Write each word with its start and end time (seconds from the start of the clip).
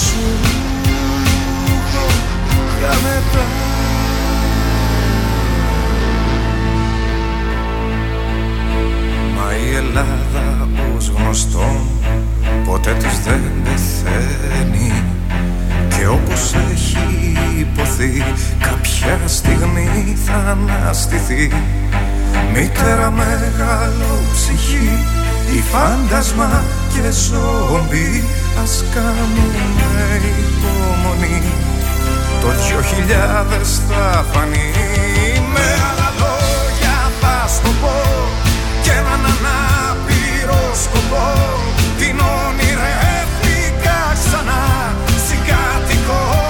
σου. 0.00 0.24
Για 2.78 2.94
μετά. 3.02 3.44
Μα 9.36 9.54
η 9.54 9.74
Ελλάδα 9.74 10.68
ως 10.96 11.12
γνωστό 11.16 11.80
ποτέ 12.64 12.92
της 12.92 13.18
δεν 13.24 13.42
πεθαίνει. 13.64 14.92
Και 15.88 16.06
όπως 16.06 16.54
έχει 16.72 17.36
υποθεί 17.58 18.24
κάποια 18.58 19.28
στιγμή 19.28 20.16
θα 20.24 20.34
αναστηθεί. 20.34 21.52
Μήτερα 22.52 23.10
μεγάλο 23.10 24.20
ψυχή 24.32 24.98
η 25.56 25.62
φάντασμα 25.72 26.62
και 26.92 27.10
ζόμπι 27.10 28.24
Ας 28.62 28.84
κάνουμε 28.94 30.20
υπομονή. 30.48 31.42
Το 32.40 32.48
δυο 32.48 32.82
χιλιάδες 32.82 33.80
θα 33.88 34.24
φανεί. 34.32 34.72
Με 35.52 35.66
άλλα 35.88 36.10
λόγια 36.20 36.98
θα 37.20 37.48
στο 37.48 37.70
πω 37.80 37.96
Και 38.82 38.90
έναν 38.90 39.22
ανάπηρο 39.32 40.62
σκοπό. 40.84 41.28
Την 41.98 42.20
όνειρεύτηκα 42.38 43.98
ξανά 44.24 44.94
Συγκάτοικο 45.26 46.49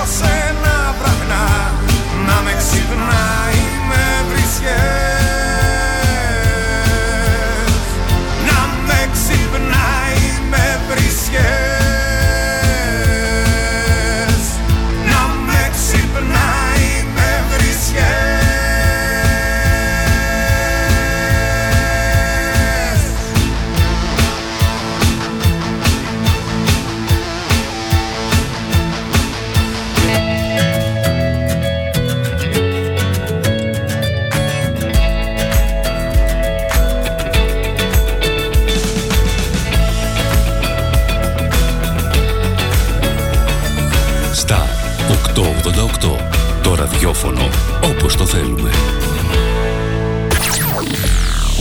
ραδιόφωνο 47.01 47.49
όπως 47.83 48.17
το 48.17 48.27
θέλουμε. 48.27 48.71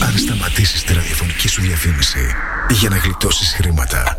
Αν 0.02 0.18
σταματήσεις 0.18 0.84
τη 0.84 0.94
ραδιοφωνική 0.94 1.48
σου 1.48 1.62
διαφήμιση 1.62 2.36
για 2.70 2.90
να 2.90 2.98
γλιτώσεις 2.98 3.54
χρήματα 3.54 4.18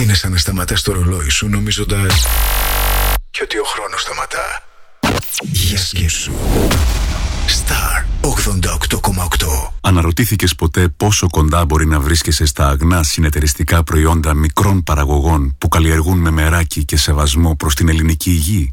είναι 0.00 0.14
σαν 0.14 0.30
να 0.30 0.38
σταματάς 0.38 0.82
το 0.82 0.92
ρολόι 0.92 1.28
σου 1.28 1.48
νομίζοντας 1.48 2.26
και 3.30 3.40
ότι 3.42 3.58
ο 3.58 3.64
χρόνος 3.64 4.00
σταματά. 4.00 4.62
Για 5.40 5.78
σκέψου. 5.78 6.32
Star 7.48 8.04
88,8 8.20 9.72
Αναρωτήθηκες 9.80 10.54
ποτέ 10.54 10.88
πόσο 10.88 11.28
κοντά 11.30 11.64
μπορεί 11.64 11.86
να 11.86 12.00
βρίσκεσαι 12.00 12.46
στα 12.46 12.68
αγνά 12.68 13.02
συνεταιριστικά 13.02 13.84
προϊόντα 13.84 14.34
μικρών 14.34 14.82
παραγωγών 14.82 15.56
που 15.58 15.68
καλλιεργούν 15.68 16.18
με 16.18 16.30
μεράκι 16.30 16.84
και 16.84 16.96
σεβασμό 16.96 17.56
προς 17.56 17.74
την 17.74 17.88
ελληνική 17.88 18.30
υγεία; 18.30 18.72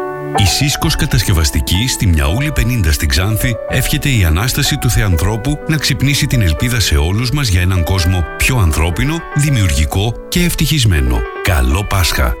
Η 0.37 0.45
Σύσκος 0.45 0.95
Κατασκευαστική 0.95 1.87
στη 1.87 2.07
Μιαούλη 2.07 2.53
50 2.55 2.87
στην 2.91 3.09
Ξάνθη 3.09 3.55
εύχεται 3.69 4.09
η 4.09 4.23
Ανάσταση 4.23 4.77
του 4.77 4.89
Θεανθρώπου 4.89 5.59
να 5.67 5.77
ξυπνήσει 5.77 6.27
την 6.27 6.41
ελπίδα 6.41 6.79
σε 6.79 6.95
όλους 6.95 7.31
μας 7.31 7.47
για 7.47 7.61
έναν 7.61 7.83
κόσμο 7.83 8.23
πιο 8.37 8.57
ανθρώπινο, 8.57 9.17
δημιουργικό 9.35 10.13
και 10.29 10.43
ευτυχισμένο. 10.43 11.19
Καλό 11.43 11.83
Πάσχα! 11.83 12.33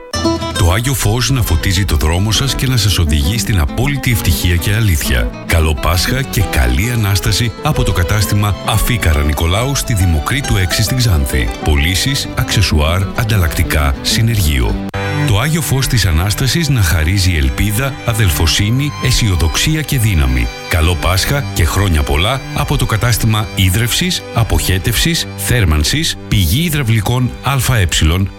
Το 0.57 0.71
Άγιο 0.71 0.93
Φως 0.93 1.29
να 1.29 1.41
φωτίζει 1.41 1.85
το 1.85 1.95
δρόμο 1.95 2.31
σας 2.31 2.55
και 2.55 2.67
να 2.67 2.77
σας 2.77 2.97
οδηγεί 2.97 3.37
στην 3.37 3.59
απόλυτη 3.59 4.11
ευτυχία 4.11 4.55
και 4.55 4.73
αλήθεια. 4.73 5.29
Καλό 5.45 5.73
Πάσχα 5.81 6.21
και 6.21 6.41
καλή 6.41 6.91
Ανάσταση 6.91 7.51
από 7.63 7.83
το 7.83 7.91
κατάστημα 7.91 8.55
Αφίκαρα 8.65 9.23
Νικολάου 9.23 9.75
στη 9.75 9.93
Δημοκρίτου 9.93 10.53
6 10.53 10.57
στην 10.81 10.97
Ξάνθη. 10.97 11.49
Πωλήσεις, 11.63 12.27
αξεσουάρ, 12.35 13.01
ανταλλακτικά, 13.15 13.95
συνεργείο. 14.01 14.89
Το 15.27 15.39
Άγιο 15.39 15.61
Φως 15.61 15.87
της 15.87 16.05
Ανάστασης 16.05 16.69
να 16.69 16.81
χαρίζει 16.81 17.35
ελπίδα, 17.35 17.93
αδελφοσύνη, 18.05 18.91
αισιοδοξία 19.03 19.81
και 19.81 19.99
δύναμη. 19.99 20.47
Καλό 20.69 20.95
Πάσχα 20.95 21.43
και 21.53 21.65
χρόνια 21.65 22.03
πολλά 22.03 22.41
από 22.55 22.77
το 22.77 22.85
κατάστημα 22.85 23.47
ίδρευσης, 23.55 24.23
αποχέτευσης, 24.33 25.27
θέρμανσης, 25.37 26.17
πηγή 26.27 26.63
υδραυλικών 26.63 27.31
ΑΕ 27.43 27.87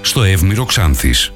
στο 0.00 0.22
Εύμηρο 0.22 0.64
Ξάνθης. 0.64 1.32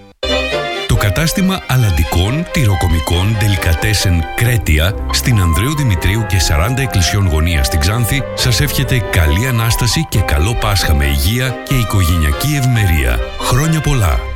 Το 0.86 0.94
κατάστημα 0.96 1.62
αλαντικών, 1.66 2.46
τυροκομικών, 2.52 3.36
τελικατέσεν 3.38 4.24
Κρέτια 4.36 4.94
στην 5.12 5.40
Ανδρέου 5.40 5.76
Δημητρίου 5.76 6.26
και 6.28 6.36
40 6.48 6.78
εκκλησιών 6.78 7.26
γωνία 7.26 7.64
στην 7.64 7.80
Ξάνθη 7.80 8.22
σας 8.34 8.60
εύχεται 8.60 9.02
καλή 9.10 9.46
Ανάσταση 9.46 10.06
και 10.08 10.20
καλό 10.20 10.54
Πάσχα 10.54 10.94
με 10.94 11.04
υγεία 11.04 11.54
και 11.68 11.74
οικογενειακή 11.74 12.56
ευμερία. 12.56 13.18
Χρόνια 13.40 13.80
πολλά! 13.80 14.35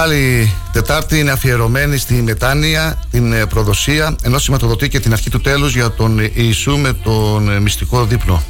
Μεγάλη 0.00 0.52
Τετάρτη 0.72 1.18
είναι 1.18 1.30
αφιερωμένη 1.30 1.96
στη 1.96 2.14
μετάνοια, 2.14 2.98
την 3.10 3.32
ε, 3.32 3.46
προδοσία, 3.46 4.16
ενώ 4.22 4.38
σηματοδοτεί 4.38 4.88
και 4.88 5.00
την 5.00 5.12
αρχή 5.12 5.30
του 5.30 5.40
τέλους 5.40 5.74
για 5.74 5.90
τον 5.90 6.20
Ιησού 6.34 6.76
με 6.76 6.92
τον 6.92 7.50
ε, 7.50 7.60
μυστικό 7.60 8.04
δείπνο. 8.04 8.42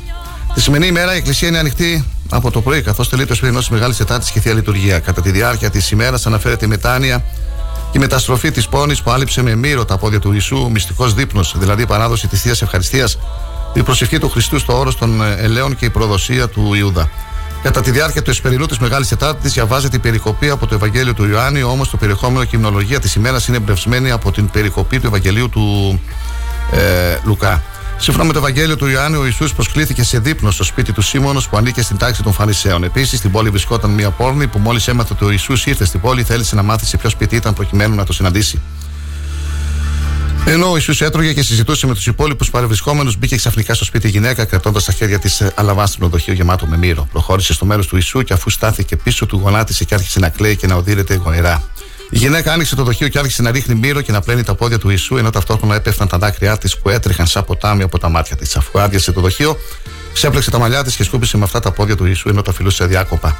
Τη 0.55 0.61
σημερινή 0.61 0.89
ημέρα 0.89 1.15
η 1.15 1.17
Εκκλησία 1.17 1.49
είναι 1.49 1.59
ανοιχτή 1.59 2.05
από 2.31 2.50
το 2.50 2.61
πρωί, 2.61 2.83
καθώς 2.83 3.09
τελεί 3.09 3.27
το 3.27 3.35
σπίτι 3.35 3.56
της 3.56 3.69
Μεγάλης 3.69 3.97
Τετάρτης 3.97 4.31
και 4.31 4.41
Θεία 4.41 4.55
Λειτουργία. 4.55 4.99
Κατά 4.99 5.23
τη 5.23 5.31
διάρκεια 5.31 5.71
της 5.71 5.91
ημέρας 5.91 6.27
αναφέρεται 6.27 6.65
η 6.65 6.69
μετάνοια 6.69 7.25
και 7.91 7.99
η 7.99 8.00
μεταστροφή 8.00 8.50
της 8.50 8.69
πόνης 8.69 9.03
που 9.03 9.11
άλυψε 9.11 9.43
με 9.43 9.55
μύρο 9.55 9.85
τα 9.85 9.99
πόδια 9.99 10.19
του 10.19 10.33
Ιησού, 10.33 10.71
μυστικός 10.71 11.15
δείπνος, 11.15 11.55
δηλαδή 11.59 11.83
η 11.83 11.87
παράδοση 11.87 12.29
της 12.29 12.43
Θείας 12.43 12.62
Ευχαριστίας, 12.62 13.19
η 13.75 13.83
προσευχή 13.83 14.19
του 14.19 14.29
Χριστού 14.29 14.59
στο 14.59 14.79
όρος 14.79 14.97
των 14.97 15.23
ε, 15.23 15.35
ελαίων 15.39 15.77
και 15.77 15.85
η 15.85 15.91
προδοσία 15.91 16.49
του 16.49 16.75
Ιούδα. 16.75 17.11
Κατά 17.63 17.81
τη 17.81 17.91
διάρκεια 17.91 18.23
του 18.23 18.31
εσπερινού 18.31 18.67
της 18.67 18.79
Μεγάλης 18.79 19.09
Τετάρτης 19.09 19.53
διαβάζεται 19.53 19.97
η 19.97 19.99
περικοπή 19.99 20.51
από 20.51 20.67
το 20.67 20.75
Ευαγγέλιο 20.75 21.15
του 21.15 21.29
Ιωάννη, 21.29 21.63
όμως 21.63 21.91
το 21.91 21.97
περιεχόμενο 21.97 22.45
και 22.45 22.57
η 22.57 22.59
υμνολογία 22.63 23.01
της 23.01 23.15
ημέρας 23.15 23.49
είναι 23.49 23.57
εμπνευσμένη 23.57 24.11
από 24.11 24.33
την 24.33 24.51
περικοπή 24.51 25.01
του 25.01 25.07
Ευαγγελίου 25.07 25.49
του 25.49 26.01
ε, 26.73 27.19
Λουκά. 27.25 27.63
Σύμφωνα 28.01 28.25
με 28.25 28.33
το 28.33 28.39
Ευαγγέλιο 28.39 28.77
του 28.77 28.87
Ιωάννη, 28.87 29.17
ο 29.17 29.25
Ιησούς 29.25 29.55
προσκλήθηκε 29.55 30.03
σε 30.03 30.19
δείπνο 30.19 30.51
στο 30.51 30.65
σπίτι 30.65 30.93
του 30.93 31.03
Σίμωνος 31.03 31.49
που 31.49 31.57
ανήκε 31.57 31.83
στην 31.83 31.97
τάξη 31.97 32.23
των 32.23 32.33
Φαρισαίων. 32.33 32.85
Επίσης, 32.85 33.19
στην 33.19 33.31
πόλη 33.31 33.51
βρισκόταν 33.51 33.91
μια 33.91 34.11
πόρνη 34.11 34.47
που 34.47 34.59
μόλις 34.59 34.89
έμαθε 34.89 35.13
ότι 35.13 35.25
ο 35.25 35.31
Ιησούς 35.31 35.67
ήρθε 35.67 35.85
στην 35.85 36.01
πόλη, 36.01 36.23
θέλησε 36.23 36.55
να 36.55 36.63
μάθει 36.63 36.87
σε 36.87 36.97
ποιο 36.97 37.11
σπίτι 37.11 37.37
ήταν 37.37 37.55
προκειμένου 37.55 37.95
να 37.95 38.05
το 38.05 38.13
συναντήσει. 38.13 38.61
Ενώ 40.50 40.71
ο 40.71 40.75
Ιησούς 40.75 41.00
έτρωγε 41.00 41.33
και 41.33 41.43
συζητούσε 41.43 41.87
με 41.87 41.95
τους 41.95 42.06
υπόλοιπους 42.06 42.50
παρευρισκόμενους, 42.50 43.17
μπήκε 43.17 43.37
ξαφνικά 43.37 43.75
στο 43.75 43.85
σπίτι 43.85 44.06
η 44.06 44.11
γυναίκα, 44.11 44.45
κρατώντας 44.45 44.83
στα 44.83 44.93
χέρια 44.93 45.19
της 45.19 45.41
ε, 45.41 45.53
αλαβάστρινο 45.55 46.09
δοχείο 46.09 46.35
γεμάτο 46.35 46.67
με 46.67 46.77
μύρο. 46.77 47.09
Προχώρησε 47.12 47.53
στο 47.53 47.65
μέρος 47.65 47.87
του 47.87 47.97
Ιησού 47.97 48.23
και 48.23 48.33
αφού 48.33 48.50
στάθηκε 48.50 48.97
πίσω 48.97 49.27
του, 49.27 49.41
γονάτισε 49.43 49.85
και 49.85 49.95
άρχισε 49.95 50.19
να 50.19 50.29
κλαίει 50.29 50.56
και 50.56 50.67
να 50.67 50.75
οδύρεται 50.75 51.15
γοερά. 51.15 51.62
Η 52.11 52.19
γυναίκα 52.19 52.53
άνοιξε 52.53 52.75
το 52.75 52.83
δοχείο 52.83 53.09
και 53.09 53.19
άρχισε 53.19 53.43
να 53.43 53.50
ρίχνει 53.50 53.75
μύρο 53.75 54.00
και 54.00 54.12
να 54.12 54.21
πλένει 54.21 54.43
τα 54.43 54.55
πόδια 54.55 54.79
του 54.79 54.89
Ιησού, 54.91 55.17
ενώ 55.17 55.31
ταυτόχρονα 55.31 55.75
έπεφταν 55.75 56.09
τα 56.09 56.19
δάκρυά 56.19 56.59
της 56.59 56.79
που 56.79 56.89
έτρεχαν 56.89 57.27
σαν 57.27 57.45
ποτάμι 57.45 57.83
από 57.83 57.99
τα 57.99 58.09
μάτια 58.09 58.37
της. 58.37 58.56
Αφού 58.56 58.81
άδειασε 58.81 59.12
το 59.12 59.21
δοχείο, 59.21 59.57
ξέπλεξε 60.12 60.50
τα 60.50 60.59
μαλλιά 60.59 60.85
της 60.85 60.97
και 60.97 61.05
σκούπισε 61.05 61.37
με 61.37 61.45
αυτά 61.45 61.61
τα 61.61 61.71
πόδια 61.71 61.97
του 61.97 62.07
Ιησού, 62.07 62.28
ενώ 62.28 62.43
τα 62.43 62.52
φιλούσε 62.52 62.85
διάκοπα. 62.87 63.37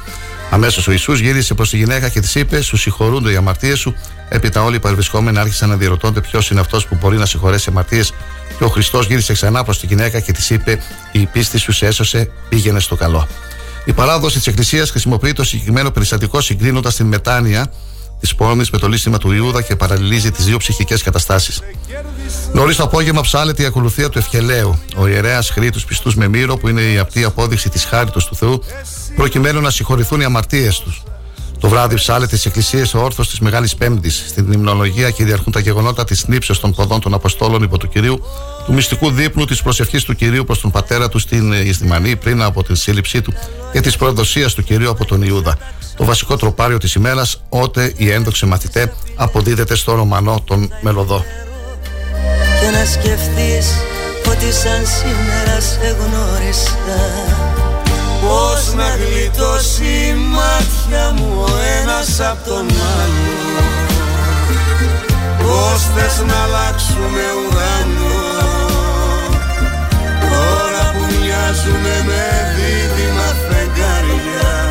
Αμέσως 0.49 0.87
ο 0.87 0.91
Ιησούς 0.91 1.19
γύρισε 1.19 1.53
προς 1.53 1.69
τη 1.69 1.77
γυναίκα 1.77 2.09
και 2.09 2.19
της 2.19 2.35
είπε: 2.35 2.61
Σου 2.61 2.77
συγχωρούνται 2.77 3.31
οι 3.31 3.35
αμαρτίες 3.35 3.79
σου. 3.79 3.95
Έπειτα 4.29 4.63
όλοι 4.63 4.75
οι 4.75 4.79
παρευρισκόμενοι 4.79 5.39
άρχισαν 5.39 5.69
να 5.69 5.75
διερωτώνται 5.75 6.21
ποιος 6.21 6.49
είναι 6.49 6.59
αυτός 6.59 6.87
που 6.87 6.97
μπορεί 7.01 7.17
να 7.17 7.25
συγχωρέσει 7.25 7.69
αμαρτίες. 7.69 8.13
Και 8.57 8.63
ο 8.63 8.67
Χριστός 8.67 9.05
γύρισε 9.05 9.33
ξανά 9.33 9.63
προς 9.63 9.79
τη 9.79 9.85
γυναίκα 9.85 10.19
και 10.19 10.31
της 10.31 10.49
είπε: 10.49 10.79
Η 11.11 11.25
πίστη 11.25 11.57
σου 11.57 11.71
σε 11.71 11.85
έσωσε, 11.85 12.31
πήγαινε 12.49 12.79
στο 12.79 12.95
καλό. 12.95 13.27
Η 13.85 13.93
παράδοση 13.93 14.37
της 14.37 14.47
Εκκλησίας 14.47 14.89
χρησιμοποιεί 14.89 15.33
το 15.33 15.43
συγκεκριμένο 15.43 15.91
περιστατικό 15.91 16.41
συγκρίνοντα 16.41 16.91
την 16.91 17.05
μετάνοια 17.05 17.71
της 18.19 18.35
πόλη 18.35 18.65
με 18.71 18.77
το 18.77 18.87
λύστημα 18.87 19.17
του 19.17 19.31
Ιούδα 19.31 19.61
και 19.61 19.75
παραλληλίζει 19.75 20.31
τις 20.31 20.45
δύο 20.45 20.57
ψυχικές 20.57 21.03
καταστάσεις. 21.03 21.61
Νωρίς 22.53 22.75
το 22.75 22.83
απόγευμα 22.83 23.21
ψάλεται 23.21 23.63
η 23.63 23.65
ακολουθία 23.65 24.09
του 24.09 24.17
Ευχελαίου. 24.17 24.79
Ο 24.95 25.07
ιερέας 25.07 25.49
χρήει 25.49 25.69
του 25.69 25.81
πιστούς 25.87 26.15
με 26.15 26.27
μύρο, 26.27 26.57
που 26.57 26.67
είναι 26.67 26.81
η 26.81 26.97
απτή 26.97 27.23
απόδειξη 27.23 27.69
της 27.69 27.83
χάριτος 27.83 28.25
του 28.25 28.35
Θεού, 28.35 28.63
προκειμένου 29.15 29.61
να 29.61 29.69
συγχωρηθούν 29.69 30.21
οι 30.21 30.23
αμαρτίες 30.23 30.79
τους. 30.79 31.03
Το 31.59 31.69
βράδυ 31.69 31.95
ψάλεται 31.95 32.37
στι 32.37 32.47
εκκλησίες 32.47 32.93
ο 32.93 32.99
όρθος 32.99 33.29
της 33.29 33.39
Μεγάλης 33.39 33.75
Πέμπτης. 33.75 34.25
Στην 34.27 34.51
υμνολογία 34.51 35.09
κυριαρχούν 35.09 35.51
τα 35.51 35.59
γεγονότα 35.59 36.03
της 36.03 36.27
νύψεω 36.27 36.57
των 36.57 36.73
ποδών 36.73 36.99
των 37.01 37.13
Αποστόλων 37.13 37.63
υπό 37.63 37.77
του 37.77 37.87
κυρίου, 37.87 38.21
του 38.65 38.73
μυστικού 38.73 39.11
δείπνου 39.11 39.45
της 39.45 39.61
προσευχής 39.61 40.03
του 40.03 40.15
κυρίου 40.15 40.43
προς 40.43 40.61
τον 40.61 40.71
πατέρα 40.71 41.09
του 41.09 41.19
στην 41.19 41.51
Ισδημανή 41.51 42.15
πριν 42.15 42.41
από 42.41 42.63
την 42.63 42.75
σύλληψή 42.75 43.21
του 43.21 43.33
και 43.71 43.81
της 43.81 43.95
προδοσία 43.95 44.49
του 44.49 44.63
κυρίου 44.63 44.89
από 44.89 45.05
τον 45.05 45.21
Ιούδα. 45.21 45.57
Το 45.95 46.05
βασικό 46.05 46.35
τροπάριο 46.35 46.77
της 46.77 46.93
ημέρας, 46.93 47.41
ότε 47.49 47.93
η 47.97 48.11
ένδοξε 48.11 48.45
μαθητέ 48.45 48.93
αποδίδεται 49.15 49.75
στο 49.75 49.93
Ρωμανό 49.93 50.41
τον 50.45 50.69
Μελωδό. 50.81 51.25
Και 52.61 52.69
να 52.69 52.85
σκεφτείς 52.85 53.67
ότι 54.27 54.53
σαν 54.53 54.85
σήμερα 54.85 55.59
σε 55.59 55.95
γνώρισα 55.99 57.58
Πώς 58.21 58.73
να 58.75 58.89
γλιτώσει 58.99 59.83
η 59.83 60.13
μάτια 60.13 61.11
μου 61.15 61.45
ο 61.47 61.49
ένας 61.81 62.19
απ' 62.19 62.45
τον 62.47 62.65
άλλο. 62.99 63.37
Πώς 65.41 65.81
θες 65.95 66.23
να 66.27 66.43
αλλάξουμε 66.43 67.23
ουρανό. 67.39 68.29
Τώρα 70.31 70.83
που 70.93 71.03
μοιάζουμε 71.19 71.95
με 72.05 72.25
δίδυμα 72.55 73.29
φεγγάρια 73.47 74.67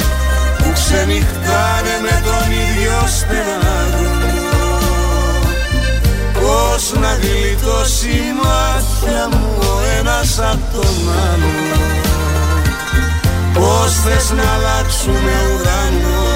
Που 0.58 0.72
ξενυχτάνε 0.72 1.94
με 2.02 2.22
τον 2.26 2.46
ίδιο 2.64 2.98
στενάγωνο 3.16 4.48
Πώς 6.32 6.92
να 7.00 7.12
γλιτώσει 7.14 8.08
η 8.08 8.32
μάτια 8.42 9.28
μου 9.30 9.56
ο 9.58 9.80
ένας 9.98 10.38
απ' 10.38 10.72
τον 10.72 10.96
άλλο 11.32 12.07
Πώς 13.58 13.92
θες 14.04 14.30
να 14.30 14.46
αλλάξουμε 14.54 15.34
ουρανό; 15.52 16.26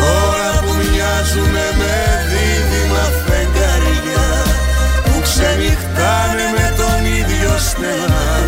Τώρα 0.00 0.50
που 0.60 0.72
μοιάζουμε 0.90 1.64
με 1.80 1.96
δίδυμα 2.30 3.04
φεγγαριά 3.26 4.28
Που 5.04 5.20
ξενυχτάνε 5.26 6.46
με 6.56 6.66
τον 6.80 7.04
ίδιο 7.04 7.52
στενάδο 7.68 8.45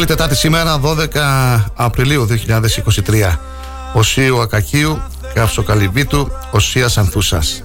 Μεγάλη 0.00 0.18
Τετάτη 0.18 0.40
σήμερα, 0.40 0.80
12 0.80 1.70
Απριλίου 1.74 2.28
2023. 3.06 3.38
Οσίου 3.92 4.40
Ακακίου, 4.40 5.02
Καύσο 5.34 5.62
Καλυβίτου, 5.62 6.30
Οσίας 6.50 6.98
Ανθούσας. 6.98 7.62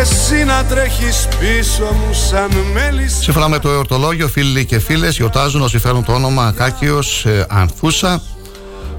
Εσύ 0.00 0.44
να 0.44 0.64
τρέχεις 0.64 1.28
πίσω 1.38 1.84
μου 1.84 2.12
σαν 2.12 2.50
μέλης 2.72 3.18
Σύμφωνα 3.22 3.48
με 3.48 3.58
το 3.58 3.70
εορτολόγιο, 3.70 4.28
φίλοι 4.28 4.64
και 4.64 4.78
φίλες 4.78 5.16
γιορτάζουν 5.16 5.62
όσοι 5.62 5.78
φέρουν 5.78 6.04
το 6.04 6.12
όνομα 6.12 6.46
Ακάκιος 6.46 7.24
ε, 7.24 7.46
Ανθούσα. 7.48 8.22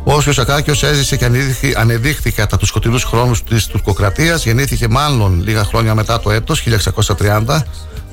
Ο 0.10 0.14
Όσιο 0.14 0.34
Ακάκιο 0.38 0.74
έζησε 0.82 1.16
και 1.16 1.30
ανεδείχθη 1.76 2.32
κατά 2.32 2.58
τους 2.58 2.68
σκοτεινούς 2.68 3.04
χρόνους 3.04 3.44
της 3.44 3.66
τουρκοκρατίας. 3.68 4.46
Γεννήθηκε 4.46 4.88
μάλλον 4.88 5.42
λίγα 5.44 5.64
χρόνια 5.64 5.96
μετά 5.96 6.20
το 6.20 6.32
έτος 6.32 6.64
1630 7.18 7.64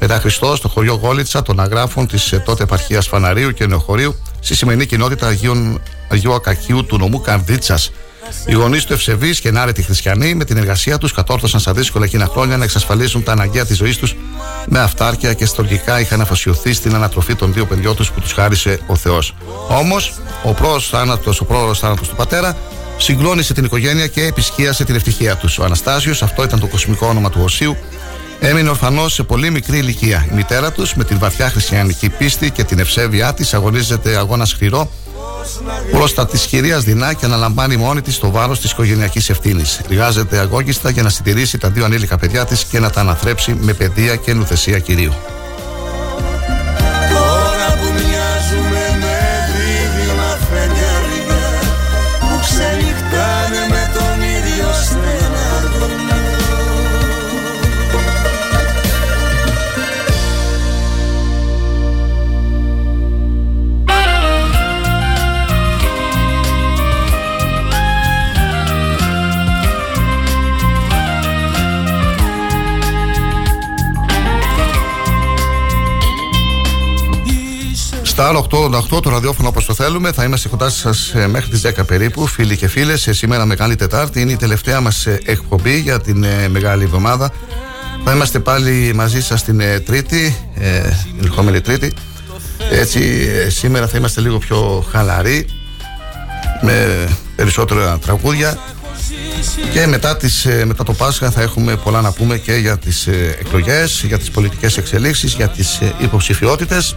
μετά 0.00 0.18
Χριστός 0.20 0.58
στο 0.58 0.68
χωριό 0.68 0.94
Γόλιτσα 0.94 1.42
των 1.42 1.60
αγράφων 1.60 2.06
της 2.06 2.32
ε, 2.32 2.38
τότε 2.38 2.62
επαρχίας 2.62 3.06
Φαναρίου 3.06 3.50
και 3.50 3.66
Νεοχωρίου 3.66 4.14
στη 4.40 4.54
σημερινή 4.54 4.86
κοινότητα 4.86 5.26
Αγίων, 5.26 5.80
Αγίου 6.08 6.34
Ακακίου 6.34 6.84
του 6.84 6.98
νομού 6.98 7.20
Καρδίτσα. 7.20 7.78
Οι 8.46 8.52
γονείς 8.52 8.84
του 8.84 8.92
ευσεβείς 8.92 9.40
και 9.40 9.48
ενάρετοι 9.48 9.82
χριστιανοί 9.82 10.34
με 10.34 10.44
την 10.44 10.56
εργασία 10.56 10.98
τους 10.98 11.12
κατόρθωσαν 11.12 11.60
στα 11.60 11.72
δύσκολα 11.72 12.04
εκείνα 12.04 12.26
χρόνια 12.26 12.56
να 12.56 12.64
εξασφαλίσουν 12.64 13.22
τα 13.22 13.32
αναγκαία 13.32 13.66
της 13.66 13.76
ζωής 13.76 13.96
τους 13.96 14.16
με 14.66 14.80
αυτάρκεια 14.80 15.32
και 15.32 15.46
στοργικά 15.46 16.00
είχαν 16.00 16.20
αφοσιωθεί 16.20 16.72
στην 16.72 16.94
ανατροφή 16.94 17.34
των 17.34 17.52
δύο 17.52 17.66
παιδιών 17.66 17.96
τους 17.96 18.10
που 18.10 18.20
τους 18.20 18.32
χάρισε 18.32 18.78
ο 18.86 18.96
Θεός. 18.96 19.34
Όμως, 19.68 20.14
ο 20.42 20.52
πρόωρος 20.52 20.88
θάνατο 20.88 22.06
του 22.08 22.14
πατέρα 22.16 22.56
συγκλώνησε 22.96 23.54
την 23.54 23.64
οικογένεια 23.64 24.06
και 24.06 24.22
επισκίασε 24.24 24.84
την 24.84 24.94
ευτυχία 24.94 25.36
τους. 25.36 25.58
Ο 25.58 25.64
Αναστάσιος, 25.64 26.22
αυτό 26.22 26.44
ήταν 26.44 26.60
το 26.60 26.66
κοσμικό 26.66 27.06
όνομα 27.06 27.30
του 27.30 27.40
Οσίου, 27.42 27.76
Έμεινε 28.40 28.68
ορφανός 28.68 29.12
σε 29.12 29.22
πολύ 29.22 29.50
μικρή 29.50 29.78
ηλικία. 29.78 30.26
Η 30.30 30.34
μητέρα 30.34 30.72
τους, 30.72 30.94
με 30.94 31.04
την 31.04 31.18
βαθιά 31.18 31.50
χριστιανική 31.50 32.08
πίστη 32.08 32.50
και 32.50 32.64
την 32.64 32.78
ευσέβειά 32.78 33.34
της, 33.34 33.54
αγωνίζεται 33.54 34.16
αγώνα 34.16 34.44
σκληρό 34.44 34.90
προ 35.90 36.26
τη 36.26 36.38
κυρίας 36.38 36.84
δεινά 36.84 37.12
και 37.12 37.24
αναλαμβάνει 37.24 37.76
μόνη 37.76 38.00
της 38.00 38.18
το 38.18 38.30
βάρος 38.30 38.60
της 38.60 38.70
οικογενειακής 38.70 39.30
ευθύνης. 39.30 39.80
Εργάζεται 39.90 40.38
αγώγιστα 40.38 40.90
για 40.90 41.02
να 41.02 41.08
συντηρήσει 41.08 41.58
τα 41.58 41.70
δύο 41.70 41.84
ανήλικα 41.84 42.18
παιδιά 42.18 42.44
της 42.44 42.64
και 42.64 42.80
να 42.80 42.90
τα 42.90 43.00
αναθρέψει 43.00 43.56
με 43.60 43.72
παιδεία 43.72 44.16
και 44.16 44.34
νουθεσία 44.34 44.78
κυρίου. 44.78 45.12
Στα 78.14 78.46
888 78.50 79.02
το 79.02 79.10
ραδιόφωνο 79.10 79.48
όπως 79.48 79.64
το 79.64 79.74
θέλουμε. 79.74 80.12
Θα 80.12 80.24
είμαστε 80.24 80.48
κοντά 80.48 80.68
σας 80.68 81.12
ε, 81.14 81.26
μέχρι 81.26 81.50
τις 81.50 81.62
10 81.66 81.86
περίπου, 81.86 82.26
φίλοι 82.26 82.56
και 82.56 82.68
φίλες. 82.68 83.06
Ε, 83.06 83.12
σήμερα 83.12 83.44
Μεγάλη 83.44 83.76
Τετάρτη 83.76 84.20
είναι 84.20 84.32
η 84.32 84.36
τελευταία 84.36 84.80
μας 84.80 85.06
ε, 85.06 85.20
εκπομπή 85.24 85.78
για 85.78 86.00
την 86.00 86.26
Μεγάλη 86.48 86.82
Εβδομάδα. 86.84 87.32
Θα 88.04 88.12
είμαστε 88.12 88.38
πάλι 88.38 88.92
μαζί 88.94 89.22
σας 89.22 89.44
την 89.44 89.62
Τρίτη, 89.84 90.36
την 91.16 91.24
ερχόμενη 91.24 91.60
Τρίτη. 91.60 91.92
Έτσι, 92.70 93.26
σήμερα 93.50 93.88
θα 93.88 93.98
είμαστε 93.98 94.20
λίγο 94.20 94.38
πιο 94.38 94.86
χαλαροί, 94.90 95.46
με 96.60 97.08
περισσότερα 97.36 97.98
τραγούδια. 97.98 98.58
Και 99.72 99.86
μετά, 99.86 100.16
τις, 100.16 100.46
μετά 100.64 100.84
το 100.84 100.92
Πάσχα 100.92 101.30
θα 101.30 101.42
έχουμε 101.42 101.76
πολλά 101.76 102.00
να 102.00 102.12
πούμε 102.12 102.38
και 102.38 102.54
για 102.54 102.78
τις 102.78 103.06
εκλογές, 103.40 104.04
για 104.06 104.18
τις 104.18 104.30
πολιτικές 104.30 104.76
εξελίξεις, 104.76 105.32
για 105.32 105.48
τις 105.48 105.80
υποψηφιότητες. 105.98 106.94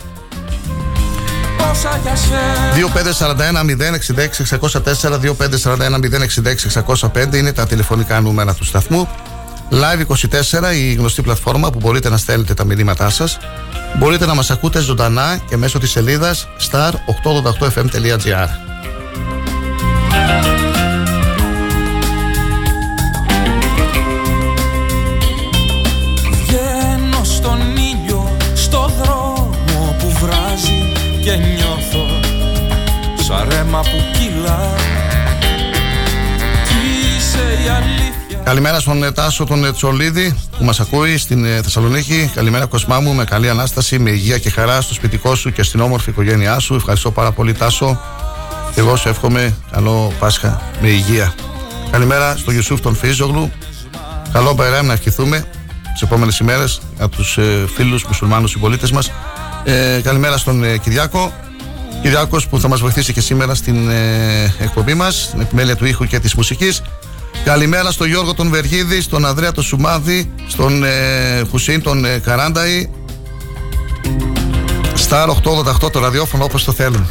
2541 2.76 3.66
066 3.66 4.44
604 4.44 5.20
2541 5.20 6.00
066 6.44 6.68
605 7.12 7.34
είναι 7.34 7.54
τα 7.54 7.66
τηλεφωνικά 7.68 8.22
νούμερα 8.22 8.54
του 8.54 8.64
σταθμού. 8.64 9.08
Live 9.72 10.06
24 10.72 10.76
η 10.76 10.94
γνωστή 10.94 11.22
πλατφόρμα 11.22 11.70
που 11.70 11.80
μπορείτε 11.80 12.10
να 12.10 12.18
στέλνετε 12.18 12.54
τα 12.54 12.64
μηνύματά 12.64 13.10
σας. 13.10 13.38
Μπορείτε 13.98 14.26
να 14.26 14.34
μας 14.34 14.52
ακούτε 14.52 14.80
ζωντανά 14.80 15.40
και 15.50 15.58
μέσω 15.58 15.80
της 15.80 15.92
σελίδας 15.92 16.48
star888fm.gr. 16.72 18.48
Καλημέρα 38.48 38.80
στον 38.80 39.04
ε, 39.04 39.12
Τάσο 39.12 39.44
τον 39.44 39.66
ε, 39.66 39.72
Τσολίδη 39.72 40.36
που 40.58 40.64
μας 40.64 40.80
ακούει 40.80 41.18
στην 41.18 41.46
ε, 41.46 41.62
Θεσσαλονίκη. 41.62 42.32
Καλημέρα, 42.36 42.66
Κοσμά 42.66 43.00
μου, 43.00 43.14
με 43.14 43.24
καλή 43.24 43.50
ανάσταση, 43.50 44.00
με 44.00 44.10
υγεία 44.10 44.38
και 44.38 44.50
χαρά 44.50 44.82
στο 44.82 44.94
σπιτικό 44.94 45.36
σου 45.36 45.52
και 45.52 45.64
στην 45.64 45.80
όμορφη 45.80 46.10
οικογένειά 46.10 46.60
σου. 46.60 46.76
Ευχαριστώ 46.76 47.12
πάρα 47.12 47.32
πολύ, 47.32 47.54
Τάσο. 47.54 48.02
Εγώ 48.76 48.96
σου 48.96 49.10
εύχομαι 49.10 49.58
καλό 49.72 50.14
Πάσχα 50.20 50.62
με 50.82 50.88
υγεία. 50.88 51.34
Καλημέρα 51.92 52.38
στον 52.38 52.56
Ιωσούφ 52.56 52.82
τον 52.82 52.96
Φίζογλου. 52.96 53.52
Καλό 54.32 54.54
Μπαϊράμ 54.54 54.86
να 54.86 54.94
ευχηθούμε 54.94 55.46
τις 55.94 56.02
επόμενες 56.02 56.40
ημέρες 56.40 56.82
από 57.00 57.16
τους 57.16 57.40
φίλους 57.76 58.04
μουσουλμάνους 58.04 58.52
συμπολίτες 58.52 58.92
μας. 58.92 59.12
Ε, 59.64 60.00
καλημέρα 60.04 60.38
στον 60.38 60.80
Κυριάκο. 60.80 61.47
Κυριάκος 62.08 62.48
που 62.48 62.60
θα 62.60 62.68
μας 62.68 62.80
βοηθήσει 62.80 63.14
και 63.14 63.22
σήμερα 63.22 63.56
στην 63.56 63.90
ε, 63.90 64.54
εκπομπή 64.60 64.94
μας, 64.94 65.24
στην 65.24 65.40
επιμέλεια 65.40 65.76
του 65.76 65.86
ήχου 65.86 66.06
και 66.06 66.20
της 66.20 66.34
μουσικής. 66.34 66.82
Καλημέρα 67.44 67.92
στον 67.92 68.08
Γιώργο 68.08 68.34
τον 68.34 68.50
Βεργίδη, 68.50 69.02
στον 69.02 69.26
Ανδρέα 69.26 69.52
τον 69.52 69.64
Σουμάδη, 69.64 70.32
στον 70.48 70.84
ε, 70.84 71.44
Χουσίν 71.50 71.82
τον 71.82 72.06
ε, 72.06 72.18
Καράνταη. 72.18 72.90
Star 75.10 75.28
888 75.86 75.92
το 75.92 76.00
ραδιόφωνο 76.00 76.44
όπως 76.44 76.64
το 76.64 76.72
θέλουν. 76.72 77.08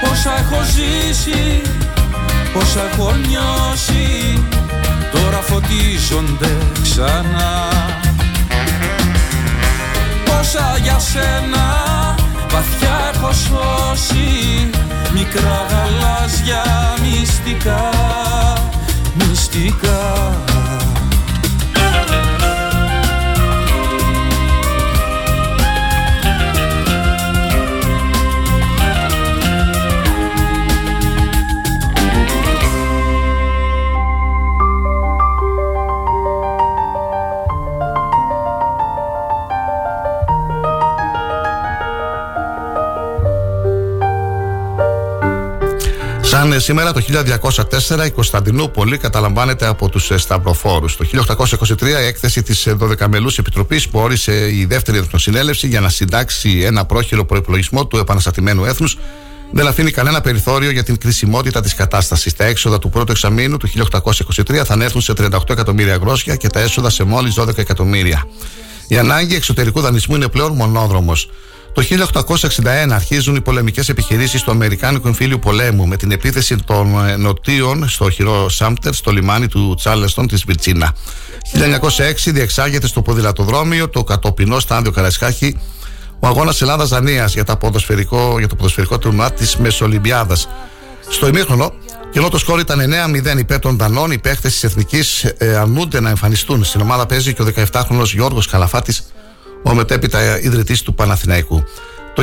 Πόσα 0.00 0.38
έχω 0.38 0.62
ζήσει, 0.64 1.62
πόσα 2.52 2.80
έχω 2.92 3.14
νιώσει, 3.28 4.42
τώρα 5.12 5.40
φωτίζονται 5.40 6.56
ξανά. 6.82 7.70
Τόσα 10.42 10.78
για 10.82 10.98
σένα 10.98 11.66
Βαθιά 12.50 13.12
έχω 13.14 13.32
σώσει 13.32 14.70
Μικρά 15.14 15.66
γαλάζια 15.70 16.64
μυστικά 17.02 17.90
Μυστικά 19.14 20.32
Σαν 46.42 46.60
σήμερα 46.60 46.92
το 46.92 47.02
1204 47.90 48.06
η 48.06 48.10
Κωνσταντινούπολη 48.10 48.98
καταλαμβάνεται 48.98 49.66
από 49.66 49.88
τους 49.88 50.10
ε, 50.10 50.18
Σταυροφόρους. 50.18 50.96
Το 50.96 51.06
1823 51.26 51.82
η 51.82 51.92
έκθεση 51.92 52.42
της 52.42 52.68
12μελούς 52.80 53.38
Επιτροπής 53.38 53.88
που 53.88 53.98
όρισε 53.98 54.54
η 54.54 54.64
δεύτερη 54.64 54.98
Εθνοσυνέλευση 54.98 55.66
για 55.66 55.80
να 55.80 55.88
συντάξει 55.88 56.60
ένα 56.64 56.84
πρόχειρο 56.84 57.24
προπολογισμό 57.24 57.86
του 57.86 57.96
επαναστατημένου 57.96 58.64
έθνους 58.64 58.98
δεν 59.52 59.66
αφήνει 59.66 59.90
κανένα 59.90 60.20
περιθώριο 60.20 60.70
για 60.70 60.82
την 60.82 60.98
κρισιμότητα 60.98 61.60
της 61.60 61.74
κατάστασης. 61.74 62.34
Τα 62.34 62.44
έξοδα 62.44 62.78
του 62.78 62.88
πρώτου 62.88 63.12
εξαμήνου 63.12 63.56
του 63.56 63.68
1823 63.68 64.54
θα 64.64 64.72
ανέλθουν 64.72 65.00
σε 65.00 65.12
38 65.18 65.50
εκατομμύρια 65.50 65.96
γρόσια 65.96 66.36
και 66.36 66.48
τα 66.48 66.60
έσοδα 66.60 66.90
σε 66.90 67.04
μόλις 67.04 67.34
12 67.38 67.58
εκατομμύρια. 67.58 68.26
Η 68.88 68.98
ανάγκη 68.98 69.34
εξωτερικού 69.34 69.80
δανεισμού 69.80 70.14
είναι 70.14 70.28
πλέον 70.28 70.52
μονόδρομος. 70.52 71.30
Το 71.72 71.82
1861 72.62 72.90
αρχίζουν 72.90 73.36
οι 73.36 73.40
πολεμικές 73.40 73.88
επιχειρήσεις 73.88 74.42
του 74.42 74.50
Αμερικάνικου 74.50 75.06
εμφύλιου 75.06 75.38
πολέμου 75.38 75.86
με 75.86 75.96
την 75.96 76.10
επίθεση 76.10 76.56
των 76.56 77.08
ε, 77.08 77.16
νοτίων 77.16 77.88
στο 77.88 78.10
χειρό 78.10 78.48
Σάμπτερ 78.48 78.94
στο 78.94 79.10
λιμάνι 79.10 79.48
του 79.48 79.74
Τσάλεστον 79.74 80.26
της 80.26 80.44
Βιρτσίνα. 80.44 80.94
1906 81.54 82.32
διεξάγεται 82.32 82.86
στο 82.86 83.02
ποδηλατοδρόμιο 83.02 83.88
το 83.88 84.04
κατοπινό 84.04 84.60
στάδιο 84.60 84.90
Καραϊσκάχη 84.90 85.58
ο 86.20 86.26
αγώνας 86.26 86.62
Ελλάδα-Δανία 86.62 87.24
για, 87.24 87.44
για 88.38 88.48
το 88.48 88.54
ποδοσφαιρικό 88.56 88.98
τουρνουά 88.98 89.32
της 89.32 89.56
Μεσολυμπιάδας. 89.56 90.48
Στο 91.08 91.26
ημίχρονο, 91.26 91.72
και 92.10 92.18
ενώ 92.18 92.28
το 92.28 92.38
σκόρ 92.38 92.60
ήταν 92.60 92.80
9-0 93.34 93.38
υπέρ 93.38 93.58
των 93.58 93.76
Δανών, 93.76 94.10
οι 94.10 94.18
παίχτε 94.18 94.48
της 94.48 94.64
Εθνικής 94.64 95.24
ε, 95.24 95.56
αρνούνται 95.56 96.00
να 96.00 96.08
εμφανιστούν. 96.08 96.64
Στην 96.64 96.80
ομάδα 96.80 97.06
παίζει 97.06 97.34
και 97.34 97.42
ο 97.42 97.46
17χρονο 97.72 98.04
Γιώργος 98.04 98.46
Καλαφάτης 98.46 99.02
ο 99.62 99.74
μετέπειτα 99.74 100.40
ιδρυτής 100.40 100.82
του 100.82 100.94
Παναθηναϊκού. 100.94 101.64
Το 102.14 102.22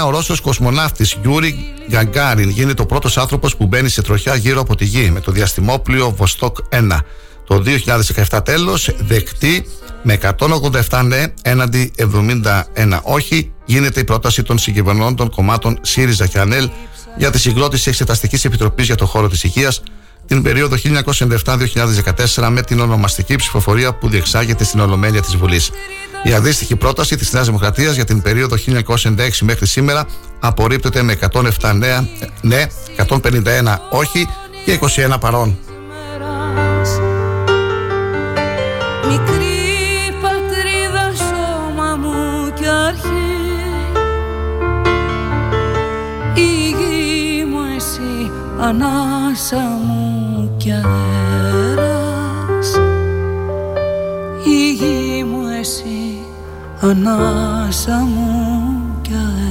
1961 0.00 0.06
ο 0.06 0.10
Ρώσος 0.10 0.40
κοσμοναύτης 0.40 1.16
Γιούρι 1.22 1.74
Γκαγκάριν 1.90 2.48
γίνεται 2.48 2.82
ο 2.82 2.86
πρώτος 2.86 3.18
άνθρωπος 3.18 3.56
που 3.56 3.66
μπαίνει 3.66 3.88
σε 3.88 4.02
τροχιά 4.02 4.34
γύρω 4.34 4.60
από 4.60 4.76
τη 4.76 4.84
γη 4.84 5.10
με 5.10 5.20
το 5.20 5.32
διαστημόπλιο 5.32 6.10
Βοστόκ 6.10 6.56
1. 6.70 6.98
Το 7.46 7.62
2017 8.28 8.44
τέλος 8.44 8.90
δεκτή 8.98 9.66
με 10.02 10.18
187 10.88 11.02
ναι 11.04 11.24
έναντι 11.42 11.92
71 11.98 13.00
όχι 13.02 13.52
γίνεται 13.64 14.00
η 14.00 14.04
πρόταση 14.04 14.42
των 14.42 14.58
συγκυβερνώντων 14.58 15.30
κομμάτων 15.30 15.78
ΣΥΡΙΖΑ 15.82 16.26
και 16.26 16.38
ΑΝΕΛ 16.38 16.68
για 17.16 17.30
τη 17.30 17.38
συγκρότηση 17.38 17.88
Εξεταστικής 17.88 18.44
Επιτροπής 18.44 18.86
για 18.86 18.94
το 18.94 19.06
χώρο 19.06 19.28
της 19.28 19.44
υγείας 19.44 19.82
την 20.30 20.42
περίοδο 20.42 20.76
1997-2014 22.34 22.48
με 22.50 22.62
την 22.62 22.80
ονομαστική 22.80 23.36
ψηφοφορία 23.36 23.94
που 23.94 24.08
διεξάγεται 24.08 24.64
στην 24.64 24.80
Ολομέλεια 24.80 25.20
της 25.20 25.36
Βουλής. 25.36 25.70
Η 26.22 26.32
αντίστοιχη 26.32 26.76
πρόταση 26.76 27.16
της 27.16 27.32
Νέας 27.32 27.46
Δημοκρατίας 27.46 27.94
για 27.94 28.04
την 28.04 28.22
περίοδο 28.22 28.56
1996 28.56 29.30
μέχρι 29.40 29.66
σήμερα 29.66 30.06
απορρίπτεται 30.40 31.02
με 31.02 31.18
107 31.32 31.72
ναι, 31.74 32.08
ναι 32.40 32.66
151 33.08 33.76
όχι 33.90 34.28
και 34.64 34.78
21 35.10 35.16
παρόν. 35.20 35.58
Μικρή 39.08 40.14
πατρίδα 40.22 41.12
σώμα 41.16 41.96
μου 41.96 42.52
και 42.54 42.68
αρχή 42.68 43.30
Η 46.34 46.68
γη 46.68 47.44
μου 47.44 47.60
εσύ 47.76 48.30
ανάσα 48.60 49.78
μου 49.86 50.19
και 50.70 50.76
αέρας 50.88 52.68
Η 54.44 54.72
γη 54.72 55.24
μου 55.24 55.48
εσύ 55.60 56.18
ανάσα 56.80 57.96
μου 57.96 58.82
κι 59.00 59.12
αέρας 59.12 59.50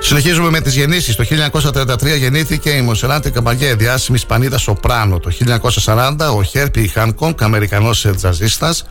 Συνεχίζουμε 0.00 0.50
με 0.50 0.60
τις 0.60 0.76
γεννήσεις. 0.76 1.16
Το 1.16 1.24
1933 1.24 2.16
γεννήθηκε 2.18 2.70
η 2.70 2.80
Μονσεράτη 2.80 3.30
Καμπαγέ, 3.30 3.74
διάσημη 3.74 4.16
Ισπανίδα 4.16 4.58
Σοπράνο. 4.58 5.18
Το 5.18 5.30
1940 5.84 6.16
ο 6.36 6.42
Χέρπι 6.42 6.88
Χάνκονγκ, 6.88 7.42
Αμερικανός 7.42 8.06
τζαζίστας. 8.16 8.84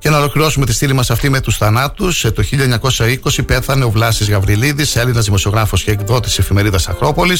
Και 0.00 0.10
να 0.10 0.18
ολοκληρώσουμε 0.18 0.66
τη 0.66 0.72
στήλη 0.72 0.92
μας 0.92 1.10
αυτή 1.10 1.28
με 1.28 1.40
τους 1.40 1.56
θανάτους. 1.56 2.20
Το 2.20 2.42
1920 2.42 3.42
πέθανε 3.46 3.84
ο 3.84 3.90
Βλάσης 3.90 4.30
Γαβριλίδης, 4.30 4.96
Έλληνας 4.96 5.24
δημοσιογράφος 5.24 5.82
και 5.82 5.90
εκδότης 5.90 6.38
εφημερίδας 6.38 6.88
Ακρόπολη. 6.88 7.38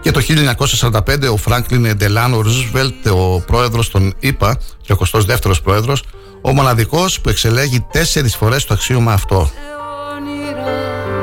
Και 0.00 0.10
το 0.10 0.20
1945 0.20 1.28
ο 1.32 1.36
Φράγκλιν 1.36 1.96
Ντελάνο 1.96 2.40
Ρούσβελτ, 2.40 3.06
ο 3.06 3.40
πρόεδρος 3.46 3.90
των 3.90 4.14
ΗΠΑ, 4.18 4.58
32ο 4.86 5.62
πρόεδρος, 5.62 6.02
ο 6.40 6.52
μοναδικός 6.52 7.20
που 7.20 7.28
εξελέγει 7.28 7.86
τέσσερις 7.92 8.36
φορές 8.36 8.64
το 8.64 8.74
αξίωμα 8.74 9.12
αυτό. 9.12 9.50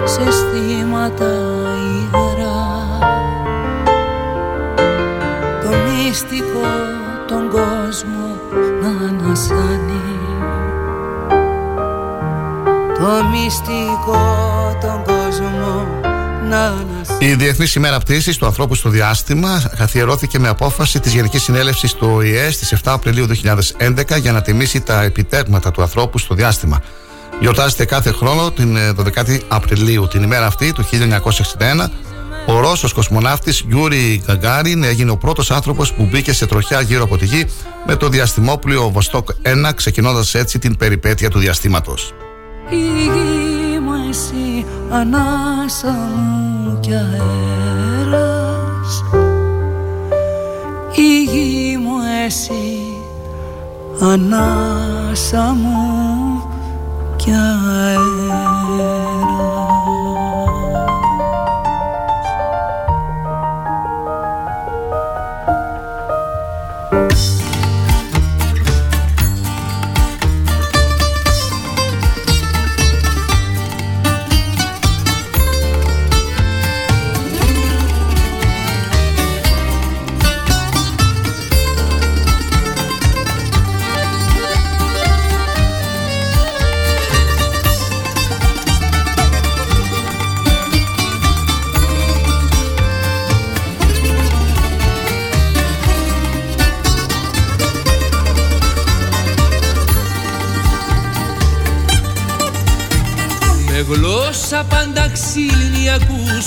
Σε 0.05 0.21
αισθήματα 0.21 1.25
υγρά 2.01 2.99
Το 5.61 5.69
μυστικό 5.69 6.67
τον 7.27 7.49
κόσμο 7.49 8.37
να 8.81 9.07
ανασάνει 9.07 10.12
Το 13.03 13.23
μυστικό 13.23 14.77
τον 14.81 15.03
κόσμο 15.03 15.87
να 16.49 16.65
ανασάνει 16.65 17.25
Η 17.25 17.35
Διεθνής 17.35 17.75
ημέρα 17.75 17.99
πτήσης 17.99 18.37
του 18.37 18.45
ανθρώπου 18.45 18.75
στο 18.75 18.89
διάστημα 18.89 19.71
καθιερώθηκε 19.77 20.39
με 20.39 20.47
απόφαση 20.47 20.99
της 20.99 21.13
Γενικής 21.13 21.43
Συνέλευσης 21.43 21.93
του 21.93 22.11
ΟΗΕ 22.13 22.51
στις 22.51 22.73
7 22.73 22.77
Απριλίου 22.83 23.27
2011 23.79 24.19
για 24.21 24.31
να 24.31 24.41
τιμήσει 24.41 24.81
τα 24.81 25.01
επιτεύγματα 25.01 25.71
του 25.71 25.81
ανθρώπου 25.81 26.17
στο 26.17 26.35
διάστημα. 26.35 26.81
Γιορτάζεται 27.39 27.85
κάθε 27.85 28.11
χρόνο 28.11 28.51
την 28.51 28.77
12η 28.77 29.29
ε, 29.29 29.37
Απριλίου. 29.47 30.07
Την 30.07 30.23
ημέρα 30.23 30.45
αυτή, 30.45 30.73
το 30.73 30.83
1961, 30.89 31.87
ο 32.45 32.59
Ρώσος 32.59 32.93
κοσμοναύτης 32.93 33.63
Γιούρι 33.67 34.21
Γκαγκάριν 34.25 34.83
έγινε 34.83 35.11
ο 35.11 35.17
πρώτος 35.17 35.51
άνθρωπος 35.51 35.93
που 35.93 36.07
μπήκε 36.11 36.33
σε 36.33 36.45
τροχιά 36.45 36.81
γύρω 36.81 37.03
από 37.03 37.17
τη 37.17 37.25
γη 37.25 37.45
με 37.85 37.95
το 37.95 38.09
διαστημόπλιο 38.09 38.89
Βοστόκ 38.89 39.29
1, 39.41 39.69
ξεκινώντας 39.75 40.35
έτσι 40.35 40.59
την 40.59 40.77
περιπέτεια 40.77 41.29
του 41.29 41.39
διαστήματος. 41.39 42.13
Η 42.69 42.75
γη 42.75 43.79
μου 43.79 43.93
εσύ 44.09 44.65
ανάσα 44.91 45.91
μου 45.91 46.79
κι 46.79 46.93
αέρας. 46.93 48.23
Η 50.95 51.23
γη 51.23 51.77
μου 51.77 51.95
εσύ 52.25 52.87
ανάσα 53.99 55.55
μου 55.61 55.77
κι 57.15 57.31
αέρας 57.31 58.33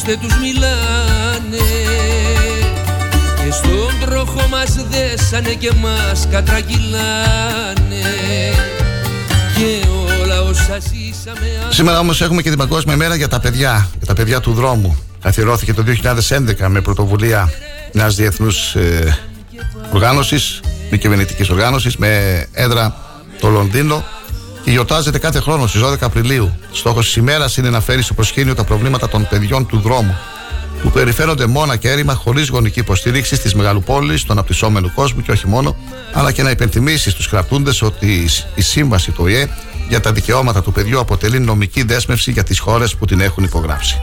ακούστε 0.06 0.26
τους 0.26 0.38
μιλάνε. 0.38 1.66
Και 3.44 3.52
στον 3.52 4.08
τροχό 4.08 4.48
μας 4.48 4.74
δέσανε 4.90 5.54
και 5.54 5.72
μας 5.80 6.28
κατρακυλάνε 6.30 8.04
και 9.54 9.86
όλα 10.22 10.42
όσα 10.42 10.78
ζήσαμε 10.78 11.68
Σήμερα 11.70 11.98
όμως 11.98 12.20
έχουμε 12.20 12.42
και 12.42 12.48
την 12.48 12.58
Παγκόσμια 12.58 12.96
Μέρα 12.96 13.14
για 13.14 13.28
τα 13.28 13.40
παιδιά, 13.40 13.88
για 13.96 14.06
τα 14.06 14.14
παιδιά 14.14 14.40
του 14.40 14.52
δρόμου. 14.52 14.96
Καθιερώθηκε 15.20 15.74
το 15.74 15.84
2011 16.28 16.66
με 16.68 16.80
πρωτοβουλία 16.80 17.52
μιας 17.92 18.14
διεθνούς 18.14 18.74
ε, 18.74 19.18
οργάνωσης 19.92 20.60
μη 20.90 20.98
κυβερνητικής 20.98 21.50
οργάνωσης 21.50 21.96
με 21.96 22.44
έδρα 22.52 22.96
το 23.40 23.48
Λονδίνο. 23.48 24.04
και 24.04 24.15
γιορτάζεται 24.70 25.18
κάθε 25.18 25.40
χρόνο 25.40 25.66
στις 25.66 25.80
12 25.80 25.96
Απριλίου. 26.00 26.56
Στόχος 26.72 27.04
της 27.04 27.16
ημέρας 27.16 27.56
είναι 27.56 27.70
να 27.70 27.80
φέρει 27.80 28.02
στο 28.02 28.14
προσκήνιο 28.14 28.54
τα 28.54 28.64
προβλήματα 28.64 29.08
των 29.08 29.26
παιδιών 29.30 29.66
του 29.66 29.78
δρόμου, 29.78 30.16
που 30.82 30.90
περιφέρονται 30.90 31.46
μόνα 31.46 31.76
και 31.76 31.90
έρημα 31.90 32.14
χωρίς 32.14 32.48
γονική 32.48 32.80
υποστήριξη 32.80 33.36
στις 33.36 33.54
μεγαλοπόλεις, 33.54 34.20
στον 34.20 34.38
απτυσσόμενο 34.38 34.90
κόσμο 34.94 35.20
και 35.20 35.30
όχι 35.30 35.46
μόνο, 35.46 35.76
αλλά 36.12 36.32
και 36.32 36.42
να 36.42 36.50
υπενθυμίσεις 36.50 37.12
στους 37.12 37.28
κρατούντες 37.28 37.82
ότι 37.82 38.28
η 38.54 38.62
σύμβαση 38.62 39.10
του 39.10 39.22
ΟΗΕ 39.24 39.48
για 39.88 40.00
τα 40.00 40.12
δικαιώματα 40.12 40.62
του 40.62 40.72
παιδιού 40.72 41.00
αποτελεί 41.00 41.38
νομική 41.38 41.82
δέσμευση 41.82 42.30
για 42.30 42.42
τις 42.42 42.58
χώρες 42.58 42.94
που 42.94 43.04
την 43.04 43.20
έχουν 43.20 43.44
υπογράψει. 43.44 44.00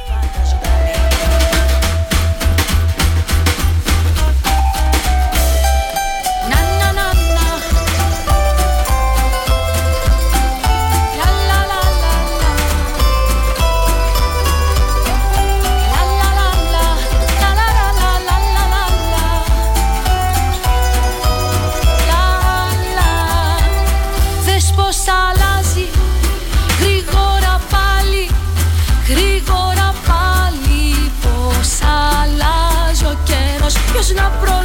лишь 34.03 34.11
напротив 34.11 34.62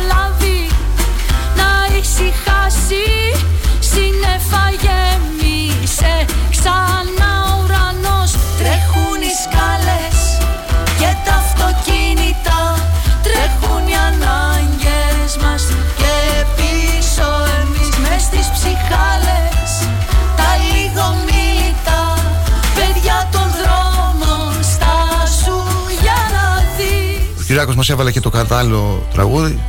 μας 27.78 27.88
έβαλε 27.88 28.10
και 28.10 28.20
το 28.20 28.30
κατάλληλο 28.30 29.06
τραγούδι 29.12 29.60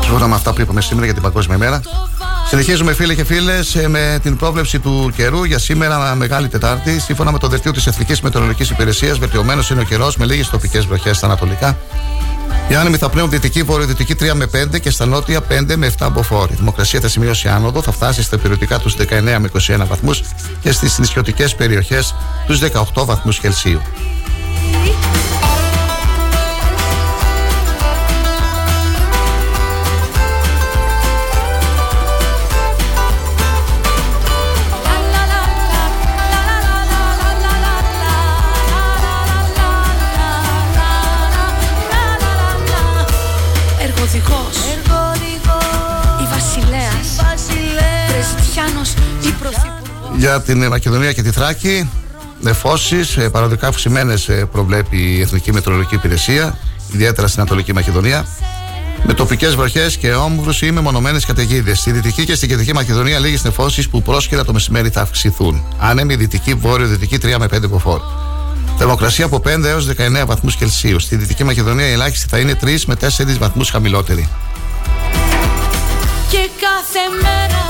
Σύμφωνα 0.00 0.26
με 0.26 0.34
αυτά 0.34 0.52
που 0.52 0.60
είπαμε 0.60 0.80
σήμερα 0.80 1.04
για 1.04 1.14
την 1.14 1.22
Παγκόσμια 1.22 1.58
Μέρα 1.58 1.80
Συνεχίζουμε 2.48 2.92
φίλε 2.92 3.14
και 3.14 3.24
φίλες 3.24 3.86
με 3.88 4.18
την 4.22 4.36
πρόβλεψη 4.36 4.78
του 4.78 5.12
καιρού 5.16 5.44
για 5.44 5.58
σήμερα 5.58 6.14
Μεγάλη 6.14 6.48
Τετάρτη. 6.48 7.00
Σύμφωνα 7.00 7.32
με 7.32 7.38
το 7.38 7.48
δελτίο 7.48 7.72
της 7.72 7.86
Εθνικής 7.86 8.20
Μετεωρολογικής 8.20 8.70
Υπηρεσίας, 8.70 9.18
βελτιωμένος 9.18 9.70
είναι 9.70 9.80
ο 9.80 9.84
καιρός 9.84 10.16
με 10.16 10.24
λίγες 10.24 10.48
τοπικές 10.48 10.86
βροχές 10.86 11.16
στα 11.16 11.26
Ανατολικά. 11.26 11.76
Οι 12.68 12.74
άνεμοι 12.74 12.96
θα 12.96 13.08
πλέουν 13.08 13.30
δυτική, 13.30 13.62
βορειοδυτική 13.62 14.14
3 14.14 14.34
με 14.34 14.46
5 14.46 14.78
και 14.80 14.90
στα 14.90 15.06
νότια 15.06 15.40
5 15.40 15.76
με 15.76 15.92
7 15.98 16.08
μποφόρ. 16.12 16.50
Η 16.50 16.54
δημοκρασία 16.54 17.00
θα 17.00 17.08
σημειώσει 17.08 17.48
άνοδο, 17.48 17.82
θα 17.82 17.92
φτάσει 17.92 18.22
στα 18.22 18.38
περιοδικά 18.38 18.78
τους 18.78 18.96
19 18.96 19.38
με 19.38 19.50
21 19.68 19.86
βαθμούς 19.88 20.22
και 20.60 20.72
στις 20.72 20.98
νησιωτικές 20.98 21.54
περιοχές 21.54 22.14
τους 22.46 22.58
18 22.58 23.04
βαθμούς 23.04 23.38
Κελσίου. 23.38 23.80
Για 50.24 50.40
την 50.40 50.66
Μακεδονία 50.66 51.12
και 51.12 51.22
τη 51.22 51.30
Θράκη. 51.30 51.90
Νεφώσει, 52.40 52.96
ε, 53.16 53.28
παραδικά 53.28 53.68
αυξημένες 53.68 54.28
ε, 54.28 54.48
προβλέπει 54.52 54.96
η 54.96 55.20
Εθνική 55.20 55.52
Μετρολογική 55.52 55.94
Υπηρεσία, 55.94 56.58
ιδιαίτερα 56.92 57.26
στην 57.26 57.40
Ανατολική 57.40 57.72
Μακεδονία. 57.72 58.26
με 59.06 59.14
τοπικές 59.14 59.54
βροχές 59.54 59.96
και 59.96 60.12
όμβρους 60.12 60.62
ή 60.62 60.70
μεμονωμένες 60.70 61.24
καταιγίδες. 61.24 61.78
Στη 61.78 61.90
Δυτική 61.90 62.24
και 62.24 62.34
στην 62.34 62.48
Κεντρική 62.48 62.72
Μακεδονία 62.74 63.18
λίγες 63.18 63.44
νεφώσει 63.44 63.88
που 63.88 64.02
πρόσκαιρα 64.02 64.44
το 64.44 64.52
μεσημέρι 64.52 64.88
θα 64.88 65.00
αυξηθούν. 65.00 65.64
Άνεμη 65.78 66.14
Δυτική, 66.14 66.54
Βόρειο, 66.54 66.86
Δυτική 66.86 67.18
3 67.22 67.38
με 67.38 67.46
5 67.46 67.68
μποφόρ. 67.68 68.00
Θερμοκρασία 68.78 69.24
από 69.24 69.40
5 69.44 69.64
έως 69.64 69.86
19 69.86 70.26
βαθμούς 70.26 70.56
Κελσίου. 70.56 70.98
Στη 70.98 71.16
Δυτική 71.16 71.44
Μακεδονία 71.44 71.88
η 71.88 71.92
ελάχιστη 71.92 72.28
θα 72.28 72.38
είναι 72.38 72.58
3 72.64 72.84
με 72.86 72.94
4 72.94 73.38
βαθμούς 73.38 73.70
χαμηλότερη. 73.70 74.28
Και 76.30 76.48
κάθε 76.60 77.22
μέρα 77.22 77.63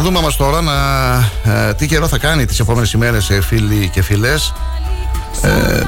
Θα 0.00 0.04
δούμε 0.06 0.18
όμως 0.18 0.36
τώρα 0.36 0.60
να, 0.60 0.74
ε, 1.52 1.74
τι 1.74 1.86
καιρό 1.86 2.08
θα 2.08 2.18
κάνει 2.18 2.44
τις 2.44 2.60
επόμενες 2.60 2.92
ημέρες 2.92 3.30
ε, 3.30 3.40
φίλοι 3.40 3.88
και 3.88 4.02
φίλες. 4.02 4.54
Ε, 5.42 5.82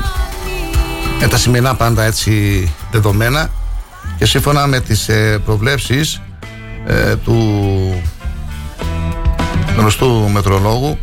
με 1.21 1.27
τα 1.29 1.37
σημερινά 1.37 1.75
πάντα 1.75 2.03
έτσι 2.03 2.73
δεδομένα. 2.91 3.51
Και 4.19 4.27
σύμφωνα 4.27 4.67
με 4.67 4.81
τις 4.81 5.09
ε, 5.09 5.39
προβλέψεις 5.45 6.21
ε, 6.87 7.17
του 7.17 8.03
γνωστού 9.77 10.29
μετρολόγου 10.33 10.99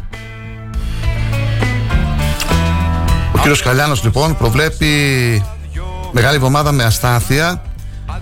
ο 3.32 3.38
κύριος 3.38 3.62
Καλιάνος 3.62 4.04
λοιπόν 4.04 4.38
προβλέπει 4.38 4.88
μεγάλη 6.12 6.36
εβδομάδα 6.36 6.72
με 6.72 6.84
αστάθεια 6.84 7.62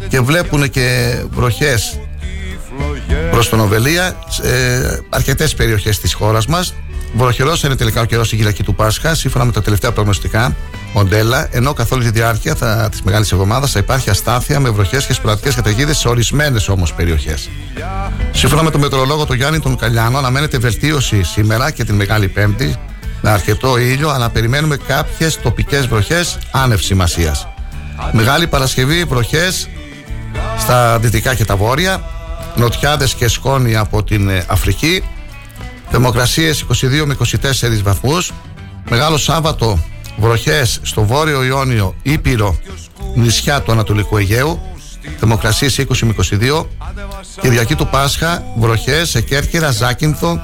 και 0.07 0.19
βλέπουν 0.19 0.69
και 0.69 1.17
βροχές 1.31 1.99
προς 3.35 3.49
τον 3.49 3.59
Οβελία, 3.59 4.15
ε, 4.43 4.97
αρκετές 5.09 5.53
περιοχές 5.53 5.99
της 5.99 6.13
χώρας 6.13 6.45
μας. 6.45 6.73
Βροχερό 7.15 7.53
είναι 7.65 7.75
τελικά 7.75 8.01
ο 8.01 8.05
καιρός 8.05 8.25
στην 8.25 8.37
Κυριακή 8.37 8.63
του 8.63 8.75
Πάσχα, 8.75 9.15
σύμφωνα 9.15 9.45
με 9.45 9.51
τα 9.51 9.61
τελευταία 9.61 9.91
προγνωστικά 9.91 10.55
μοντέλα, 10.93 11.47
ενώ 11.51 11.73
καθ' 11.73 11.91
όλη 11.91 12.03
τη 12.03 12.09
διάρκεια 12.09 12.55
της 12.89 13.01
μεγάλης 13.01 13.31
εβδομάδας 13.31 13.71
θα 13.71 13.79
υπάρχει 13.79 14.09
αστάθεια 14.09 14.59
με 14.59 14.69
βροχές 14.69 15.05
και 15.05 15.13
σπουδατικέ 15.13 15.55
καταιγίδες 15.55 15.97
σε 15.97 16.07
ορισμένες 16.07 16.69
όμως 16.69 16.93
περιοχές. 16.93 17.49
Σύμφωνα 18.31 18.63
με 18.63 18.71
τον 18.71 18.81
μετρολόγο 18.81 19.25
του 19.25 19.33
Γιάννη 19.33 19.59
τον 19.59 19.77
Καλιάνο, 19.77 20.17
αναμένεται 20.17 20.57
βελτίωση 20.57 21.23
σήμερα 21.23 21.71
και 21.71 21.83
την 21.83 21.95
Μεγάλη 21.95 22.27
Πέμπτη 22.27 22.75
με 23.21 23.29
αρκετό 23.29 23.77
ήλιο, 23.77 24.09
αλλά 24.09 24.29
περιμένουμε 24.29 24.77
κάποιες 24.87 25.39
τοπικές 25.41 25.87
βροχές 25.87 26.37
άνευ 26.51 26.79
σημασίας. 26.79 27.47
Μεγάλη 28.11 28.47
Παρασκευή, 28.47 29.03
βροχές 29.03 29.69
στα 30.57 30.99
δυτικά 30.99 31.35
και 31.35 31.45
τα 31.45 31.55
βόρεια, 31.55 32.14
νοτιάδες 32.55 33.13
και 33.13 33.27
σκόνη 33.27 33.75
από 33.75 34.03
την 34.03 34.29
ε, 34.29 34.45
Αφρική. 34.47 35.03
Θερμοκρασίες 35.89 36.65
22 36.73 37.03
με 37.05 37.17
24 37.19 37.81
βαθμούς. 37.83 38.31
Μεγάλο 38.89 39.17
Σάββατο 39.17 39.79
βροχές 40.17 40.79
στο 40.81 41.03
Βόρειο 41.03 41.43
Ιόνιο 41.43 41.95
Ήπειρο 42.01 42.59
νησιά 43.15 43.61
του 43.61 43.71
Ανατολικού 43.71 44.17
Αιγαίου. 44.17 44.59
Θερμοκρασίες 45.19 45.79
20 45.79 45.97
με 46.01 46.15
22 46.31 46.65
Κυριακή 47.41 47.75
του 47.75 47.87
Πάσχα 47.87 48.43
βροχές 48.57 49.09
σε 49.09 49.21
Κέρκυρα, 49.21 49.71
Ζάκυνθο 49.71 50.41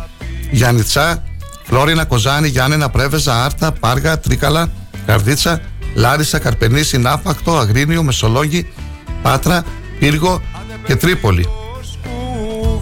Γιάννητσά 0.51 1.23
Φλόρινα, 1.63 2.05
Κοζάνη, 2.05 2.47
Γιάννενα, 2.47 2.89
Πρέβεζα, 2.89 3.43
Άρτα, 3.43 3.71
Πάργα, 3.71 4.19
Τρίκαλα, 4.19 4.71
Καρδίτσα, 5.05 5.61
Λάρισα, 5.95 6.39
Καρπενήσι, 6.39 6.97
Ναύπακτο, 6.97 7.57
Αγρίνιο, 7.57 8.03
Μεσολόγγι, 8.03 8.73
Πάτρα, 9.21 9.63
Πύργο 9.99 10.41
και 10.85 10.95
Τρίπολη. 10.95 11.60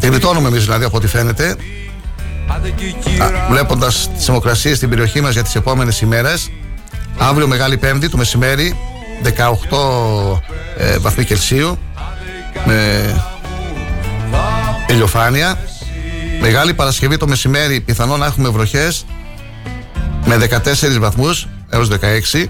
Γλιτώνουμε 0.02 0.48
εμείς 0.48 0.64
δηλαδή 0.64 0.86
από 0.86 0.98
ό,τι 0.98 1.08
φαίνεται. 1.08 1.56
Βλέποντας 3.50 4.10
τις 4.16 4.26
θερμοκρασίες 4.26 4.78
στην 4.78 4.90
περιοχή 4.90 5.22
μας 5.22 5.34
για 5.34 5.44
τις 5.44 5.56
επόμενες 5.56 6.02
ημέρες. 6.02 6.50
Αύριο 7.18 7.48
Μεγάλη 7.48 7.78
Πέμπτη 7.78 8.10
το 8.10 8.18
μεσημέρι 8.18 8.76
18 9.24 9.30
ε, 10.78 10.98
βαθμοί 10.98 11.24
Κελσίου 11.26 11.78
με 12.66 13.02
ηλιοφάνεια. 14.88 15.60
Μεγάλη 16.42 16.74
Παρασκευή 16.74 17.18
το 17.18 17.28
μεσημέρι 17.28 17.80
πιθανό 17.80 18.18
να 18.18 18.26
έχουμε 18.26 18.50
βροχές 18.50 19.06
με 20.26 20.38
14 20.96 21.00
βαθμούς 21.00 21.48
έως 21.70 21.90
16. 22.34 22.46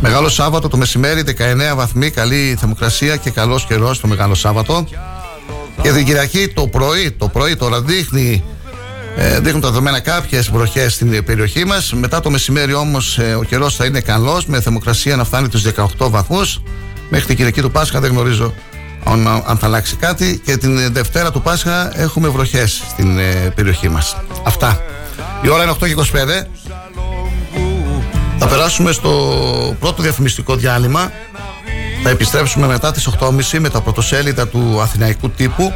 Μεγάλο 0.00 0.28
Σάββατο 0.28 0.68
το 0.68 0.76
μεσημέρι 0.76 1.24
19 1.72 1.76
βαθμοί, 1.76 2.10
καλή 2.10 2.56
θερμοκρασία 2.58 3.16
και 3.16 3.30
καλός 3.30 3.66
καιρός 3.66 4.00
το 4.00 4.06
Μεγάλο 4.06 4.34
Σάββατο. 4.34 4.84
Και 5.82 5.90
την 5.90 6.04
Κυριακή 6.04 6.48
το 6.48 6.66
πρωί, 6.66 7.10
το 7.10 7.28
πρωί 7.28 7.56
τώρα 7.56 7.80
δείχνει 7.80 8.44
ε, 9.16 9.40
δείχνουν 9.40 9.60
τα 9.60 9.68
δεδομένα 9.68 10.00
κάποιες 10.00 10.50
βροχές 10.50 10.94
στην 10.94 11.24
περιοχή 11.24 11.64
μας. 11.64 11.92
Μετά 11.92 12.20
το 12.20 12.30
μεσημέρι 12.30 12.74
όμως 12.74 13.18
ε, 13.18 13.34
ο 13.34 13.42
καιρός 13.42 13.76
θα 13.76 13.84
είναι 13.84 14.00
καλός 14.00 14.46
με 14.46 14.60
θερμοκρασία 14.60 15.16
να 15.16 15.24
φτάνει 15.24 15.48
τους 15.48 15.64
18 15.98 16.10
βαθμούς. 16.10 16.62
Μέχρι 17.08 17.26
την 17.26 17.36
Κυριακή 17.36 17.60
του 17.60 17.70
Πάσχα 17.70 18.00
δεν 18.00 18.10
γνωρίζω 18.10 18.54
αν, 19.04 19.26
αν 19.26 19.58
θα 19.58 19.66
αλλάξει 19.66 19.96
κάτι. 19.96 20.40
Και 20.44 20.56
την 20.56 20.92
Δευτέρα 20.92 21.30
του 21.30 21.42
Πάσχα 21.42 22.00
έχουμε 22.00 22.28
βροχές 22.28 22.82
στην 22.90 23.18
ε, 23.18 23.52
περιοχή 23.54 23.88
μας. 23.88 24.16
Αυτά. 24.42 24.80
Η 25.42 25.48
ώρα 25.48 25.62
είναι 25.62 25.72
8 25.80 25.86
και 25.86 25.94
25. 25.96 26.46
Θα 28.38 28.46
περάσουμε 28.46 28.92
στο 28.92 29.10
πρώτο 29.80 30.02
διαφημιστικό 30.02 30.56
διάλειμμα 30.56 31.12
θα 32.02 32.10
επιστρέψουμε 32.10 32.66
μετά 32.66 32.92
τις 32.92 33.08
8.30 33.18 33.58
με 33.58 33.68
τα 33.68 33.80
πρωτοσέλιδα 33.80 34.48
του 34.48 34.80
Αθηναϊκού 34.80 35.30
τύπου 35.30 35.74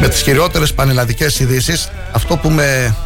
με 0.00 0.08
τις 0.08 0.22
κυριότερες 0.22 0.74
πανελλαδικές 0.74 1.40
ειδήσεις. 1.40 1.88
Αυτό 2.12 2.36
που 2.36 2.50
με 2.50 2.96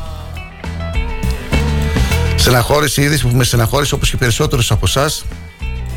στεναχώρησε 2.37 3.01
η 3.01 3.05
είδηση 3.05 3.27
που 3.27 3.37
με 3.37 3.45
στεναχώρησε 3.45 3.95
όπως 3.95 4.11
και 4.11 4.17
περισσότερους 4.17 4.71
από 4.71 4.85
εσάς. 4.87 5.25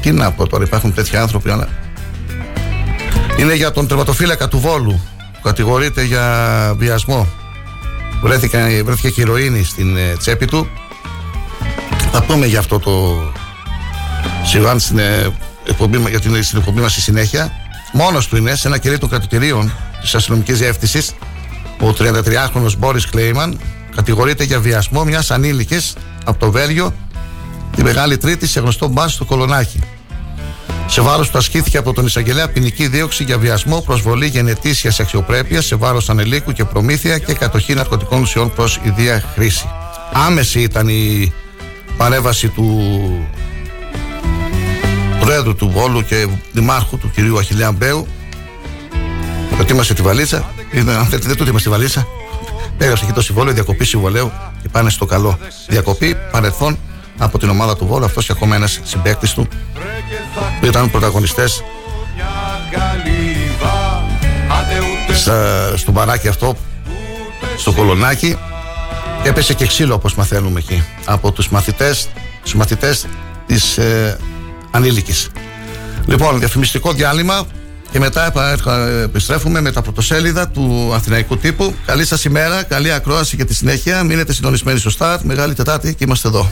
Τι 0.01 0.11
να 0.11 0.31
πω 0.31 0.47
τώρα, 0.47 0.63
υπάρχουν 0.63 0.93
τέτοιοι 0.93 1.17
άνθρωποι. 1.17 1.49
Αλλά... 1.49 1.67
Είναι 3.37 3.53
για 3.53 3.71
τον 3.71 3.87
τερματοφύλακα 3.87 4.47
του 4.47 4.59
Βόλου 4.59 5.01
που 5.33 5.39
κατηγορείται 5.43 6.03
για 6.03 6.73
βιασμό. 6.77 7.27
Βρέθηκε, 8.23 8.81
βρέθηκε 8.85 9.09
και 9.09 9.21
ηρωίνη 9.21 9.63
στην 9.63 9.97
ε, 9.97 10.15
τσέπη 10.17 10.45
του. 10.45 10.67
Θα 12.11 12.23
πούμε 12.23 12.45
για 12.45 12.59
αυτό 12.59 12.79
το 12.79 13.21
συμβάν 14.43 14.79
στην 14.79 14.97
ε, 14.97 15.33
εκπομπή, 15.67 15.97
για 16.09 16.19
την, 16.19 16.43
στην 16.43 16.57
εκπομπή 16.57 16.81
μας 16.81 16.91
στη 16.91 17.01
συνέχεια. 17.01 17.51
Μόνος 17.93 18.27
του 18.27 18.37
είναι 18.37 18.55
σε 18.55 18.67
ένα 18.67 18.77
κερί 18.77 18.97
των 18.97 19.09
κρατητηρίων 19.09 19.71
της 20.01 20.15
αστυνομικής 20.15 20.57
διεύθυνσης. 20.57 21.13
Ο 21.79 21.93
33χρονο 21.97 22.71
Μπόρις 22.77 23.05
Κλέιμαν 23.05 23.59
κατηγορείται 23.95 24.43
για 24.43 24.59
βιασμό 24.59 25.03
μιας 25.03 25.31
ανήλικης 25.31 25.95
από 26.25 26.39
το 26.39 26.51
Βέλγιο 26.51 26.93
τη 27.75 27.83
Μεγάλη 27.83 28.17
Τρίτη 28.17 28.47
σε 28.47 28.59
γνωστό 28.59 28.87
μπας 28.87 29.13
στο 29.13 29.25
Κολονάκι. 29.25 29.79
Σε 30.87 31.01
βάρος 31.01 31.29
του 31.29 31.37
ασκήθηκε 31.37 31.77
από 31.77 31.93
τον 31.93 32.05
εισαγγελέα 32.05 32.49
ποινική 32.49 32.87
δίωξη 32.87 33.23
για 33.23 33.37
βιασμό, 33.37 33.81
προσβολή 33.81 34.27
γενετήσιας 34.27 34.99
αξιοπρέπειας 34.99 35.65
σε 35.65 35.75
βάρος 35.75 36.09
ανελίκου 36.09 36.51
και 36.51 36.63
προμήθεια 36.63 37.17
και 37.17 37.33
κατοχή 37.33 37.73
ναρκωτικών 37.73 38.21
ουσιών 38.21 38.53
προς 38.53 38.79
ιδία 38.83 39.23
χρήση. 39.33 39.69
Άμεση 40.13 40.61
ήταν 40.61 40.87
η 40.87 41.33
παρέμβαση 41.97 42.47
του 42.47 42.97
Προέδρου 45.23 45.55
του 45.55 45.69
Βόλου 45.69 46.03
και 46.03 46.27
Δημάρχου 46.51 46.97
του 46.97 47.11
κυρίου 47.11 47.37
Αχιλιά 47.37 47.71
Μπέου. 47.71 48.07
Ετοίμασε 49.59 49.93
τη 49.93 50.01
βαλίτσα. 50.01 50.53
Είναι, 50.71 50.91
αν 50.91 51.05
θέλετε, 51.05 51.27
δεν 51.27 51.35
του 51.35 51.43
ετοίμασε 51.43 51.63
τη 51.63 51.69
βαλίτσα. 51.69 52.07
Έγραψε 52.77 53.03
εκεί 53.03 53.13
το 53.13 53.21
συμβόλαιο 53.21 53.53
διακοπή 53.53 53.85
συμβολέου 53.85 54.31
και 54.61 54.69
πάνε 54.69 54.89
στο 54.89 55.05
καλό. 55.05 55.37
Διακοπή 55.67 56.17
παρελθόν 56.31 56.77
από 57.17 57.37
την 57.39 57.49
ομάδα 57.49 57.75
του 57.75 57.85
Βόλου. 57.85 58.05
Αυτός 58.05 58.25
και 58.25 58.31
ακόμα 58.31 58.55
ένας 58.55 58.79
συμπέκτη 58.83 59.33
του 59.33 59.47
που 60.59 60.65
ήταν 60.65 60.91
πρωταγωνιστές 60.91 61.63
στο 65.75 65.91
μπαράκι 65.91 66.27
αυτό, 66.27 66.55
στο 67.57 67.71
κολονάκι. 67.71 68.37
Έπεσε 69.23 69.53
και 69.53 69.67
ξύλο 69.67 69.93
όπως 69.93 70.15
μαθαίνουμε 70.15 70.59
εκεί 70.59 70.83
από 71.05 71.31
τους 71.31 71.49
μαθητές, 71.49 72.09
τους 72.41 72.55
μαθητές 72.55 73.05
της 73.45 73.77
ε, 73.77 74.17
ανήλικης. 74.73 75.29
Λοιπόν, 76.05 76.39
διαφημιστικό 76.39 76.91
διάλειμμα 76.91 77.47
και 77.91 77.99
μετά 77.99 78.33
επιστρέφουμε 79.03 79.61
με 79.61 79.71
τα 79.71 79.81
πρωτοσέλιδα 79.81 80.47
του 80.47 80.91
Αθηναϊκού 80.93 81.37
τύπου. 81.37 81.73
Καλή 81.85 82.05
σας 82.05 82.25
ημέρα, 82.25 82.63
καλή 82.63 82.91
ακρόαση 82.91 83.37
και 83.37 83.45
τη 83.45 83.55
συνέχεια. 83.55 84.03
Μείνετε 84.03 84.33
συντονισμένοι 84.33 84.79
στο 84.79 84.91
Start. 84.97 85.17
Μεγάλη 85.23 85.53
Τετάρτη 85.53 85.95
και 85.95 86.03
είμαστε 86.03 86.27
εδώ. 86.27 86.51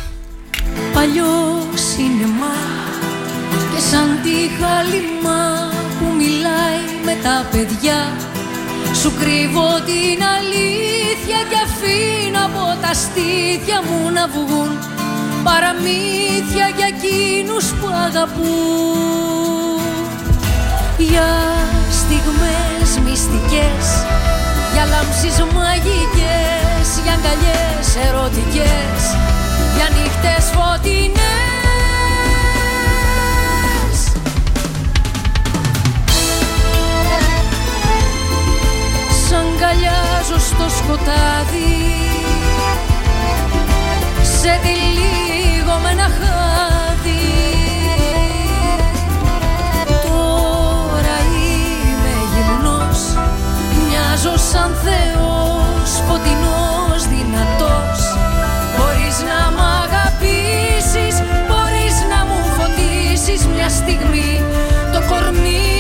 Παλιό 0.93 1.67
σινεμά 1.73 2.57
και 3.49 3.81
σαν 3.91 4.07
τη 4.23 4.63
χαλιμά 4.63 5.69
που 5.99 6.05
μιλάει 6.17 6.81
με 7.05 7.17
τα 7.23 7.47
παιδιά 7.51 7.99
Σου 9.01 9.11
κρύβω 9.19 9.69
την 9.85 10.19
αλήθεια 10.37 11.39
και 11.49 11.57
αφήνω 11.67 12.39
από 12.45 12.81
τα 12.81 12.93
στήθια 12.93 13.81
μου 13.87 14.11
να 14.11 14.27
βγουν 14.27 14.90
Παραμύθια 15.43 16.67
για 16.77 16.87
εκείνους 16.93 17.65
που 17.65 17.87
αγαπούν. 18.05 18.81
Για 20.97 21.29
στιγμές 21.99 22.89
μυστικές 23.05 23.85
Για 24.73 24.85
λάμψεις 24.91 25.37
μαγικές 25.53 26.87
Για 27.03 27.13
αγκαλιές 27.13 27.87
ερωτικές 28.07 29.01
Για 29.75 29.87
νύχτες 29.95 30.45
φωτεινές. 30.55 31.19
Αγκαλιάζω 39.41 40.39
στο 40.39 40.69
σκοτάδι 40.77 41.75
Σε 44.39 44.59
τυλίγω 44.63 45.30
σαν 54.51 54.71
Θεός 54.83 55.89
Φωτεινός, 56.07 57.01
δυνατός. 57.13 57.99
Μπορείς 58.75 59.17
να 59.29 59.39
μ' 59.55 59.63
αγαπήσεις 59.83 61.15
Μπορείς 61.47 61.95
να 62.11 62.19
μου 62.27 62.39
φωτίσεις 62.55 63.47
μια 63.47 63.69
στιγμή. 63.69 64.43
Το 64.93 64.99
κορμί 65.09 65.71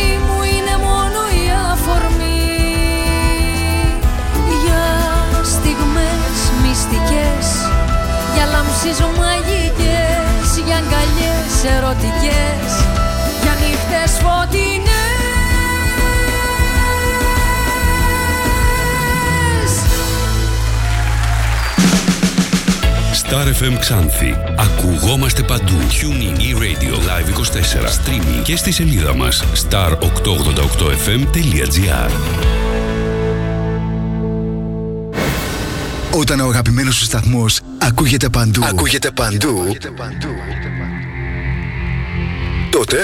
λάμψεις 8.61 8.99
μαγικές 9.19 10.47
Για 10.65 10.77
αγκαλιές 10.81 11.53
ερωτικές 11.75 12.10
Star 23.31 23.47
FM 23.61 23.75
Ξάνθη. 23.79 24.35
Ακουγόμαστε 24.57 25.43
παντού. 25.43 25.73
Tuning 25.73 26.39
e-radio 26.39 26.93
live 26.93 27.29
24. 27.29 27.87
Streaming 27.87 28.41
και 28.43 28.55
στη 28.55 28.71
σελίδα 28.71 29.15
μας. 29.15 29.43
star888fm.gr 29.69 32.11
Όταν 36.11 36.39
ο 36.39 36.47
αγαπημένος 36.47 36.95
σου 36.95 37.03
σταθμός 37.03 37.59
ακούγεται 37.77 38.29
παντού, 38.29 38.63
ακούγεται 38.63 39.11
παντού, 39.11 39.75
τότε 42.71 43.03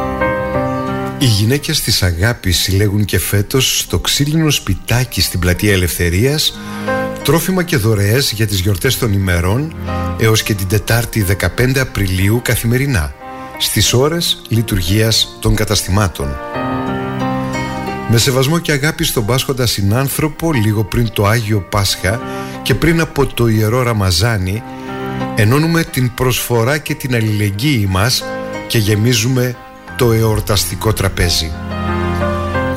Οι 1.21 1.25
γυναίκες 1.25 1.81
της 1.81 2.03
αγάπης 2.03 2.57
συλλέγουν 2.57 3.05
και 3.05 3.19
φέτος 3.19 3.79
στο 3.79 3.99
ξύλινο 3.99 4.49
σπιτάκι 4.49 5.21
στην 5.21 5.39
Πλατεία 5.39 5.71
Ελευθερίας 5.71 6.59
τρόφιμα 7.23 7.63
και 7.63 7.77
δωρεές 7.77 8.31
για 8.31 8.47
τις 8.47 8.59
γιορτές 8.59 8.97
των 8.97 9.13
ημερών 9.13 9.75
έως 10.19 10.43
και 10.43 10.53
την 10.53 10.67
Τετάρτη 10.67 11.25
15 11.57 11.77
Απριλίου 11.77 12.41
καθημερινά 12.43 13.13
στις 13.57 13.93
ώρες 13.93 14.41
λειτουργίας 14.47 15.37
των 15.39 15.55
καταστημάτων. 15.55 16.37
Με 18.09 18.17
σεβασμό 18.17 18.59
και 18.59 18.71
αγάπη 18.71 19.03
στον 19.03 19.25
Πάσχοντα 19.25 19.65
συνάνθρωπο 19.65 20.53
λίγο 20.53 20.83
πριν 20.83 21.11
το 21.13 21.25
Άγιο 21.25 21.59
Πάσχα 21.59 22.19
και 22.61 22.75
πριν 22.75 23.01
από 23.01 23.25
το 23.25 23.47
Ιερό 23.47 23.81
Ραμαζάνι 23.81 24.63
ενώνουμε 25.35 25.83
την 25.83 26.13
προσφορά 26.13 26.77
και 26.77 26.95
την 26.95 27.15
αλληλεγγύη 27.15 27.87
μας 27.89 28.23
και 28.67 28.77
γεμίζουμε 28.77 29.55
το 30.01 30.11
εορταστικό 30.11 30.93
τραπέζι. 30.93 31.51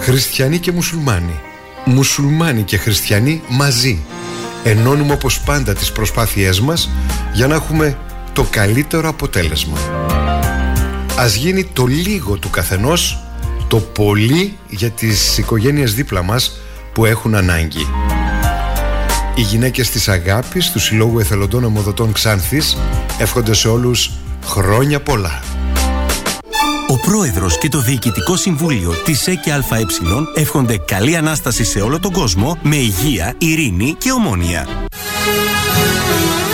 Χριστιανοί 0.01 0.59
και 0.59 0.73
μουσουλμάνοι, 0.73 1.41
μουσουλμάνοι 1.85 2.63
και 2.63 2.77
χριστιανοί 2.77 3.43
μαζί. 3.49 4.05
Ενώνουμε 4.65 5.13
όπως 5.13 5.41
πάντα 5.41 5.75
τις 5.75 5.93
προσπάθειές 5.93 6.61
μας 6.61 6.91
για 7.33 7.47
να 7.47 7.55
έχουμε 7.55 7.99
το 8.33 8.47
καλύτερο 8.51 9.09
αποτέλεσμα. 9.09 9.79
Ας 11.19 11.35
γίνει 11.35 11.65
το 11.65 11.87
λίγο 11.87 12.37
του 12.37 12.51
καθενός, 12.51 13.23
το 13.69 13.77
πολύ 13.77 14.57
για 14.69 14.91
τις 14.91 15.39
οικογένειες 15.39 15.95
δίπλα 15.95 16.23
μας 16.23 16.61
που 16.93 17.05
έχουν 17.05 17.35
ανάγκη. 17.35 17.87
Οι 19.35 19.41
γυναίκες 19.41 19.91
της 19.91 20.09
αγάπης 20.09 20.71
του 20.71 20.79
Συλλόγου 20.79 21.19
Εθελοντών 21.19 21.65
Ομοδοτών 21.65 22.13
Ξάνθης 22.13 22.77
εύχονται 23.19 23.55
σε 23.55 23.69
όλους 23.69 24.11
χρόνια 24.45 25.01
πολλά. 25.01 25.54
Ο 26.89 26.99
Πρόεδρος 26.99 27.59
και 27.59 27.69
το 27.69 27.81
Διοικητικό 27.81 28.37
Συμβούλιο 28.37 28.93
της 29.05 29.27
ΕΚΑΕ 29.27 29.61
εύχονται 30.35 30.79
καλή 30.79 31.17
Ανάσταση 31.17 31.65
σε 31.65 31.81
όλο 31.81 32.01
τον 32.01 32.13
κόσμο 32.13 32.59
με 32.63 32.77
υγεία, 32.77 33.35
ειρήνη 33.39 33.95
και 33.99 34.13
ομόνια 34.13 34.67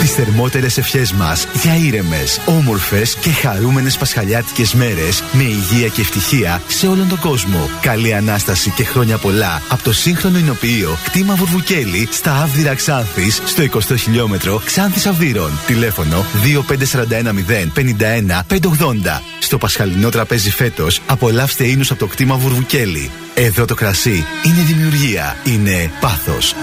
τις 0.01 0.11
θερμότερες 0.11 0.77
ευχές 0.77 1.13
μας 1.13 1.47
για 1.61 1.75
ήρεμες, 1.75 2.41
όμορφες 2.45 3.15
και 3.15 3.29
χαρούμενες 3.29 3.97
πασχαλιάτικες 3.97 4.73
μέρες 4.73 5.23
με 5.31 5.43
υγεία 5.43 5.87
και 5.87 6.01
ευτυχία 6.01 6.61
σε 6.67 6.87
όλον 6.87 7.09
τον 7.09 7.19
κόσμο. 7.19 7.69
Καλή 7.81 8.13
Ανάσταση 8.13 8.69
και 8.69 8.83
χρόνια 8.83 9.17
πολλά 9.17 9.61
από 9.69 9.83
το 9.83 9.93
σύγχρονο 9.93 10.37
εινοποιείο 10.37 10.97
κτήμα 11.03 11.35
Βουρβουκέλη 11.35 12.07
στα 12.11 12.41
Άβδηρα 12.41 12.75
Ξάνθης 12.75 13.41
στο 13.45 13.63
20 13.73 13.79
χιλιόμετρο 13.97 14.61
Ξάνθης 14.65 15.05
Αυδείρων. 15.05 15.51
Τηλέφωνο 15.67 16.25
25410 16.43 18.43
580. 18.47 19.21
Στο 19.39 19.57
Πασχαλινό 19.57 20.09
τραπέζι 20.09 20.51
φέτος 20.51 21.01
απολαύστε 21.05 21.63
ίνους 21.63 21.91
από 21.91 21.99
το 21.99 22.07
κτήμα 22.07 22.35
Βουρβουκέλη. 22.35 23.11
Εδώ 23.33 23.65
το 23.65 23.75
κρασί 23.75 24.25
είναι 24.43 24.63
δημιουργία, 24.67 25.37
είναι 25.43 25.91
πάθος. 25.99 26.55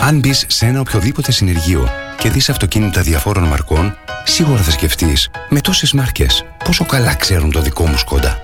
Αν 0.00 0.18
μπεις 0.18 0.44
σε 0.48 0.66
ένα 0.66 0.80
οποιοδήποτε 0.80 1.32
συνεργείο 1.32 1.90
και 2.24 2.30
δεις 2.30 2.48
αυτοκίνητα 2.48 3.02
διαφόρων 3.02 3.44
μαρκών, 3.44 3.96
σίγουρα 4.24 4.62
θα 4.62 4.70
σκεφτείς 4.70 5.30
με 5.48 5.60
τόσες 5.60 5.92
μάρκες 5.92 6.44
πόσο 6.64 6.84
καλά 6.84 7.14
ξέρουν 7.14 7.50
το 7.50 7.60
δικό 7.60 7.86
μου 7.86 7.98
Σκόντα. 7.98 8.43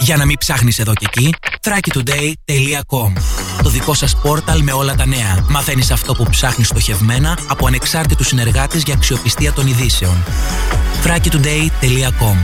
Για 0.00 0.16
να 0.16 0.24
μην 0.24 0.38
ψάχνεις 0.38 0.78
εδώ 0.78 0.92
και 0.94 1.06
εκεί, 1.08 1.34
thrakitoday.com 1.62 3.12
Το 3.62 3.68
δικό 3.68 3.94
σας 3.94 4.16
πόρταλ 4.16 4.62
με 4.62 4.72
όλα 4.72 4.94
τα 4.94 5.06
νέα. 5.06 5.44
Μαθαίνεις 5.48 5.90
αυτό 5.90 6.14
που 6.14 6.26
ψάχνεις 6.30 6.66
στοχευμένα 6.66 7.38
από 7.48 7.66
ανεξάρτητους 7.66 8.26
συνεργάτες 8.26 8.82
για 8.82 8.94
αξιοπιστία 8.94 9.52
των 9.52 9.66
ειδήσεων. 9.66 10.24
thrakitoday.com 11.04 12.36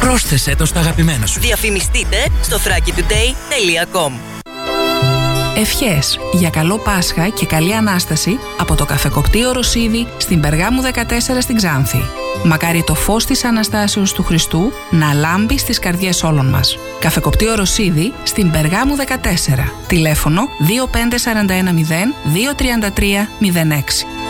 Πρόσθεσέ 0.00 0.54
το 0.54 0.64
στα 0.64 0.80
αγαπημένα 0.80 1.26
σου. 1.26 1.40
Διαφημιστείτε 1.40 2.26
στο 2.42 2.56
thrakitoday.com 2.56 4.12
Ευχές 5.56 6.18
για 6.32 6.50
καλό 6.50 6.78
Πάσχα 6.78 7.28
και 7.28 7.46
καλή 7.46 7.74
Ανάσταση 7.74 8.38
από 8.58 8.74
το 8.74 8.84
καφεκοπτείο 8.84 9.52
Ρωσίδη 9.52 10.06
στην 10.16 10.40
Περγάμου 10.40 10.82
14 10.82 10.88
στην 11.40 11.56
Ξάνθη. 11.56 12.23
Μακάρι 12.44 12.82
το 12.84 12.94
φως 12.94 13.24
της 13.24 13.44
Αναστάσεως 13.44 14.12
του 14.12 14.22
Χριστού 14.22 14.72
να 14.90 15.12
λάμπει 15.12 15.58
στις 15.58 15.78
καρδιές 15.78 16.22
όλων 16.22 16.46
μας. 16.48 16.78
Καφεκοπτείο 17.00 17.54
Ρωσίδη 17.54 18.12
στην 18.22 18.50
Περγάμου 18.50 18.96
14. 18.96 19.72
Τηλέφωνο 19.86 20.42
25410 20.42 22.14
233 22.92 23.28
06. 23.40 24.23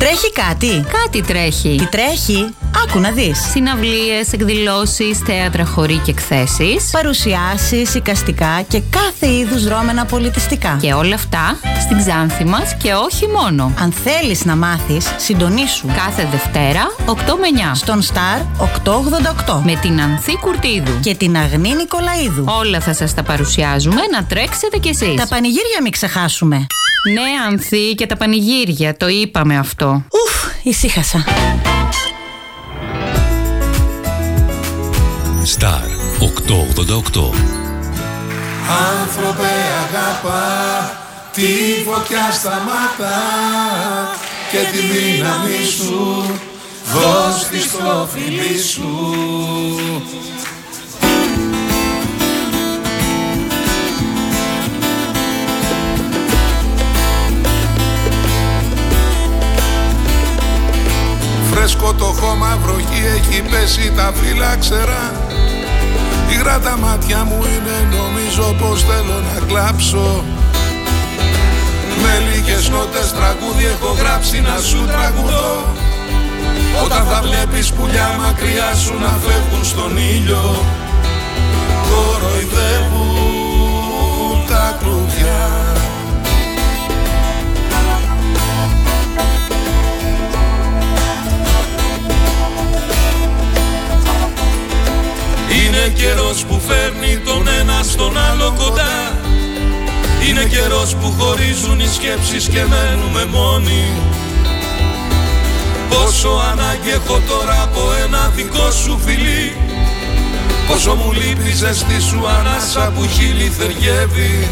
Τρέχει 0.00 0.32
κάτι; 0.32 0.84
Κάτι 1.02 1.22
τρέχει. 1.22 1.74
Τι 1.78 1.86
τρέχει; 1.86 2.54
Άκου 2.84 2.98
να 3.00 3.10
δεις. 3.10 3.38
Συναυλίες, 3.50 4.32
εκδηλώσεις, 4.32 5.18
θέατρα, 5.18 5.64
χωρί 5.64 5.96
και 5.96 6.10
εκθέσεις. 6.10 6.90
Παρουσιάσεις, 6.92 7.94
οικαστικά 7.94 8.62
και 8.68 8.82
κάθε 8.90 9.32
είδους 9.32 9.64
δρόμενα 9.64 10.04
πολιτιστικά. 10.04 10.78
Και 10.80 10.92
όλα 10.92 11.14
αυτά 11.14 11.58
στην 11.80 11.98
Ξάνθη 11.98 12.44
μας 12.44 12.76
και 12.82 12.92
όχι 12.92 13.26
μόνο. 13.26 13.74
Αν 13.80 13.92
θέλεις 13.92 14.44
να 14.44 14.56
μάθεις, 14.56 15.14
συντονίσου. 15.16 15.86
Κάθε 15.86 16.28
Δευτέρα, 16.30 16.82
8 17.06 17.36
με 17.36 17.46
9. 17.46 17.74
Στον 17.74 18.02
Star 18.02 18.46
888. 18.58 19.62
Με 19.64 19.74
την 19.82 20.00
Ανθή 20.00 20.38
Κουρτίδου. 20.38 21.00
Και 21.00 21.14
την 21.14 21.36
Αγνή 21.36 21.74
Νικολαίδου. 21.74 22.44
Όλα 22.60 22.80
θα 22.80 22.92
σας 22.94 23.14
τα 23.14 23.22
παρουσιάζουμε, 23.22 24.00
να 24.12 24.24
τρέξετε 24.24 24.78
κι 24.78 24.88
εσείς. 24.88 25.14
Τα 25.14 25.26
πανηγύρια 25.28 25.78
μην 25.82 25.92
ξεχάσουμε. 25.92 26.66
Ναι, 27.12 27.46
Ανθή 27.46 27.94
και 27.94 28.06
τα 28.06 28.16
πανηγύρια, 28.16 28.96
το 28.96 29.08
είπαμε 29.08 29.58
αυτό. 29.58 29.89
Ουφ, 29.94 30.46
ησύχασα. 30.62 31.24
Star 35.58 35.86
888 36.20 37.32
Άνθρωπε 39.00 39.52
αγάπα 39.84 40.42
τη 41.32 41.48
φωτιά 41.86 42.30
σταματά 42.32 43.20
και 44.50 44.58
τη 44.70 44.78
δύναμη 44.78 45.64
σου. 45.76 46.24
Δώσ' 46.92 47.48
τη 47.48 47.60
στο 47.60 48.08
φιλί 48.12 48.58
σου 48.58 48.90
Φρέσκο 61.50 61.94
το 61.94 62.04
χώμα 62.04 62.58
βροχή 62.62 63.02
έχει 63.16 63.42
πέσει 63.42 63.92
τα 63.96 64.12
φύλλα 64.14 64.56
ξερά 64.56 65.12
Υγρά 66.32 66.58
τα 66.60 66.76
μάτια 66.76 67.24
μου 67.24 67.38
είναι 67.52 67.96
νομίζω 67.96 68.54
πως 68.60 68.82
θέλω 68.82 69.16
να 69.28 69.46
κλάψω. 69.46 70.24
Με 72.02 72.12
λίγες 72.28 72.68
νότες 72.68 73.12
τραγούδι 73.12 73.64
έχω 73.64 73.96
γράψει 74.00 74.40
να 74.40 74.58
σου 74.60 74.86
τραγουδώ. 74.86 75.74
Όταν 76.84 77.04
θα 77.06 77.20
βλέπεις 77.22 77.72
πουλιά 77.72 78.16
μακριά 78.20 78.74
σου 78.74 78.94
να 79.00 79.18
φεύγουν 79.24 79.64
στον 79.64 79.96
ήλιο 79.96 80.64
Κοροϊδεύουν 81.88 82.99
Είναι 95.72 95.92
καιρός 95.94 96.44
που 96.44 96.60
φέρνει 96.66 97.18
τον 97.24 97.48
ένα 97.60 97.82
στον 97.82 98.18
άλλο 98.18 98.54
κοντά. 98.58 99.18
Είναι 100.28 100.44
καιρός 100.44 100.94
που 100.94 101.14
χωρίζουν 101.18 101.80
οι 101.80 101.86
σκέψεις 101.86 102.48
και 102.48 102.64
μένουμε 102.70 103.24
μόνοι. 103.24 103.84
Πόσο 105.88 106.28
ανάγκη 106.50 106.90
έχω 106.90 107.20
τώρα 107.28 107.62
από 107.62 107.80
ένα 108.04 108.32
δικό 108.34 108.70
σου 108.70 109.00
φιλί. 109.04 109.56
Πόσο 110.68 110.94
μου 110.94 111.12
λείπει 111.12 111.48
η 111.48 111.54
ζεστή 111.54 112.00
σου 112.00 112.28
ανάσα 112.28 112.92
που 112.94 113.06
χείλη 113.06 113.48
θεργεύει 113.58 114.48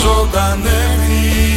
Ζωντανεύει 0.00 1.47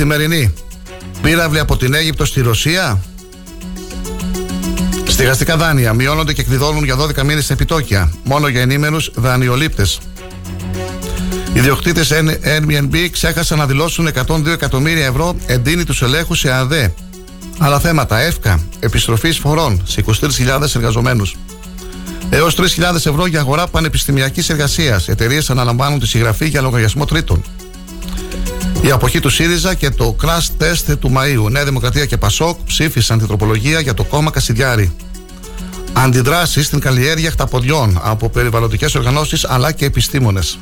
καθημερινή. 0.00 0.54
Πύραυλη 1.22 1.58
από 1.58 1.76
την 1.76 1.94
Αίγυπτο 1.94 2.24
στη 2.24 2.40
Ρωσία. 2.40 3.00
Στεγαστικά 5.06 5.56
δάνεια 5.56 5.92
μειώνονται 5.92 6.32
και 6.32 6.40
εκδιδώνουν 6.40 6.84
για 6.84 6.96
12 6.96 7.22
μήνες 7.22 7.50
επιτόκια. 7.50 8.12
Μόνο 8.24 8.48
για 8.48 8.60
ενήμερους 8.60 9.10
δανειολήπτες. 9.14 10.00
Οι 11.52 11.60
διοκτήτε 11.60 12.04
Airbnb 12.44 13.08
ξέχασαν 13.10 13.58
να 13.58 13.66
δηλώσουν 13.66 14.06
102 14.06 14.46
εκατομμύρια 14.46 15.06
ευρώ 15.06 15.36
εντείνει 15.46 15.84
τους 15.84 16.02
ελέγχους 16.02 16.38
σε 16.38 16.50
ΑΔΕ. 16.50 16.94
Άλλα 17.58 17.80
θέματα. 17.80 18.18
ΕΦΚΑ. 18.18 18.60
Επιστροφής 18.80 19.38
φορών 19.38 19.82
σε 19.86 20.00
23.000 20.00 20.74
εργαζομένους. 20.74 21.36
Έως 22.30 22.54
3.000 22.54 22.94
ευρώ 22.94 23.26
για 23.26 23.40
αγορά 23.40 23.66
πανεπιστημιακής 23.66 24.48
εργασίας. 24.48 25.08
Εταιρείες 25.08 25.50
αναλαμβάνουν 25.50 25.98
τη 25.98 26.06
συγγραφή 26.06 26.48
για 26.48 26.60
λογαριασμό 26.60 27.04
τρίτων. 27.04 27.44
Η 28.82 28.90
αποχή 28.90 29.20
του 29.20 29.28
ΣΥΡΙΖΑ 29.28 29.74
και 29.74 29.90
το 29.90 30.16
crash 30.22 30.62
test 30.62 30.96
του 30.98 31.12
Μαΐου. 31.16 31.50
Νέα 31.50 31.64
Δημοκρατία 31.64 32.06
και 32.06 32.16
Πασόκ 32.16 32.58
ψήφισαν 32.66 33.18
την 33.18 33.26
τροπολογία 33.26 33.80
για 33.80 33.94
το 33.94 34.04
κόμμα 34.04 34.30
Κασιδιάρη. 34.30 34.92
Αντιδράσεις 35.92 36.66
στην 36.66 36.80
καλλιέργεια 36.80 37.30
χταποδιών 37.30 38.00
από 38.02 38.28
περιβαλλοντικές 38.28 38.94
οργανώσεις 38.94 39.44
αλλά 39.44 39.72
και 39.72 39.84
επιστήμονες. 39.84 40.58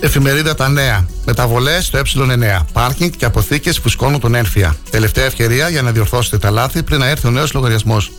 Εφημερίδα 0.00 0.54
Τα 0.54 0.68
Νέα. 0.68 1.06
Μεταβολές 1.24 1.90
στο 2.04 2.26
Ε9. 2.28 2.64
Πάρκινγκ 2.72 3.10
και 3.10 3.24
αποθήκες 3.24 3.80
που 3.80 3.88
σκόνουν 3.88 4.20
τον 4.20 4.34
ένφια. 4.34 4.76
Τελευταία 4.90 5.24
ευκαιρία 5.24 5.68
για 5.68 5.82
να 5.82 5.90
διορθώσετε 5.90 6.38
τα 6.38 6.50
λάθη 6.50 6.82
πριν 6.82 6.98
να 6.98 7.06
έρθει 7.08 7.26
ο 7.26 7.30
νέος 7.30 7.52
λογαριασμός. 7.52 8.12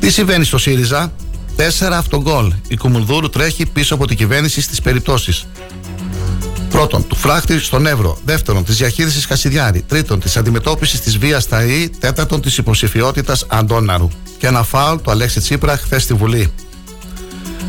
Τι 0.00 0.10
συμβαίνει 0.10 0.44
στο 0.44 0.58
ΣΥΡΙΖΑ, 0.58 1.12
Τέσσερα 1.56 1.98
αυτογκολ. 1.98 2.52
Η 2.68 2.76
Κουμουνδούρου 2.76 3.28
τρέχει 3.28 3.66
πίσω 3.66 3.94
από 3.94 4.06
την 4.06 4.16
κυβέρνηση 4.16 4.60
στις 4.60 4.80
περιπτώσεις. 4.80 5.46
Πρώτον, 6.70 7.06
του 7.06 7.16
φράχτη 7.16 7.58
στον 7.58 7.86
Εύρο. 7.86 8.18
Δεύτερον, 8.24 8.64
της 8.64 8.76
διαχείρισης 8.76 9.24
Χασιδιάρη. 9.24 9.82
Τρίτον, 9.88 10.20
της 10.20 10.36
αντιμετώπισης 10.36 11.00
της 11.00 11.18
βίας 11.18 11.42
στα 11.42 11.64
ΙΗ. 11.64 11.88
Τέταρτον, 11.88 12.40
της 12.40 12.58
υποψηφιότητας 12.58 13.44
Αντώναρου. 13.48 14.08
Και 14.38 14.46
ένα 14.46 14.62
φάουλ 14.62 14.98
του 15.00 15.10
Αλέξη 15.10 15.40
Τσίπρα 15.40 15.76
χθες 15.76 16.02
στη 16.02 16.14
Βουλή. 16.14 16.52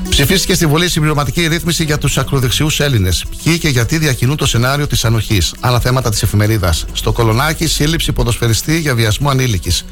Ψηφίστηκε 0.09 0.53
στη 0.53 0.65
Βουλή 0.65 0.89
συμπληρωματική 0.89 1.47
ρύθμιση 1.47 1.83
για 1.83 1.97
τους 1.97 2.17
ακροδεξιούς 2.17 2.79
Έλληνες. 2.79 3.25
Ποιοι 3.43 3.57
και 3.57 3.69
γιατί 3.69 3.97
διακινούν 3.97 4.37
το 4.37 4.45
σενάριο 4.45 4.87
της 4.87 5.05
ανοχής. 5.05 5.53
Άλλα 5.59 5.79
θέματα 5.79 6.09
της 6.09 6.23
εφημερίδας. 6.23 6.85
Στο 6.93 7.11
Κολονάκι, 7.11 7.67
σύλληψη 7.67 8.11
ποδοσφαιριστή 8.11 8.79
για 8.79 8.95
βιασμό 8.95 9.29
ανήλικης. 9.29 9.85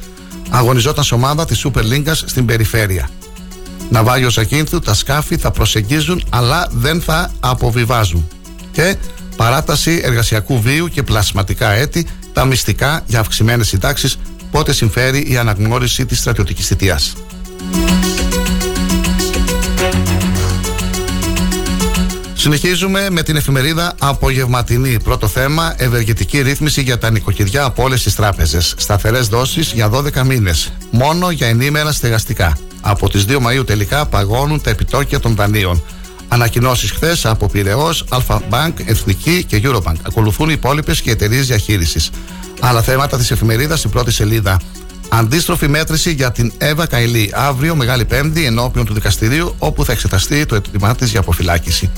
Αγωνιζόταν 0.50 1.04
σε 1.04 1.14
ομάδα 1.14 1.44
της 1.44 1.58
Σούπερ 1.58 1.84
Λίγκα 1.84 2.14
στην 2.14 2.44
περιφέρεια. 2.44 3.08
Ναυάγιο 3.88 4.30
Ακίνθου, 4.36 4.80
τα 4.80 4.94
σκάφη 4.94 5.36
θα 5.36 5.50
προσεγγίζουν 5.50 6.24
αλλά 6.28 6.68
δεν 6.72 7.00
θα 7.00 7.32
αποβιβάζουν. 7.40 8.28
Και 8.72 8.96
παράταση 9.36 10.00
εργασιακού 10.04 10.60
βίου 10.60 10.88
και 10.88 11.02
πλασματικά 11.02 11.70
έτη, 11.70 12.06
τα 12.32 12.44
μυστικά 12.44 13.02
για 13.06 13.20
αυξημένες 13.20 13.68
συντάξεις, 13.68 14.18
πότε 14.50 14.72
συμφέρει 14.72 15.30
η 15.30 15.36
αναγνώριση 15.36 16.06
της 16.06 16.18
στρατιωτικής 16.18 16.66
θητείας. 16.66 17.14
Συνεχίζουμε 22.34 23.10
με 23.10 23.22
την 23.22 23.36
εφημερίδα 23.36 23.94
Απογευματινή. 23.98 25.00
Πρώτο 25.02 25.28
θέμα, 25.28 25.74
ευεργετική 25.76 26.40
ρύθμιση 26.40 26.82
για 26.82 26.98
τα 26.98 27.10
νοικοκυριά 27.10 27.64
από 27.64 27.82
όλες 27.82 28.02
τις 28.02 28.14
τράπεζες. 28.14 28.74
Σταθερές 28.76 29.28
δόσεις 29.28 29.72
για 29.72 29.88
12 29.88 30.24
μήνες. 30.24 30.72
Μόνο 30.90 31.30
για 31.30 31.46
ενήμερα 31.46 31.92
στεγαστικά. 31.92 32.56
Από 32.88 33.08
τις 33.08 33.24
2 33.28 33.38
Μαου 33.40 33.64
τελικά 33.64 34.06
παγώνουν 34.06 34.60
τα 34.60 34.70
επιτόκια 34.70 35.20
των 35.20 35.34
δανείων. 35.34 35.82
Ανακοινώσεις 36.28 36.90
χθες 36.90 37.26
από 37.26 37.48
Πυραιός, 37.48 38.04
Αλφα 38.08 38.42
Bank, 38.50 38.72
Εθνική 38.84 39.44
και 39.44 39.60
Eurobank. 39.64 39.94
Ακολουθούν 40.02 40.48
οι 40.48 40.52
υπόλοιπες 40.56 41.00
και 41.00 41.10
εταιρείες 41.10 41.46
διαχείρισης. 41.46 42.10
Άλλα 42.60 42.82
θέματα 42.82 43.16
της 43.16 43.30
εφημερίδας 43.30 43.78
στην 43.78 43.90
πρώτη 43.90 44.12
σελίδα. 44.12 44.60
Αντίστροφη 45.08 45.68
μέτρηση 45.68 46.12
για 46.12 46.32
την 46.32 46.52
Εύα 46.58 46.86
Καηλή. 46.86 47.30
Αύριο, 47.34 47.74
Μεγάλη 47.76 48.04
Πέμπτη, 48.04 48.44
ενώπιον 48.44 48.84
του 48.84 48.94
δικαστηρίου, 48.94 49.54
όπου 49.58 49.84
θα 49.84 49.92
εξεταστεί 49.92 50.46
το 50.46 50.54
έτοιμά 50.54 50.94
της 50.94 51.10
για 51.10 51.20
αποφυλάκηση. 51.20 51.90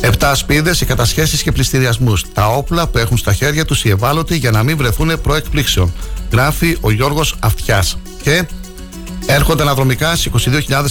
Επτά 0.00 0.30
ασπίδε, 0.30 0.74
οι 0.80 0.84
κατασχέσεις 0.84 1.42
και 1.42 1.52
πληστηριασμούς. 1.52 2.24
Τα 2.32 2.46
όπλα 2.46 2.86
που 2.86 2.98
έχουν 2.98 3.16
στα 3.16 3.32
χέρια 3.32 3.64
τους 3.64 3.84
οι 3.84 3.90
ευάλωτοι 3.90 4.36
για 4.36 4.50
να 4.50 4.62
μην 4.62 4.76
βρεθούν 4.76 5.20
προεκπλήξεων. 5.20 5.92
Γράφει 6.32 6.76
ο 6.80 6.90
Γιώργος 6.90 7.36
Αυτιάς. 7.40 7.98
Και 8.22 8.44
έρχονται 9.26 9.62
αναδρομικά 9.62 10.16
στι 10.16 10.30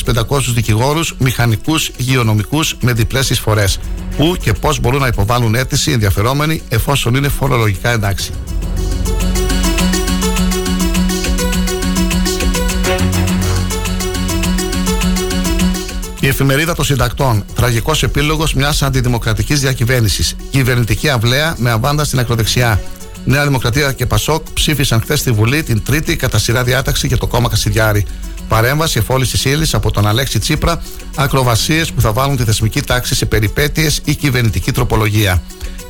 22.500 0.07 0.39
δικηγόρους, 0.53 1.15
μηχανικούς, 1.17 1.91
υγειονομικούς 1.97 2.75
με 2.81 2.93
διπλές 2.93 3.29
εισφορές. 3.29 3.79
Πού 4.17 4.35
και 4.41 4.53
πώς 4.53 4.79
μπορούν 4.79 4.99
να 4.99 5.07
υποβάλουν 5.07 5.55
αίτηση 5.55 5.91
ενδιαφερόμενοι 5.91 6.61
εφόσον 6.69 7.15
είναι 7.15 7.27
φορολογικά 7.27 7.89
εντάξει. 7.89 8.31
Η 16.23 16.27
εφημερίδα 16.27 16.75
των 16.75 16.85
συντακτών. 16.85 17.45
Τραγικός 17.55 18.03
επίλογος 18.03 18.53
μιας 18.53 18.81
αντιδημοκρατικής 18.81 19.59
διακυβέρνησης. 19.59 20.35
Κυβερνητική 20.49 21.09
αυλαία 21.09 21.55
με 21.57 21.71
αβάντα 21.71 22.03
στην 22.03 22.19
ακροδεξιά. 22.19 22.81
Νέα 23.25 23.43
Δημοκρατία 23.43 23.91
και 23.91 24.05
Πασόκ 24.05 24.45
ψήφισαν 24.53 25.01
χθες 25.01 25.19
στη 25.19 25.31
Βουλή 25.31 25.63
την 25.63 25.83
τρίτη 25.83 26.15
κατά 26.15 26.37
σειρά 26.37 26.63
διάταξη 26.63 27.07
για 27.07 27.17
το 27.17 27.27
κόμμα 27.27 27.49
Κασιδιάρη. 27.49 28.05
Παρέμβαση 28.47 28.97
εφόλησης 28.97 29.45
ύλης 29.45 29.73
από 29.73 29.91
τον 29.91 30.07
Αλέξη 30.07 30.39
Τσίπρα, 30.39 30.81
ακροβασίες 31.15 31.91
που 31.91 32.01
θα 32.01 32.11
βάλουν 32.11 32.37
τη 32.37 32.43
θεσμική 32.43 32.81
τάξη 32.81 33.15
σε 33.15 33.25
περιπέτειες 33.25 34.01
ή 34.03 34.15
κυβερνητική 34.15 34.71
τροπολογία. 34.71 35.41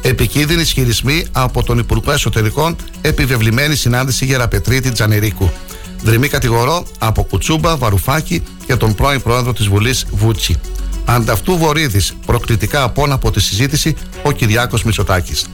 Επικίνδυνοι 0.02 0.62
ισχυρισμοί 0.62 1.26
από 1.32 1.64
τον 1.64 1.78
Υπουργό 1.78 2.12
Εσωτερικών, 2.12 2.76
επιβεβλημένη 3.02 3.76
συνάντηση 3.76 4.26
Γεραπετρίτη 4.26 4.92
Τζανερίκου. 4.92 5.52
Δρυμή 6.02 6.28
κατηγορώ 6.28 6.86
από 6.98 7.24
Κουτσούμπα, 7.24 7.78
Βαρουφάκη 7.78 8.44
και 8.66 8.76
τον 8.76 8.96
πρώην 8.96 9.22
πρόεδρο 9.22 9.54
της 9.54 9.68
Βουλής 9.68 10.06
Βούτσι. 10.12 10.60
Ανταυτού 11.06 11.58
Βορύδης, 11.58 12.14
προκλητικά 12.26 12.84
απόν 12.84 13.12
από 13.12 13.32
τη 13.32 13.42
συζήτηση, 13.42 13.96
ο 14.24 14.32
Κυριάκος 14.32 14.84
Μητσοτάκης. 14.84 15.46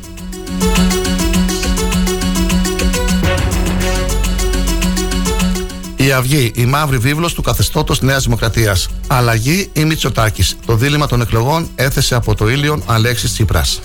Η 6.09 6.11
Αυγή, 6.11 6.51
η 6.55 6.65
μαύρη 6.65 6.97
βίβλος 6.97 7.33
του 7.33 7.41
καθεστώτος 7.41 8.01
Νέας 8.01 8.23
Δημοκρατίας. 8.23 8.87
Αλλαγή 9.07 9.69
ή 9.73 9.85
Μητσοτάκης. 9.85 10.55
Το 10.65 10.75
δίλημα 10.75 11.07
των 11.07 11.21
εκλογών 11.21 11.69
έθεσε 11.75 12.15
από 12.15 12.35
το 12.35 12.49
ήλιον 12.49 12.83
Αλέξης 12.85 13.31
Τσίπρας. 13.31 13.81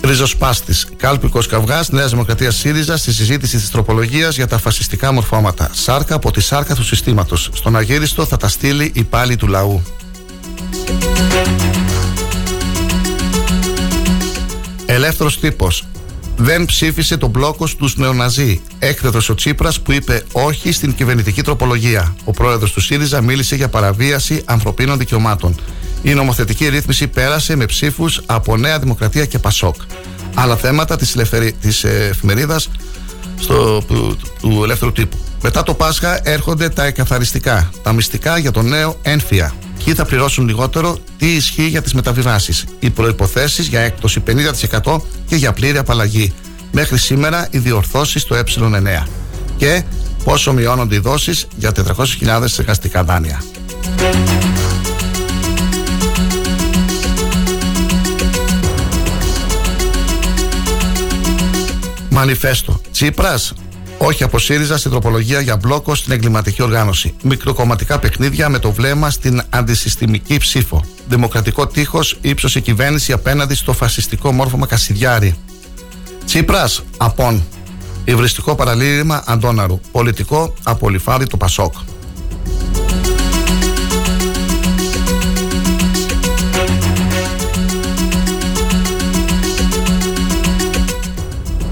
Ριζοσπάστης. 0.00 0.86
Κάλπικος 0.96 1.46
καυγάς 1.46 1.90
Νέας 1.90 2.10
Δημοκρατίας 2.10 2.56
ΣΥΡΙΖΑ 2.56 2.96
στη 2.96 3.12
συζήτηση 3.12 3.56
της 3.56 3.70
τροπολογίας 3.70 4.36
για 4.36 4.46
τα 4.46 4.58
φασιστικά 4.58 5.12
μορφώματα. 5.12 5.70
Σάρκα 5.72 6.14
από 6.14 6.30
τη 6.30 6.40
σάρκα 6.40 6.74
του 6.74 6.84
συστήματος. 6.84 7.50
Στον 7.52 7.76
αγέριστο 7.76 8.24
θα 8.26 8.36
τα 8.36 8.48
στείλει 8.48 8.90
η 8.94 9.04
πάλι 9.04 9.36
του 9.36 9.46
λαού. 9.46 9.82
Ελεύθερος 14.86 15.40
τύπος. 15.40 15.84
Δεν 16.40 16.64
ψήφισε 16.64 17.16
τον 17.16 17.30
μπλόκο 17.30 17.66
στους 17.66 17.96
νεοναζί. 17.96 18.60
Έκθετος 18.78 19.28
ο 19.28 19.34
Τσίπρας 19.34 19.80
που 19.80 19.92
είπε 19.92 20.22
όχι 20.32 20.72
στην 20.72 20.94
κυβερνητική 20.94 21.42
τροπολογία. 21.42 22.14
Ο 22.24 22.30
πρόεδρος 22.30 22.72
του 22.72 22.80
ΣΥΡΙΖΑ 22.80 23.20
μίλησε 23.20 23.56
για 23.56 23.68
παραβίαση 23.68 24.42
ανθρωπίνων 24.44 24.98
δικαιωμάτων. 24.98 25.60
Η 26.02 26.14
νομοθετική 26.14 26.68
ρύθμιση 26.68 27.08
πέρασε 27.08 27.56
με 27.56 27.64
ψήφους 27.64 28.20
από 28.26 28.56
Νέα 28.56 28.78
Δημοκρατία 28.78 29.24
και 29.24 29.38
Πασόκ. 29.38 29.74
Άλλα 30.34 30.56
θέματα 30.56 30.96
της 30.96 31.16
της 31.60 31.84
εφημερίδας 31.84 32.70
του 34.40 34.62
ελεύθερου 34.62 34.92
τύπου. 34.92 35.16
Μετά 35.42 35.62
το 35.62 35.74
Πάσχα 35.74 36.28
έρχονται 36.28 36.68
τα 36.68 36.84
εκαθαριστικά, 36.84 37.70
τα 37.82 37.92
μυστικά 37.92 38.38
για 38.38 38.50
το 38.50 38.62
νέο 38.62 38.98
ένφια. 39.02 39.54
Ποιοι 39.84 39.94
θα 39.94 40.04
πληρώσουν 40.04 40.46
λιγότερο, 40.46 40.98
τι 41.16 41.26
ισχύει 41.34 41.66
για 41.66 41.82
τις 41.82 41.94
μεταβιβάσεις. 41.94 42.64
Οι 42.78 42.90
προποθέσει 42.90 43.62
για 43.62 43.80
έκπτωση 43.80 44.22
50% 44.82 45.00
και 45.26 45.36
για 45.36 45.52
πλήρη 45.52 45.78
απαλλαγή. 45.78 46.32
Μέχρι 46.72 46.98
σήμερα 46.98 47.48
οι 47.50 47.58
διορθώσεις 47.58 48.22
στο 48.22 48.36
ε9. 48.36 49.06
Και 49.56 49.82
πόσο 50.24 50.52
μειώνονται 50.52 50.94
οι 50.94 50.98
δόσεις 50.98 51.46
για 51.56 51.72
400.000 51.72 52.58
εργαστικά 52.58 53.04
δάνεια. 53.04 53.42
Μανιφέστο. 62.10 62.80
Τσίπρας, 62.92 63.52
όχι 63.98 64.22
από 64.22 64.38
ΣΥΡΙΖΑ 64.38 64.78
στην 64.78 64.90
τροπολογία 64.90 65.40
για 65.40 65.56
μπλόκο 65.56 65.94
στην 65.94 66.12
εγκληματική 66.12 66.62
οργάνωση. 66.62 67.14
Μικροκομματικά 67.22 67.98
παιχνίδια 67.98 68.48
με 68.48 68.58
το 68.58 68.72
βλέμμα 68.72 69.10
στην 69.10 69.42
αντισυστημική 69.50 70.36
ψήφο. 70.36 70.84
Δημοκρατικό 71.08 71.66
τείχος 71.66 72.18
ύψωσε 72.20 72.60
κυβέρνηση 72.60 73.12
απέναντι 73.12 73.54
στο 73.54 73.72
φασιστικό 73.72 74.32
μόρφωμα 74.32 74.66
Κασιδιάρη. 74.66 75.34
Τσίπρας, 76.24 76.82
απόν. 76.96 77.44
Υβριστικό 78.04 78.54
παραλήρημα 78.54 79.22
Αντώναρου. 79.26 79.80
Πολιτικό 79.92 80.54
απολυφάδι 80.62 81.26
του 81.26 81.36
Πασόκ. 81.36 81.74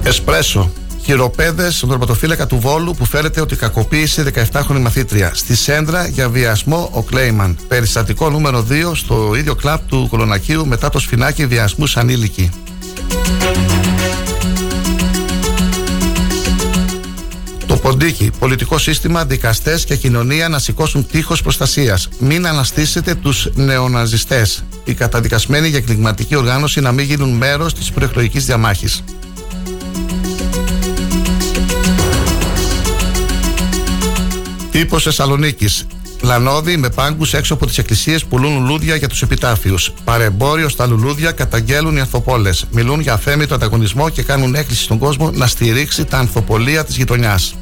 Εσπρέσο. 0.02 0.70
Χειροπέδες 1.06 1.76
στον 1.76 1.88
τερματοφύλακα 1.88 2.46
του 2.46 2.58
Βόλου 2.58 2.94
που 2.94 3.04
φέρεται 3.04 3.40
ότι 3.40 3.56
κακοποίησε 3.56 4.32
17χρονη 4.52 4.80
μαθήτρια. 4.80 5.30
Στη 5.34 5.56
Σέντρα 5.56 6.06
για 6.06 6.28
βιασμό 6.28 6.90
ο 6.92 7.02
Κλέιμαν. 7.02 7.58
Περιστατικό 7.68 8.30
νούμερο 8.30 8.66
2 8.70 8.94
στο 8.94 9.34
ίδιο 9.36 9.54
κλαπ 9.54 9.88
του 9.88 10.06
Κολονακίου 10.10 10.66
μετά 10.66 10.88
το 10.88 10.98
σφινάκι 10.98 11.46
βιασμούς 11.46 11.96
ανήλικη. 11.96 12.50
Το 17.66 17.76
ποντίκι, 17.76 18.30
πολιτικό 18.38 18.78
σύστημα, 18.78 19.24
δικαστές 19.24 19.84
και 19.84 19.96
κοινωνία 19.96 20.48
να 20.48 20.58
σηκώσουν 20.58 21.06
τείχος 21.06 21.42
προστασίας. 21.42 22.08
Μην 22.18 22.46
αναστήσετε 22.46 23.14
τους 23.14 23.48
νεοναζιστές. 23.54 24.64
Οι 24.84 24.94
καταδικασμένοι 24.94 25.68
για 25.68 25.80
κλιγματική 25.80 26.36
οργάνωση 26.36 26.80
να 26.80 26.92
μην 26.92 27.04
γίνουν 27.04 27.30
μέρος 27.30 27.74
της 27.74 27.90
προεκλογικής 27.90 28.44
διαμάχης. 28.44 29.02
Τύπος 34.76 35.02
Θεσσαλονίκης. 35.02 35.86
Λανόδι 36.22 36.76
με 36.76 36.88
πάγκους 36.90 37.34
έξω 37.34 37.54
από 37.54 37.66
τις 37.66 37.78
εκκλησίες 37.78 38.24
πουλούν 38.24 38.58
λουλούδια 38.58 38.96
για 38.96 39.08
τους 39.08 39.22
επιτάφιους. 39.22 39.92
Παρεμπόριο 40.04 40.68
στα 40.68 40.86
λουλούδια 40.86 41.30
καταγγέλουν 41.30 41.96
οι 41.96 42.00
ανθοπόλες. 42.00 42.64
Μιλούν 42.70 43.00
για 43.00 43.12
αφέμητο 43.12 43.54
ανταγωνισμό 43.54 44.08
και 44.08 44.22
κάνουν 44.22 44.54
έκκληση 44.54 44.82
στον 44.82 44.98
κόσμο 44.98 45.30
να 45.30 45.46
στηρίξει 45.46 46.04
τα 46.04 46.18
ανθοπολία 46.18 46.84
της 46.84 46.96
γειτονιάς. 46.96 47.54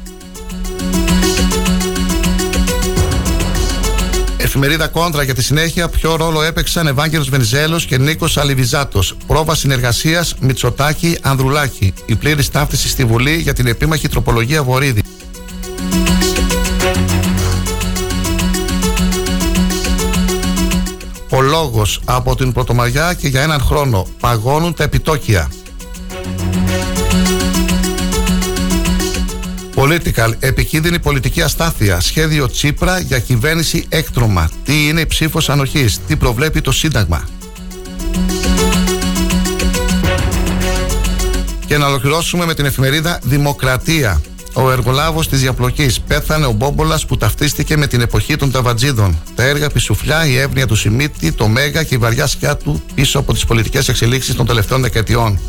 Εφημερίδα 4.37 4.87
Κόντρα 4.87 5.23
για 5.23 5.33
τη 5.33 5.43
συνέχεια. 5.43 5.89
Ποιο 5.89 6.15
ρόλο 6.15 6.41
έπαιξαν 6.41 6.87
Ευάγγελος 6.87 7.29
Βενιζέλος 7.29 7.85
και 7.85 7.97
Νίκος 7.97 8.37
Αλιβιζάτος; 8.37 9.17
Πρόβα 9.27 9.55
συνεργασίας 9.55 10.35
Μητσοτάκη 10.39 11.17
Ανδρουλάκη. 11.21 11.93
Η 12.05 12.15
πλήρης 12.15 12.49
ταύτιση 12.49 12.89
στη 12.89 13.05
Βουλή 13.05 13.35
για 13.35 13.53
την 13.53 13.67
επίμαχη 13.67 14.07
τροπολογία 14.07 14.63
Βορύδη. 14.63 15.01
Λόγος 21.55 21.99
από 22.05 22.35
την 22.35 22.51
Πρωτομαγιά 22.51 23.13
και 23.13 23.27
για 23.27 23.41
έναν 23.41 23.59
χρόνο 23.59 24.07
παγώνουν 24.19 24.73
τα 24.73 24.83
επιτόκια. 24.83 25.51
Political, 29.75 30.31
επικίνδυνη 30.39 30.99
πολιτική 30.99 31.41
αστάθεια. 31.41 31.99
Σχέδιο 31.99 32.49
Τσίπρα 32.49 32.99
για 32.99 33.19
κυβέρνηση 33.19 33.85
έκτρωμα. 33.89 34.49
Τι 34.63 34.87
είναι 34.87 35.01
η 35.01 35.05
ψήφος 35.05 35.49
ανοχής, 35.49 35.99
τι 36.07 36.15
προβλέπει 36.15 36.61
το 36.61 36.71
Σύνταγμα; 36.71 37.27
Και 41.65 41.77
να 41.77 41.87
ολοκληρώσουμε 41.87 42.45
με 42.45 42.53
την 42.53 42.65
εφημερίδα 42.65 43.19
Δημοκρατία. 43.23 44.21
Ο 44.55 44.71
εργολάβος 44.71 45.27
της 45.29 45.39
διαπλοκής. 45.39 45.99
Πέθανε 45.99 46.45
ο 46.45 46.51
Μπόμπολας 46.51 47.05
που 47.05 47.17
ταυτίστηκε 47.17 47.77
με 47.77 47.87
την 47.87 48.01
εποχή 48.01 48.35
των 48.35 48.51
Ταβατζίδων. 48.51 49.17
Τα 49.35 49.43
έργα 49.43 49.69
Πισουφλιά, 49.69 50.25
η 50.25 50.37
εύνοια 50.37 50.67
του 50.67 50.75
Σιμίτη, 50.75 51.31
το 51.31 51.47
Μέγα 51.47 51.83
και 51.83 51.95
η 51.95 51.97
βαριά 51.97 52.27
σκιά 52.27 52.57
του 52.57 52.81
πίσω 52.95 53.19
από 53.19 53.33
τις 53.33 53.45
πολιτικές 53.45 53.87
εξελίξεις 53.87 54.35
των 54.35 54.45
τελευταίων 54.45 54.81
δεκαετιών. 54.81 55.39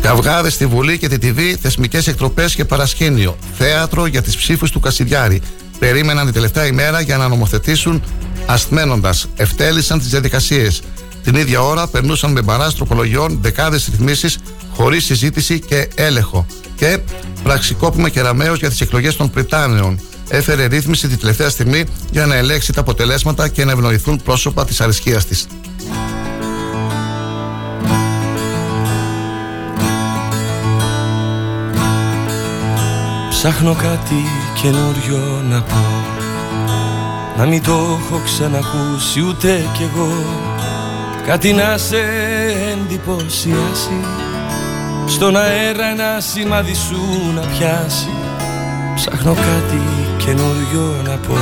Καυγάδες 0.00 0.52
στη 0.52 0.66
Βουλή 0.66 0.98
και 0.98 1.08
τη 1.08 1.16
TV, 1.22 1.40
θεσμικές 1.60 2.06
εκτροπές 2.06 2.54
και 2.54 2.64
παρασκήνιο. 2.64 3.36
Θέατρο 3.58 4.06
για 4.06 4.22
τις 4.22 4.36
ψήφους 4.36 4.70
του 4.70 4.80
Κασιδιάρη. 4.80 5.42
Περίμεναν 5.78 6.24
την 6.24 6.34
τελευταία 6.34 6.66
ημέρα 6.66 7.00
για 7.00 7.16
να 7.16 7.28
νομοθετήσουν 7.28 8.02
ασθμένοντα. 8.46 9.14
Ευτέλησαν 9.36 9.98
τις 9.98 10.08
διαδικασίες. 10.08 10.82
Την 11.24 11.34
ίδια 11.34 11.60
ώρα 11.60 11.86
περνούσαν 11.86 12.32
με 12.32 12.42
μπαράς 12.42 12.74
τροπολογιών 12.74 13.38
δεκάδες 13.40 13.88
ρυθμίσεις 13.90 14.38
χωρίς 14.74 15.04
συζήτηση 15.04 15.60
και 15.60 15.88
έλεγχο. 15.94 16.46
Και 16.76 16.98
πραξικόπημα 17.42 18.08
κεραμαίο 18.08 18.54
για 18.54 18.68
τις 18.68 18.80
εκλογές 18.80 19.16
των 19.16 19.30
Πριτάνεων. 19.30 20.00
Έφερε 20.28 20.66
ρύθμιση 20.66 21.08
την 21.08 21.18
τελευταία 21.18 21.48
στιγμή 21.48 21.84
για 22.10 22.26
να 22.26 22.34
ελέγξει 22.34 22.72
τα 22.72 22.80
αποτελέσματα 22.80 23.48
και 23.48 23.64
να 23.64 23.72
ευνοηθούν 23.72 24.20
πρόσωπα 24.24 24.64
της 24.64 24.80
αρισκίας 24.80 25.26
της. 25.26 25.46
Ψάχνω 33.28 33.74
κάτι 33.74 34.24
καινούριο 34.62 35.42
να 35.48 35.62
πω 35.62 36.04
Να 37.36 37.46
μην 37.46 37.62
το 37.62 37.72
έχω 37.72 38.20
ξανακούσει 38.24 39.20
ούτε 39.20 39.68
κι 39.76 39.82
εγώ 39.82 40.24
Κάτι 41.26 41.52
να 41.52 41.78
σε 41.78 41.96
εντυπωσιάσει 42.72 44.00
Στον 45.06 45.36
αέρα 45.36 45.86
ένα 45.86 46.20
σημάδι 46.20 46.74
σου 46.74 47.00
να 47.34 47.40
πιάσει. 47.40 48.08
Ψάχνω 48.94 49.34
κάτι 49.34 49.80
καινούριο 50.24 51.02
να 51.04 51.16
πω. 51.16 51.36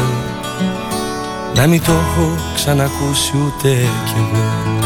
Να 1.54 1.66
μην 1.66 1.84
το 1.84 1.92
έχω 1.92 2.38
ξανακούσει 2.54 3.32
ούτε 3.36 3.68
κι 4.04 4.14
εγώ. 4.16 4.80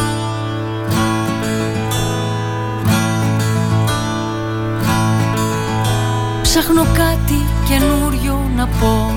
Ψάχνω 6.42 6.82
κάτι 6.82 7.46
καινούριο 7.68 8.50
να 8.56 8.66
πω. 8.66 9.14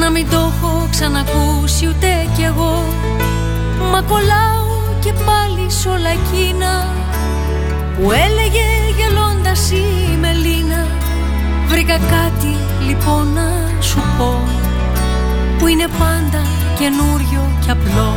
Να 0.00 0.10
μην 0.10 0.30
το 0.30 0.36
έχω 0.36 0.88
ξανακούσει 0.90 1.86
ούτε 1.86 2.28
κι 2.36 2.42
εγώ. 2.42 2.84
Μα 3.92 4.02
κολλάω 4.02 4.96
και 5.00 5.12
πάλι 5.12 5.70
σ' 5.70 5.86
όλα 5.86 6.08
εκείνα 6.08 7.01
Που 7.96 8.10
έλεγε 8.10 8.66
γελώντας 8.96 9.70
η 9.70 10.16
Μελίνα. 10.20 10.86
Βρήκα 11.66 11.98
κάτι 11.98 12.56
λοιπόν 12.86 13.32
να 13.32 13.80
σου 13.80 14.02
πω 14.18 14.44
Που 15.58 15.66
είναι 15.66 15.86
πάντα 15.98 16.42
καινούριο 16.78 17.58
και 17.64 17.70
απλό. 17.70 18.14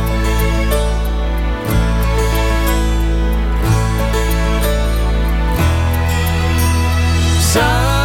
Σ' 7.52 7.95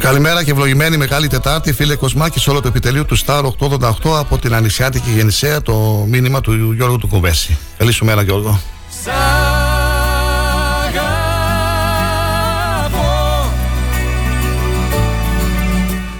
Καλημέρα 0.00 0.44
και 0.44 0.50
ευλογημένη 0.50 0.96
Μεγάλη 0.96 1.26
Τετάρτη, 1.26 1.72
φίλε 1.72 1.94
Κοσμάκη, 1.94 2.38
σε 2.38 2.50
όλο 2.50 2.60
το 2.60 2.68
επιτελείο 2.68 3.04
του 3.04 3.18
Star 3.18 3.42
888 3.58 4.18
από 4.18 4.38
την 4.38 4.54
Ανησιάτικη 4.54 5.10
Γεννησέα, 5.10 5.62
το 5.62 6.04
μήνυμα 6.08 6.40
του 6.40 6.72
Γιώργου 6.72 6.98
του 6.98 7.08
Κουβέση. 7.08 7.58
Καλή 7.78 7.92
σου 7.92 8.04
μέρα, 8.04 8.22
Γιώργο. 8.22 8.60
Σ' 9.02 9.06
αγαπώ 9.06 9.50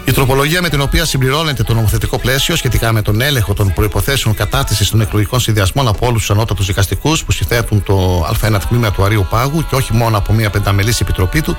Η 0.04 0.12
τροπολογία 0.12 0.62
με 0.62 0.68
την 0.68 0.80
οποία 0.80 1.04
συμπληρώνεται 1.04 1.62
το 1.62 1.74
νομοθετικό 1.74 2.18
πλαίσιο 2.18 2.56
σχετικά 2.56 2.92
με 2.92 3.02
τον 3.02 3.20
έλεγχο 3.20 3.54
των 3.54 3.72
προποθέσεων 3.72 4.34
κατάρτισης 4.34 4.90
των 4.90 5.00
εκλογικών 5.00 5.40
συνδυασμών 5.40 5.88
από 5.88 6.06
όλους 6.06 6.20
τους 6.20 6.30
ανώτατους 6.30 6.66
δικαστικούς 6.66 7.24
που 7.24 7.32
συθέτουν 7.32 7.82
το 7.82 8.26
Α1 8.42 8.58
τμήμα 8.68 8.90
του 8.90 9.04
Αρίου 9.04 9.26
Πάγου 9.30 9.64
και 9.68 9.74
όχι 9.74 9.92
μόνο 9.92 10.16
από 10.16 10.32
μια 10.32 10.50
πενταμελής 10.50 11.00
επιτροπή 11.00 11.40
του, 11.40 11.56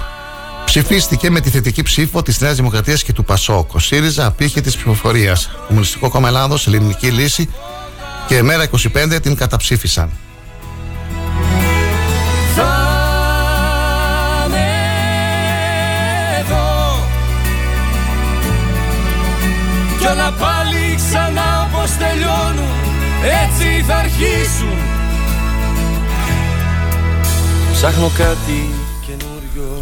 ψηφίστηκε 0.74 1.30
με 1.30 1.40
τη 1.40 1.50
θετική 1.50 1.84
ψήφο 1.84 2.22
της 2.22 2.40
Νέας 2.42 2.56
Δημοκρατίας 2.56 3.04
και 3.04 3.14
του 3.14 3.24
Πασόκ. 3.24 3.74
Ο 3.74 3.80
ΣΥΡΙΖΑ 3.80 4.26
απήχε 4.26 4.62
τη 4.62 4.70
ψηφοφορία. 4.70 5.38
Κομμουνιστικό 5.68 6.10
Κόμμα 6.10 6.28
Ελλάδος, 6.28 6.68
Ελληνική 6.68 7.08
Λύση 7.08 7.50
και 8.28 8.42
Μέρα 8.42 8.70
25 8.94 9.20
την 9.22 9.36
καταψήφισαν. 9.36 10.10
Θα 12.56 14.48
με 14.50 14.66
δω 16.50 17.08
Κι 20.00 20.06
όλα 20.06 20.32
πάλι 20.32 20.96
ξανά 20.96 21.70
όπως 21.72 21.98
τελειώνουν 21.98 22.76
Έτσι 23.46 23.84
θα 23.88 23.96
αρχίσουν 23.96 24.78
Ψάχνω 27.74 28.12
κάτι 28.18 28.70
καινούριο 28.70 28.81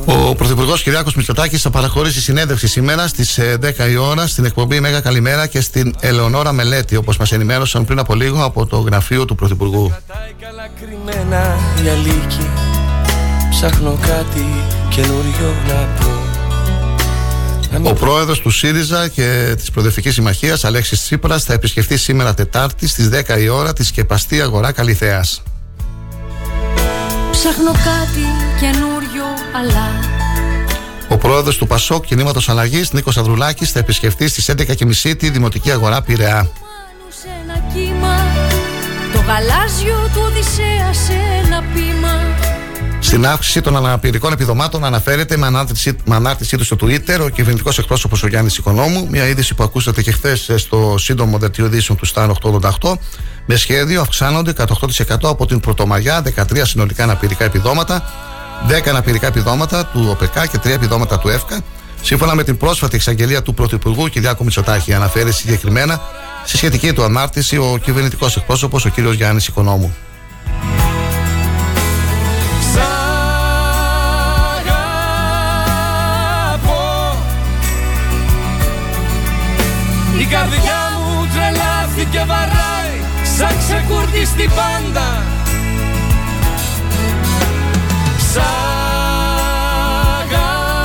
Ο 0.06 0.36
Πρωθυπουργός 0.36 0.84
Κυριάκος 0.84 1.16
Μητσοτάκης 1.16 1.62
θα 1.62 1.70
παραχωρήσει 1.70 2.22
συνέντευξη 2.22 2.68
σήμερα 2.68 3.08
στις 3.08 3.40
10 3.40 3.90
η 3.92 3.96
ώρα 3.98 4.28
στην 4.28 4.46
εκπομπή 4.46 4.80
Μέγα 4.80 5.00
Καλημέρα 5.00 5.48
και 5.48 5.62
στην 5.62 5.96
Ελεονόρα 6.00 6.52
Μελέτη, 6.52 6.96
όπως 6.96 7.18
μας 7.18 7.32
ενημέρωσαν 7.32 7.86
πριν 7.86 8.00
από 8.00 8.16
λίγο 8.16 8.44
από 8.44 8.66
το 8.66 8.78
γραφείο 8.78 9.26
του 9.26 9.36
Πρωθυπουργού. 9.36 9.94
Καλά 10.40 10.68
κρυμμένα 10.80 11.58
η 11.86 11.90
αλήκη 11.90 12.50
Ψάχνω 13.50 13.98
κάτι 14.02 14.46
καινούριο 14.90 15.54
να 15.68 15.88
πω 17.82 17.90
Ο 17.90 17.94
πρόεδρος 17.94 18.40
του 18.40 18.50
ΣΥΡΙΖΑ 18.50 19.08
και 19.08 19.54
της 19.58 19.72
Προοδευτική 19.72 20.12
Συμμαχίας, 20.12 20.64
Αλέξης 20.64 21.02
Τσίπρας, 21.02 21.44
θα 21.44 21.54
επισκεφτεί 21.54 21.98
σήμερα 21.98 22.34
Τετάρτη 22.34 22.88
στις 22.88 23.10
10 23.10 23.40
η 23.40 23.48
ώρα 23.48 23.74
τη 23.74 23.84
σκεπαστή 23.84 24.42
αγορά 24.42 24.72
Καλιθέα. 24.72 25.24
Ψάχνω 27.42 27.72
κάτι 27.72 28.26
καινούριο 28.60 29.26
αλλά 29.56 29.88
Ο 31.10 31.18
πρόεδρος 31.18 31.58
του 31.58 31.68
Πασόκ 31.68 32.06
Κινήματος 32.06 32.50
Αλλαγής, 32.50 32.92
Νίκος 32.92 33.18
Ανδρουλάκης, 33.18 33.72
θα 33.72 33.80
επισκεφτεί 33.80 34.28
στις 34.28 34.50
11.30 34.50 35.16
τη 35.18 35.30
Δημοτική 35.30 35.72
Αγορά 35.72 36.02
Πειραιά. 36.02 36.50
σε 37.10 37.28
ένα 37.44 37.64
κύμα 37.74 38.16
Το 39.14 39.20
γαλάζιο 39.20 40.10
του 40.14 40.22
Οδυσσέα 40.26 40.94
σε 40.94 41.14
ένα 41.44 41.64
πείμα 41.74 42.49
Στην 43.10 43.26
αύξηση 43.28 43.62
των 43.62 43.76
αναπηρικών 43.76 44.34
επιδομάτων 44.34 44.86
αναφέρεται 44.86 45.38
με 45.38 45.46
ανάρτησή, 45.46 45.96
με 46.06 46.16
ανάρτησή 46.16 46.58
του 46.58 46.64
στο 46.64 46.76
Twitter 46.82 47.20
ο 47.24 47.30
κυβερνητικός 47.30 47.78
εκπρόσωπος 47.78 48.24
ο 48.24 48.28
Γιάννης 48.28 48.58
Οικονόμου. 48.58 49.08
Μια 49.10 49.28
είδηση 49.28 49.56
που 49.56 49.64
ακούσατε 49.64 50.02
και 50.02 50.12
χθες 50.12 50.52
στο 50.56 50.96
σύντομο 50.98 51.38
δελτίο 51.38 51.66
ειδήσεων 51.66 51.98
του 51.98 52.08
Star 52.08 52.30
888. 52.80 52.94
Με 53.46 53.56
σχέδιο 53.56 54.02
αυξάνονται 54.02 54.54
κατά 54.54 54.76
8% 55.08 55.16
από 55.22 55.46
την 55.46 55.60
Πρωτομαγιά 55.60 56.24
13 56.36 56.62
συνολικά 56.64 57.04
αναπηρικά 57.04 57.44
επιδόματα, 57.44 58.04
10 58.70 58.90
αναπηρικά 58.90 59.28
επιδόματα 59.28 59.86
του 59.86 60.08
ΟΠΕΚΑ 60.10 60.46
και 60.46 60.58
3 60.64 60.66
επιδόματα 60.66 61.20
του 61.20 61.30
ΕΦΚΑ. 61.30 61.62
Σύμφωνα 62.02 62.36
με 62.36 62.44
την 62.44 62.58
πρόσφατη 62.58 62.96
εξαγγελία 62.96 63.42
του 63.42 63.54
Πρωθυπουργού 63.54 64.08
Κυριάκου 64.08 64.44
Μητσοτάκη, 64.44 64.94
αναφέρει 64.94 65.34
συγκεκριμένα 65.34 66.02
στη 66.46 66.58
σχετική 66.58 66.94
του 66.94 67.04
ανάρτηση 67.04 67.58
ο 67.58 67.80
κυβερνητικός 67.84 68.38
εκπρόσωπος 68.38 68.86
ο 68.86 68.90
κ. 68.90 69.00
Γιάννης 69.00 69.48
Οικονόμου. 69.48 69.96
Καρδιά 80.30 80.82
μου 81.04 81.28
τρελάθηκε 81.34 82.24
βαράει 82.28 82.70
Σαν 83.40 83.58
ξεκουρδιστή 83.58 84.50
πάντα. 84.56 85.24
Σ' 88.32 88.38
αγαπώ. 90.38 90.84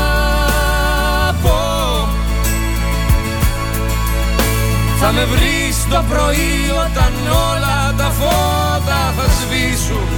Θα 5.01 5.13
με 5.13 5.25
βρεις 5.25 5.87
το 5.91 6.05
πρωί 6.09 6.71
όταν 6.87 7.13
όλα 7.51 7.95
τα 7.97 8.11
φώτα 8.11 9.15
θα 9.17 9.25
σβήσουν. 9.41 10.09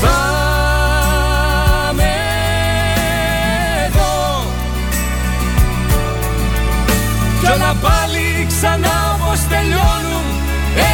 Θα 0.00 0.47
Κι 7.48 7.54
όλα 7.54 7.74
πάλι 7.80 8.46
ξανά 8.48 9.16
όπως 9.20 9.40
τελειώνουν 9.48 10.24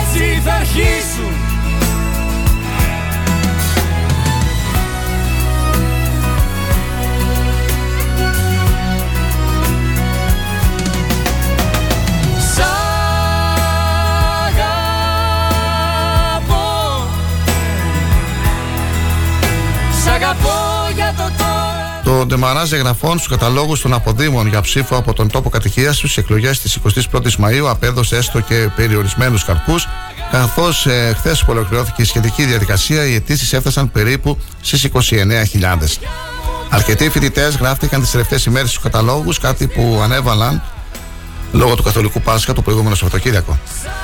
Έτσι 0.00 0.40
θα 0.44 0.52
αρχίσουν. 0.52 1.34
Σ' 12.54 12.60
αγαπώ. 14.58 15.08
Σ' 20.04 20.06
αγαπώ. 20.06 20.73
Ο 22.20 22.26
Ντεμαράζ 22.26 22.72
εγγραφών 22.72 23.18
στους 23.18 23.28
καταλόγους 23.28 23.80
των 23.80 23.92
αποδήμων 23.92 24.46
για 24.46 24.60
ψήφο 24.60 24.96
από 24.96 25.12
τον 25.12 25.30
τόπο 25.30 25.48
κατοικίας 25.48 25.98
τους 25.98 26.10
στι 26.10 26.20
εκλογές 26.20 26.60
της 26.60 26.78
21η 27.12 27.34
Μαου 27.36 27.68
απέδωσε 27.68 28.16
έστω 28.16 28.40
και 28.40 28.68
περιορισμένους 28.76 29.44
καρπούς, 29.44 29.88
καθώς 30.30 30.86
ε, 30.86 31.14
χθες 31.18 31.40
που 31.40 31.46
ολοκληρώθηκε 31.48 32.02
η 32.02 32.04
σχετική 32.04 32.44
διαδικασία, 32.44 33.06
οι 33.06 33.14
αιτήσεις 33.14 33.52
έφτασαν 33.52 33.90
περίπου 33.90 34.38
στις 34.60 34.88
29.000. 34.92 35.98
Αρκετοί 36.70 37.08
φοιτητές 37.08 37.56
γράφτηκαν 37.56 38.00
τις 38.00 38.10
τελευταίες 38.10 38.44
ημέρες 38.44 38.70
στους 38.70 38.82
καταλόγους, 38.82 39.38
κάτι 39.38 39.66
που 39.66 40.00
ανέβαλαν 40.02 40.62
λόγω 41.54 41.74
του 41.74 41.82
Καθολικού 41.82 42.20
Πάσχα 42.20 42.52
το 42.52 42.62
προηγούμενο 42.62 42.94
Σαββατοκύριακο. 42.94 43.58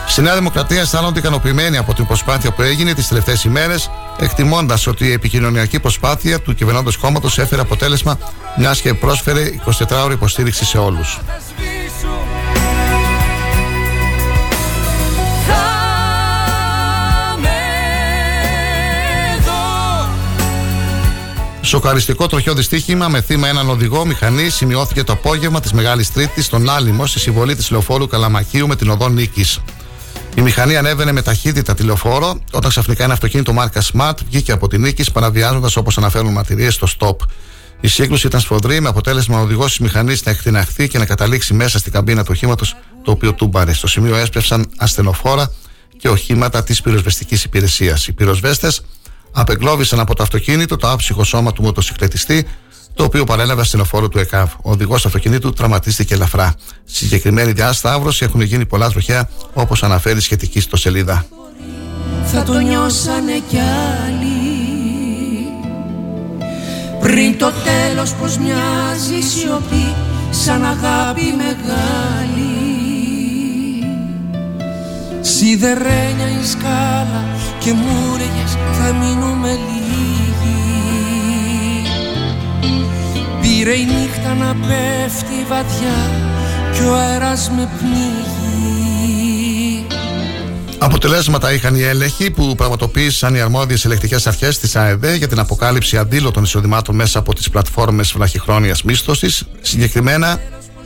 Στη 0.07 0.22
Νέα 0.22 0.34
Δημοκρατία 0.34 0.80
αισθάνονται 0.80 1.18
ικανοποιημένοι 1.18 1.76
από 1.76 1.94
την 1.94 2.07
προσπάθεια 2.07 2.53
που 2.53 2.62
έγινε 2.62 2.94
τις 2.94 3.09
τελευταίες 3.09 3.44
ημέρες, 3.44 3.90
εκτιμώντας 4.20 4.86
ότι 4.86 5.07
η 5.07 5.12
επικοινωνιακή 5.12 5.80
προσπάθεια 5.80 6.40
του 6.40 6.55
κυβερνώντος 6.55 6.96
κόμματος 6.96 7.38
έφερε 7.38 7.61
αποτέλεσμα, 7.61 8.18
μιας 8.57 8.80
και 8.80 8.94
πρόσφερε 8.94 9.51
24 9.88 10.05
ώρε 10.05 10.14
υποστήριξη 10.14 10.64
σε 10.64 10.78
όλους. 10.78 11.18
Σοκαριστικό 21.71 22.27
τροχιό 22.27 22.55
δυστύχημα 22.55 23.09
με 23.09 23.21
θύμα 23.21 23.49
έναν 23.49 23.71
οδηγό 23.71 24.05
μηχανή 24.05 24.49
σημειώθηκε 24.49 25.05
το 25.05 25.12
απόγευμα 25.12 25.61
της 25.61 25.73
Μεγάλης 25.73 26.12
Τρίτης 26.12 26.45
στον 26.45 26.71
Άλυμο 26.71 27.07
στη 27.07 27.18
συμβολή 27.18 27.57
της 27.57 27.71
λεωφόρου 27.71 28.07
Καλαμακίου 28.07 28.66
με 28.66 28.77
την 28.77 28.91
οδό 28.91 29.09
Νίκης. 29.09 29.59
Η 30.35 30.41
μηχανή 30.41 30.77
ανέβαινε 30.77 31.12
με 31.12 31.23
ταχύτητα 31.23 31.75
τη 31.75 31.83
λεωφόρο 31.83 32.41
όταν 32.53 32.71
ξαφνικά 32.71 33.05
ένα 33.05 33.12
αυτοκίνητο 33.12 33.53
μάρκας 33.53 33.91
Smart 33.95 34.14
βγήκε 34.29 34.53
από 34.53 34.68
την 34.68 34.81
Νίκης 34.81 35.11
παραβιάζοντας 35.11 35.77
όπως 35.77 35.99
αναφέρουν 35.99 36.33
μαρτυρίες 36.33 36.75
στο 36.75 36.87
stop. 36.99 37.16
Η 37.81 37.89
σύγκρουση 37.89 38.27
ήταν 38.27 38.41
σφοδρή 38.41 38.81
με 38.81 38.89
αποτέλεσμα 38.89 39.39
ο 39.39 39.43
οδηγός 39.43 39.68
της 39.68 39.79
μηχανής 39.79 40.25
να 40.25 40.31
εκτιναχθεί 40.31 40.89
και 40.89 40.99
να 40.99 41.07
καταλήξει 41.07 41.55
μέσα 41.55 41.79
στην 41.79 41.93
καμπίνα 41.93 42.23
του 42.23 42.31
οχήματος 42.33 42.77
το 43.05 43.11
οποίο 43.11 43.33
τούμπαρε. 43.33 43.73
Στο 43.73 43.87
σημείο 43.87 44.16
έσπευσαν 44.16 44.66
ασθενοφόρα 44.77 45.53
και 45.99 46.09
οχήματα 46.09 46.62
της 46.62 46.81
πυροσβεστικής 46.81 47.45
υπηρεσίας. 47.45 48.07
Οι 48.07 48.12
πυροσβέστες 48.12 48.83
απεγκλώβησαν 49.33 50.01
από 50.01 50.14
το 50.14 50.22
αυτοκίνητο 50.22 50.76
το 50.76 50.91
άψυχο 50.91 51.24
σώμα 51.24 51.53
του 51.53 51.62
μοτοσυκλετιστή, 51.62 52.47
το 52.95 53.05
οποίο 53.05 53.24
παρέλαβε 53.24 53.61
ασθενοφόρο 53.61 54.09
του 54.09 54.18
ΕΚΑΒ. 54.18 54.51
Ο 54.62 54.70
οδηγός 54.70 55.03
του 55.03 55.09
αυτοκινήτου 55.09 55.53
τραυματίστηκε 55.53 56.14
ελαφρά. 56.14 56.55
Στη 56.85 56.97
συγκεκριμένη 56.97 57.53
διάσταυρωση 57.53 58.24
έχουν 58.24 58.41
γίνει 58.41 58.66
πολλά 58.66 58.91
τροχιά, 58.91 59.31
όπως 59.53 59.83
αναφέρει 59.83 60.20
σχετική 60.20 60.61
στο 60.61 60.76
σελίδα. 60.76 61.26
Θα 62.24 62.43
το 62.43 62.59
νιώσανε 62.59 63.43
κι 63.49 63.59
άλλοι 63.59 64.51
Πριν 67.01 67.39
το 67.39 67.53
τέλος 67.64 68.14
πως 68.14 68.39
μοιάζει 68.39 69.20
σιωπή 69.20 69.95
Σαν 70.31 70.64
αγάπη 70.64 71.35
μεγάλη 71.37 72.30
Σιδερένια 75.21 76.29
η 76.43 76.47
σκάλα 76.47 77.25
και 77.59 77.73
μου 77.73 78.16
θα 78.73 78.93
μείνουμε 78.93 79.49
λίγοι 79.49 80.21
Πήρε 83.41 83.75
η 83.75 83.85
νύχτα 83.85 84.35
να 84.35 84.55
πέφτει 84.55 85.45
βαθιά 85.49 86.11
και 86.73 86.83
ο 86.83 86.95
αέρας 86.95 87.51
με 87.51 87.68
πνίγει 87.79 88.21
Αποτελέσματα 90.83 91.53
είχαν 91.53 91.75
οι 91.75 91.83
έλεγχοι 91.83 92.31
που 92.31 92.55
πραγματοποίησαν 92.55 93.35
οι 93.35 93.41
αρμόδιες 93.41 93.85
ελεκτικές 93.85 94.27
αρχές 94.27 94.59
της 94.59 94.77
ΑΕΔ 94.77 95.05
για 95.16 95.29
την 95.29 95.39
αποκάλυψη 95.39 95.97
αντίλωτων 95.97 96.43
εισοδημάτων 96.43 96.95
μέσα 96.95 97.18
από 97.18 97.35
τις 97.35 97.51
πλατφόρμες 97.51 98.12
βραχυχρόνιας 98.12 98.83
μίσθωσης. 98.83 99.45
Συγκεκριμένα, 99.61 100.41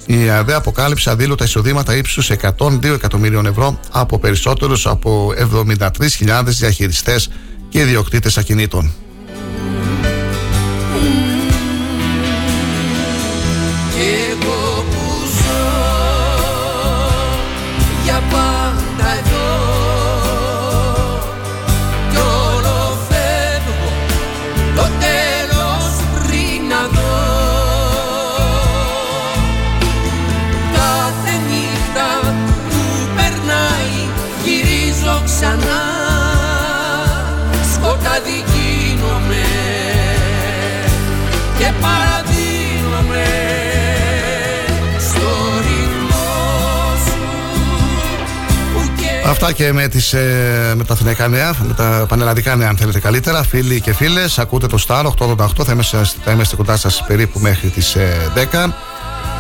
η 0.07 0.29
ΑΕΔ 0.29 0.51
αποκάλυψε 0.53 1.11
αδήλωτα 1.11 1.45
εισοδήματα 1.45 1.97
ύψους 1.97 2.31
102 2.31 2.85
εκατομμύριων 2.85 3.47
ευρώ 3.47 3.81
από 3.91 4.19
περισσότερους 4.19 4.87
από 4.87 5.33
73.000 5.79 6.43
διαχειριστές 6.47 7.31
και 7.69 7.81
ιδιοκτήτες 7.81 8.39
ακινήτων. 8.39 8.93
Αυτά 49.27 49.53
και 49.53 49.73
με, 49.73 49.89
τις, 49.89 50.13
ε, 50.13 50.73
με 50.77 50.85
τα 50.85 50.93
αθηναϊκά 50.93 51.29
νέα, 51.29 51.55
με 51.67 51.75
τα 51.75 52.07
πανελλαδικά 52.09 52.57
νέα, 52.57 52.69
αν 52.69 52.77
θέλετε 52.77 53.01
καλύτερα. 53.01 53.43
Φίλοι 53.43 53.81
και 53.81 53.95
φίλες, 53.95 54.39
ακούτε 54.39 54.67
το 54.67 54.85
Star 54.87 55.05
888. 55.05 55.65
Θα 55.65 55.73
είμαστε, 55.73 56.03
θα 56.25 56.33
είμαστε 56.33 56.57
κοντά 56.57 56.77
σας 56.77 57.05
περίπου 57.07 57.39
μέχρι 57.39 57.69
τις 57.69 57.95
ε, 57.95 58.31
10. 58.35 58.73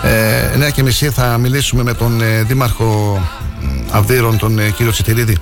Ε, 0.02 0.68
9 0.68 0.72
και 0.72 0.82
μισή 0.82 1.10
θα 1.10 1.38
μιλήσουμε 1.38 1.82
με 1.82 1.94
τον 1.94 2.22
ε, 2.22 2.42
Δήμαρχο 2.42 3.20
Αυδείρων, 3.90 4.38
τον 4.38 4.58
ε, 4.58 4.70
κύριο 4.70 4.92
Τσιτηρίδη, 4.92 5.36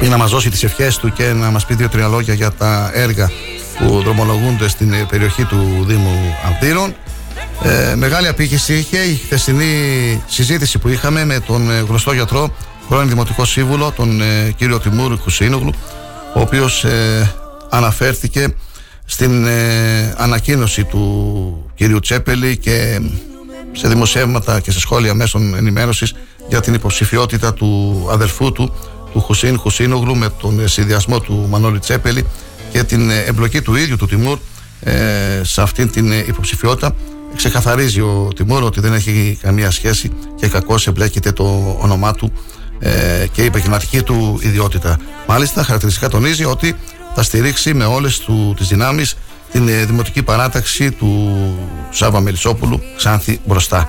για 0.00 0.10
να 0.10 0.16
μας 0.16 0.30
δώσει 0.30 0.50
τις 0.50 0.62
ευχές 0.64 0.96
του 0.96 1.12
και 1.12 1.32
να 1.32 1.50
μας 1.50 1.66
πει 1.66 1.74
δύο-τρία 1.74 2.08
λόγια 2.08 2.34
για 2.34 2.52
τα 2.52 2.90
έργα 2.94 3.30
που 3.78 4.02
δρομολογούνται 4.02 4.68
στην 4.68 4.92
ε, 4.92 5.06
περιοχή 5.08 5.44
του 5.44 5.84
Δήμου 5.86 6.36
Αυδείρων. 6.46 6.94
Ε, 7.62 7.94
μεγάλη 7.94 8.28
απήχηση 8.28 8.74
είχε 8.74 8.98
η 8.98 9.14
χθεσινή 9.14 10.22
συζήτηση 10.26 10.78
που 10.78 10.88
είχαμε 10.88 11.24
με 11.24 11.40
τον 11.40 11.70
γνωστό 11.88 12.12
γιατρό 12.12 12.50
πρώην 12.88 13.08
Δημοτικό 13.08 13.44
Σύμβουλο, 13.44 13.92
τον 13.96 14.20
ε, 14.20 14.52
κύριο 14.56 14.80
Τιμούρ 14.80 15.18
Χουσίνογλου, 15.18 15.72
ο 16.34 16.40
οποίος 16.40 16.84
ε, 16.84 17.34
αναφέρθηκε 17.68 18.54
στην 19.04 19.46
ε, 19.46 20.14
ανακοίνωση 20.16 20.84
του 20.84 21.70
κυρίου 21.74 22.00
Τσέπελη 22.00 22.56
και 22.56 23.00
σε 23.72 23.88
δημοσιεύματα 23.88 24.60
και 24.60 24.70
σε 24.70 24.80
σχόλια 24.80 25.14
μέσων 25.14 25.54
ενημέρωσης 25.54 26.14
για 26.48 26.60
την 26.60 26.74
υποψηφιότητα 26.74 27.54
του 27.54 28.06
αδερφού 28.10 28.52
του, 28.52 28.74
του 29.12 29.20
Χουσίν 29.20 29.58
Χουσίνογλου 29.58 30.16
με 30.16 30.28
τον 30.40 30.68
συνδυασμό 30.68 31.20
του 31.20 31.46
Μανώλη 31.50 31.78
Τσέπελη 31.78 32.26
και 32.72 32.82
την 32.82 33.10
εμπλοκή 33.10 33.62
του 33.62 33.74
ίδιου 33.74 33.96
του 33.96 34.06
Τιμούρ 34.06 34.38
σε 35.42 35.62
αυτήν 35.62 35.90
την 35.90 36.12
υποψηφιότητα 36.12 36.94
ξεκαθαρίζει 37.36 38.00
ο 38.00 38.28
Τιμούρ 38.34 38.62
ότι 38.62 38.80
δεν 38.80 38.92
έχει 38.92 39.38
καμία 39.42 39.70
σχέση 39.70 40.10
και 40.36 40.48
κακώς 40.48 40.86
εμπλέκεται 40.86 41.32
το 41.32 41.76
όνομά 41.80 42.12
του 42.12 42.32
ε, 42.78 43.26
και 43.32 43.42
η 43.42 43.44
επαγγελματική 43.44 44.02
του 44.02 44.38
ιδιότητα. 44.42 44.98
Μάλιστα, 45.26 45.62
χαρακτηριστικά 45.62 46.08
τονίζει 46.08 46.44
ότι 46.44 46.76
θα 47.14 47.22
στηρίξει 47.22 47.74
με 47.74 47.84
όλες 47.84 48.24
τις 48.56 48.68
δυνάμεις 48.68 49.16
την 49.52 49.68
ε, 49.68 49.84
δημοτική 49.84 50.22
παράταξη 50.22 50.90
του 50.90 51.38
Σάβα 51.90 52.20
Μελισσόπουλου 52.20 52.80
Ξάνθη 52.96 53.40
μπροστά. 53.46 53.88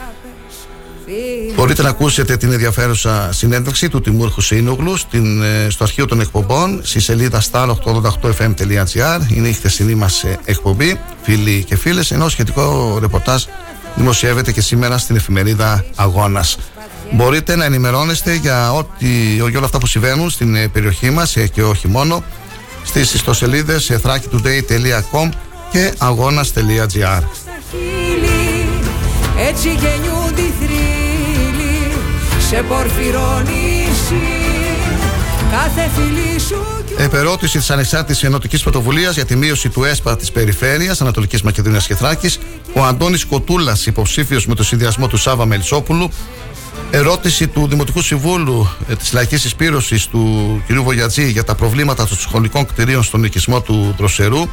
Μπορείτε 1.56 1.82
να 1.82 1.90
ακούσετε 1.90 2.38
την 2.38 2.52
ενδιαφέρουσα 2.52 3.30
συνέντευξη 3.32 3.90
του 3.90 4.02
Τιμούρ 4.02 4.30
Χουσίνογλου 4.30 4.94
ε, 5.12 5.70
στο 5.70 5.84
αρχείο 5.84 6.06
των 6.06 6.20
εκπομπών 6.20 6.80
στη 6.84 7.00
σελίδα 7.00 7.42
star888fm.gr. 7.52 9.20
Είναι 9.36 9.48
η 9.48 9.54
χθεσινή 9.54 9.96
μας 9.96 10.24
ε, 10.24 10.40
εκπομπή, 10.46 11.00
φίλοι 11.22 11.64
και 11.64 11.76
φίλες, 11.76 12.12
ενώ 12.12 12.30
σχετικό 12.30 12.98
ρεπορτάζ 13.02 13.44
δημοσιεύεται 13.96 14.52
και 14.52 14.62
σήμερα 14.62 14.98
στην 14.98 15.16
εφημερίδα 15.16 15.86
Αγώνας. 15.96 16.58
Μπορείτε 17.12 17.56
να 17.56 17.66
ενημερώνεστε 17.66 18.34
για, 18.34 18.74
ό,τι, 18.74 19.08
για 19.34 19.58
όλα 19.58 19.66
αυτά 19.66 19.78
που 19.78 19.88
συμβαίνουν 19.88 20.30
στην 20.30 20.56
ε, 20.56 20.68
περιοχή 20.68 21.10
μας 21.10 21.36
ε, 21.36 21.48
και 21.48 21.64
όχι 21.64 21.88
μόνο 21.88 22.24
στις 22.84 23.14
ιστοσελίδες 23.14 23.92
thrakitoday.com 24.04 25.30
και 25.72 25.94
αγώνας.gr 25.98 27.22
Έτσι 29.38 29.68
γεννιούνται 29.68 30.42
οι 30.42 30.53
θρύλοι 30.53 30.53
σε 32.54 34.16
κάθε 35.52 35.90
φίλη 35.96 36.40
σου 36.40 36.84
Επερώτηση 36.98 37.58
της 37.58 37.70
Ανεξάρτητης 37.70 38.24
Ενωτικής 38.24 38.64
Πρωτοβουλίας 38.64 39.16
για 39.16 39.26
τη 39.26 39.36
μείωση 39.36 39.70
του 39.70 39.84
ΕΣΠΑ 39.84 40.16
της 40.16 40.32
Περιφέρειας 40.32 41.02
Ανατολικής 41.02 41.42
Μακεδονίας 41.42 41.88
και 41.88 41.96
Θράκης, 41.96 42.40
ο 42.74 42.84
Αντώνης 42.84 43.26
Κοτούλας, 43.26 43.86
υποψήφιος 43.86 44.48
με 44.48 44.56
το 44.56 44.64
συνδυασμό 44.64 45.08
του 45.08 45.18
Σάβα 45.18 45.46
Μελισσόπουλου, 45.46 46.10
Ερώτηση 46.92 47.48
του 47.48 47.68
Δημοτικού 47.68 48.02
Συμβούλου 48.02 48.70
ε, 48.88 48.96
της 48.96 49.14
Λαϊκής 49.14 49.46
Εισπήρωσης 49.46 50.08
του 50.08 50.64
κ. 50.68 50.74
Βογιατζή 50.74 51.30
για 51.30 51.44
τα 51.44 51.56
προβλήματα 51.56 52.08
των 52.08 52.18
σχολικών 52.18 52.66
κτηρίων 52.66 53.04
στον 53.04 53.24
οικισμό 53.24 53.62
του 53.62 53.96
Δροσερού 53.98 54.48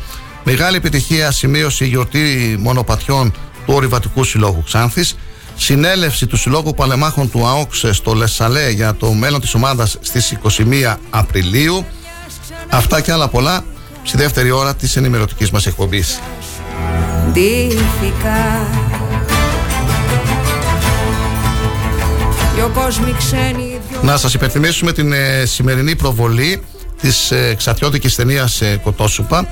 Μεγάλη 0.44 0.76
επιτυχία 0.76 1.30
σημείωσε 1.30 1.84
η 1.84 1.88
γιορτή 1.88 2.56
μονοπατιών 2.58 3.32
του 3.66 3.74
Ορειβατικού 3.74 4.24
Συλλόγου 4.24 4.62
Ξάνθης. 4.62 5.16
Συνέλευση 5.62 6.26
του 6.26 6.36
Συλλόγου 6.36 6.74
Παλεμάχων 6.74 7.30
του 7.30 7.46
ΑΟΚΣ 7.46 7.84
στο 7.90 8.14
Λεσσαλέ 8.14 8.70
για 8.70 8.94
το 8.94 9.12
μέλλον 9.12 9.40
της 9.40 9.54
ομάδας 9.54 9.96
στις 10.00 10.38
21 10.58 10.96
Απριλίου. 11.10 11.84
Αυτά 12.68 13.00
και 13.00 13.12
άλλα 13.12 13.28
πολλά 13.28 13.64
στη 14.02 14.16
δεύτερη 14.16 14.50
ώρα 14.50 14.74
της 14.74 14.96
ενημερωτικής 14.96 15.50
μας 15.50 15.66
εκπομπής. 15.66 16.20
Ντύθηκα 17.32 18.68
Να 24.02 24.16
σας 24.16 24.34
υπενθυμίσουμε 24.34 24.92
την 24.92 25.12
ε, 25.12 25.44
σημερινή 25.44 25.96
προβολή 25.96 26.62
της 27.00 27.30
ε, 27.30 27.48
εξατιώτικης 27.48 28.14
ταινίας 28.14 28.60
ε, 28.60 28.80
Κοτόσουπα 28.82 29.48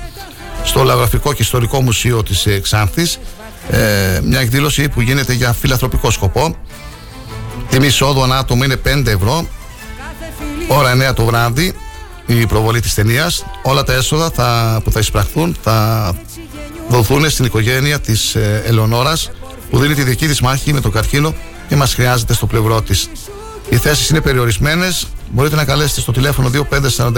στο 0.63 0.83
Λαγραφικό 0.83 1.33
και 1.33 1.41
Ιστορικό 1.41 1.81
Μουσείο 1.81 2.23
της 2.23 2.45
ε, 2.45 2.59
Ξάνθης 2.59 3.19
ε, 3.69 4.19
μια 4.23 4.39
εκδήλωση 4.39 4.89
που 4.89 5.01
γίνεται 5.01 5.33
για 5.33 5.53
φιλαθροπικό 5.53 6.11
σκοπό 6.11 6.55
τιμή 7.69 7.85
εισόδου 7.85 8.23
ανά 8.23 8.37
άτομο 8.37 8.63
είναι 8.63 8.81
5 8.85 9.05
ευρώ 9.05 9.47
ώρα 10.67 11.09
9 11.11 11.13
το 11.15 11.25
βράδυ 11.25 11.73
η 12.25 12.45
προβολή 12.45 12.79
της 12.79 12.93
ταινίας. 12.93 13.45
όλα 13.63 13.83
τα 13.83 13.93
έσοδα 13.93 14.29
θα, 14.29 14.81
που 14.83 14.91
θα 14.91 14.99
εισπραχθούν 14.99 15.55
θα 15.63 16.15
δοθούν 16.89 17.29
στην 17.29 17.45
οικογένεια 17.45 17.99
της 17.99 18.35
ε, 18.35 18.63
Ελεονόρας 18.65 19.31
που 19.69 19.79
δίνει 19.79 19.93
τη 19.93 20.03
δική 20.03 20.27
της 20.27 20.41
μάχη 20.41 20.73
με 20.73 20.81
τον 20.81 20.91
καρκίνο 20.91 21.33
και 21.67 21.75
μας 21.75 21.93
χρειάζεται 21.93 22.33
στο 22.33 22.45
πλευρό 22.45 22.81
της 22.81 23.09
οι 23.69 23.77
θέσεις 23.77 24.09
είναι 24.09 24.21
περιορισμένες. 24.21 25.07
Μπορείτε 25.31 25.55
να 25.55 25.65
καλέσετε 25.65 26.01
στο 26.01 26.11
τηλέφωνο 26.11 26.49
2541 26.71 27.13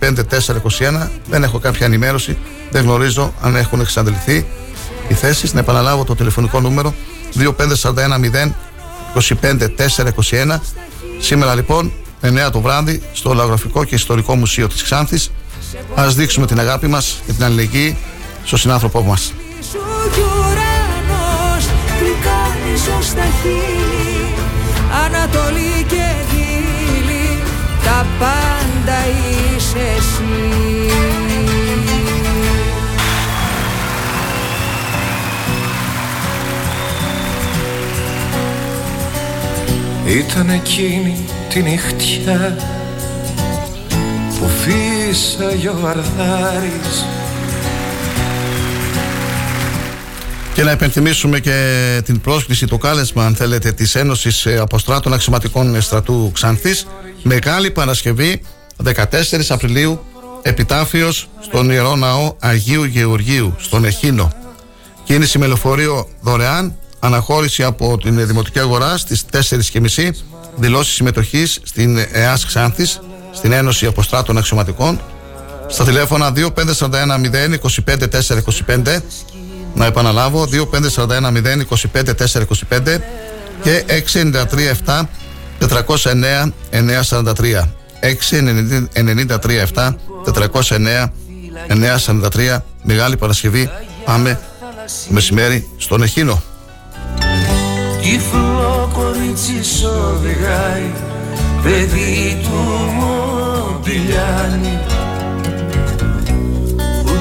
025 0.00 1.08
Δεν 1.28 1.42
έχω 1.42 1.58
κάποια 1.58 1.86
ενημέρωση. 1.86 2.36
Δεν 2.70 2.82
γνωρίζω 2.82 3.34
αν 3.42 3.56
έχουν 3.56 3.80
εξαντληθεί 3.80 4.46
οι 5.08 5.14
θέσεις. 5.14 5.52
Να 5.52 5.60
επαναλάβω 5.60 6.04
το 6.04 6.14
τηλεφωνικό 6.14 6.60
νούμερο 6.60 6.94
2541 7.36 8.50
025 9.14 10.60
Σήμερα 11.20 11.54
λοιπόν 11.54 11.92
9 12.22 12.50
το 12.52 12.60
βράδυ 12.60 13.02
στο 13.12 13.34
Λαγραφικό 13.34 13.84
και 13.84 13.94
Ιστορικό 13.94 14.36
Μουσείο 14.36 14.68
της 14.68 14.82
Ξάνθης 14.82 15.30
ας 15.94 16.14
δείξουμε 16.14 16.46
την 16.46 16.60
αγάπη 16.60 16.86
μας 16.86 17.22
και 17.26 17.32
την 17.32 17.44
αλληλεγγύη 17.44 17.96
στο 18.44 18.56
συνάνθρωπό 18.56 19.02
μας. 19.02 19.32
Ανατολή 25.04 25.86
και 25.88 26.14
Δύλη 26.30 27.42
τα 27.84 28.06
πάντα 28.18 28.55
Ήταν 40.16 40.48
εκείνη 40.48 41.24
τη 41.48 41.62
νυχτιά 41.62 42.56
που 44.38 44.48
φύσαγε 44.48 45.68
ο 45.68 45.86
Αρδάρης 45.86 47.04
Και 50.54 50.62
να 50.62 50.70
υπενθυμίσουμε 50.70 51.40
και 51.40 52.00
την 52.04 52.20
πρόσκληση, 52.20 52.66
το 52.66 52.78
κάλεσμα, 52.78 53.24
αν 53.24 53.34
θέλετε, 53.34 53.72
της 53.72 53.94
Ένωσης 53.94 54.46
ε, 54.46 54.58
Αποστράτων 54.58 55.12
Αξιωματικών 55.12 55.80
Στρατού 55.80 56.30
Ξάνθη. 56.34 56.74
Μεγάλη 57.22 57.70
Παρασκευή, 57.70 58.42
14 58.84 58.94
Απριλίου, 59.48 60.04
επιτάφιος 60.42 61.28
στον 61.40 61.70
ιερό 61.70 61.96
ναό 61.96 62.36
Αγίου 62.38 62.84
Γεωργίου, 62.84 63.54
στον 63.58 63.84
Εχίνο. 63.84 64.32
Κίνηση 65.04 65.38
με 65.38 65.46
λεωφορείο 65.46 66.08
δωρεάν, 66.20 66.76
αναχώρηση 66.98 67.62
από 67.62 67.98
την 67.98 68.26
Δημοτική 68.26 68.58
Αγορά 68.58 68.96
στις 68.96 69.24
4.30, 69.32 70.10
δηλώσεις 70.56 70.94
συμμετοχής 70.94 71.60
στην 71.62 71.98
ΕΑΣ 72.12 72.46
Ξάνθης, 72.46 73.00
στην 73.32 73.52
Ένωση 73.52 73.86
Αποστράτων 73.86 74.38
Αξιωματικών, 74.38 75.00
στα 75.68 75.84
τηλέφωνα 75.84 76.32
2541 76.32 77.18
0 77.20 77.58
25 77.86 78.08
425 78.66 79.00
να 79.74 79.86
επαναλάβω 79.86 80.46
2541 80.96 81.32
025 81.92 82.14
425 82.70 83.00
και 83.62 83.84
693 84.12 84.72
7 84.86 85.02
409 85.60 86.52
943 86.70 87.62
693 88.00 89.64
7 89.74 89.94
409 90.24 91.10
943 91.68 92.58
Μεγάλη 92.82 93.16
Παρασκευή. 93.16 93.70
Πάμε 94.04 94.40
μεσημέρι 95.08 95.68
στον 95.76 96.02
Εχίνο 96.02 96.42
Τυφλό 98.10 98.90
κορίτσι 98.92 99.86
οδηγάει. 99.86 100.92
Παιδί 101.62 102.40
του 102.42 102.50
Μοντιλιάνη 102.94 104.78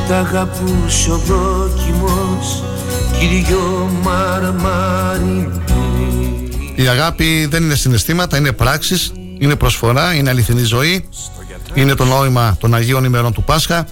τα 0.07 0.17
αγαπούσε 0.17 1.11
ο 1.11 1.17
δόκιμος 1.17 2.63
κύριο 3.19 3.89
Η 6.75 6.87
αγάπη 6.87 7.45
δεν 7.45 7.63
είναι 7.63 7.75
συναισθήματα, 7.75 8.37
είναι 8.37 8.51
πράξεις, 8.51 9.11
είναι 9.37 9.55
προσφορά, 9.55 10.13
είναι 10.13 10.29
αληθινή 10.29 10.63
ζωή. 10.63 11.09
Είναι 11.73 11.95
το 11.95 12.05
νόημα 12.05 12.57
των 12.59 12.75
Αγίων 12.75 13.03
ημερών 13.03 13.33
του 13.33 13.43
Πάσχα. 13.43 13.87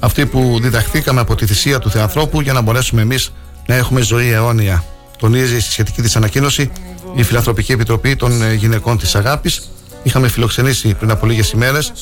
Αυτή 0.00 0.26
που 0.26 0.58
διδαχθήκαμε 0.62 1.20
από 1.20 1.34
τη 1.34 1.46
θυσία 1.46 1.78
του 1.78 1.90
Θεανθρώπου 1.90 2.40
για 2.40 2.52
να 2.52 2.60
μπορέσουμε 2.60 3.02
εμείς 3.02 3.32
να 3.66 3.74
έχουμε 3.74 4.00
ζωή 4.00 4.30
αιώνια 4.30 4.84
τονίζει 5.22 5.60
στη 5.60 5.70
σχετική 5.70 6.02
της 6.02 6.16
ανακοίνωση 6.16 6.70
η 7.14 7.22
Φιλανθρωπική 7.22 7.72
Επιτροπή 7.72 8.16
των 8.16 8.42
ε, 8.42 8.54
Γυναικών 8.54 8.98
της 8.98 9.14
Αγάπης. 9.14 9.70
Είχαμε 10.02 10.28
φιλοξενήσει 10.28 10.94
πριν 10.94 11.10
από 11.10 11.26
λίγες 11.26 11.50
ημέρες 11.50 11.92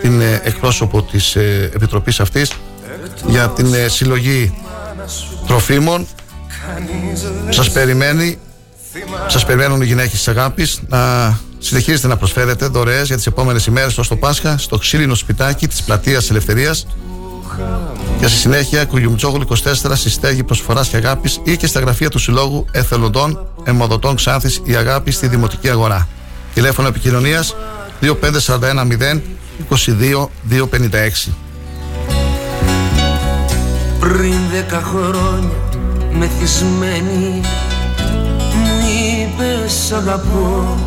την 0.00 0.20
ε, 0.20 0.40
εκπρόσωπο 0.44 1.02
της 1.02 1.36
ε, 1.36 1.70
Επιτροπής 1.74 2.20
αυτής 2.20 2.52
για 3.26 3.48
την 3.48 3.74
ε, 3.74 3.88
συλλογή 3.88 4.54
τροφίμων. 5.46 6.06
Σας 7.48 7.70
περιμένει 7.70 8.38
σας 9.26 9.44
περιμένουν 9.44 9.82
οι 9.82 9.86
γυναίκες 9.86 10.10
της 10.12 10.28
αγάπης. 10.28 10.80
Να 10.88 11.38
συνεχίζετε 11.58 12.06
να 12.06 12.16
προσφέρετε 12.16 12.66
δωρεές 12.66 13.06
για 13.06 13.16
τις 13.16 13.26
επόμενες 13.26 13.66
ημέρες 13.66 13.98
ως 13.98 14.08
το 14.08 14.16
Πάσχα 14.16 14.58
στο 14.58 14.78
ξύλινο 14.78 15.14
σπιτάκι 15.14 15.68
της 15.68 15.82
Πλατείας 15.82 16.30
Ελευθερίας 16.30 16.86
και 18.20 18.26
στη 18.26 18.38
συνέχεια 18.38 18.84
Κουγιουμτσόγλου 18.84 19.46
24 19.48 19.56
στη 19.94 20.10
στέγη 20.10 20.44
προσφοράς 20.44 20.88
και 20.88 20.96
αγάπης 20.96 21.40
ή 21.44 21.56
και 21.56 21.66
στα 21.66 21.80
γραφεία 21.80 22.10
του 22.10 22.18
Συλλόγου 22.18 22.66
Εθελοντών 22.70 23.46
Εμοδοτών 23.64 24.16
Ξάνθης 24.16 24.60
η 24.64 24.74
Αγάπη 24.74 25.10
στη 25.10 25.26
Δημοτική 25.26 25.68
Αγορά. 25.68 26.08
Τηλέφωνο 26.54 26.88
επικοινωνίας 26.88 27.56
2541 28.00 28.10
0 29.12 29.20
22 29.70 30.28
256 30.50 31.32
πριν 34.00 34.34
δέκα 34.52 34.82
χρόνια 34.82 35.50
μεθυσμένη 36.12 37.40
μου 38.54 38.80
είπες 39.22 39.92
αγαπώ 39.92 40.78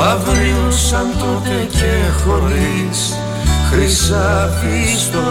Αύριο 0.00 0.70
σαν 0.70 1.06
τότε 1.18 1.68
και 1.70 2.20
χωρίς 2.24 3.16
χρυσάφι 3.72 4.96
στο 4.98 5.22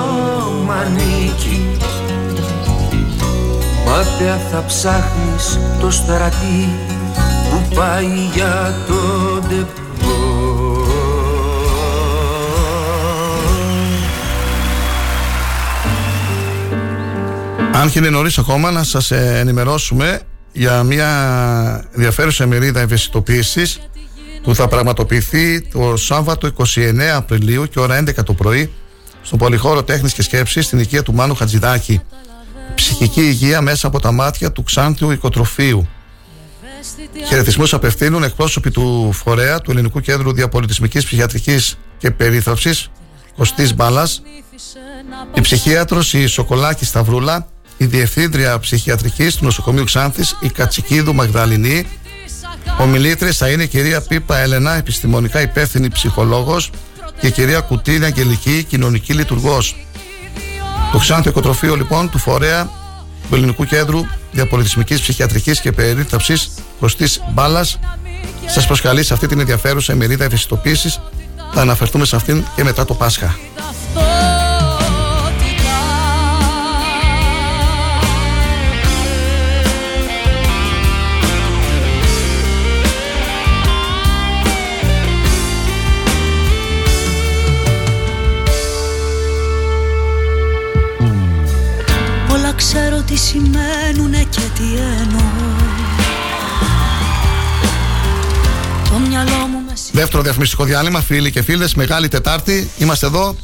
μανίκι. 0.66 1.78
Μάταια 3.86 4.38
θα 4.52 4.64
ψάχνεις 4.68 5.60
το 5.80 5.92
στρατή 5.92 6.70
που 7.50 7.76
πάει 7.76 8.30
για 8.34 8.74
τον 8.88 9.68
Αν 17.74 17.90
και 17.90 18.00
είναι 18.00 18.10
νωρίς 18.10 18.38
ακόμα, 18.38 18.72
να 18.72 18.84
σας 18.84 19.12
ενημερώσουμε 19.12 20.20
για 20.52 20.84
μια 20.84 21.10
ενδιαφέρουσα 21.94 22.48
μερίδα 22.48 22.80
ευαισθητοποίησης 22.80 23.80
που 24.44 24.56
θα 24.56 24.68
πραγματοποιηθεί 24.68 25.62
το 25.62 25.98
Σάββατο 25.98 26.50
29 26.76 27.00
Απριλίου 27.16 27.66
και 27.66 27.80
ώρα 27.80 28.04
11 28.04 28.24
το 28.26 28.34
πρωί 28.34 28.72
στον 29.22 29.40
Πολυχώρο 29.40 29.84
Τέχνης 29.84 30.14
και 30.14 30.22
Σκέψης 30.22 30.66
στην 30.66 30.80
οικία 30.80 31.04
του 31.04 31.14
Μάνου 31.14 31.36
Χατζηδάκη. 31.36 32.02
Ψυχική 32.76 33.22
υγεία 33.22 33.62
μέσα 33.62 33.88
από 33.88 34.00
τα 34.00 34.12
μάτια 34.12 34.52
του 34.52 34.64
Ξάνθιου 34.64 35.12
Οικοτροφείου. 35.12 35.88
Χαιρετισμούς 37.28 37.74
απευθύνουν 37.74 38.24
εκπρόσωποι 38.24 38.72
του 38.72 39.12
Φορέα 39.12 39.60
του 39.60 39.72
Ελληνικού 39.72 40.00
Κέντρου 40.00 40.34
Διαπολιτισμικής 40.34 41.06
Ψυχιατρικής 41.06 41.78
και 41.98 42.12
Περίθραψη, 42.12 42.74
Κωστής 43.36 43.76
Μπάλας, 43.76 44.22
η 45.34 45.42
ψυχίατρος 45.42 46.14
η 46.14 46.26
Σοκολάκη 46.26 46.86
Σταυρούλα, 46.86 47.48
η 47.78 47.86
Διευθύντρια 47.86 48.60
Ψυχιατρικής 48.60 49.36
του 49.36 49.46
Νοσοκομείου 49.46 49.84
Ξάνθης, 49.84 50.38
η 50.40 50.50
Κατσικίδου 50.50 51.14
Μαγδαληνή. 51.16 51.88
Ομιλήτρε 52.80 53.32
θα 53.32 53.50
είναι 53.50 53.64
η 53.64 53.68
κυρία 53.68 54.02
Πίπα 54.02 54.38
Έλενα, 54.38 54.74
επιστημονικά 54.74 55.42
υπεύθυνη 55.42 55.90
ψυχολόγος, 55.90 56.70
και 57.20 57.28
η 57.28 57.32
κυρία 57.32 57.60
Κουτίνη 57.60 58.06
Αγγελική, 58.06 58.64
κοινωνική 58.64 59.14
λειτουργός. 59.14 59.76
Το 60.92 60.98
Ξάνθο 60.98 61.30
Οικοτροφείο 61.30 61.76
λοιπόν 61.76 62.10
του 62.10 62.18
Φορέα 62.18 62.70
του 63.30 63.36
Ελληνικού 63.36 63.66
Κέντρου 63.66 64.06
Διαπολιτισμικής 64.32 65.02
Ψυχιατρικής 65.02 65.62
και 65.62 65.72
Περίταψης 65.72 66.52
Κωστής 66.80 67.22
Μπάλας 67.34 67.80
σας 68.46 68.68
προσκαλεί 68.68 69.04
σε 69.04 69.14
αυτή 69.14 69.28
την 69.28 69.40
ενδιαφέρουσα 69.40 69.94
ημερίδα 69.94 70.24
ευαισθητοποίησης 70.24 71.00
θα 71.54 71.62
αναφερθούμε 71.62 72.06
σε 72.06 72.16
αυτήν 72.16 72.44
και 72.56 72.64
μετά 72.64 72.86
το 72.86 72.94
Πάσχα. 72.94 73.36
Δεύτερο 100.02 100.24
διαφημιστικό 100.24 100.64
διάλειμμα, 100.64 101.02
φίλοι 101.02 101.32
και 101.32 101.42
φίλες. 101.42 101.76
Μεγάλη 101.76 102.08
Τετάρτη. 102.08 102.70
Είμαστε 102.78 103.06
εδώ 103.06 103.36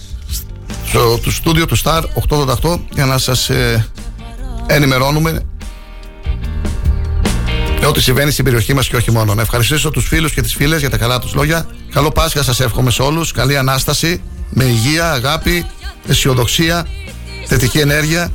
στο 0.87 1.17
του 1.17 1.31
στούντιο 1.31 1.65
του 1.65 1.77
Star 1.83 2.01
888 2.29 2.79
για 2.89 3.05
να 3.05 3.17
σας 3.17 3.49
ε, 3.49 3.87
ενημερώνουμε 4.67 5.41
για 7.77 7.87
ό,τι 7.87 8.01
συμβαίνει 8.01 8.31
στην 8.31 8.43
περιοχή 8.43 8.73
μας 8.73 8.87
και 8.87 8.95
όχι 8.95 9.11
μόνο. 9.11 9.33
Να 9.33 9.41
ευχαριστήσω 9.41 9.89
τους 9.89 10.07
φίλους 10.07 10.33
και 10.33 10.41
τις 10.41 10.53
φίλες 10.53 10.79
για 10.79 10.89
τα 10.89 10.97
καλά 10.97 11.19
τους 11.19 11.33
λόγια. 11.33 11.67
Καλό 11.91 12.11
Πάσχα 12.11 12.43
σας 12.43 12.59
εύχομαι 12.59 12.91
σε 12.91 13.01
όλους. 13.01 13.31
Καλή 13.31 13.57
ανάσταση. 13.57 14.21
Με 14.49 14.63
υγεία, 14.63 15.11
αγάπη, 15.11 15.65
αισιοδοξία, 16.07 16.87
θετική 17.45 17.77
ενέργεια. 17.77 18.31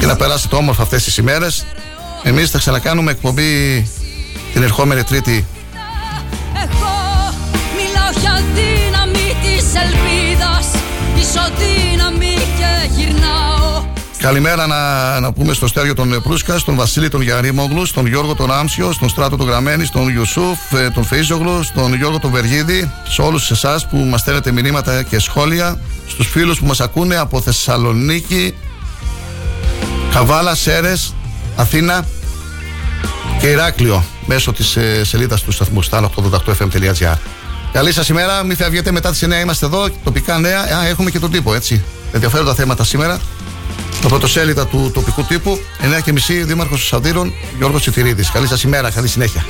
Και 0.00 0.06
να 0.06 0.16
περάσετε 0.16 0.56
όμορφα 0.56 0.82
αυτές 0.82 1.04
τις 1.04 1.16
ημέρες. 1.16 1.66
Εμείς 2.22 2.50
θα 2.50 2.58
ξανακάνουμε 2.58 3.10
εκπομπή 3.10 3.88
την 4.52 4.62
ερχόμενη 4.62 5.02
Τρίτη 5.02 5.32
για 5.32 5.53
δύναμη 8.54 9.28
της 9.42 9.64
ελπίδας 9.82 10.66
Ισοδύναμη 11.18 12.34
και 12.58 12.94
γυρνάω 12.96 13.84
Καλημέρα 14.24 14.66
να, 14.66 15.20
να 15.20 15.32
πούμε 15.32 15.52
στο 15.52 15.66
Στέργιο 15.66 15.94
τον 15.94 16.22
Προύσκα, 16.22 16.58
στον 16.58 16.74
Βασίλη 16.74 17.08
τον 17.08 17.22
Γιαρίμογλου, 17.22 17.86
στον 17.86 18.06
Γιώργο 18.06 18.34
τον 18.34 18.52
Άμσιο, 18.52 18.92
στον 18.92 19.08
Στράτο 19.08 19.36
τον 19.36 19.46
Γραμμένη, 19.46 19.84
στον 19.84 20.08
Ιουσούφ, 20.08 20.72
ε, 20.72 20.90
τον 20.90 21.06
Φεΐζογλου, 21.10 21.62
στον 21.62 21.94
Γιώργο 21.94 22.18
τον 22.18 22.30
Βεργίδη, 22.30 22.90
σε 23.08 23.22
όλους 23.22 23.50
εσάς 23.50 23.88
που 23.88 23.96
μας 23.96 24.20
στέλνετε 24.20 24.52
μηνύματα 24.52 25.02
και 25.02 25.18
σχόλια, 25.18 25.80
στους 26.06 26.28
φίλους 26.28 26.58
που 26.58 26.66
μας 26.66 26.80
ακούνε 26.80 27.16
από 27.16 27.40
Θεσσαλονίκη, 27.40 28.54
Καβάλα, 30.12 30.54
Σέρες, 30.54 31.14
Αθήνα 31.56 32.04
και 33.40 33.46
Ηράκλειο 33.46 34.04
μέσω 34.26 34.52
της 34.52 34.76
ε, 34.76 35.04
σελίδας 35.04 35.42
του 35.42 35.52
σταθμού 35.52 35.84
star888fm.gr. 35.84 37.16
Καλή 37.74 37.92
σας 37.92 38.08
ημέρα. 38.08 38.44
Μην 38.44 38.56
φεύγετε 38.56 38.90
μετά 38.90 39.10
τις 39.10 39.22
9 39.22 39.40
είμαστε 39.42 39.66
εδώ. 39.66 39.88
Τοπικά 40.04 40.38
νέα. 40.38 40.60
Α, 40.60 40.86
έχουμε 40.86 41.10
και 41.10 41.18
τον 41.18 41.30
τύπο, 41.30 41.54
έτσι. 41.54 41.84
Ενδιαφέροντα 42.12 42.54
θέματα 42.54 42.84
σήμερα. 42.84 43.20
Το 44.02 44.08
πρωτοσέλιδα 44.08 44.66
του 44.66 44.90
τοπικού 44.94 45.24
τύπου. 45.24 45.58
9.30 45.80 46.44
Δήμαρχος 46.44 46.86
Σαντήρων 46.86 47.32
Γιώργος 47.56 47.80
Τσιθυρίδης. 47.80 48.30
Καλή 48.30 48.46
σας 48.46 48.62
ημέρα. 48.62 48.90
Καλή 48.90 49.08
συνέχεια. 49.08 49.44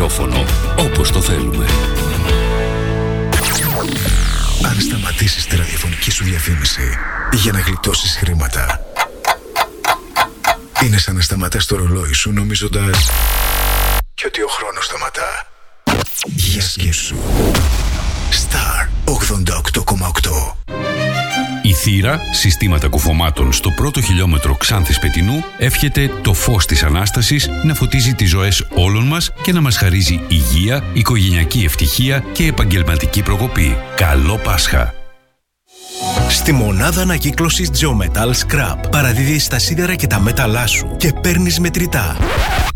Ραδιόφωνο 0.00 0.44
όπως 0.78 1.10
το 1.10 1.20
θέλουμε. 1.20 1.66
Αν 4.64 4.80
σταματήσεις 4.80 5.46
τη 5.46 5.56
ραδιοφωνική 5.56 6.10
σου 6.10 6.24
διαφήμιση 6.24 6.98
για 7.32 7.52
να 7.52 7.60
γλιτώσεις 7.60 8.16
χρήματα 8.16 8.80
είναι 10.82 10.98
σαν 10.98 11.14
να 11.14 11.20
σταματάς 11.20 11.66
το 11.66 11.76
ρολόι 11.76 12.12
σου 12.12 12.32
νομίζοντας 12.32 13.10
και 14.14 14.26
ότι 14.26 14.42
ο 14.42 14.48
χρόνος 14.48 14.84
σταματά. 14.84 15.46
Για 16.24 16.62
σκέψου. 16.62 17.16
Star 18.30 18.88
88,8 19.04 21.09
η 21.62 21.72
θύρα, 21.72 22.20
συστήματα 22.32 22.88
κουφωμάτων 22.88 23.52
στο 23.52 23.70
πρώτο 23.70 24.00
χιλιόμετρο 24.00 24.54
Ξάνθης 24.54 24.98
Πετινού, 24.98 25.44
εύχεται 25.58 26.10
το 26.22 26.34
φως 26.34 26.66
της 26.66 26.82
Ανάστασης 26.82 27.48
να 27.64 27.74
φωτίζει 27.74 28.14
τις 28.14 28.30
ζωές 28.30 28.66
όλων 28.74 29.06
μας 29.06 29.32
και 29.42 29.52
να 29.52 29.60
μας 29.60 29.76
χαρίζει 29.76 30.20
υγεία, 30.28 30.84
οικογενειακή 30.92 31.64
ευτυχία 31.64 32.24
και 32.32 32.46
επαγγελματική 32.46 33.22
προκοπή. 33.22 33.76
Καλό 33.96 34.36
Πάσχα! 34.36 34.94
Στη 36.28 36.52
μονάδα 36.52 37.02
ανακύκλωσης 37.02 37.70
Geometal 37.70 38.30
Scrap 38.30 38.90
παραδίδεις 38.90 39.48
τα 39.48 39.58
σίδερα 39.58 39.94
και 39.94 40.06
τα 40.06 40.20
μέταλά 40.20 40.66
σου 40.66 40.96
και 40.96 41.12
παίρνεις 41.12 41.58
μετρητά. 41.58 42.16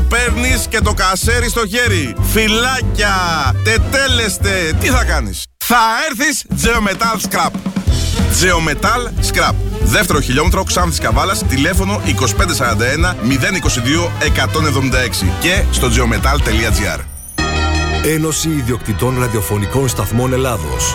παίρνεις 0.00 0.66
και 0.68 0.80
το 0.80 0.94
κασέρι 0.94 1.42
χέρι 1.42 1.48
στο 1.48 1.66
χέρι. 1.66 2.14
Φυλάκια, 2.22 3.14
τετέλεστε, 3.64 4.76
τι 4.80 4.88
θα 4.88 5.04
κάνεις; 5.04 5.44
Θα 5.64 5.76
έρθεις 6.10 6.44
Geometal 6.50 7.20
Scrap. 7.28 7.50
Geometal 8.42 9.30
Scrap. 9.30 9.54
Δεύτερο 9.82 10.20
χιλιόμετρο 10.20 10.62
Ξάνθης 10.64 10.98
Καβάλας, 10.98 11.42
τηλέφωνο 11.48 12.00
2541 12.04 13.16
022 13.22 14.10
176 14.18 15.26
και 15.40 15.64
στο 15.70 15.88
geometal.gr. 15.88 17.00
Ένωση 18.04 18.48
Ιδιοκτητών 18.48 19.20
Ραδιοφωνικών 19.20 19.88
Σταθμών 19.88 20.32
Ελλάδος. 20.32 20.94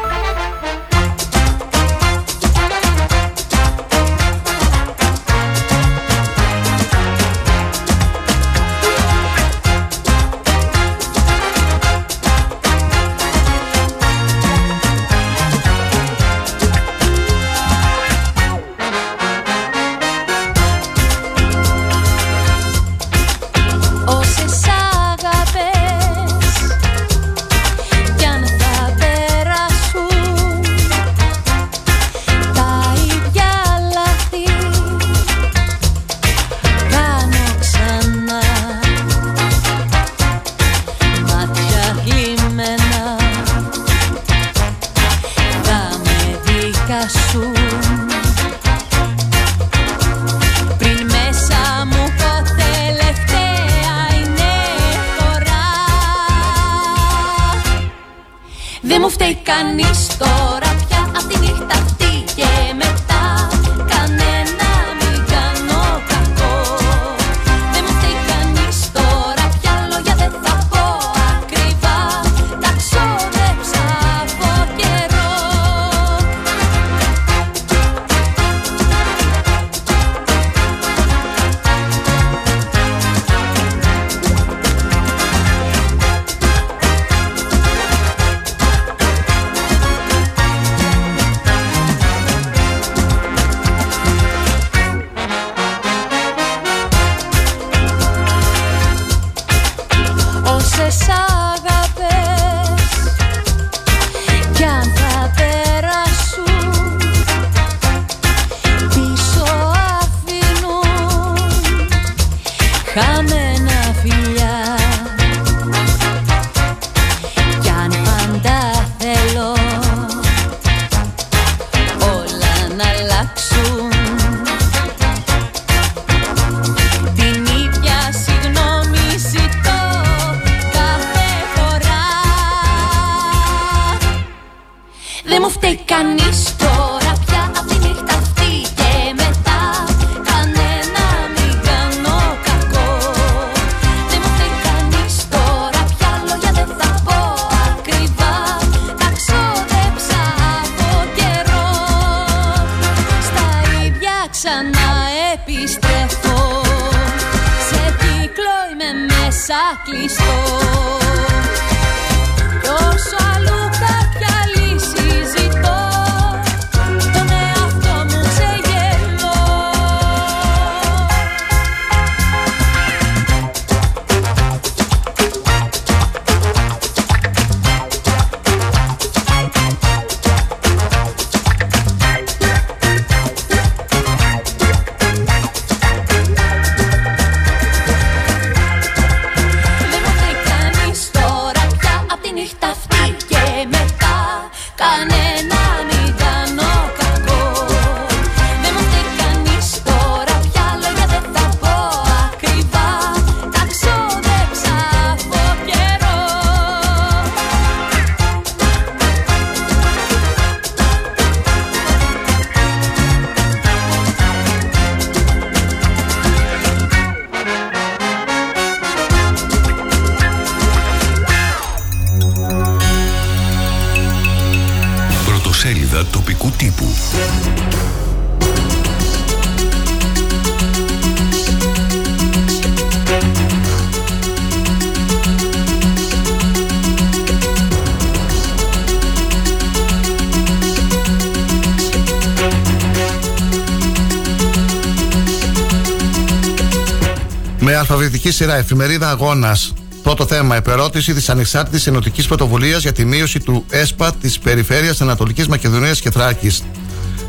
Σειρά, 248.31 248.55
εφημερίδα 248.55 249.09
Αγώνας. 249.09 249.73
Πρώτο 250.03 250.25
θέμα, 250.25 250.55
επερώτηση 250.55 251.13
της 251.13 251.29
ανεξάρτητης 251.29 251.87
ενωτικής 251.87 252.27
πρωτοβουλίας 252.27 252.81
για 252.81 252.91
τη 252.91 253.05
μείωση 253.05 253.39
του 253.39 253.65
ΕΣΠΑ 253.69 254.13
της 254.13 254.39
περιφέρειας 254.39 255.01
Ανατολικής 255.01 255.47
Μακεδονίας 255.47 255.99
και 256.01 256.11
Θράκης. 256.11 256.63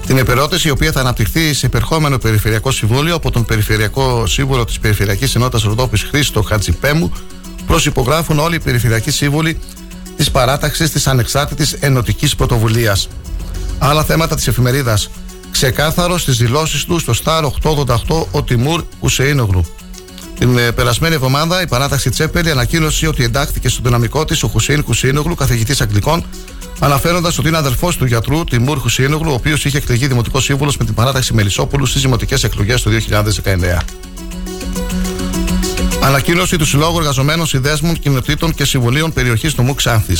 Την 0.07 0.18
επερώτηση, 0.18 0.68
η 0.68 0.70
οποία 0.70 0.92
θα 0.92 1.00
αναπτυχθεί 1.00 1.55
σε 1.55 1.66
επερχόμενο 1.66 2.18
Περιφερειακό 2.18 2.70
Συμβούλιο 2.70 3.14
από 3.14 3.30
τον 3.30 3.44
Περιφερειακό 3.44 4.26
Σύμβουλο 4.26 4.64
της 4.64 4.78
Περιφερειακής 4.78 5.34
Ενότητας 5.34 5.62
Ροδόπης 5.62 6.03
Χρήστο 6.03 6.42
Χατζιπέμου, 6.42 7.12
προσυπογράφουν 7.66 8.38
όλοι 8.38 8.55
οι 8.55 8.61
Περιφερειακοί 8.61 9.11
Σύμβουλοι 9.11 9.59
της 10.16 10.30
παράταξης 10.30 10.90
της 10.90 11.07
ανεξάρτητης 11.07 11.72
ενωτικής 11.72 12.36
πρωτοβουλίας. 12.36 13.09
Άλλα 13.78 14.05
θέματα 14.05 14.34
της 14.34 14.46
εφημερίδας. 14.46 15.11
Ξεκάθαρο 15.50 16.18
στις 16.18 16.36
δηλώσεις 16.36 16.84
του 16.84 16.98
στο 16.98 17.12
Σταρ 17.12 17.44
888 17.44 18.26
ο 18.30 18.42
Τιμούρ 18.42 18.84
Ουσείνογλου. 19.00 19.64
Την 20.43 20.59
ε, 20.59 20.72
περασμένη 20.72 21.14
εβδομάδα 21.14 21.62
η 21.62 21.66
παράταξη 21.66 22.11
Τσέπελη 22.11 22.51
ανακοίνωσε 22.51 23.09
ότι 23.09 23.24
εντάχθηκε 23.24 23.68
στο 23.68 23.80
δυναμικό 23.84 24.24
της 24.24 24.43
ο 24.43 24.49
Χουσέιν 24.49 24.82
Κουσίνογλου, 24.82 25.34
καθηγητής 25.34 25.80
Αγγλικών, 25.80 26.24
αναφέροντας 26.78 27.38
ότι 27.38 27.49
είναι 27.49 27.57
αδελφός 27.57 27.97
του 27.97 28.05
γιατρού 28.05 28.45
Τιμούρ 28.45 28.78
Χουσίνογλου, 28.78 29.30
ο 29.30 29.34
οποίος 29.34 29.64
είχε 29.64 29.76
εκλεγεί 29.76 30.07
δημοτικός 30.07 30.45
σύμβουλος 30.45 30.76
με 30.76 30.84
την 30.84 30.95
παράταξη 30.95 31.34
Μελισσόπουλου 31.34 31.86
στις 31.86 32.03
δημοτικές 32.03 32.45
εκλογές 32.45 32.82
του 32.82 32.90
2019. 32.90 33.78
Ανακοίνωση 36.03 36.57
του 36.57 36.66
Συλλόγου 36.66 36.99
Εργαζομένων 36.99 37.47
Συνδέσμων 37.47 37.99
Κοινοτήτων 37.99 38.55
και 38.55 38.64
Συμβουλίων 38.64 39.12
Περιοχής 39.12 39.57
νομού 39.57 39.74
Ξάνθη. 39.74 40.16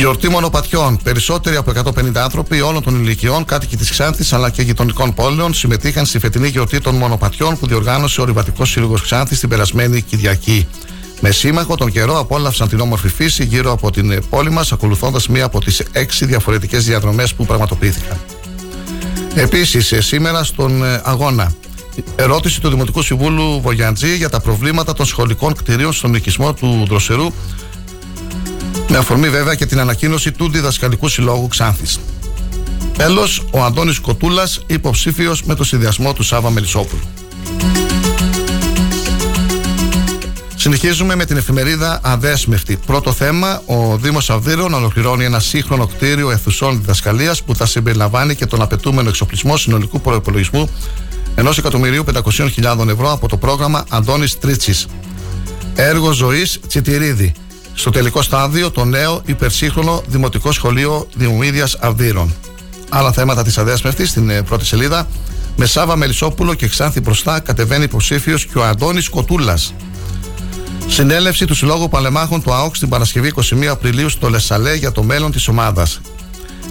Γιορτή 0.00 0.28
μονοπατιών. 0.28 0.98
Περισσότεροι 1.02 1.56
από 1.56 1.72
150 1.96 2.16
άνθρωποι 2.16 2.60
όλων 2.60 2.82
των 2.82 2.94
ηλικιών, 2.94 3.44
κάτοικοι 3.44 3.76
της 3.76 3.90
Ξάνθης 3.90 4.32
αλλά 4.32 4.50
και 4.50 4.62
γειτονικών 4.62 5.14
πόλεων, 5.14 5.54
συμμετείχαν 5.54 6.06
στη 6.06 6.18
φετινή 6.18 6.48
γιορτή 6.48 6.80
των 6.80 6.94
μονοπατιών 6.94 7.58
που 7.58 7.66
διοργάνωσε 7.66 8.20
ο 8.20 8.24
Ριβατικός 8.24 8.70
Σύλλογος 8.70 9.02
Ξάνθης 9.02 9.40
την 9.40 9.48
περασμένη 9.48 10.02
Κυριακή. 10.02 10.66
Με 11.20 11.30
σύμμαχο 11.30 11.76
τον 11.76 11.90
καιρό 11.90 12.18
απόλαυσαν 12.18 12.68
την 12.68 12.80
όμορφη 12.80 13.08
φύση 13.08 13.44
γύρω 13.44 13.72
από 13.72 13.90
την 13.90 14.22
πόλη 14.30 14.50
μας, 14.50 14.72
ακολουθώντας 14.72 15.28
μία 15.28 15.44
από 15.44 15.60
τις 15.60 15.82
έξι 15.92 16.24
διαφορετικές 16.26 16.84
διαδρομές 16.84 17.34
που 17.34 17.46
πραγματοποιήθηκαν. 17.46 18.20
Επίσης, 19.34 19.94
σήμερα 19.98 20.44
στον 20.44 20.84
ε, 20.84 21.00
αγώνα, 21.04 21.52
ερώτηση 22.16 22.60
του 22.60 22.68
Δημοτικού 22.68 23.02
Συμβούλου 23.02 23.60
Βογιαντζή 23.60 24.16
για 24.16 24.28
τα 24.28 24.40
προβλήματα 24.40 24.92
των 24.92 25.06
σχολικών 25.06 25.54
κτηρίων 25.54 25.92
στον 25.92 26.14
οικισμό 26.14 26.54
του 26.54 26.84
Δροσερού 26.88 27.32
με 28.90 28.96
αφορμή 28.96 29.28
βέβαια 29.28 29.54
και 29.54 29.66
την 29.66 29.80
ανακοίνωση 29.80 30.32
του 30.32 30.50
Διδασκαλικού 30.50 31.08
Συλλόγου 31.08 31.48
Ξάνθης. 31.48 31.98
Τέλος, 32.96 33.42
ο 33.50 33.64
Αντώνης 33.64 33.98
Κοτούλας, 33.98 34.60
υποψήφιος 34.66 35.42
με 35.42 35.54
το 35.54 35.64
συνδυασμό 35.64 36.12
του 36.12 36.22
Σάβα 36.22 36.50
Μελισσόπουλου. 36.50 37.02
Συνεχίζουμε 40.56 41.14
με 41.14 41.24
την 41.24 41.36
εφημερίδα 41.36 42.00
Αδέσμευτη. 42.02 42.78
Πρώτο 42.86 43.12
θέμα, 43.12 43.62
ο 43.66 43.96
Δήμος 43.96 44.30
Αυδείρων 44.30 44.74
ολοκληρώνει 44.74 45.24
ένα 45.24 45.40
σύγχρονο 45.40 45.86
κτίριο 45.86 46.30
αιθουσών 46.30 46.80
διδασκαλίας 46.80 47.42
που 47.42 47.54
θα 47.54 47.66
συμπεριλαμβάνει 47.66 48.34
και 48.34 48.46
τον 48.46 48.62
απαιτούμενο 48.62 49.08
εξοπλισμό 49.08 49.56
συνολικού 49.56 50.00
προπολογισμού 50.00 50.68
1.500.000 51.36 52.88
ευρώ 52.88 53.12
από 53.12 53.28
το 53.28 53.36
πρόγραμμα 53.36 53.84
Αντώνης 53.88 54.38
Τρίτσι. 54.38 54.86
Έργο 55.74 56.12
ζωής 56.12 56.60
Τσιτηρίδη. 56.66 57.32
Στο 57.74 57.90
τελικό 57.90 58.22
στάδιο 58.22 58.70
το 58.70 58.84
νέο 58.84 59.22
υπερσύγχρονο 59.24 60.02
Δημοτικό 60.06 60.52
Σχολείο 60.52 61.08
Δημομίδια 61.14 61.68
Αυδείρων. 61.80 62.34
Άλλα 62.88 63.12
θέματα 63.12 63.42
της 63.42 63.58
αδέσμευτη 63.58 64.06
στην 64.06 64.30
ε, 64.30 64.42
πρώτη 64.42 64.66
σελίδα. 64.66 65.06
Με 65.56 65.66
Σάβα 65.66 65.96
Μελισσόπουλο 65.96 66.54
και 66.54 66.68
Ξάνθη 66.68 67.00
μπροστά 67.00 67.40
κατεβαίνει 67.40 67.84
υποψήφιος 67.84 68.46
και 68.46 68.58
ο 68.58 68.64
Αντώνης 68.64 69.08
Κοτούλας. 69.08 69.74
Συνέλευση 70.86 71.44
του 71.44 71.54
Συλλόγου 71.54 71.88
Παλεμάχων 71.88 72.42
του 72.42 72.52
ΑΟΚ 72.52 72.78
την 72.78 72.88
Παρασκευή 72.88 73.32
21 73.34 73.64
Απριλίου 73.64 74.08
στο 74.08 74.28
Λεσσαλέ 74.28 74.74
για 74.74 74.92
το 74.92 75.02
μέλλον 75.02 75.32
της 75.32 75.48
ομάδας. 75.48 76.00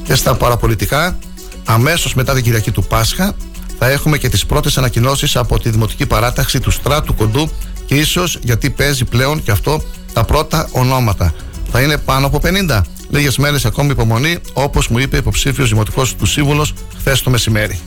Και 0.03 0.15
στα 0.15 0.35
παραπολιτικά, 0.35 1.17
αμέσως 1.65 2.13
μετά 2.13 2.33
την 2.33 2.43
Κυριακή 2.43 2.71
του 2.71 2.83
Πάσχα, 2.83 3.35
θα 3.79 3.89
έχουμε 3.89 4.17
και 4.17 4.29
τις 4.29 4.45
πρώτες 4.45 4.77
ανακοινώσεις 4.77 5.35
από 5.35 5.59
τη 5.59 5.69
Δημοτική 5.69 6.05
Παράταξη 6.05 6.59
του 6.59 6.71
Στράτου 6.71 7.15
Κοντού 7.15 7.49
και 7.89 7.95
ίσως 7.95 8.39
γιατί 8.41 8.69
παίζει 8.69 9.05
πλέον 9.05 9.43
και 9.43 9.51
αυτό 9.51 9.83
τα 10.13 10.23
πρώτα 10.23 10.69
ονόματα. 10.71 11.33
Θα 11.71 11.81
είναι 11.81 11.97
πάνω 11.97 12.25
από 12.25 12.39
50. 12.67 12.81
Λίγες 13.09 13.37
μέρες 13.37 13.65
ακόμη 13.65 13.91
υπομονή, 13.91 14.37
όπως 14.53 14.87
μου 14.87 14.99
είπε 14.99 15.17
υποψήφιος 15.17 15.69
δημοτικός 15.69 16.15
του 16.15 16.25
σύμβουλος 16.25 16.73
χθες 16.97 17.21
το 17.21 17.29
μεσημέρι. 17.29 17.79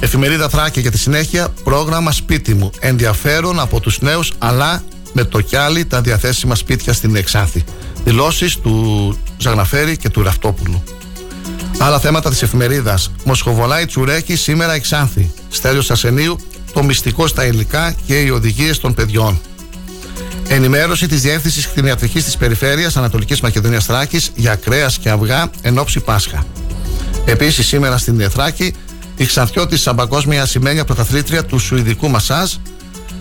Εφημερίδα 0.00 0.48
Θράκη 0.48 0.80
για 0.80 0.90
τη 0.90 0.98
συνέχεια, 0.98 1.48
πρόγραμμα 1.64 2.12
σπίτι 2.12 2.54
μου. 2.54 2.70
Ενδιαφέρον 2.80 3.60
από 3.60 3.80
τους 3.80 4.00
νέους, 4.00 4.32
αλλά 4.38 4.82
με 5.12 5.24
το 5.24 5.40
κιάλι 5.40 5.84
τα 5.84 6.00
διαθέσιμα 6.00 6.54
σπίτια 6.54 6.92
στην 6.92 7.16
Εξάνθη. 7.16 7.64
Δηλώσεις 8.04 8.56
του 8.56 9.16
Ζαγναφέρη 9.38 9.96
και 9.96 10.08
του 10.08 10.22
Ραφτόπουλου. 10.22 10.82
Άλλα 11.78 12.00
θέματα 12.00 12.30
της 12.30 12.42
εφημερίδας. 12.42 13.10
Μοσχοβολάει 13.24 13.86
Τσουρέκη 13.86 14.36
σήμερα 14.36 14.72
Εξάνθη. 14.72 15.30
Στέλιος 15.48 15.90
Ασενίου 15.90 16.38
το 16.72 16.82
μυστικό 16.82 17.26
στα 17.26 17.46
υλικά 17.46 17.94
και 18.06 18.20
οι 18.20 18.30
οδηγίες 18.30 18.78
των 18.78 18.94
παιδιών. 18.94 19.40
Ενημέρωση 20.48 21.06
της 21.06 21.20
Διεύθυνσης 21.20 21.68
Κτηνιατρικής 21.68 22.24
της 22.24 22.36
Περιφέρειας 22.36 22.96
Ανατολικής 22.96 23.40
Μακεδονίας 23.40 23.84
Θράκης 23.84 24.32
για 24.34 24.54
κρέας 24.54 24.98
και 24.98 25.10
αυγά 25.10 25.50
εν 25.62 25.78
ώψη 25.78 26.00
Πάσχα. 26.00 26.46
Επίσης, 27.24 27.66
σήμερα 27.66 27.98
στην 27.98 28.20
Εθράκη, 28.20 28.74
η 29.16 29.24
Ξανθιώτης 29.24 29.80
σαν 29.80 29.96
παγκόσμια 29.96 30.46
σημαίνια 30.46 30.84
πρωταθλήτρια 30.84 31.44
του 31.44 31.58
Σουηδικού 31.58 32.08
Μασάζ. 32.08 32.52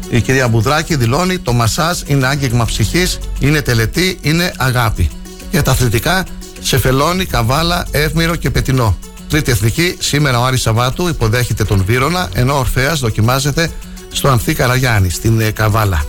Η 0.09 0.21
κυρία 0.21 0.47
Μπουδράκη 0.47 0.95
δηλώνει: 0.95 1.39
Το 1.39 1.53
μασάζ 1.53 1.99
είναι 2.05 2.27
άγγιγμα 2.27 2.65
ψυχής, 2.65 3.19
είναι 3.39 3.61
τελετή, 3.61 4.17
είναι 4.21 4.53
αγάπη. 4.57 5.09
Για 5.51 5.63
τα 5.63 5.71
αθλητικά, 5.71 6.25
σε 6.61 6.77
φελόνι, 6.77 7.25
καβάλα, 7.25 7.87
εύμηρο 7.91 8.35
και 8.35 8.49
πετινό. 8.49 8.97
Τρίτη 9.29 9.51
εθνική, 9.51 9.97
σήμερα 9.99 10.39
ο 10.39 10.43
Άρης 10.43 10.61
Σαββάτου 10.61 11.07
υποδέχεται 11.07 11.63
τον 11.63 11.83
Βύρονα, 11.85 12.29
ενώ 12.33 12.53
ο 12.53 12.57
Ορφέας 12.59 12.99
δοκιμάζεται 12.99 13.71
στο 14.11 14.27
Ανθή 14.27 14.53
Καραγιάννη, 14.53 15.09
στην 15.09 15.39
ε, 15.39 15.51
Καβάλα. 15.51 16.05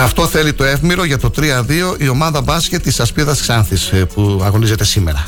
Αυτό 0.00 0.26
θέλει 0.26 0.52
το 0.52 0.64
εύμηρο 0.64 1.04
για 1.04 1.18
το 1.18 1.30
3-2 1.36 1.42
η 1.98 2.08
ομάδα 2.08 2.40
μπάσκετ 2.40 2.82
της 2.82 3.00
Ασπίδας 3.00 3.40
Ξάνθης 3.40 3.92
ε, 3.92 4.04
που 4.04 4.40
αγωνίζεται 4.44 4.84
σήμερα. 4.84 5.26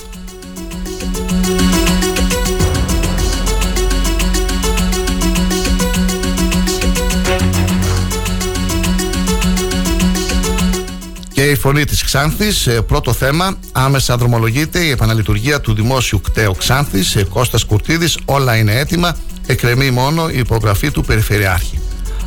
Και 11.43 11.51
η 11.51 11.56
φωνή 11.56 11.85
της 11.85 12.05
Ξάνθης, 12.05 12.66
ε, 12.66 12.81
πρώτο 12.81 13.12
θέμα, 13.12 13.56
άμεσα 13.73 14.16
δρομολογείται 14.16 14.78
η 14.78 14.90
επαναλειτουργία 14.90 15.60
του 15.60 15.74
δημόσιου 15.74 16.20
κταίου 16.20 16.55
Ξάνθης, 16.59 17.16
ε, 17.16 17.24
Κώστας 17.24 17.64
Κουρτίδης, 17.64 18.19
όλα 18.24 18.56
είναι 18.56 18.78
έτοιμα, 18.78 19.16
εκκρεμεί 19.47 19.90
μόνο 19.90 20.28
η 20.28 20.39
υπογραφή 20.39 20.90
του 20.90 21.05
Περιφερειάρχη. 21.05 21.81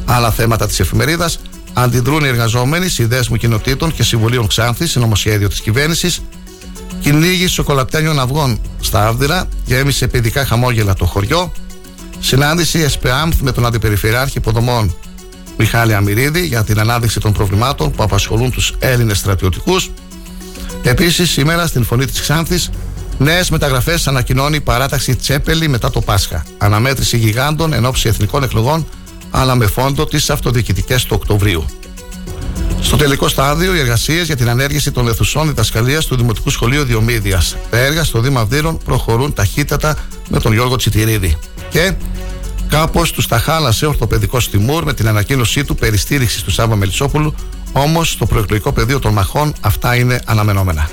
Άλλα 0.05 0.31
θέματα 0.31 0.67
της 0.67 0.79
εφημερίδας, 0.79 1.39
αντιδρούν 1.73 2.23
οι 2.23 2.27
εργαζόμενοι 2.27 2.89
συνδέσμου 2.89 3.35
κοινοτήτων 3.35 3.93
και 3.93 4.03
συμβουλίων 4.03 4.47
Ξάνθης 4.47 4.91
σε 4.91 4.99
νομοσχέδιο 4.99 5.47
της 5.47 5.61
κυβέρνησης, 5.61 6.21
κυνήγι 7.01 7.47
σοκολατένιων 7.47 8.19
αυγών 8.19 8.59
στα 8.79 9.07
Άβδηρα, 9.07 9.47
γέμισε 9.65 10.07
παιδικά 10.07 10.45
χαμόγελα 10.45 10.93
το 10.93 11.05
χωριό, 11.05 11.51
συνάντηση 12.19 12.79
ΕΣΠΕΑΜΘ 12.79 13.39
με 13.39 13.51
τον 13.51 13.65
Αντιπεριφερειάρχη 13.65 14.37
Υποδομών 14.37 14.95
Μιχάλη 15.57 15.94
Αμυρίδη 15.94 16.45
για 16.45 16.64
την 16.64 16.80
ανάδειξη 16.80 17.19
των 17.19 17.32
προβλημάτων 17.32 17.91
που 17.91 18.03
απασχολούν 18.03 18.52
τους 18.52 18.76
Έλληνες 18.80 19.18
στρατιωτικούς. 19.18 19.91
Επίσης, 20.84 21.32
σήμερα 21.32 21.68
στην 21.68 21.84
φωνή 21.84 22.06
της 22.06 22.22
Ξάνθης, 22.22 22.69
νέες 23.18 23.49
μεταγραφές 23.49 24.07
ανακοινώνει 24.07 24.56
η 24.56 24.61
παράταξη 24.61 25.15
Τσέπελη 25.15 25.68
μετά 25.68 25.90
το 25.90 26.02
Πάσχα. 26.02 26.44
Αναμέτρηση 26.57 27.18
γιγάντων 27.18 27.73
εν 27.73 27.86
ώψη 27.86 28.10
εθνικών 28.10 28.44
εκλογών, 28.44 28.88
αλλά 29.32 29.56
με 29.56 29.68
φόντο 29.68 30.06
τις 30.06 30.30
αυτοδιοικητικές 30.30 31.03
του 31.03 31.15
Οκτωβρίου. 31.19 31.65
Στο 32.82 32.98
τελικό 32.98 33.27
στάδιο, 33.27 33.76
οι 33.76 33.80
εργασίες 33.80 34.26
για 34.26 34.36
την 34.36 34.49
ανέργηση 34.49 34.91
των 34.91 35.07
αιθουσών 35.07 35.48
διδασκαλίας 35.48 36.06
του 36.06 36.15
Δημοτικού 36.15 36.49
Σχολείου 36.49 36.84
Διομήδιας. 36.84 37.56
Τα 37.69 37.77
έργα 37.77 38.03
στο 38.03 38.19
Δήμα 38.19 38.40
Αυδείρων 38.40 38.77
προχωρούν 38.77 39.34
ταχύτατα 39.34 39.98
με 40.30 40.40
τον 40.40 40.53
Γιώργο 40.53 40.76
Τσιτηρίδη. 40.76 41.38
Και 41.69 41.94
Κάπως 42.76 43.11
τους 43.11 43.27
τα 43.27 43.39
χάλασε 43.39 43.85
ο 43.85 43.89
ορθοπαιδικός 43.89 44.49
Τιμούρ 44.49 44.84
με 44.84 44.93
την 44.93 45.07
ανακοίνωσή 45.07 45.64
του 45.64 45.76
περιστήριξη 45.76 46.43
του 46.43 46.52
Σάβα 46.52 46.76
Μελισσόπουλου, 46.76 47.35
όμως 47.72 48.11
στο 48.11 48.26
προεκλογικό 48.26 48.72
πεδίο 48.72 48.99
των 48.99 49.14
μαχών 49.14 49.53
αυτά 49.61 49.95
είναι 49.95 50.22
αναμενόμενα. 50.26 50.89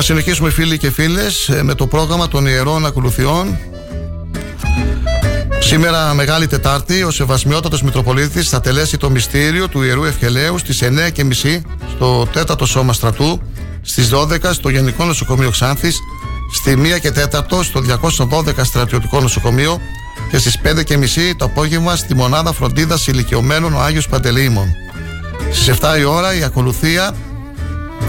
Να 0.00 0.06
συνεχίσουμε 0.06 0.50
φίλοι 0.50 0.78
και 0.78 0.90
φίλες 0.90 1.48
ε, 1.48 1.62
με 1.62 1.74
το 1.74 1.86
πρόγραμμα 1.86 2.28
των 2.28 2.46
Ιερών 2.46 2.86
Ακολουθιών 2.86 3.58
Σήμερα 5.58 6.14
Μεγάλη 6.14 6.46
Τετάρτη 6.46 7.02
ο 7.02 7.10
Σεβασμιότατος 7.10 7.82
Μητροπολίτης 7.82 8.48
θα 8.48 8.60
τελέσει 8.60 8.96
το 8.96 9.10
μυστήριο 9.10 9.68
του 9.68 9.82
Ιερού 9.82 10.04
Ευχελαίου 10.04 10.58
στις 10.58 10.82
9.30 10.82 11.60
στο 11.94 12.28
4ο 12.34 12.66
Σώμα 12.66 12.92
Στρατού 12.92 13.40
στις 13.80 14.10
12 14.12 14.52
στο 14.52 14.68
Γενικό 14.68 15.04
Νοσοκομείο 15.04 15.50
Ξάνθης 15.50 15.98
στη 16.52 16.78
1 16.96 17.00
και 17.00 17.12
4 17.32 17.62
στο 17.62 17.82
212 18.30 18.64
Στρατιωτικό 18.64 19.20
Νοσοκομείο 19.20 19.80
και 20.30 20.38
στις 20.38 20.58
5.30 20.64 21.32
το 21.36 21.44
απόγευμα 21.44 21.96
στη 21.96 22.14
Μονάδα 22.14 22.52
Φροντίδας 22.52 23.06
Ηλικιωμένων 23.06 23.74
ο 23.74 23.80
Άγιος 23.80 24.08
Παντελεήμων. 24.08 24.66
Στις 25.52 25.78
7 25.80 25.98
η 25.98 26.04
ώρα 26.04 26.34
η 26.34 26.42
ακολουθία 26.42 27.14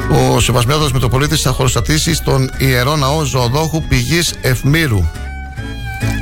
ο 0.10 0.40
Σεβασμένο 0.40 0.90
Μητροπολίτης 0.94 1.42
θα 1.42 1.52
χωροστατήσει 1.52 2.14
στον 2.14 2.52
ιερό 2.58 2.96
ναό 2.96 3.24
Ζωοδόχου 3.24 3.84
πηγής 3.88 4.34
Ευμύρου. 4.42 5.04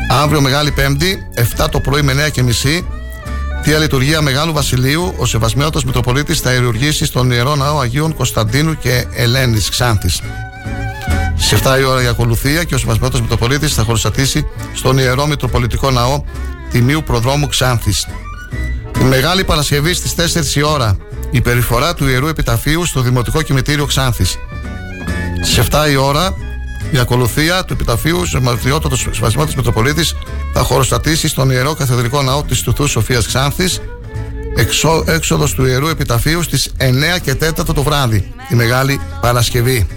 Αύριο 0.09 0.41
Μεγάλη 0.41 0.71
Πέμπτη, 0.71 1.27
7 1.57 1.65
το 1.71 1.79
πρωί 1.79 2.01
με 2.01 2.25
9 2.25 2.29
και 2.29 2.43
μισή, 2.43 2.87
Θεία 3.63 3.77
Λειτουργία 3.77 4.21
Μεγάλου 4.21 4.53
Βασιλείου, 4.53 5.13
ο 5.17 5.25
Σεβασμένο 5.25 5.69
Μητροπολίτης 5.85 6.39
θα 6.39 6.53
ιερουργήσει 6.53 7.05
στον 7.05 7.31
ιερό 7.31 7.55
ναό 7.55 7.79
Αγίων 7.79 8.15
Κωνσταντίνου 8.15 8.77
και 8.77 9.05
Ελένης 9.15 9.69
Ξάνθης. 9.69 10.21
Στι 11.37 11.57
7 11.63 11.79
η 11.79 11.83
ώρα 11.83 12.03
η 12.03 12.07
ακολουθία 12.07 12.63
και 12.63 12.75
ο 12.75 12.77
Σεβασμένο 12.77 13.19
Μητροπολίτης 13.19 13.73
θα 13.73 13.83
χωροστατήσει 13.83 14.47
στον 14.73 14.97
ιερό 14.97 15.27
Μητροπολιτικό 15.27 15.91
ναό 15.91 16.23
Τιμίου 16.71 17.03
Προδρόμου 17.05 17.47
Ξάνθης. 17.47 18.07
Η 19.01 19.03
Μεγάλη 19.03 19.43
Παρασκευή 19.43 19.93
στις 19.93 20.15
4 20.15 20.55
η 20.55 20.63
ώρα 20.63 20.97
η 21.31 21.41
περιφορά 21.41 21.93
του 21.93 22.07
Ιερού 22.07 22.27
Επιταφείου 22.27 22.85
στο 22.85 23.01
Δημοτικό 23.01 23.41
Κημητήριο 23.41 23.85
Ξάνθης. 23.85 24.37
Στις 25.41 25.57
7 25.57 25.89
η 25.91 25.95
ώρα 25.95 26.33
η 26.91 26.97
ακολουθία 26.97 27.63
του 27.65 27.73
Επιταφείου 27.73 28.25
Ζεματριότατο 28.25 28.95
Σεβασμιώτη 28.95 29.53
Μητροπολίτης 29.57 30.15
θα 30.53 30.61
χωροστατήσει 30.61 31.27
στον 31.27 31.49
Ιερό 31.49 31.73
Καθεδρικό 31.73 32.21
Ναό 32.21 32.43
της 32.43 32.61
Τουθού 32.61 32.87
Σοφίας 32.87 33.27
Ξάνθης. 33.27 33.81
Έξοδος 35.05 35.53
του 35.53 35.65
Ιερού 35.65 35.87
Επιταφείου 35.87 36.43
στις 36.43 36.71
9 36.77 37.19
και 37.21 37.35
4 37.35 37.73
το 37.73 37.83
βράδυ, 37.83 38.33
τη 38.47 38.55
Μεγάλη 38.55 38.99
Παρασκευή. 39.21 39.87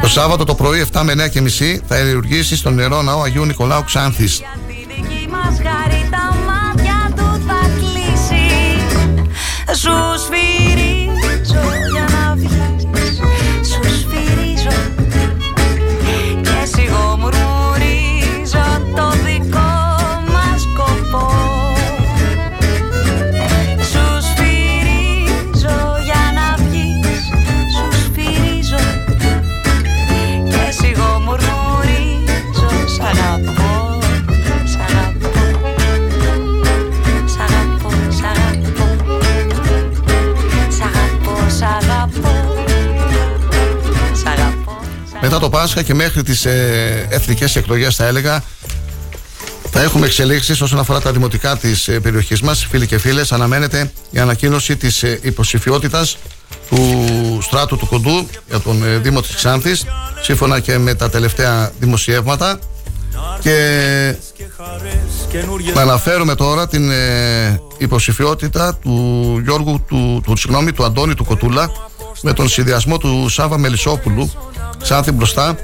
Το 0.00 0.08
Σάββατο 0.08 0.44
το 0.44 0.54
πρωί 0.54 0.86
7 0.92 1.02
με 1.04 1.12
9 1.12 1.28
και 1.28 1.40
μισή 1.40 1.82
θα 1.88 1.96
ενεργήσει 1.96 2.56
στον 2.56 2.78
Ιερό 2.78 3.02
Ναό 3.02 3.22
Αγίου 3.22 3.44
Νικολάου 3.44 3.84
Ξάνθης. 3.84 4.42
Μετά 45.38 45.50
το 45.50 45.58
Πάσχα 45.58 45.82
και 45.82 45.94
μέχρι 45.94 46.22
τις 46.22 46.44
ε, 46.44 47.06
εθνικές 47.10 47.56
εκλογές 47.56 47.96
θα 47.96 48.06
έλεγα 48.06 48.42
θα 49.70 49.82
έχουμε 49.82 50.06
εξελίξεις 50.06 50.60
όσον 50.60 50.78
αφορά 50.78 51.00
τα 51.00 51.12
δημοτικά 51.12 51.56
της 51.56 51.88
ε, 51.88 52.00
περιοχής 52.00 52.40
μας. 52.40 52.66
Φίλοι 52.70 52.86
και 52.86 52.98
φίλες, 52.98 53.32
αναμένεται 53.32 53.92
η 54.10 54.18
ανακοίνωση 54.18 54.76
της 54.76 55.02
ε, 55.02 55.18
υποψηφιότητας 55.22 56.16
του 56.68 57.38
στράτου 57.42 57.76
του 57.76 57.86
Κοντού 57.86 58.28
για 58.48 58.60
τον 58.60 58.84
ε, 58.84 58.96
Δήμο 58.96 59.20
της 59.20 59.34
Ξάνθης, 59.34 59.84
σύμφωνα 60.20 60.60
και 60.60 60.78
με 60.78 60.94
τα 60.94 61.10
τελευταία 61.10 61.72
δημοσιεύματα. 61.78 62.58
Και 63.40 64.14
να 65.74 65.80
αναφέρουμε 65.80 66.34
τώρα 66.34 66.68
την 66.68 66.90
ε, 66.90 67.60
υποψηφιότητα 67.78 68.74
του 68.74 69.40
Γιώργου 69.44 69.84
του, 69.88 70.20
του, 70.24 70.36
συγγνώμη, 70.36 70.72
του 70.72 70.84
Αντώνη 70.84 71.14
του 71.14 71.24
Κοτούλα 71.24 71.70
με 72.22 72.32
τον 72.32 72.48
συνδυασμό 72.48 72.98
του 72.98 73.28
Σάβα 73.28 73.58
Μελισσόπουλου 73.58 74.32
Ξάνθη 74.88 75.12
μπροστά 75.12 75.56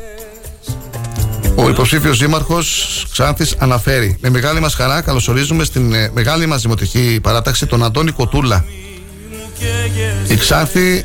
ο 1.55 1.69
υποψήφιος 1.69 2.19
δήμαρχος 2.19 3.07
Ξάνθης 3.13 3.55
αναφέρει: 3.59 4.17
Με 4.21 4.31
μεγάλη 4.31 4.61
μας 4.61 4.75
χαρά 4.75 5.01
καλωσορίζουμε 5.01 5.65
στην 5.65 5.93
ε, 5.93 6.11
μεγάλη 6.15 6.47
μας 6.47 6.63
δημοτική 6.63 7.21
παράταξη 7.23 7.67
τον 7.67 7.85
Αντώνη 7.85 8.11
Κοτούλα. 8.11 8.65
Η 10.29 10.37
Ξάνθη 10.37 11.05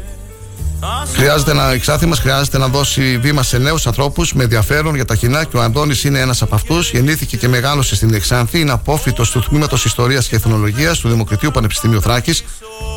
Χρειάζεται 1.20 1.54
να, 1.54 1.74
η 1.74 1.80
Ξάνθη 1.80 2.06
μας 2.06 2.20
χρειάζεται 2.20 2.58
να 2.58 2.68
δώσει 2.68 3.18
βήμα 3.18 3.44
σε 3.44 3.58
νέους 3.58 3.88
ανθρώπους 3.88 4.34
με 4.34 4.44
ενδιαφέρον 4.44 4.96
για 4.96 5.06
τα 5.06 5.16
κοινά 5.16 5.44
και 5.44 5.58
ο 5.58 5.62
Αντώνης 5.62 6.04
είναι 6.04 6.20
ένας 6.20 6.41
από 6.41 6.56
αυτούς. 6.56 6.91
Γεννήθηκε 6.91 7.38
και 7.38 7.48
μεγάλωσε 7.48 7.96
στην 7.96 8.14
Εξάνθη, 8.14 8.60
είναι 8.60 8.72
απόφυτος 8.72 9.32
του 9.32 9.40
τμήματος 9.40 9.86
Ιστορίας 9.86 10.28
και 10.28 10.36
Εθνολογίας 10.36 11.00
του 11.00 11.10
Δημοκρατίου 11.10 11.52
Πανεπιστημίου 11.52 12.02
Θράκης 12.02 12.44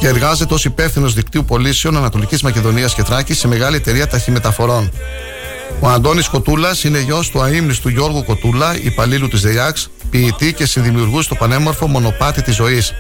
και 0.01 0.07
εργάζεται 0.07 0.55
ως 0.55 0.65
υπεύθυνος 0.65 1.15
δικτύου 1.15 1.45
πωλήσεων 1.45 1.97
Ανατολικής 1.97 2.43
Μακεδονίας 2.43 2.95
και 2.95 3.03
Θράκης 3.03 3.39
σε 3.39 3.49
μεγάλη 3.49 3.77
εταιρεία 3.77 4.07
ταχυμεταφορών. 4.07 4.91
Ο 5.81 5.89
Αντώνης 5.89 6.29
Κοτούλας 6.29 6.85
είναι 6.85 7.01
γιος 7.01 7.31
του 7.31 7.43
αείμνηστου 7.43 7.89
Γιώργου 7.89 8.25
Κοτούλα, 8.25 8.77
υπαλλήλου 8.83 9.29
της 9.29 9.41
ΔΕΙΑΞ, 9.41 9.89
ποιητή 10.11 10.53
και 10.53 10.67
συνδημιουργού 10.67 11.23
στο 11.23 11.35
πανέμορφο 11.35 11.87
μονοπάτι 11.87 12.43
της 12.43 12.55
ζωής. 12.55 12.93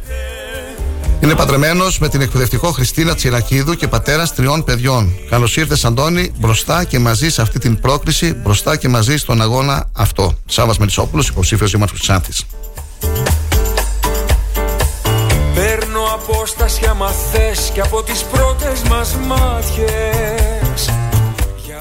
Είναι 1.22 1.34
παντρεμένος 1.34 1.98
με 1.98 2.08
την 2.08 2.20
εκπαιδευτικό 2.20 2.70
Χριστίνα 2.70 3.14
Τσιρακίδου 3.14 3.74
και 3.74 3.88
πατέρας 3.88 4.34
τριών 4.34 4.64
παιδιών. 4.64 5.14
Καλώς 5.30 5.56
ήρθες, 5.56 5.84
Αντώνη, 5.84 6.32
μπροστά 6.38 6.84
και 6.84 6.98
μαζί 6.98 7.30
σε 7.30 7.42
αυτή 7.42 7.58
την 7.58 7.80
πρόκληση, 7.80 8.32
μπροστά 8.32 8.76
και 8.76 8.88
μαζί 8.88 9.16
στον 9.16 9.42
αγώνα 9.42 9.88
αυτό. 9.92 10.32
Σάβα 10.46 10.74
Μελισσόπουλο, 10.78 11.24
υποψήφιος 11.28 11.70
δήμαρχο 11.70 11.94
της 11.94 12.10
Άνθης. 12.10 12.44
Παίρνω 15.54 16.00
απόσταση 16.14 16.86
άμα 16.90 17.10
θες 17.32 17.70
και 17.74 17.80
από 17.80 18.02
τις 18.02 18.22
πρώτες 18.22 18.82
μας 18.88 19.16
μάτιες 19.26 20.61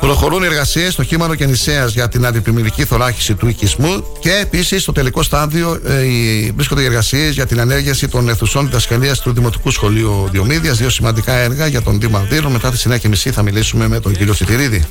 Προχωρούν 0.02 0.44
οι 0.44 0.46
εργασίες 0.46 0.94
στο 0.94 1.04
κείμενο 1.04 1.36
Κενησέας 1.36 1.94
για 1.94 2.08
την 2.10 2.26
αντιπλημμυρική 2.26 2.86
θωράκιση 2.86 3.34
του 3.36 3.48
οικισμού 3.48 4.04
και 4.20 4.32
επίσης 4.42 4.82
στο 4.82 4.92
τελικό 4.92 5.24
στάδιο 5.24 5.80
ε, 5.88 6.04
οι- 6.06 6.52
βρίσκονται 6.56 6.82
οι 6.82 6.86
εργασίες 6.86 7.34
για 7.34 7.46
την 7.46 7.60
ανέργεια 7.60 7.96
των 8.10 8.30
αιθουσών 8.30 8.66
διδασκαλία 8.66 9.16
του 9.16 9.34
Δημοτικού 9.34 9.72
Σχολείου 9.72 10.28
Διομήδιας. 10.32 10.78
Δύο 10.78 10.90
σημαντικά 10.90 11.34
έργα 11.34 11.68
για 11.68 11.82
τον 11.82 12.00
Δήμα 12.00 12.20
Δήλων. 12.30 12.52
Μετά 12.52 12.72
τις 12.72 12.86
9.30 12.90 13.32
θα 13.32 13.42
μιλήσουμε 13.42 13.88
με 13.88 14.00
τον 14.00 14.14
κύριο 14.16 14.34
Σιτηρίδη. 14.34 14.84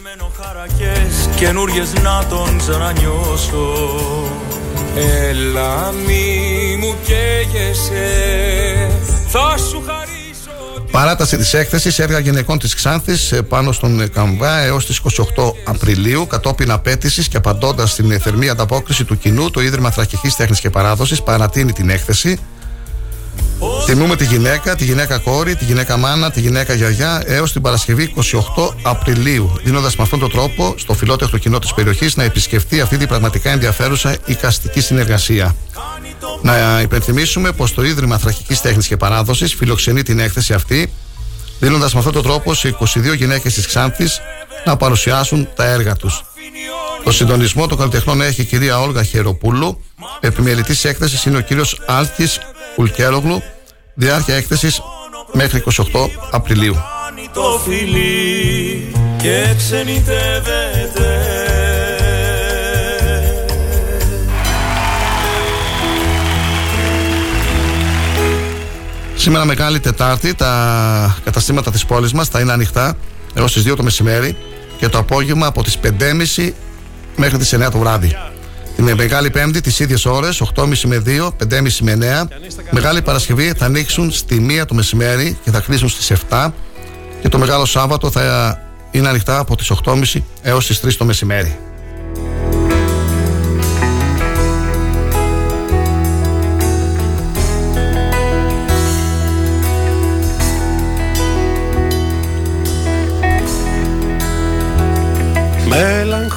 χαρακές 0.43 1.29
καινούριες 1.37 1.93
να 2.03 2.25
τον 2.29 2.59
ξανανιώσω 2.59 3.75
Έλα 5.29 5.93
μη 6.07 6.77
μου 6.81 6.95
καίγεσαι 7.05 8.11
Θα 9.29 9.57
σου 9.59 9.83
χαρίσω 9.87 10.10
Παράταση 10.91 11.37
της 11.37 11.55
έκθεσης 11.55 11.99
έργα 11.99 12.19
γυναικών 12.19 12.59
της 12.59 12.75
Ξάνθης 12.75 13.33
ε, 13.33 13.43
πάνω 13.43 13.73
στον 13.73 14.11
Καμβά 14.11 14.59
έως 14.59 14.87
τις 14.87 15.01
28 15.37 15.53
Απριλίου, 15.65 16.27
κατόπιν 16.27 16.71
απέτησης 16.71 17.29
και 17.29 17.37
απαντώντας 17.37 17.91
στην 17.91 18.21
θερμή 18.21 18.49
ανταπόκριση 18.49 19.05
του 19.05 19.19
κοινού, 19.19 19.51
το 19.51 19.61
Ίδρυμα 19.61 19.91
Θρακικής 19.91 20.37
Τέχνης 20.37 20.61
και 20.61 20.71
Παράδοσης 20.71 21.23
παρατείνει 21.23 21.73
την 21.73 21.91
έκθεση. 21.91 22.39
Τιμούμε 23.87 24.17
τη 24.17 24.25
γυναίκα, 24.25 24.77
τη 24.77 24.85
γυναίκα 24.85 25.19
κόρη, 25.19 25.57
τη 25.57 25.65
γυναίκα 25.65 25.97
μάνα, 25.97 26.31
τη 26.31 26.41
γυναίκα 26.41 26.75
γιαγιά 26.75 27.23
έως 27.27 27.53
την 27.53 27.63
Παρασκευή 27.63 28.15
28 28.57 28.75
Απριλίου, 28.83 29.53
δίνοντας 29.65 29.97
με 29.97 30.03
αυτόν 30.03 30.19
τον 30.19 30.31
τρόπο 30.31 30.75
στο 30.77 30.95
φιλότεχνο 30.95 31.39
κοινό 31.39 31.59
της 31.59 31.75
περιοχής 31.75 32.17
να 32.17 32.23
επισκεφτεί 32.23 32.81
αυτή 32.81 32.97
την 32.97 33.09
πραγματικά 33.09 33.51
ενδιαφέρουσα 33.51 34.17
οικαστική 34.25 34.81
συνεργασία. 34.81 35.55
Να 36.43 36.81
υπενθυμίσουμε 36.81 37.53
πως 37.53 37.75
το 37.75 37.85
Ίδρυμα 37.85 38.19
Θρακικής 38.19 38.61
Τέχνης 38.61 38.87
και 38.87 38.97
Παράδοσης 38.97 39.55
φιλοξενεί 39.55 40.03
την 40.03 40.19
έκθεση 40.19 40.53
αυτή, 40.53 40.93
δίνοντας 41.61 41.93
με 41.93 41.99
αυτόν 41.99 42.15
τον 42.15 42.23
τρόπο 42.23 42.55
σε 42.55 42.69
22 42.69 43.15
γυναίκες 43.17 43.55
της 43.55 43.67
Ξάνθης 43.67 44.21
να 44.65 44.77
παρουσιάσουν 44.77 45.49
τα 45.55 45.65
έργα 45.65 45.97
τους. 45.97 46.25
Το 47.05 47.13
συντονισμό 47.13 47.67
των 47.67 47.79
καλλιτεχνών 47.79 48.21
έχει 48.21 48.41
η 48.41 48.45
κυρία 48.45 48.81
Όλγα 48.81 49.03
Χεροπούλου. 49.03 49.85
Επιμελητής 50.21 50.85
έκθεσης 50.85 51.25
είναι 51.25 51.37
ο 51.37 51.41
κύριος 51.41 51.81
Άλκης 51.87 52.41
Ουλκέλογλου. 52.77 53.43
Διάρκεια 53.95 54.35
έκθεσης 54.35 54.81
μέχρι 55.33 55.63
28 55.77 56.09
Απριλίου. 56.31 56.77
το 57.33 57.61
φιλί 57.65 58.93
και 59.23 59.55
ξενιτεύεται 59.57 61.20
Σήμερα 69.21 69.45
Μεγάλη 69.45 69.81
Τετάρτη 69.81 70.35
τα 70.35 71.17
καταστήματα 71.25 71.71
της 71.71 71.85
πόλης 71.85 72.13
μας 72.13 72.29
θα 72.29 72.41
είναι 72.41 72.53
ανοιχτά 72.53 72.97
έως 73.35 73.53
τις 73.53 73.63
2 73.67 73.77
το 73.77 73.83
μεσημέρι 73.83 74.37
και 74.79 74.89
το 74.89 74.99
απόγευμα 74.99 75.47
από 75.47 75.63
τις 75.63 75.79
5.30 75.83 76.53
μέχρι 77.17 77.39
τις 77.39 77.55
9 77.55 77.71
το 77.71 77.79
βράδυ. 77.79 78.17
Την 78.77 78.95
Μεγάλη 78.95 79.31
Πέμπτη 79.31 79.61
τις 79.61 79.79
ίδιες 79.79 80.05
ώρες, 80.05 80.41
8.30 80.41 80.87
με 80.87 81.03
2, 81.07 81.31
5.30 81.37 81.81
με 81.81 81.93
9. 81.93 82.29
Μεγάλη 82.71 83.03
Παρασκευή 83.03 83.53
θα 83.57 83.65
ανοίξουν 83.65 84.11
στη 84.11 84.47
1 84.63 84.67
το 84.67 84.75
μεσημέρι 84.75 85.39
και 85.45 85.51
θα 85.51 85.61
κλείσουν 85.61 85.89
στις 85.89 86.11
7. 86.31 86.53
Και 87.23 87.29
το 87.29 87.39
Μεγάλο 87.39 87.65
Σάββατο 87.65 88.11
θα 88.11 88.59
είναι 88.91 89.09
ανοιχτά 89.09 89.39
από 89.39 89.57
τις 89.57 89.73
8.30 89.85 90.23
έως 90.43 90.67
τις 90.67 90.81
3 90.81 90.97
το 90.97 91.05
μεσημέρι. 91.05 91.59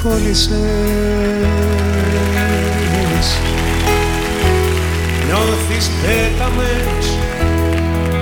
Μελαγχόλησες 0.03 0.51
Νιώθεις 5.25 5.89
πέταμες 6.01 7.05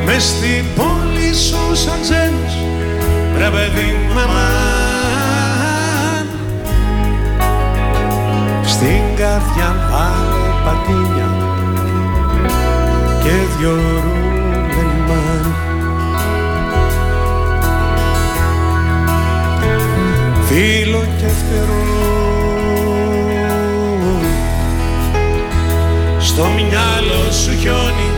Μες 0.06 0.24
στην 0.24 0.66
πόλη 0.76 1.34
σου 1.34 1.76
σαν 1.76 2.00
ξένος. 2.02 2.56
Ρε 3.38 3.50
παιδί 3.50 3.98
μαμάν 4.14 4.40
Στην 8.66 9.16
καρδιά 9.18 9.90
βάλε 9.92 10.50
πατίνια 10.66 11.30
Και 13.24 13.32
δυο 13.58 13.72
ρούλεμαν 13.72 14.31
Φίλο 20.54 21.06
και 21.18 21.28
φτερό. 21.28 21.84
Στο 26.20 26.44
μυαλό 26.44 27.32
σου 27.32 27.58
χιόνι 27.60 28.10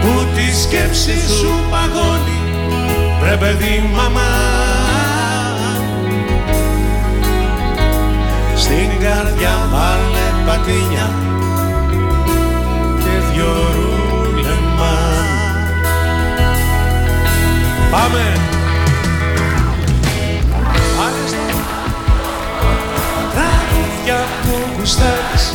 Που 0.00 0.26
τη 0.34 0.56
σκέψη 0.60 1.28
σου 1.38 1.50
παγώνει 1.70 2.40
Βρε 3.20 3.36
παιδί 3.36 3.90
μαμά. 3.94 4.20
Στην 8.56 8.88
καρδιά 9.00 9.68
βάλε 9.72 10.46
πατίνια 10.46 11.10
Και 12.98 13.32
δυο 13.32 13.54
ρούλεμα 13.74 14.94
Πάμε! 17.90 18.55
Τραγούδια 24.06 24.26
που 24.42 24.78
γουστάρεις 24.78 25.54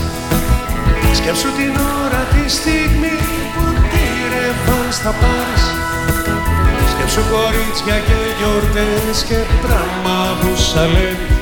Σκέψου 1.14 1.48
την 1.58 1.74
ώρα 2.04 2.22
τη 2.34 2.52
στιγμή 2.52 3.18
που 3.54 3.64
τη 3.92 4.06
ρεύαν 4.34 4.92
θα 5.04 5.12
πάρεις. 5.22 5.64
Σκέψου 6.92 7.22
κορίτσια 7.32 7.98
και 8.08 8.20
γιορτές 8.38 9.24
και 9.28 9.40
πράγμα 9.62 10.18
που 10.40 10.62
σαλεύει 10.62 11.38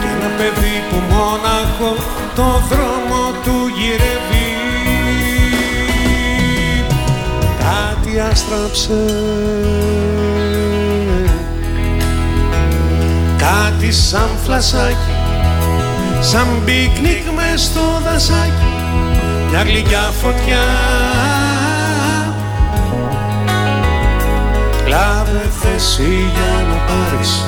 Και 0.00 0.08
ένα 0.16 0.30
παιδί 0.36 0.76
που 0.88 0.96
μόναχο 1.14 1.90
το 2.34 2.48
δρόμο 2.70 3.20
του 3.44 3.56
γυρεύει. 3.76 4.50
Κάτι 7.58 8.20
άστραψε. 8.20 9.04
Κάτι 13.38 13.92
σαν 13.92 14.30
φλασάκι 14.44 15.11
Σαν 16.22 16.46
πικνίκ 16.64 17.24
μες 17.34 17.62
στο 17.62 17.80
δασάκι 18.04 18.72
Μια 19.50 19.62
γλυκιά 19.62 20.12
φωτιά. 20.22 20.64
Λάβε 24.88 25.50
θέση 25.60 26.30
για 26.34 26.66
να 26.68 26.74
πάρεις 26.74 27.44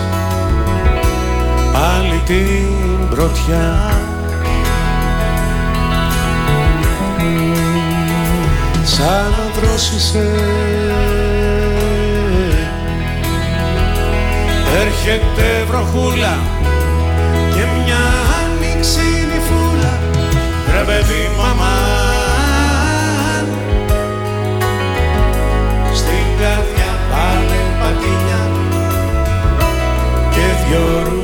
Πάλι 1.72 2.22
την 2.26 3.08
πρωτιά. 3.10 3.90
Σαν 8.84 9.30
να 9.30 9.60
δρόσισε 9.60 10.30
Έρχεται 14.80 15.64
βροχούλα 15.68 16.38
και 17.54 17.60
μια 17.60 17.96
άνοιξη 17.96 18.33
νυφούλα 18.33 18.33
Ρε 20.86 20.92
παιδί 20.92 21.30
μαμά. 21.38 21.74
Στην 25.94 26.26
καρδιά 26.38 26.90
πάλε 27.10 27.62
πατίνια 27.80 28.50
και 30.30 30.68
δυο 30.68 31.23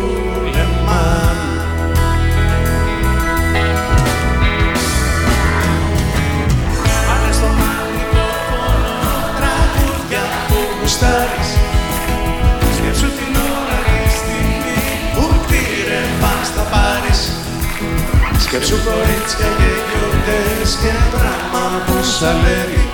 Σκέψου 18.53 18.79
κορίτσια 18.89 19.49
και 19.59 19.71
γιορτές 19.89 20.71
και 20.83 20.93
πράγμα 21.15 21.65
που 21.87 21.97
σαλεύει 22.17 22.85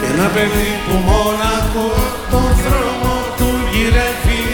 Και 0.00 0.06
ένα 0.12 0.28
παιδί 0.34 0.70
που 0.84 0.94
μόναχο 1.08 1.86
τον 2.30 2.48
δρόμο 2.64 3.14
του 3.38 3.50
γυρεύει. 3.72 4.44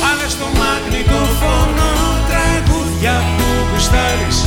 Πάνε 0.00 0.26
στο 0.34 0.46
μαγνητοφόνο 0.58 1.90
τραγούδια 2.30 3.14
που 3.36 3.48
γουστάρεις. 3.70 4.38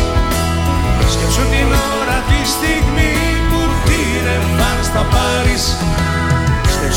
Σκέψου 1.14 1.44
την 1.52 1.70
ώρα 2.00 2.18
τη 2.30 2.40
στιγμή 2.56 3.14
που 3.50 3.60
πήρε 3.86 4.38
πας 4.58 4.86
θα 4.94 5.04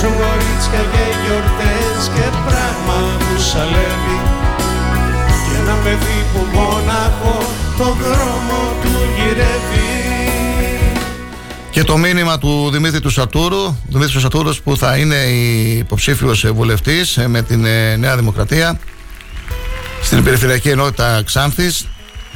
πάρεις 0.05 0.65
Σκέψου 0.65 0.79
κορίτσια 0.79 0.83
και 0.93 1.05
γιορτές 1.25 2.09
και 2.15 2.27
πράγμα 2.47 3.17
που 3.19 3.41
σαλεύει 3.41 4.19
Και 5.47 5.59
ένα 5.61 5.75
παιδί 5.85 6.25
που 6.33 6.47
μόναχο 6.53 7.39
το 7.79 7.85
δρόμο 7.85 8.61
του 8.83 8.93
γυρεύει 9.17 9.93
Και 11.71 11.85
το 11.85 11.97
μήνυμα 11.97 12.39
του 12.39 12.71
Δημήτρη 12.71 13.01
του 13.01 13.11
Σατούρου, 13.11 13.77
Δημήτρης 13.89 14.23
Σατούρος 14.23 14.63
που 14.63 14.77
θα 14.77 14.97
είναι 14.97 15.17
υποψήφιος 15.79 16.47
βουλευτής 16.53 17.17
ε, 17.17 17.29
με 17.29 17.43
την 17.43 17.65
ε, 17.65 17.97
Νέα 17.97 18.17
Δημοκρατία 18.17 18.79
στην 20.03 20.25
Περιφερειακή 20.25 20.69
Ενότητα 20.69 21.23
Ξάνθης 21.25 21.87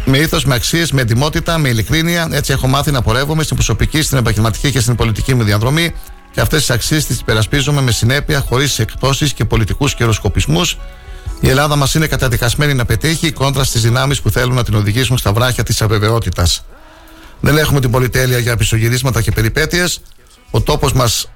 Με 0.05 0.19
ήθος, 0.19 0.45
με 0.45 0.55
αξίες, 0.55 0.93
με 0.93 1.01
ετοιμότητα, 1.01 1.59
με 1.59 1.69
ειλικρίνεια. 1.69 2.29
Έτσι 2.31 2.53
έχω 2.53 2.67
μάθει 2.67 2.91
να 2.91 3.03
πορεύομαι 3.03 3.43
στην 3.43 3.57
προσωπική, 3.57 4.03
στην 4.03 4.19
επαγγελματική 4.19 4.71
και 4.71 4.81
στην 4.81 4.95
πολιτική 4.95 5.35
μου 5.35 5.43
διαδρομή. 5.43 5.95
Και 6.39 6.45
αυτές 6.45 6.61
τις 6.61 6.71
αξίες 6.71 7.07
τις 7.07 7.21
υπερασπίζομαι 7.21 7.81
με 7.81 7.91
συνέπεια, 7.91 8.41
χωρίς 8.41 8.79
εκπτώσεις 8.79 9.33
και 9.33 9.45
πολιτικούς 9.45 9.95
καιροσκοπισμούς. 9.95 10.79
Η 11.41 11.49
Ελλάδα 11.49 11.77
μας 11.77 11.95
είναι 11.95 12.07
καταδικασμένη 12.07 12.75
να 12.75 12.85
πετύχει 12.85 13.33
κόντρα 13.33 13.65
στις 13.65 13.83
δυνάμεις 13.83 14.21
που 14.21 14.31
θέλουν 14.31 14.55
να 14.55 14.65
την 14.65 14.75
οδηγήσουν 14.75 15.19
στα 15.19 15.33
βράχια 15.33 15.63
της 15.63 15.83
αβεβαιότητας. 15.83 16.65
Δεν 17.41 17.59
έχουμε 17.59 17.81
την 17.81 17.91
πολυτέλεια 17.91 18.39
για 18.39 18.57
πισωγυρίσματα 18.57 19.23
και 19.23 19.31
περιπέτειες. 19.31 20.01
Ο 20.51 20.61
τόπος 20.61 20.93
μας 20.93 21.31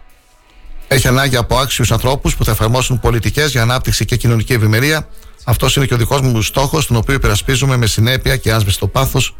έχει 0.88 1.08
ανάγκη 1.08 1.36
από 1.36 1.56
άξιους 1.56 1.92
ανθρώπους 1.92 2.36
που 2.36 2.44
θα 2.44 2.50
εφαρμόσουν 2.50 3.00
πολιτικές 3.00 3.50
για 3.50 3.62
ανάπτυξη 3.62 4.04
και 4.04 4.16
κοινωνική 4.16 4.52
ευημερία. 4.52 5.08
Αυτός 5.44 5.76
είναι 5.76 5.86
και 5.86 5.94
ο 5.94 5.96
δικός 5.96 6.20
μου 6.20 6.42
στόχος, 6.42 6.86
τον 6.86 6.96
οποίο 6.96 7.14
υπερασπίζουμε 7.14 7.76
με 7.76 7.86
συνέπεια 7.86 8.36
και 8.36 8.52
άσβεστο 8.52 8.86
πάθος. 8.86 9.34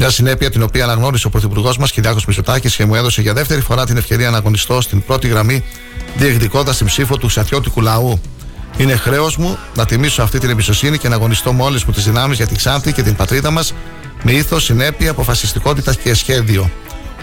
Μια 0.00 0.10
συνέπεια 0.10 0.50
την 0.50 0.62
οποία 0.62 0.84
αναγνώρισε 0.84 1.26
ο 1.26 1.30
Πρωθυπουργός 1.30 1.78
μας, 1.78 1.90
Κυριάκος 1.90 2.24
Μητσοτάκης, 2.24 2.76
και 2.76 2.84
μου 2.84 2.94
έδωσε 2.94 3.20
για 3.20 3.32
δεύτερη 3.32 3.60
φορά 3.60 3.86
την 3.86 3.96
ευκαιρία 3.96 4.30
να 4.30 4.36
αγωνιστώ 4.36 4.80
στην 4.80 5.02
πρώτη 5.02 5.28
γραμμή, 5.28 5.64
διεκδικώντας 6.16 6.76
την 6.76 6.86
ψήφο 6.86 7.16
του 7.16 7.26
ξατιώτικου 7.26 7.80
λαού. 7.80 8.20
Είναι 8.76 8.96
χρέος 8.96 9.36
μου 9.36 9.58
να 9.74 9.84
τιμήσω 9.84 10.22
αυτή 10.22 10.38
την 10.38 10.50
εμπιστοσύνη 10.50 10.98
και 10.98 11.08
να 11.08 11.14
αγωνιστώ 11.14 11.52
με 11.52 11.62
όλε 11.62 11.78
μου 11.86 11.92
τις 11.92 12.04
δυνάμεις 12.04 12.36
για 12.36 12.46
την 12.46 12.56
Ξάνθη 12.56 12.92
και 12.92 13.02
την 13.02 13.16
πατρίδα 13.16 13.50
μας, 13.50 13.74
με 14.22 14.32
ήθος, 14.32 14.64
συνέπεια, 14.64 15.10
αποφασιστικότητα 15.10 15.94
και 15.94 16.14
σχέδιο. 16.14 16.70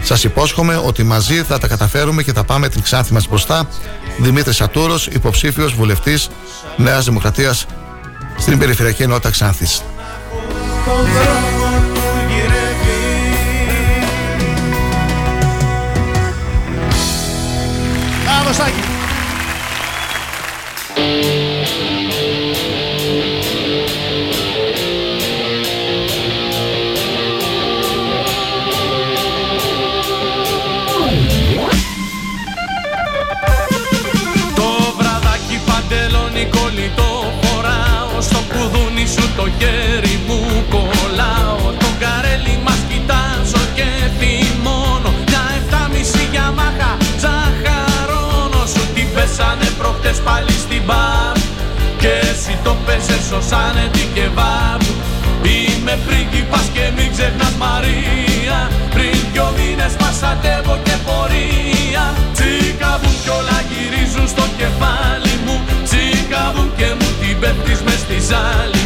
Σας 0.02 0.24
υπόσχομαι 0.24 0.82
ότι 0.84 1.02
μαζί 1.02 1.42
θα 1.42 1.58
τα 1.58 1.68
καταφέρουμε 1.68 2.22
και 2.22 2.32
θα 2.32 2.44
πάμε 2.44 2.68
την 2.68 2.82
Ξάνθη 2.82 3.12
μας 3.12 3.28
μπροστά. 3.28 3.68
Δημήτρης 4.18 4.60
Ατούρο, 4.60 4.98
υποψήφιος 5.10 5.74
βουλευτής 5.74 6.28
Νέας 6.76 7.04
Δημοκρατίας 7.04 7.66
στην 8.38 8.58
Περιφερειακή 8.58 9.02
Ενότητα 9.02 9.30
Ξάνθης. 18.56 18.84
Το 34.54 34.94
βραδάκι 34.98 35.60
παντελόνι 35.66 36.46
κολλητό 36.46 37.32
φοράω 37.40 38.20
Στο 38.20 38.38
κουδούνι 38.52 39.06
σου 39.06 39.34
το 39.36 39.48
χέρι 39.58 40.15
πάλι 50.26 50.54
στην 50.64 50.82
μπαρ 50.86 51.36
Και 52.02 52.12
εσύ 52.30 52.54
το 52.64 52.72
πέσες 52.86 53.22
σωσάνε 53.28 53.84
την 53.92 54.08
κεβάπ 54.14 54.82
Είμαι 55.54 55.98
πρίγκιπας 56.06 56.66
και 56.74 56.84
μην 56.96 57.08
ξεχνάς 57.14 57.54
Μαρία. 57.64 58.58
Πριν 58.94 59.18
δυο 59.32 59.48
μήνες 59.56 59.92
πασατεύω 60.02 60.76
και 60.86 60.96
πορεία. 61.06 62.04
Τσίκαβουν 62.36 63.14
κι 63.22 63.30
όλα 63.38 63.58
γυρίζουν 63.70 64.28
στο 64.34 64.44
κεφάλι 64.60 65.34
μου. 65.44 65.56
Τσίκαβουν 65.86 66.68
και 66.78 66.88
μου 66.98 67.08
την 67.20 67.38
πέφτεις 67.40 67.80
μες 67.86 68.00
στη 68.04 68.18
ζάλη 68.28 68.82
μου 68.82 68.85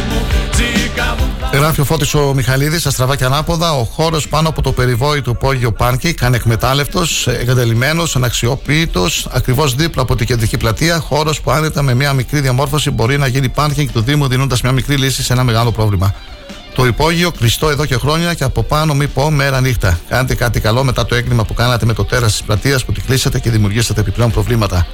Γράφει 1.53 1.81
ο 1.81 1.83
Φώτης 1.85 2.13
ο 2.13 2.33
Μιχαλίδης, 2.33 2.81
στα 2.81 2.89
στραβά 2.89 3.15
και 3.15 3.25
ανάποδα. 3.25 3.73
Ο 3.73 3.83
χώρος 3.83 4.27
πάνω 4.27 4.49
από 4.49 4.61
το 4.61 4.71
περιβόητο 4.71 5.31
υπόγειο 5.31 5.71
Πάρκι, 5.71 6.15
ανεκμετάλλευτος, 6.21 7.27
εγκατελειμμένος, 7.27 8.15
αναξιοποιητό, 8.15 9.05
ακριβώς 9.31 9.75
δίπλα 9.75 10.01
από 10.01 10.15
την 10.15 10.25
κεντρική 10.25 10.57
πλατεία. 10.57 10.99
Χώρος 10.99 11.41
που 11.41 11.51
άνετα 11.51 11.81
με 11.81 11.93
μια 11.93 12.13
μικρή 12.13 12.39
διαμόρφωση 12.39 12.91
μπορεί 12.91 13.17
να 13.17 13.27
γίνει 13.27 13.49
πάρκινγκ 13.49 13.89
του 13.89 14.01
Δήμου, 14.01 14.27
δίνοντας 14.27 14.61
μια 14.61 14.71
μικρή 14.71 14.95
λύση 14.95 15.23
σε 15.23 15.33
ένα 15.33 15.43
μεγάλο 15.43 15.71
πρόβλημα. 15.71 16.13
Το 16.75 16.85
υπόγειο 16.85 17.31
κλειστό 17.31 17.69
εδώ 17.69 17.85
και 17.85 17.95
χρόνια 17.95 18.33
και 18.33 18.43
από 18.43 18.63
πάνω 18.63 18.93
μη 18.93 19.07
πω 19.07 19.31
μέρα 19.31 19.61
νύχτα. 19.61 19.99
Κάντε 20.07 20.35
κάτι 20.35 20.59
καλό 20.59 20.83
μετά 20.83 21.05
το 21.05 21.15
έγκλημα 21.15 21.43
που 21.43 21.53
κάνατε 21.53 21.85
με 21.85 21.93
το 21.93 22.05
τέρας 22.05 22.31
της 22.31 22.43
πλατείας 22.43 22.85
που 22.85 22.91
τη 22.91 23.01
κλείσατε 23.01 23.39
και 23.39 23.49
δημιουργήσατε 23.49 24.01
επιπλέον 24.01 24.31
προβλήματα. 24.31 24.87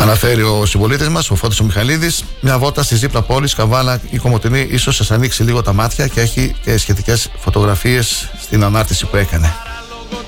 Αναφέρει 0.00 0.42
ο 0.42 0.66
συμπολίτης 0.66 1.08
μας, 1.08 1.30
ο 1.30 1.34
Φώτης 1.34 1.60
ο 1.60 1.64
Μιχαλίδης, 1.64 2.24
μια 2.40 2.58
βότα 2.58 2.82
στη 2.82 2.96
Ζήπρα 2.96 3.22
πόλης, 3.22 3.54
Καβάλα 3.54 4.00
ή 4.10 4.18
Κομωτινή, 4.18 4.66
ίσως 4.70 4.96
σας 4.96 5.10
ανοίξει 5.10 5.42
λίγο 5.42 5.62
τα 5.62 5.72
μάτια 5.72 6.06
και 6.06 6.20
έχει 6.20 6.54
και 6.64 6.78
σχετικές 6.78 7.30
φωτογραφίες 7.38 8.28
στην 8.40 8.64
ανάρτηση 8.64 9.06
που 9.06 9.16
έκανε. 9.16 9.54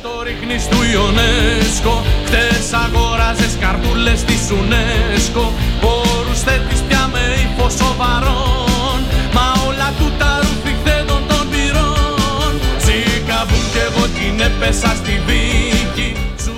το 0.02 0.22
ρίχνεις 0.22 0.66
του 0.68 0.76
Ιονέσκο 0.92 2.04
Χτες 2.26 2.72
αγόραζες 2.72 3.54
καρτούλες 3.60 4.24
της 4.24 4.40
UNESCO. 4.50 5.44
Όρους 5.82 6.40
θέτεις 6.40 6.80
πια 6.88 7.10
με 7.12 7.20
ύφος 7.44 7.72
σοβαρών 7.72 9.00
Μα 9.34 9.46
όλα 9.68 9.92
του 9.98 10.12
τα 10.18 10.40
ρουφιχθέντων 10.42 11.22
των 11.28 11.42
πυρών. 11.50 12.52
Τσίκαβουν 12.82 13.64
κι 13.72 13.80
εγώ 13.88 14.04
την 14.16 14.40
έπεσα 14.40 14.90
στη 15.00 15.20
βίκη 15.26 15.59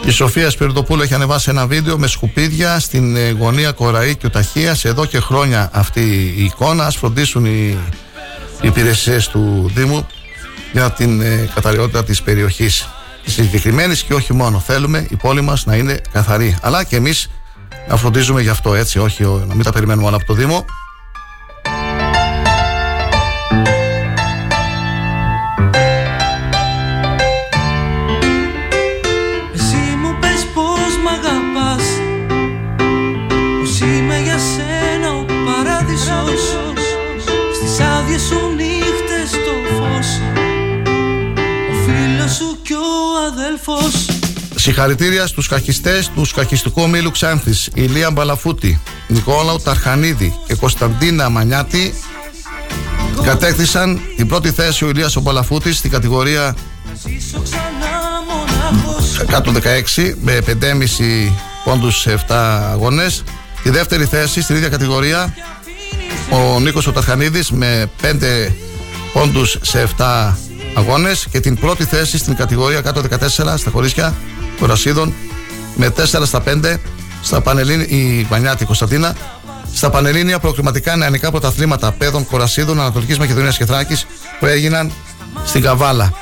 Η 0.04 0.10
Σοφία 0.10 0.50
Σπυρτοπούλου 0.50 1.02
έχει 1.02 1.14
ανεβάσει 1.14 1.50
ένα 1.50 1.66
βίντεο 1.66 1.98
με 1.98 2.06
σκουπίδια 2.06 2.78
στην 2.78 3.16
ε, 3.16 3.30
γωνία 3.30 3.72
Κοραή 3.72 4.16
και 4.16 4.26
Ουταχίας. 4.26 4.84
Εδώ 4.84 5.04
και 5.06 5.20
χρόνια 5.20 5.68
αυτή 5.72 6.00
η 6.36 6.44
εικόνα. 6.44 6.84
Α 6.86 6.90
φροντίσουν 6.90 7.44
οι, 7.44 7.78
οι 8.62 8.66
υπηρεσίες 8.68 9.28
του 9.28 9.70
Δήμου 9.74 10.06
για 10.72 10.90
την 10.90 11.20
ε, 11.20 11.48
καταλληλότητα 11.54 12.04
της 12.04 12.22
περιοχής 12.22 12.88
της 13.24 13.34
συγκεκριμένης 13.34 14.02
και 14.02 14.14
όχι 14.14 14.32
μόνο. 14.32 14.58
Θέλουμε 14.58 15.06
η 15.10 15.16
πόλη 15.16 15.40
μας 15.40 15.66
να 15.66 15.76
είναι 15.76 16.00
καθαρή. 16.12 16.56
Αλλά 16.62 16.84
και 16.84 16.96
εμείς 16.96 17.28
να 17.88 17.96
φροντίζουμε 17.96 18.40
γι' 18.42 18.48
αυτό 18.48 18.74
έτσι, 18.74 18.98
όχι 18.98 19.24
ο- 19.24 19.44
να 19.48 19.54
μην 19.54 19.64
τα 19.64 19.72
περιμένουμε 19.72 20.06
όλα 20.06 20.16
από 20.16 20.26
το 20.26 20.34
Δήμο. 20.34 20.64
Σου 38.28 38.54
νύχτες 38.56 39.30
το 39.30 39.74
φως. 39.74 40.06
Ο 41.70 41.74
φίλος 41.84 42.34
σου 42.34 42.58
κι 42.62 42.72
ο 42.72 42.78
αδέλφος. 43.26 44.06
Συγχαρητήρια 44.54 45.26
στους 45.26 45.48
καχιστές 45.48 46.10
του 46.14 46.24
σκαχιστικού 46.24 46.82
ομίλου 46.82 47.10
Ξάνθης 47.10 47.68
Ηλία 47.74 48.10
Μπαλαφούτη, 48.10 48.80
Νικόλαου 49.08 49.58
Ταρχανίδη 49.58 50.38
και 50.46 50.54
Κωνσταντίνα 50.54 51.28
Μανιάτη. 51.28 51.94
Κατέκτησαν 53.22 54.00
την 54.16 54.26
πρώτη 54.26 54.50
θέση 54.50 54.84
ο 54.84 54.88
Ηλίας 54.88 55.16
ο 55.16 55.20
Μπαλαφούτης 55.20 55.78
στην 55.78 55.90
κατηγορία 55.90 56.56
κάτω 59.26 59.52
16 59.96 60.14
με 60.20 60.38
5,5 60.46 61.32
πόντους 61.64 62.00
σε 62.00 62.12
7 62.28 62.34
αγώνες. 62.72 63.22
Τη 63.62 63.70
δεύτερη 63.70 64.04
θέση 64.04 64.42
στην 64.42 64.56
ίδια 64.56 64.68
κατηγορία 64.68 65.34
ο 66.30 66.60
Νίκος 66.60 66.86
ο 66.86 66.92
Ταρχανίδης 66.92 67.50
με 67.50 67.90
5 68.02 68.52
πόντους 69.12 69.58
σε 69.62 69.88
7 69.98 70.32
αγώνες 70.74 71.26
και 71.30 71.40
την 71.40 71.56
πρώτη 71.56 71.84
θέση 71.84 72.18
στην 72.18 72.36
κατηγορία 72.36 72.80
κάτω 72.80 73.02
14 73.10 73.26
στα 73.56 73.70
χωρίσια 73.72 74.14
των 74.58 74.68
Ρασίδων 74.68 75.12
με 75.76 75.92
4 75.96 76.02
στα 76.24 76.42
5 76.46 76.76
στα 77.22 77.40
Πανελλήνια, 77.40 77.86
η 77.88 78.26
Βανιάτη 78.30 78.64
Κωνσταντίνα 78.64 79.14
στα 79.74 79.90
Πανελλήνια 79.90 80.38
προκριματικά 80.38 80.96
νεανικά 80.96 81.30
πρωταθλήματα 81.30 81.92
παιδών 81.92 82.26
Κορασίδων 82.26 82.80
Ανατολικής 82.80 83.18
Μακεδονίας 83.18 83.56
και 83.56 83.64
Θράκης 83.64 84.06
που 84.38 84.46
έγιναν 84.46 84.92
στην 85.44 85.62
Καβάλα. 85.62 86.12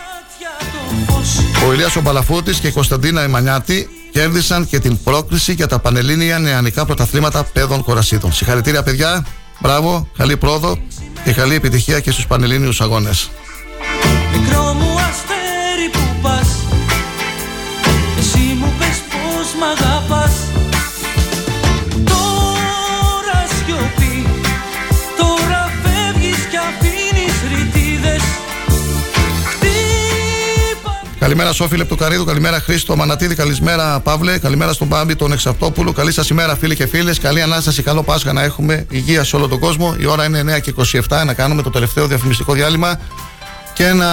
Ο 1.68 1.72
Ηλίας 1.72 1.96
ο 1.96 2.00
Μπαλαφούτης 2.00 2.58
και 2.58 2.66
η 2.66 2.72
Κωνσταντίνα 2.72 3.20
Εμανιάτη 3.22 3.88
κέρδισαν 4.12 4.66
και 4.66 4.78
την 4.78 5.02
πρόκριση 5.02 5.52
για 5.52 5.66
τα 5.66 5.78
Πανελλήνια 5.78 6.38
νεανικά 6.38 6.84
πρωταθλήματα 6.84 7.44
παιδών 7.44 7.82
Κορασίδων. 7.82 8.32
Συγχαρητήρια 8.32 8.82
παιδιά, 8.82 9.26
μπράβο, 9.60 10.08
καλή 10.16 10.36
πρόοδο 10.36 10.78
και 11.24 11.32
καλή 11.32 11.54
επιτυχία 11.54 12.00
και 12.00 12.10
στους 12.10 12.26
Πανελλήνιους 12.26 12.80
αγώνες. 12.80 13.30
Μικρό 14.32 14.62
μου 14.72 14.94
αστέρι 14.94 15.88
που 15.92 16.20
πας 16.22 16.48
Εσύ 18.18 18.38
μου 18.38 18.72
πες 18.78 19.02
πως 19.10 19.54
μ' 19.58 19.62
Καλημέρα 31.31 31.55
Σόφι 31.55 31.85
Καρίδου, 31.97 32.24
καλημέρα 32.24 32.61
Χρήστο 32.61 32.97
Μανατίδη, 32.97 33.35
καλημέρα 33.35 34.01
Παύλε, 34.01 34.39
καλημέρα 34.39 34.73
στον 34.73 34.89
Πάμπη, 34.89 35.16
τον 35.16 35.32
Εξαυτόπουλο. 35.32 35.93
Καλή 35.93 36.12
σας 36.12 36.28
ημέρα 36.28 36.57
φίλοι 36.57 36.74
και 36.77 36.86
φίλες. 36.86 37.19
Καλή 37.19 37.43
ανάσταση, 37.43 37.82
καλό 37.82 38.02
Πάσχα 38.02 38.32
να 38.32 38.43
έχουμε 38.43 38.86
υγεία 38.90 39.24
σε 39.24 39.36
όλο 39.36 39.48
τον 39.48 39.59
κόσμο. 39.59 39.97
Η 39.98 40.07
ώρα 40.07 40.24
είναι 40.24 40.57
9 40.57 40.61
και 40.61 40.74
27 41.09 41.23
να 41.27 41.35
κάνουμε 41.35 41.62
το 41.62 41.70
τελευταίο 41.70 42.07
διαφημιστικό 42.07 42.52
διάλειμμα 42.52 43.01
και 43.74 43.93
να 43.93 44.07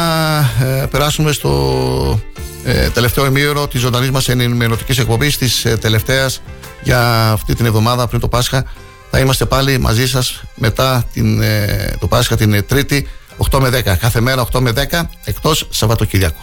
ε, 0.65 0.85
περάσουμε 0.91 1.31
στο 1.31 2.19
ε, 2.63 2.89
τελευταίο 2.89 3.25
ημίωρο 3.25 3.67
της 3.67 3.81
ζωντανής 3.81 4.11
μας 4.11 4.29
ενημερωτικής 4.29 4.97
εκπομπής 4.97 5.37
της 5.37 5.65
ε, 5.65 5.77
τελευταίας 5.77 6.41
για 6.81 7.31
αυτή 7.31 7.55
την 7.55 7.65
εβδομάδα 7.65 8.07
πριν 8.07 8.19
το 8.19 8.27
Πάσχα. 8.27 8.63
Θα 9.11 9.19
είμαστε 9.19 9.45
πάλι 9.45 9.77
μαζί 9.77 10.07
σας 10.07 10.41
μετά 10.55 11.05
την, 11.13 11.41
ε, 11.41 11.95
το 11.99 12.07
Πάσχα 12.07 12.35
την 12.35 12.65
Τρίτη 12.67 13.07
8 13.51 13.59
με 13.59 13.69
10. 13.69 13.97
Κάθε 13.97 14.21
μέρα 14.21 14.41
8 14.51 14.59
με 14.59 14.71
10 14.71 15.09
εκτός 15.23 15.67
Σαββατοκύριακου. 15.69 16.41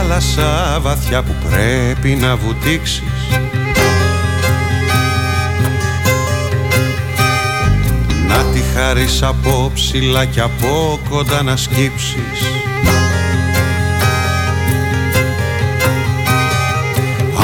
Θάλασσα 0.00 0.78
βαθιά 0.80 1.22
που 1.22 1.34
πρέπει 1.50 2.08
να 2.08 2.36
βουτήξεις. 2.36 3.02
Να 8.28 8.44
τη 8.44 8.60
χαρείς 8.74 9.22
από 9.22 9.70
ψηλά 9.74 10.24
και 10.24 10.40
από 10.40 11.00
κοντά 11.10 11.42
να 11.42 11.56
σκύψεις. 11.56 12.40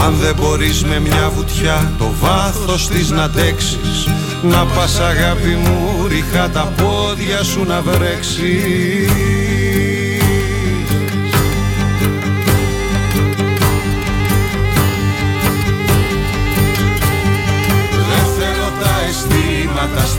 Αν 0.05 0.15
δεν 0.21 0.35
μπορείς 0.41 0.85
με 0.85 1.01
μια 1.01 1.31
βουτιά 1.37 1.93
το 1.99 2.11
βάθος 2.21 2.89
της 2.89 3.11
να 3.11 3.31
τέξεις 3.31 4.09
Να 4.43 4.65
πας 4.65 5.01
αγάπη 5.01 5.49
μου 5.49 6.07
ριχά 6.09 6.51
τα 6.51 6.73
πόδια 6.77 7.43
σου 7.43 7.65
να 7.65 7.81
βρέξεις 7.81 9.44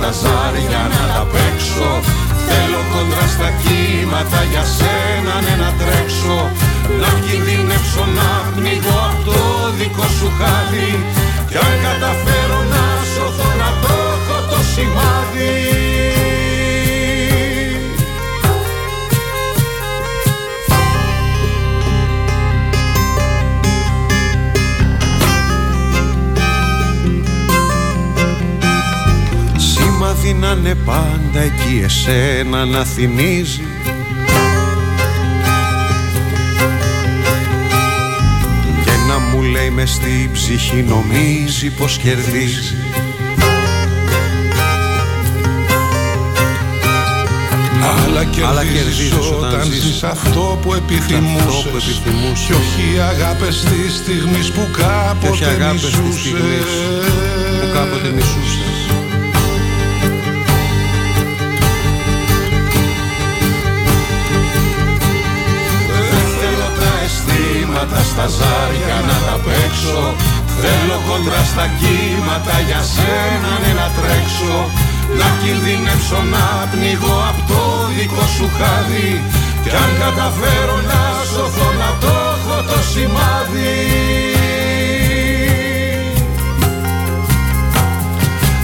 αισθήματα 0.05 0.11
στα 0.11 0.27
ζάρια 0.27 0.83
να 0.93 1.03
τα 1.13 1.23
παίξω. 1.31 1.91
Θέλω 2.47 2.81
κοντρά 2.93 3.27
στα 3.35 3.49
κύματα 3.63 4.41
για 4.51 4.63
σένα 4.75 5.35
ναι 5.45 5.55
να 5.63 5.71
τρέξω. 5.79 6.39
Να 7.01 7.09
κινδυνεύσω 7.25 8.05
να 8.17 8.29
πνιγώ 8.55 8.99
από 9.11 9.23
το 9.27 9.39
δικό 9.77 10.07
σου 10.17 10.29
χάδι. 10.37 10.91
Κι 11.49 11.57
αν 11.65 11.73
καταφέρω 11.85 12.59
να 12.73 12.83
σωθώ 13.13 13.49
να 13.61 13.69
το 13.81 13.93
έχω 14.13 14.37
το 14.49 14.59
σημάδι 14.71 16.34
Σημάδι 30.25 30.39
να 30.39 30.51
είναι 30.51 30.75
πάντα 30.75 31.39
εκεί 31.39 31.81
εσένα 31.83 32.65
να 32.65 32.85
θυμίζει. 32.85 33.61
Και 38.85 38.91
να 39.07 39.19
μου 39.19 39.41
λέει 39.41 39.69
μες 39.69 39.89
στη 39.91 40.29
ψυχή 40.33 40.85
νομίζει 40.87 41.69
πως 41.69 41.97
κερδίζει. 41.97 42.75
Αλλά 48.47 48.63
κερδίζεις 48.63 49.13
όταν 49.37 49.63
ζεις. 49.63 50.03
αυτό 50.03 50.59
που 50.61 50.73
επιθυμούσες. 50.73 52.01
Κι 52.45 52.53
όχι 52.53 52.95
οι 52.95 52.99
αγάπες 52.99 53.63
της 53.63 53.95
στιγμής 53.95 54.51
που 54.51 54.67
κάποτε 54.71 55.71
μισούσες. 55.73 56.31
που 57.59 57.67
κάποτε 57.73 58.09
μισούσες 58.09 58.64
αισθήματα 67.85 68.03
στα 68.11 68.27
ζάρια 68.37 68.97
να 69.09 69.17
τα 69.27 69.35
παίξω. 69.45 69.99
Θέλω 70.61 70.97
κοντρά 71.07 71.41
στα 71.51 71.65
κύματα 71.79 72.55
για 72.67 72.81
σένα 72.93 73.51
ναι 73.61 73.71
να 73.79 73.87
τρέξω. 73.97 74.57
Να 75.19 75.27
κινδυνεύσω 75.41 76.19
να 76.33 76.45
πνιγώ 76.71 77.17
από 77.29 77.41
το 77.51 77.61
δικό 77.95 78.25
σου 78.35 78.47
χάδι. 78.57 79.11
Κι 79.63 79.71
αν 79.83 79.91
καταφέρω 80.03 80.77
να 80.89 81.01
σωθώ 81.31 81.69
να 81.81 81.89
το 82.01 82.13
έχω 82.33 82.57
το 82.69 82.79
σημάδι. 82.91 83.77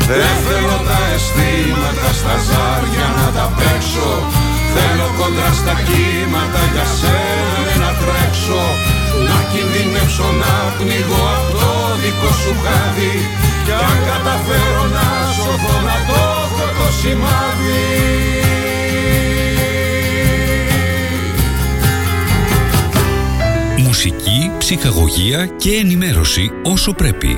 Δεν 0.09 0.35
θέλω 0.45 0.77
τα 0.87 0.99
αισθήματα 1.13 2.09
στα 2.19 2.35
ζάρια 2.47 3.07
να 3.17 3.27
τα 3.37 3.45
παίξω. 3.57 4.11
Θέλω 4.73 5.07
κοντρά 5.19 5.51
στα 5.61 5.75
κύματα 5.87 6.61
για 6.73 6.87
σένα 6.99 7.57
ναι, 7.65 7.75
να 7.83 7.91
τρέξω 7.99 8.63
Να 9.27 9.37
κινδυνεύσω 9.51 10.27
να 10.41 10.53
πνιγώ 10.77 11.23
από 11.35 11.49
το 11.55 11.67
δικό 12.01 12.31
σου 12.41 12.53
χάδι 12.63 13.13
Κι 13.65 13.73
αν 13.89 13.97
καταφέρω 14.09 14.83
να 14.95 15.07
σωθώ 15.35 15.75
να 15.87 15.97
το 16.07 16.19
έχω 16.43 16.65
το 16.77 16.87
σημάδι 16.99 17.89
Μουσική, 23.85 24.51
ψυχαγωγία 24.57 25.45
και 25.45 25.69
ενημέρωση 25.69 26.51
όσο 26.63 26.93
πρέπει. 26.93 27.35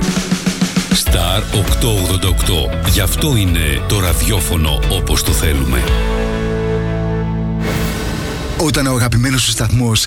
Star 1.04 1.42
888. 1.42 2.88
Γι' 2.92 3.00
αυτό 3.00 3.36
είναι 3.36 3.82
το 3.88 4.00
ραδιόφωνο 4.00 4.80
όπως 4.90 5.22
το 5.22 5.32
θέλουμε. 5.32 5.82
Όταν 8.56 8.86
ο 8.86 8.94
αγαπημένος 8.94 9.42
σου 9.42 9.50
σταθμός 9.50 10.06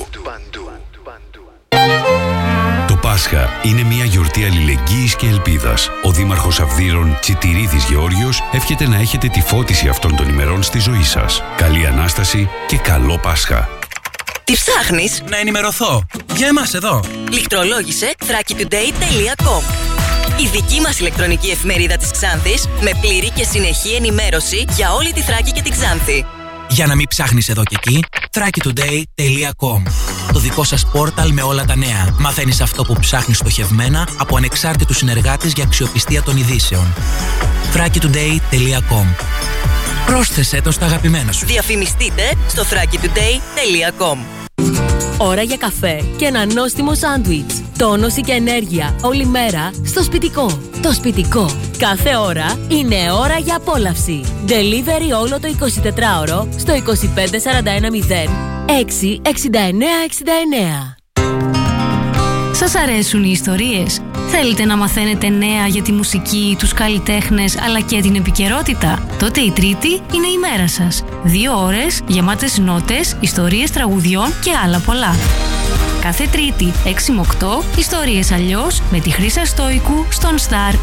Είναι 3.63 3.83
μια 3.83 4.05
γιορτή 4.05 4.43
αλληλεγγύης 4.43 5.15
και 5.15 5.27
ελπίδας. 5.27 5.89
Ο 6.03 6.11
Δήμαρχος 6.11 6.59
Αυδείρων 6.59 7.17
Τσιτηρίδης 7.21 7.83
Γεώργιος 7.83 8.43
εύχεται 8.51 8.87
να 8.87 8.95
έχετε 8.97 9.27
τη 9.27 9.41
φώτιση 9.41 9.87
αυτών 9.87 10.15
των 10.15 10.29
ημερών 10.29 10.63
στη 10.63 10.79
ζωή 10.79 11.03
σας. 11.03 11.43
Καλή 11.57 11.85
Ανάσταση 11.85 12.49
και 12.67 12.77
καλό 12.77 13.17
Πάσχα. 13.17 13.69
Τι 14.43 14.53
ψάχνεις; 14.53 15.23
Να 15.29 15.37
ενημερωθώ. 15.37 16.05
Για 16.35 16.47
εμάς 16.47 16.73
εδώ. 16.73 17.03
Λιχτρολόγησε 17.31 18.13
thrakitoday.com 18.19 19.63
Η 20.37 20.47
δική 20.51 20.81
μας 20.81 20.99
ηλεκτρονική 20.99 21.49
εφημερίδα 21.49 21.97
της 21.97 22.11
Ξάνθης 22.11 22.67
με 22.81 22.91
πλήρη 23.01 23.29
και 23.29 23.43
συνεχή 23.43 23.95
ενημέρωση 23.95 24.65
για 24.75 24.93
όλη 24.93 25.13
τη 25.13 25.21
Θράκη 25.21 25.51
και 25.51 25.61
την 25.61 25.71
Ξάνθη. 25.71 26.25
Για 26.71 26.85
να 26.85 26.95
μην 26.95 27.07
ψάχνεις 27.07 27.49
εδώ 27.49 27.63
και 27.63 27.75
εκεί, 27.79 28.03
thrakitoday.com 28.31 29.91
Το 30.33 30.39
δικό 30.39 30.63
σας 30.63 30.85
πόρταλ 30.91 31.31
με 31.31 31.41
όλα 31.41 31.65
τα 31.65 31.75
νέα. 31.75 32.15
Μαθαίνεις 32.19 32.61
αυτό 32.61 32.83
που 32.83 32.95
ψάχνεις 32.99 33.37
στοχευμένα 33.37 34.07
από 34.17 34.37
ανεξάρτητους 34.37 34.97
συνεργάτες 34.97 35.53
για 35.53 35.63
αξιοπιστία 35.63 36.21
των 36.21 36.37
ειδήσεων. 36.37 36.93
thrakitoday.com 37.73 39.05
Πρόσθεσέ 40.05 40.61
το 40.61 40.71
στα 40.71 40.85
αγαπημένα 40.85 41.31
σου. 41.31 41.45
Διαφημιστείτε 41.45 42.33
στο 42.47 42.63
thrakitoday.com 42.63 44.17
Ώρα 45.17 45.41
για 45.41 45.57
καφέ 45.57 46.03
και 46.17 46.25
ένα 46.25 46.45
νόστιμο 46.53 46.95
σάντουιτς. 46.95 47.61
Τόνωση 47.77 48.21
και 48.21 48.31
ενέργεια 48.31 48.95
όλη 49.01 49.25
μέρα 49.25 49.71
στο 49.85 50.03
σπιτικό. 50.03 50.59
Το 50.81 50.93
σπιτικό. 50.93 51.70
Κάθε 51.81 52.15
ώρα 52.15 52.57
είναι 52.67 53.11
ώρα 53.11 53.37
για 53.37 53.55
απόλαυση. 53.55 54.21
Delivery 54.47 55.19
όλο 55.21 55.39
το 55.39 55.47
24ωρο 55.59 56.47
στο 56.57 56.73
25410 56.73 56.81
66969. 58.67 58.73
Σας 62.51 62.75
αρέσουν 62.75 63.23
οι 63.23 63.29
ιστορίες; 63.31 64.01
Θέλετε 64.27 64.65
να 64.65 64.77
μαθαίνετε 64.77 65.29
νέα 65.29 65.67
για 65.67 65.81
τη 65.81 65.91
μουσική, 65.91 66.55
τους 66.59 66.73
καλλιτέχνες 66.73 67.57
αλλά 67.57 67.79
και 67.81 68.01
την 68.01 68.15
επικαιρότητα; 68.15 69.07
Τότε 69.19 69.39
η 69.39 69.51
Τρίτη 69.51 69.89
είναι 69.89 70.27
η 70.27 70.37
μέρα 70.37 70.67
σας. 70.67 71.03
Δύο 71.23 71.63
ώρες 71.63 72.01
γεμάτες 72.07 72.57
νότες, 72.57 73.17
ιστορίες 73.19 73.71
τραγουδιών 73.71 74.33
και 74.43 74.51
άλλα 74.65 74.79
πολλά. 74.79 75.15
Κάθε 76.01 76.27
Τρίτη, 76.31 76.73
6 76.85 77.13
με 77.13 77.21
8, 77.21 77.63
ιστορίες 77.77 78.31
αλλιώς 78.31 78.81
με 78.91 78.99
τη 78.99 79.09
Χρύσα 79.11 79.45
Στόικου 79.45 80.05
στον 80.09 80.35
Star 80.37 80.75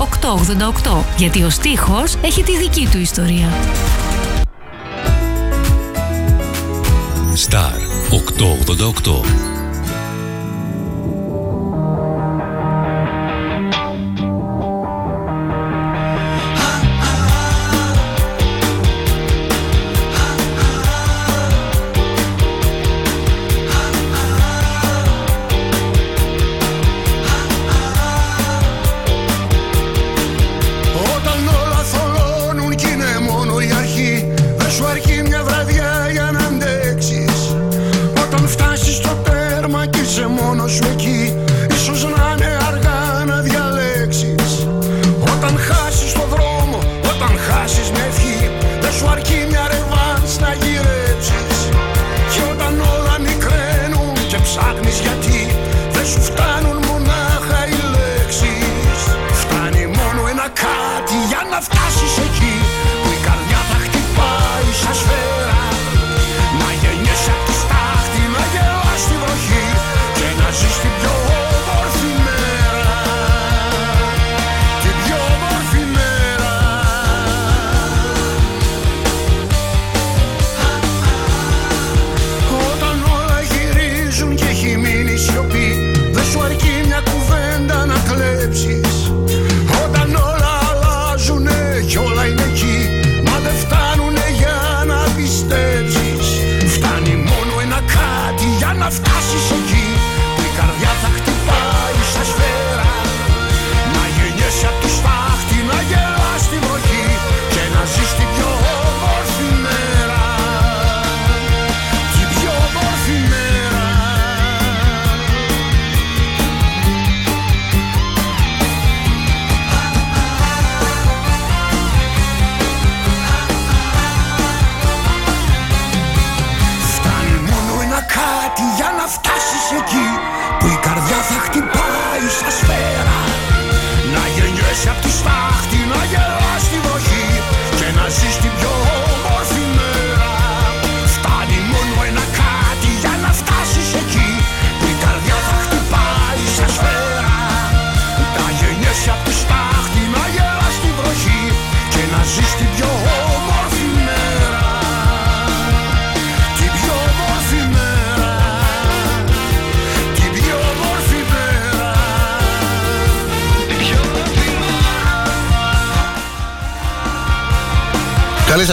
888. 0.91 1.05
Γιατί 1.17 1.43
ο 1.43 1.51
στίχος 1.51 2.17
έχει 2.23 2.43
τη 2.43 2.57
δική 2.57 2.89
του 2.91 2.99
ιστορία. 2.99 3.49
Star 7.49 7.79
888 8.11 9.58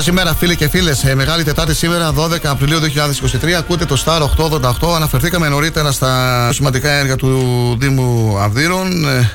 Καλή 0.05 0.17
σα 0.17 0.23
ημέρα, 0.23 0.39
φίλοι 0.39 0.55
και 0.55 0.69
φίλες. 0.69 1.03
Ε, 1.03 1.15
μεγάλη 1.15 1.43
Τετάρτη 1.43 1.75
σήμερα, 1.75 2.13
12 2.13 2.37
Απριλίου 2.43 2.79
2023. 2.79 3.57
Ακούτε 3.57 3.85
το 3.85 4.03
Star 4.05 4.21
888. 4.21 4.95
Αναφερθήκαμε 4.95 5.49
νωρίτερα 5.49 5.91
στα 5.91 6.49
σημαντικά 6.53 6.91
έργα 6.91 7.15
του 7.15 7.77
Δήμου 7.79 8.37
Αυδείρων. 8.39 9.07
Ε, 9.07 9.31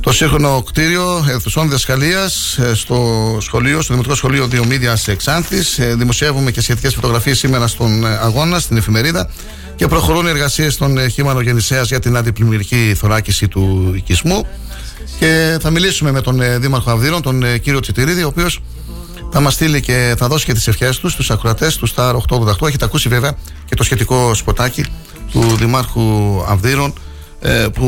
το 0.00 0.12
σύγχρονο 0.12 0.62
κτίριο 0.62 1.24
αιθουσών 1.28 1.64
διδασκαλίας 1.64 2.58
ε, 2.58 2.74
στο 2.74 3.36
σχολείο, 3.40 3.80
στο 3.80 3.92
Δημοτικό 3.92 4.14
Σχολείο 4.14 4.46
Διομήδια 4.46 4.98
Εξάνθης. 5.06 5.78
Ε, 5.78 5.94
δημοσιεύουμε 5.94 6.50
και 6.50 6.60
σχετικές 6.60 6.94
φωτογραφίες 6.94 7.38
σήμερα 7.38 7.66
στον 7.66 8.06
αγώνα, 8.06 8.58
στην 8.58 8.76
εφημερίδα. 8.76 9.30
Και 9.76 9.86
προχωρούν 9.86 10.26
οι 10.26 10.30
εργασίες 10.30 10.76
των 10.76 11.10
Χήμανο 11.10 11.40
Γεννησέας 11.40 11.88
για 11.88 11.98
την 11.98 12.16
αντιπλημμυρική 12.16 12.94
θωράκιση 12.98 13.48
του 13.48 13.92
οικισμού. 13.96 14.46
Και 15.18 15.58
θα 15.60 15.70
μιλήσουμε 15.70 16.10
με 16.10 16.20
τον 16.20 16.40
Δήμαρχο 16.60 16.90
Αυδείρων, 16.90 17.22
τον 17.22 17.60
κύριο 17.60 17.80
Τσιτηρίδη, 17.80 18.22
ο 18.22 18.26
οποίος 18.26 18.60
θα 19.30 19.40
μας 19.40 19.54
στείλει 19.54 19.80
και 19.80 20.14
θα 20.18 20.28
δώσει 20.28 20.44
και 20.44 20.52
τις 20.52 20.68
ευχές 20.68 20.98
τους 20.98 21.12
στου 21.12 21.32
ακροατές 21.32 21.76
του 21.76 21.88
Star 21.94 22.14
888. 22.28 22.66
Έχετε 22.66 22.84
ακούσει 22.84 23.08
βέβαια 23.08 23.36
και 23.64 23.74
το 23.74 23.82
σχετικό 23.82 24.34
σποτάκι 24.34 24.84
του 25.32 25.40
Δημάρχου 25.40 26.02
Αυδείρων 26.48 26.92
ε, 27.40 27.66
που 27.72 27.86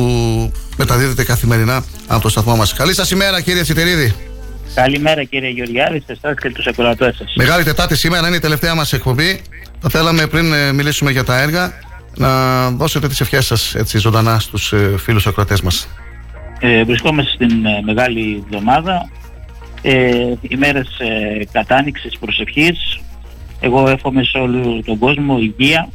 μεταδίδεται 0.77 1.25
καθημερινά 1.25 1.85
από 2.07 2.23
το 2.23 2.29
σταθμό 2.29 2.57
μας. 2.57 2.73
Καλή 2.75 2.95
σας 2.95 3.11
ημέρα, 3.11 3.41
κύριε 3.41 3.63
Τσιτερίδη. 3.63 4.15
Καλημέρα, 4.75 5.25
κύριε 5.25 5.49
Γεωργιάδη, 5.49 6.03
σε 6.07 6.13
εσάς 6.13 6.35
και 6.41 6.51
τους 6.51 6.67
ακροατές 6.67 7.17
σας. 7.17 7.33
Μεγάλη 7.37 7.65
Τετάρτη 7.65 7.97
σήμερα 7.97 8.27
είναι 8.27 8.37
η 8.37 8.41
τελευταία 8.41 8.75
μας 8.75 8.93
εκπομπή. 8.93 9.43
Θα 9.81 9.89
θέλαμε 9.89 10.27
πριν 10.27 10.53
ε, 10.53 10.73
μιλήσουμε 10.73 11.11
για 11.11 11.25
τα 11.25 11.41
έργα 11.41 11.73
να 12.17 12.71
δώσετε 12.71 13.09
τις 13.09 13.21
ευχές 13.21 13.47
σας 13.47 13.75
έτσι 13.75 13.99
ζωντανά 13.99 14.39
στους 14.39 14.73
ε, 14.73 14.95
φίλους 14.99 15.27
ακροατές 15.27 15.61
μας. 15.61 15.89
Ε, 16.61 16.85
βρισκόμαστε 16.85 17.33
στην 17.33 17.67
ε, 17.67 17.83
μεγάλη 17.85 18.45
εβδομάδα 18.45 19.09
ε, 19.83 20.33
ημέρες 20.41 20.99
ε, 20.99 21.45
κατάνοιξης 21.53 22.19
προσευχής. 22.19 23.01
Εγώ 23.61 23.89
εύχομαι 23.89 24.25
σε 24.25 24.39
όλο 24.39 24.83
τον 24.85 24.99
κόσμο 24.99 25.39
υγεία, 25.39 25.89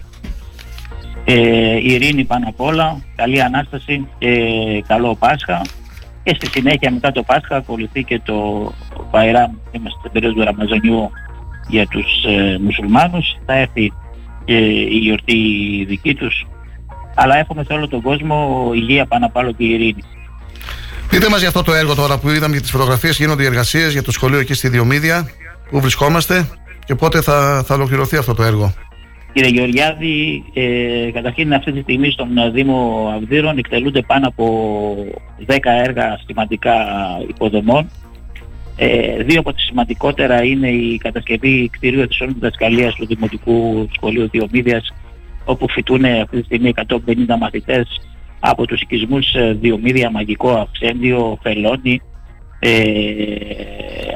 ε, 1.25 1.77
ειρήνη 1.77 2.23
πάνω 2.23 2.47
απ' 2.47 2.61
όλα, 2.61 3.01
καλή 3.15 3.41
Ανάσταση 3.41 4.07
και 4.17 4.33
καλό 4.87 5.15
Πάσχα. 5.15 5.61
Και 6.23 6.35
στη 6.35 6.47
συνέχεια 6.47 6.91
μετά 6.91 7.11
το 7.11 7.23
Πάσχα 7.23 7.55
ακολουθεί 7.55 8.03
και 8.03 8.19
το 8.23 8.71
Παϊράμ, 9.11 9.51
είμαστε 9.71 9.99
στην 9.99 10.11
περίοδο 10.11 10.35
του 10.35 10.43
Ραμαζανιού 10.43 11.11
για 11.69 11.87
τους 11.87 12.23
ε, 12.25 12.57
μουσουλμάνους. 12.61 13.37
Θα 13.45 13.53
έρθει 13.53 13.93
και 14.45 14.57
η 14.67 14.97
γιορτή 14.97 15.35
δική 15.87 16.15
τους. 16.15 16.47
Αλλά 17.15 17.37
εύχομαι 17.37 17.63
σε 17.63 17.73
όλο 17.73 17.87
τον 17.87 18.01
κόσμο 18.01 18.69
υγεία 18.73 19.05
πάνω 19.05 19.25
απ' 19.25 19.35
όλο 19.35 19.51
και 19.51 19.63
ειρήνη. 19.63 20.03
Πείτε 21.09 21.29
μας 21.29 21.39
για 21.39 21.47
αυτό 21.47 21.63
το 21.63 21.73
έργο 21.73 21.95
τώρα 21.95 22.17
που 22.17 22.29
είδαμε 22.29 22.51
για 22.53 22.61
τις 22.61 22.71
φωτογραφίες, 22.71 23.17
γίνονται 23.17 23.43
οι 23.43 23.45
εργασίες 23.45 23.91
για 23.91 24.03
το 24.03 24.11
σχολείο 24.11 24.39
εκεί 24.39 24.53
στη 24.53 24.69
Διομήδια. 24.69 25.29
Πού 25.69 25.79
βρισκόμαστε 25.79 26.49
και 26.85 26.95
πότε 26.95 27.21
θα, 27.21 27.63
θα 27.65 27.75
ολοκληρωθεί 27.75 28.17
αυτό 28.17 28.33
το 28.33 28.43
έργο. 28.43 28.73
Κύριε 29.33 29.49
Γεωργιάδη, 29.49 30.43
ε, 30.53 31.11
καταρχήν 31.11 31.53
αυτή 31.53 31.71
τη 31.71 31.81
στιγμή 31.81 32.11
στον 32.11 32.29
Δήμο 32.53 33.07
Αυδείρων 33.15 33.57
εκτελούνται 33.57 34.01
πάνω 34.01 34.27
από 34.27 34.95
10 35.47 35.57
έργα 35.83 36.19
σημαντικά 36.25 36.73
υποδομών. 37.27 37.89
Ε, 38.75 39.23
δύο 39.23 39.39
από 39.39 39.51
τα 39.51 39.59
σημαντικότερα 39.59 40.43
είναι 40.43 40.69
η 40.69 40.97
κατασκευή 40.97 41.69
κτηρίου 41.71 42.07
της 42.07 42.21
όλης 42.21 42.33
διδασκαλίας 42.33 42.95
του 42.95 43.05
Δημοτικού 43.05 43.87
Σχολείου 43.95 44.29
Διομήδιας 44.29 44.93
όπου 45.45 45.69
φοιτούν 45.69 46.05
αυτή 46.05 46.37
τη 46.37 46.43
στιγμή 46.43 46.73
150 46.87 47.37
μαθητές 47.39 48.01
από 48.39 48.65
τους 48.65 48.81
οικισμούς 48.81 49.33
ε, 49.33 49.57
Διομήδια, 49.61 50.11
Μαγικό, 50.11 50.49
Αυξέντιο, 50.49 51.37
Φελόνι, 51.41 52.01
ε, 52.59 52.81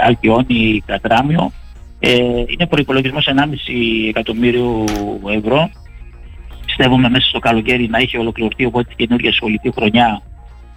Αλκιόνι, 0.05 0.83
Κατράμιο. 0.85 1.51
Ε, 1.99 2.43
είναι 2.47 2.67
προϋπολογισμός 2.69 3.27
1,5 3.27 4.07
εκατομμύριο 4.09 4.85
ευρώ. 5.37 5.69
Πιστεύουμε 6.65 7.09
μέσα 7.09 7.27
στο 7.27 7.39
καλοκαίρι 7.39 7.87
να 7.87 7.97
έχει 7.97 8.17
ολοκληρωθεί 8.17 8.65
οπότε 8.65 8.87
την 8.87 8.97
καινούργια 8.97 9.33
σχολική 9.33 9.71
χρονιά 9.75 10.21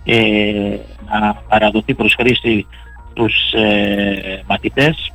ε, 0.05 0.77
να 1.11 1.35
παραδοθεί 1.49 1.95
προς 1.95 2.15
χρήση 2.15 2.67
τους 3.15 3.53
ε, 3.53 4.43
μαθητές. 4.47 5.13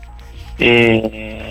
Ε, 0.57 0.99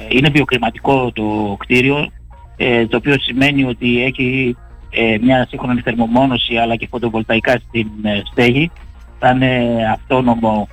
είναι 0.09 0.29
βιοκλιματικό 0.29 1.13
το 1.13 1.57
κτίριο, 1.59 2.09
ε, 2.57 2.87
το 2.87 2.97
οποίο 2.97 3.15
σημαίνει 3.19 3.65
ότι 3.65 4.03
έχει 4.03 4.57
ε, 4.91 5.17
μια 5.21 5.47
σύγχρονη 5.49 5.81
θερμομόνωση 5.81 6.57
αλλά 6.57 6.77
και 6.77 6.87
φωτοβολταϊκά 6.91 7.61
στην 7.69 7.89
ε, 8.03 8.23
στέγη. 8.31 8.71
Θα 9.19 9.31
είναι 9.31 9.81
αυτόνομο 9.93 10.69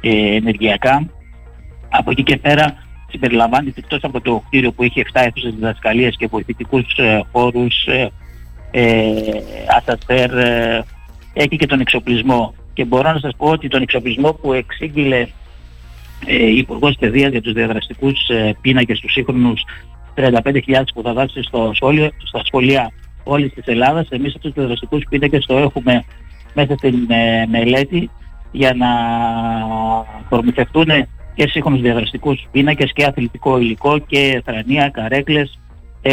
ε, 0.00 0.36
ενεργειακά. 0.36 1.06
Από 1.88 2.10
εκεί 2.10 2.22
και 2.22 2.36
πέρα 2.36 2.74
συμπεριλαμβάνεται 3.08 3.80
εκτός 3.80 4.04
από 4.04 4.20
το 4.20 4.42
κτίριο 4.46 4.72
που 4.72 4.82
έχει 4.82 5.04
7 5.12 5.20
αίθουσες 5.24 5.54
διδασκαλίας 5.54 6.16
και 6.16 6.26
βοηθητικούς 6.26 6.96
ε, 6.96 7.22
χώρους, 7.32 7.84
ε, 7.86 8.10
ε, 8.70 9.12
ασαστέρ, 9.76 10.30
έχει 11.32 11.56
και 11.56 11.66
τον 11.66 11.80
εξοπλισμό. 11.80 12.54
Και 12.72 12.84
μπορώ 12.84 13.12
να 13.12 13.18
σας 13.18 13.32
πω 13.36 13.46
ότι 13.46 13.68
τον 13.68 13.82
εξοπλισμό 13.82 14.32
που 14.32 14.52
εξήγηλε 14.52 15.26
ε, 16.26 16.46
η 16.46 16.56
Υπουργός 16.56 16.96
Παιδείας 16.98 17.30
για 17.30 17.40
τους 17.40 17.52
διαδραστικούς 17.52 18.28
ε, 18.28 18.56
πίνακες 18.60 19.00
τους 19.00 19.12
σύγχρονους 19.12 19.62
35.000 20.16 20.60
που 20.94 21.02
θα 21.02 21.12
δώσει 21.12 21.42
στο 21.42 21.70
σχόλιο, 21.74 22.10
στα 22.24 22.40
σχολεία 22.44 22.92
όλης 23.24 23.52
της 23.52 23.66
Ελλάδας. 23.66 24.08
Εμείς 24.08 24.34
αυτούς 24.34 24.42
τους 24.42 24.52
διαδραστικούς 24.52 25.04
πίνακες 25.08 25.46
το 25.46 25.56
έχουμε 25.56 26.04
μέσα 26.54 26.74
στην 26.76 27.10
ε, 27.10 27.46
μελέτη 27.46 28.10
για 28.50 28.74
να 28.74 28.88
προμηθευτούν 30.28 30.88
και 31.34 31.48
σύγχρονους 31.48 31.80
διαδραστικούς 31.80 32.46
πίνακες 32.50 32.92
και 32.92 33.04
αθλητικό 33.04 33.58
υλικό 33.58 33.98
και 33.98 34.42
θρανία, 34.44 34.88
καρέκλες 34.88 35.58
ε, 36.02 36.12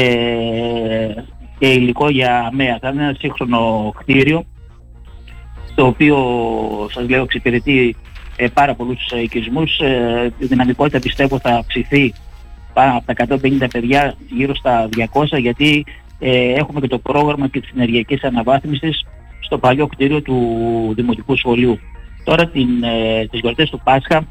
και 1.59 1.67
υλικό 1.67 2.09
για 2.09 2.45
ΑΜΕΑ. 2.51 2.77
Θα 2.81 2.89
είναι 2.89 3.03
ένα 3.03 3.15
σύγχρονο 3.19 3.93
κτίριο 3.97 4.45
το 5.75 5.85
οποίο 5.85 6.17
σας 6.91 7.09
λέω 7.09 7.23
εξυπηρετεί 7.23 7.95
ε, 8.35 8.47
πάρα 8.47 8.75
πολλούς 8.75 9.11
ε, 9.11 9.21
οικισμούς. 9.21 9.79
Ε, 9.79 10.33
η 10.37 10.45
δυναμικότητα 10.45 10.99
πιστεύω 10.99 11.39
θα 11.39 11.49
αυξηθεί 11.49 12.13
πάνω 12.73 12.97
από 12.97 13.13
τα 13.13 13.37
150 13.41 13.67
παιδιά 13.71 14.15
γύρω 14.29 14.55
στα 14.55 14.89
200 15.13 15.39
γιατί 15.39 15.85
ε, 16.23 16.53
έχουμε 16.53 16.79
και 16.79 16.87
το 16.87 16.99
πρόγραμμα 16.99 17.47
και 17.47 17.59
της 17.59 17.69
ενεργειακής 17.75 18.23
αναβάθμισης 18.23 19.05
στο 19.39 19.57
παλιό 19.57 19.87
κτίριο 19.87 20.21
του 20.21 20.37
Δημοτικού 20.95 21.37
Σχολείου. 21.37 21.79
Τώρα 22.23 22.47
την, 22.47 22.83
ε, 22.83 23.25
τις 23.25 23.39
γιορτές 23.39 23.69
του 23.69 23.81
Πάσχα 23.83 24.27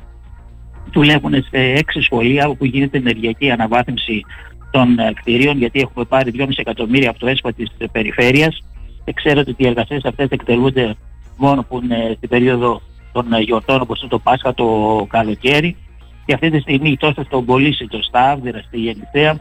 δουλεύουν 0.92 1.32
σε 1.32 1.58
έξι 1.58 2.00
σχολεία 2.00 2.48
όπου 2.48 2.64
γίνεται 2.64 2.98
ενεργειακή 2.98 3.50
αναβάθμιση 3.50 4.24
των 4.70 4.98
ε, 4.98 5.12
κτηρίων 5.12 5.58
γιατί 5.58 5.80
έχουμε 5.80 6.04
πάρει 6.04 6.32
2,5 6.36 6.48
εκατομμύρια 6.56 7.10
από 7.10 7.18
το 7.18 7.26
ΕΣΠΑ 7.26 7.52
της 7.52 7.72
ε, 7.78 7.86
περιφέρειας 7.92 8.62
και 9.04 9.12
ξέρετε 9.12 9.50
ότι 9.50 9.62
οι 9.62 9.66
εργασίες 9.66 10.04
αυτές 10.04 10.28
εκτελούνται 10.28 10.94
μόνο 11.36 11.62
που 11.62 11.80
είναι 11.82 12.14
στην 12.16 12.28
περίοδο 12.28 12.80
των 13.12 13.32
ε, 13.32 13.40
γιορτών 13.40 13.80
όπως 13.80 14.00
είναι 14.00 14.10
το 14.10 14.18
Πάσχα 14.18 14.54
το 14.54 14.66
καλοκαίρι 15.08 15.76
και 16.24 16.34
αυτή 16.34 16.50
τη 16.50 16.60
στιγμή 16.60 16.96
τόσο 16.96 17.24
στον 17.24 17.44
Πολύσι, 17.44 17.86
το 17.86 18.02
στα 18.02 18.30
Άβδηρα, 18.30 18.62
στη 18.66 18.78
Γεννηθέα 18.78 19.38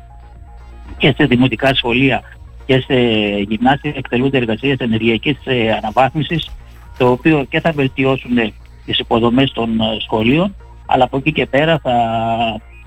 και 0.97 1.13
σε 1.17 1.25
δημοτικά 1.25 1.75
σχολεία 1.75 2.21
και 2.69 2.83
σε 2.87 2.95
γυμνάσια 3.47 3.93
εκτελούνται 3.95 4.37
εργασίες 4.37 4.77
ενεργειακής 4.77 5.37
ε, 5.43 5.71
αναβάθμισης 5.71 6.49
το 6.97 7.11
οποίο 7.11 7.45
και 7.49 7.59
θα 7.59 7.71
βελτιώσουν 7.71 8.35
τις 8.85 8.99
υποδομές 8.99 9.51
των 9.51 9.79
ε, 9.79 9.97
σχολείων 9.99 10.55
αλλά 10.85 11.03
από 11.03 11.17
εκεί 11.17 11.31
και 11.31 11.45
πέρα 11.45 11.79
θα 11.79 11.93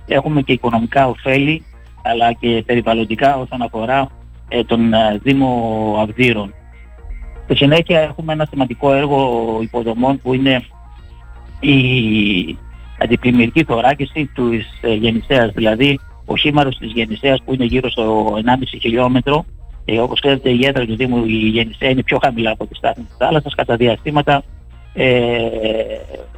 έχουμε 0.07 0.43
και 0.43 0.53
οικονομικά 0.53 1.09
ωφέλη 1.09 1.65
αλλά 2.03 2.33
και 2.33 2.63
περιβαλλοντικά 2.67 3.37
όσον 3.37 3.63
αφορά 3.63 4.09
τον 4.67 4.93
Δήμο 5.23 5.97
Αυδείρων. 6.01 6.55
Στη 7.45 7.57
συνέχεια 7.57 8.01
έχουμε 8.01 8.33
ένα 8.33 8.47
σημαντικό 8.51 8.93
έργο 8.93 9.59
υποδομών 9.63 10.21
που 10.21 10.35
είναι 10.35 10.63
η 11.61 11.77
αντιπλημμυρική 12.99 13.65
θωράκιση 13.65 14.31
της 14.35 14.79
ε, 14.81 14.95
Γεννησέας, 14.95 15.53
δηλαδή 15.53 15.99
ο 16.25 16.37
χήμαρος 16.37 16.79
της 16.79 16.93
Γεννησέας 16.93 17.43
που 17.45 17.55
είναι 17.55 17.65
γύρω 17.65 17.91
στο 17.91 18.35
1,5 18.45 18.81
χιλιόμετρο 18.81 19.45
ε, 19.85 20.01
όπως 20.01 20.21
ξέρετε 20.21 20.51
η 20.51 20.67
έδρα 20.67 20.85
του 20.85 20.97
Δήμου 20.97 21.25
η 21.25 21.49
Γεννησέα 21.49 21.91
είναι 21.91 22.03
πιο 22.03 22.19
χαμηλά 22.23 22.51
από 22.51 22.67
τη 22.67 22.75
στάθμη 22.75 23.05
της 23.05 23.17
θάλασσας 23.19 23.55
κατά 23.55 23.77
διαστήματα 23.77 24.43
ε, 24.95 25.17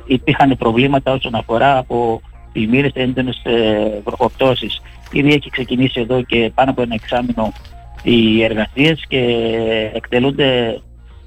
υπήρχαν 0.06 0.56
προβλήματα 0.58 1.12
όσον 1.12 1.34
αφορά 1.34 1.78
από 1.78 2.20
πλημμύρες 2.52 2.92
έντονες 2.94 3.40
ε, 3.44 4.00
βροχοπτώσεις. 4.04 4.80
Ήδη 5.12 5.32
έχει 5.32 5.50
ξεκινήσει 5.50 6.00
εδώ 6.00 6.22
και 6.22 6.50
πάνω 6.54 6.70
από 6.70 6.82
ένα 6.82 6.94
εξάμεινο 6.94 7.52
οι 8.02 8.42
εργασίες 8.42 9.04
και 9.08 9.20
εκτελούνται 9.94 10.80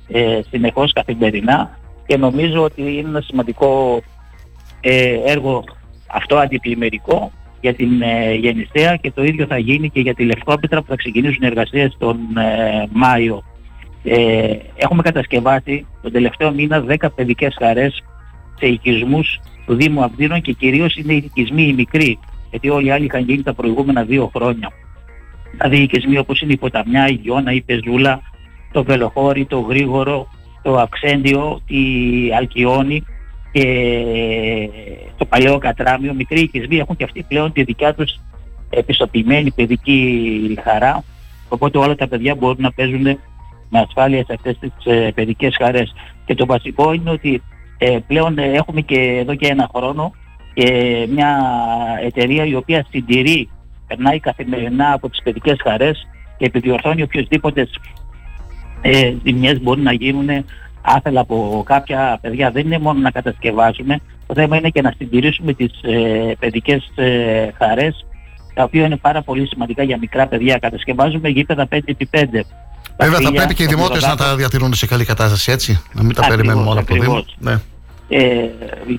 ε, 0.07 0.39
συνεχώς 0.49 0.93
καθημερινά 0.93 1.79
και 2.05 2.17
νομίζω 2.17 2.63
ότι 2.63 2.81
είναι 2.81 3.09
ένα 3.09 3.21
σημαντικό 3.21 4.01
ε, 4.81 5.19
έργο 5.25 5.63
αυτό 6.07 6.37
αντιπλημμυρικό 6.37 7.31
για 7.61 7.73
την 7.73 8.01
ε, 8.01 8.33
Γεννησέα 8.33 8.95
και 8.95 9.11
το 9.11 9.23
ίδιο 9.23 9.45
θα 9.45 9.57
γίνει 9.57 9.89
και 9.89 9.99
για 9.99 10.13
τη 10.13 10.23
Λευκόπετρα 10.23 10.81
που 10.81 10.87
θα 10.87 10.95
ξεκινήσουν 10.95 11.43
εργασίες 11.43 11.95
τον 11.99 12.17
ε, 12.37 12.87
Μάιο. 12.91 13.43
Ε, 14.03 14.55
έχουμε 14.75 15.01
κατασκευάσει 15.01 15.85
τον 16.01 16.11
τελευταίο 16.11 16.51
μήνα 16.51 16.85
10 16.87 17.07
παιδικές 17.15 17.55
χαρές 17.59 18.03
σε 18.59 18.67
οικισμούς 18.67 19.39
του 19.65 19.75
Δήμου 19.75 20.03
Αυδίνων 20.03 20.41
και 20.41 20.51
κυρίως 20.51 20.95
είναι 20.95 21.13
οι 21.13 21.17
οικισμοί 21.25 21.63
οι 21.63 21.73
μικροί 21.73 22.19
γιατί 22.49 22.69
όλοι 22.69 22.85
οι 22.85 22.91
άλλοι 22.91 23.05
είχαν 23.05 23.23
γίνει 23.23 23.43
τα 23.43 23.53
προηγούμενα 23.53 24.03
δύο 24.03 24.31
χρόνια. 24.35 24.71
Δηλαδή 25.51 25.77
οι 25.77 25.83
οικισμοί 25.83 26.17
όπως 26.17 26.41
είναι 26.41 26.53
η 26.53 26.57
Ποταμιά, 26.57 27.07
η 27.07 27.13
Γιώνα, 27.13 27.51
η 27.51 27.61
Πεζούλα, 27.61 28.21
το 28.71 28.83
Βελοχώρι, 28.83 29.45
το 29.45 29.59
Γρήγορο, 29.59 30.27
το 30.61 30.77
Αξέντιο, 30.77 31.61
η 31.67 31.83
Αλκιόνη 32.37 33.03
και 33.57 34.69
το 35.17 35.25
παλαιό 35.25 35.57
Κατράμιο, 35.57 36.13
μικροί 36.13 36.39
οικισμοί 36.39 36.77
έχουν 36.77 36.95
και 36.95 37.03
αυτοί 37.03 37.25
πλέον 37.27 37.51
τη 37.51 37.63
δικιά 37.63 37.93
τους 37.93 38.19
επιστοποιημένη 38.69 39.51
παιδική 39.51 40.57
χαρά. 40.63 41.03
Οπότε 41.49 41.77
όλα 41.77 41.95
τα 41.95 42.07
παιδιά 42.07 42.35
μπορούν 42.35 42.61
να 42.61 42.71
παίζουν 42.71 43.03
με 43.69 43.79
ασφάλεια 43.79 44.23
σε 44.25 44.33
αυτές 44.33 44.57
τις 44.59 44.71
ε, 44.85 45.11
παιδικές 45.15 45.55
χαρές. 45.57 45.93
Και 46.25 46.35
το 46.35 46.45
βασικό 46.45 46.93
είναι 46.93 47.09
ότι 47.09 47.41
ε, 47.77 47.97
πλέον 48.07 48.37
έχουμε 48.37 48.81
και 48.81 48.99
εδώ 48.99 49.35
και 49.35 49.47
ένα 49.47 49.69
χρόνο 49.75 50.11
ε, 50.53 51.05
μια 51.09 51.39
εταιρεία 52.03 52.45
η 52.45 52.55
οποία 52.55 52.85
συντηρεί, 52.89 53.49
περνάει 53.87 54.19
καθημερινά 54.19 54.93
από 54.93 55.09
τις 55.09 55.21
παιδικές 55.23 55.57
χαρές 55.63 56.07
και 56.37 56.45
επιδιορθώνει 56.45 57.01
οποιοδήποτε 57.01 57.67
ε, 58.81 59.13
ζημιές 59.23 59.61
μπορεί 59.61 59.81
να 59.81 59.93
γίνουν 59.93 60.29
άθελα 60.95 61.21
από 61.21 61.63
κάποια 61.65 62.17
παιδιά. 62.21 62.51
Δεν 62.51 62.65
είναι 62.65 62.79
μόνο 62.79 62.99
να 62.99 63.11
κατασκευάσουμε, 63.11 63.99
το 64.27 64.33
θέμα 64.33 64.57
είναι 64.57 64.69
και 64.69 64.81
να 64.81 64.93
συντηρήσουμε 64.97 65.53
τις 65.53 65.71
ε, 65.81 66.35
παιδικές 66.39 66.91
ε, 66.95 67.49
χαρές 67.57 68.05
τα 68.53 68.63
οποία 68.63 68.85
είναι 68.85 68.97
πάρα 68.97 69.21
πολύ 69.21 69.47
σημαντικά 69.47 69.83
για 69.83 69.97
μικρά 69.97 70.27
παιδιά. 70.27 70.57
Κατασκευάζουμε 70.57 71.29
γήπεδα 71.29 71.67
5x5. 71.71 72.25
Βέβαια 72.97 73.19
θα 73.21 73.31
πρέπει 73.31 73.53
και 73.53 73.63
οι 73.63 73.67
δημότες 73.67 74.03
να 74.03 74.15
τα 74.15 74.35
διατηρούν 74.35 74.73
σε 74.73 74.85
καλή 74.85 75.05
κατάσταση 75.05 75.51
έτσι, 75.51 75.81
να 75.93 76.03
μην 76.03 76.15
τα 76.15 76.27
περιμένουμε 76.27 76.69
όλα 76.69 76.79
από 76.79 76.93
το 76.93 77.01
Δήμο. 77.01 77.25
Ναι 77.37 77.59
ε, 78.09 78.45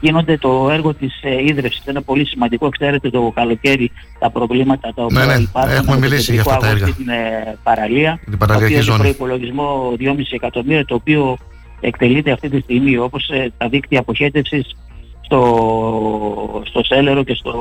γίνονται 0.01 0.37
το 0.37 0.69
έργο 0.71 0.95
της 0.95 1.21
ε, 1.23 1.43
ίδρυυσης. 1.43 1.83
Είναι 1.87 2.01
πολύ 2.01 2.27
σημαντικό. 2.27 2.69
Ξέρετε 2.69 3.11
το 3.11 3.33
καλοκαίρι 3.35 3.91
τα 4.19 4.31
προβλήματα 4.31 4.93
τα 4.95 5.03
οποία 5.03 5.25
ναι, 5.25 5.35
ναι. 5.35 5.41
υπάρχουν. 5.43 5.73
Έχουμε 5.73 5.99
μιλήσει 5.99 6.33
για 6.33 6.41
αυτά 6.41 6.57
τα 6.57 6.69
έργα. 6.69 6.87
Στην 6.87 7.09
ε, 7.09 7.57
παραλία. 7.63 8.21
Την 8.25 8.39
παραλιακή 8.39 8.81
ζώνη. 8.81 8.99
προϋπολογισμό 8.99 9.93
2,5 9.99 10.17
εκατομμύρια 10.31 10.85
το 10.85 10.95
οποίο 10.95 11.39
εκτελείται 11.81 12.31
αυτή 12.31 12.49
τη 12.49 12.61
στιγμή 12.61 12.97
όπως 12.97 13.29
ε, 13.29 13.53
τα 13.57 13.69
δίκτυα 13.69 14.01
αποχέτευσης 14.01 14.77
στο, 15.21 16.63
στο 16.65 16.85
Σέλερο 16.85 17.23
και 17.23 17.35
στο 17.35 17.53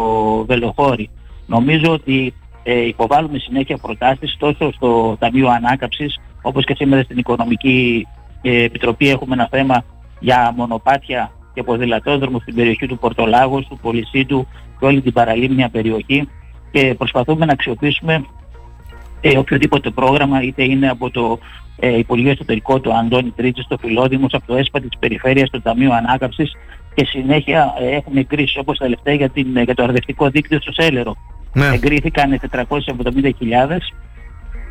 Βελοχώρι. 0.48 1.10
Νομίζω 1.45 1.91
ότι 1.91 2.34
ε, 2.64 2.88
υποβάλλουμε 2.88 3.38
συνέχεια 3.38 3.77
προτάσεις 3.77 4.35
τόσο 4.39 4.72
στο 4.72 5.15
Ταμείο 5.19 5.48
Ανάκαψης 5.48 6.19
όπως 6.41 6.65
και 6.65 6.76
σήμερα 6.76 7.03
στην 7.03 7.18
Οικονομική 7.18 8.07
ε, 8.41 8.64
Επιτροπή 8.64 9.10
έχουμε 9.10 9.34
ένα 9.34 9.48
θέμα 9.52 9.84
για 10.19 10.53
μονοπάτια 10.56 11.31
και 11.53 11.64
ποδηλατόδρομο 11.64 12.39
στην 12.39 12.56
περιοχή 12.56 12.88
του 12.88 12.98
Πορτολάγος, 12.98 13.68
του 13.68 13.80
Πολυσίτου 13.81 14.48
και 14.80 14.85
όλη 14.85 15.02
την 15.02 15.14
παραλίμνια 15.14 15.69
περιοχή 15.69 16.30
και 16.72 16.95
προσπαθούμε 16.98 17.45
να 17.45 17.52
αξιοποιήσουμε 17.52 18.26
ε, 19.22 19.38
οποιοδήποτε 19.38 19.89
πρόγραμμα 19.89 20.41
είτε 20.41 20.64
είναι 20.64 20.89
από 20.89 21.10
το 21.10 21.39
ε, 21.80 21.98
Υπουργείο 21.98 22.32
Εσωτερικό 22.32 22.80
του 22.80 22.94
Αντώνη 22.94 23.34
Τρίτσι, 23.36 23.66
το 23.68 23.78
Φιλόδημος, 23.78 24.34
από 24.34 24.48
το 24.48 24.56
ΕΣΠΑ 24.56 24.80
της 24.80 24.90
Περιφέρειας, 24.99 25.49
το 25.49 25.62
Ταμείο 25.62 25.94
Ανάκαψης 25.94 26.52
και 26.94 27.06
συνέχεια 27.06 27.74
ε, 27.80 27.95
έχουμε 27.95 28.24
κρίσεις 28.24 28.58
όπως 28.58 28.78
τα 28.78 28.84
τελευταία 28.84 29.14
για, 29.14 29.30
την, 29.30 29.62
για 29.62 29.76
το 29.76 29.84
αρδευτικό 29.84 30.30
δίκτυο 30.30 30.60
στο 30.62 30.72
Σέλερο. 30.72 31.16
Ναι. 31.54 31.68
Εγκρίθηκαν 31.74 32.40
470.000 32.52 33.32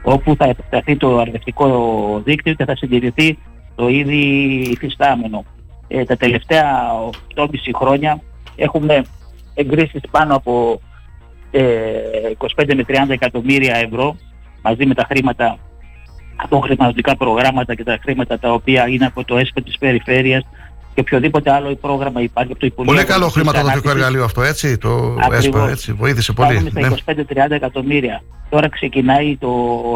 όπου 0.03 0.37
θα 0.37 0.45
επεκταθεί 0.45 0.97
το 0.97 1.19
αρδευτικό 1.19 2.21
δίκτυο 2.25 2.55
και 2.55 2.65
θα 2.65 2.77
συντηρηθεί 2.77 3.39
το 3.75 3.89
ήδη 3.89 4.17
υφιστάμενο. 4.71 5.45
Ε, 5.89 6.05
τα 6.05 6.17
τελευταία 6.17 6.65
8,5 7.35 7.47
χρόνια 7.75 8.21
έχουμε 8.57 9.03
εγκρίσεις 9.55 10.01
πάνω 10.11 10.37
από 10.37 10.81
ε, 11.51 11.63
25 12.57 12.75
με 12.75 12.85
30 12.89 12.95
εκατομμύρια 13.09 13.77
ευρώ 13.77 14.17
μαζί 14.63 14.87
με 14.87 14.95
τα 14.95 15.05
χρήματα 15.09 15.59
από 16.37 16.59
χρηματοδοτικά 16.61 17.17
προγράμματα 17.17 17.75
και 17.75 17.85
τα 17.85 17.99
χρήματα 18.03 18.39
τα 18.39 18.53
οποία 18.53 18.89
είναι 18.89 19.07
από 19.07 19.25
το 19.25 19.37
ΕΣΠΕ 19.37 19.61
της 19.61 19.79
περιφέρειας 19.79 20.47
και 20.95 21.01
οποιοδήποτε 21.01 21.53
άλλο 21.53 21.75
πρόγραμμα 21.75 22.21
υπάρχει 22.21 22.51
από 22.53 22.61
το 22.61 22.67
Υπουργείο. 22.67 22.95
Πολύ 22.95 23.05
καλό 23.07 23.27
Ευρωπαϊκής 23.27 23.33
χρηματοδοτικό 23.53 23.91
Ανάπτυξης. 23.91 24.01
εργαλείο 24.01 24.25
αυτό, 24.25 24.43
έτσι. 24.43 24.79
Το 24.79 24.89
Ακριβώς. 25.21 25.45
ΕΣΠΑ, 25.45 25.69
έτσι. 25.71 25.93
Βοήθησε 25.93 26.33
πολύ. 26.33 26.49
Φτάνουμε 26.49 26.71
Ναι. 26.89 26.97
στα 26.97 27.13
25-30 27.49 27.55
εκατομμύρια. 27.55 28.23
Τώρα 28.51 28.69
ξεκινάει 28.69 29.37
το 29.37 29.51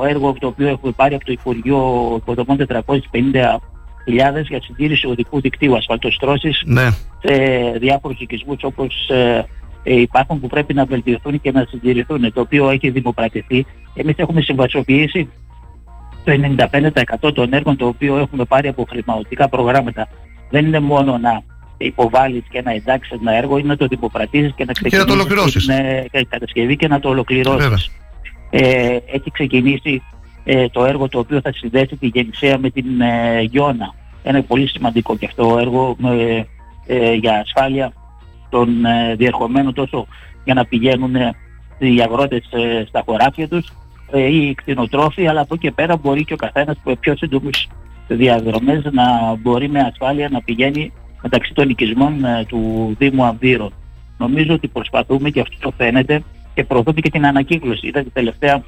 έργο 0.08 0.32
το 0.40 0.46
οποίο 0.46 0.68
έχουμε 0.68 0.92
πάρει 0.92 1.14
από 1.14 1.24
το 1.24 1.32
Υπουργείο 1.32 1.78
Υποδομών 2.16 2.56
450.000 2.56 4.46
για 4.48 4.60
συντήρηση 4.62 5.06
οδικού 5.06 5.40
δικτύου 5.40 5.76
ασφαλτοστρώσεις 5.76 6.62
Ναι. 6.64 6.88
σε 7.22 7.34
διάφορους 7.78 8.20
οικισμούς 8.20 8.62
όπως 8.62 9.08
ε, 9.08 9.44
ε, 9.82 10.00
υπάρχουν 10.00 10.40
που 10.40 10.46
πρέπει 10.46 10.74
να 10.74 10.84
βελτιωθούν 10.84 11.40
και 11.40 11.50
να 11.52 11.66
συντηρηθούν, 11.68 12.32
το 12.32 12.40
οποίο 12.40 12.70
έχει 12.70 12.90
δημοπρατηθεί. 12.90 13.66
Εμείς 13.94 14.14
έχουμε 14.16 14.40
συμβασιοποιήσει 14.40 15.28
το 16.24 16.32
95% 17.26 17.34
των 17.34 17.52
έργων 17.52 17.76
το 17.76 17.86
οποίο 17.86 18.16
έχουμε 18.16 18.44
πάρει 18.44 18.68
από 18.68 18.86
χρηματοδοτικά 18.88 19.48
προγράμματα. 19.48 20.08
Δεν 20.50 20.66
είναι 20.66 20.80
μόνο 20.80 21.18
να 21.18 21.42
υποβάλεις 21.76 22.42
και 22.50 22.62
να 22.62 22.72
εντάξεις 22.72 23.18
ένα 23.20 23.32
έργο, 23.32 23.58
είναι 23.58 23.68
να 23.68 23.76
το 23.76 23.86
δημοπρατήσεις 23.86 24.52
και 24.56 24.64
να 24.64 24.72
να 24.72 24.72
το 24.72 24.88
ξεκινήσεις 24.88 25.12
ολοκληρώσεις. 25.12 25.66
την 25.66 25.74
ε, 25.74 26.24
κατασκευή 26.28 26.76
και 26.76 26.88
να 26.88 27.00
το 27.00 27.08
ολοκληρώσεις. 27.08 27.62
Βέβαια. 27.62 27.78
Ε, 28.50 28.98
έχει 29.06 29.30
ξεκινήσει 29.30 30.02
ε, 30.44 30.68
το 30.68 30.84
έργο 30.84 31.08
το 31.08 31.18
οποίο 31.18 31.40
θα 31.40 31.52
συνδέσει 31.52 31.96
τη 31.96 32.06
Γεννησέα 32.06 32.58
με 32.58 32.70
την 32.70 33.00
ε, 33.00 33.40
Γιώνα. 33.40 33.94
Ένα 34.22 34.42
πολύ 34.42 34.68
σημαντικό 34.68 35.16
και 35.16 35.26
αυτό 35.26 35.58
έργο 35.58 35.96
με, 35.98 36.46
ε, 36.86 37.12
για 37.12 37.40
ασφάλεια 37.40 37.92
των 38.48 38.84
ε, 38.84 39.14
διερχομένων 39.14 39.74
τόσο 39.74 40.06
για 40.44 40.54
να 40.54 40.64
πηγαίνουν 40.64 41.14
ε, 41.14 41.34
οι 41.78 42.00
αγρότες 42.00 42.48
ε, 42.50 42.84
στα 42.88 43.02
χωράφια 43.06 43.48
τους 43.48 43.66
ε, 43.68 43.72
ή 44.14 44.46
οι 44.48 44.54
κτηνοτρόφοι 44.54 45.26
αλλά 45.26 45.40
από 45.40 45.54
εκεί 45.54 45.66
και 45.66 45.72
πέρα 45.72 45.96
μπορεί 45.96 46.24
και 46.24 46.32
ο 46.32 46.36
καθένας 46.36 46.76
με 46.84 46.96
πιο 46.96 47.16
σύντομους 47.16 47.68
διαδρομές 48.08 48.82
να 48.92 49.34
μπορεί 49.42 49.68
με 49.68 49.80
ασφάλεια 49.80 50.28
να 50.28 50.42
πηγαίνει 50.42 50.92
μεταξύ 51.22 51.52
των 51.54 51.68
οικισμών 51.68 52.24
ε, 52.24 52.44
του 52.48 52.94
Δήμου 52.98 53.24
Αμβύρων. 53.24 53.72
Νομίζω 54.18 54.54
ότι 54.54 54.68
προσπαθούμε 54.68 55.30
και 55.30 55.40
αυτό 55.40 55.72
φαίνεται 55.76 56.22
και 56.54 56.64
προωθούμε 56.64 57.00
και 57.00 57.10
την 57.10 57.26
ανακύκλωση. 57.26 57.86
Είδατε 57.86 58.08
τελευταία 58.12 58.62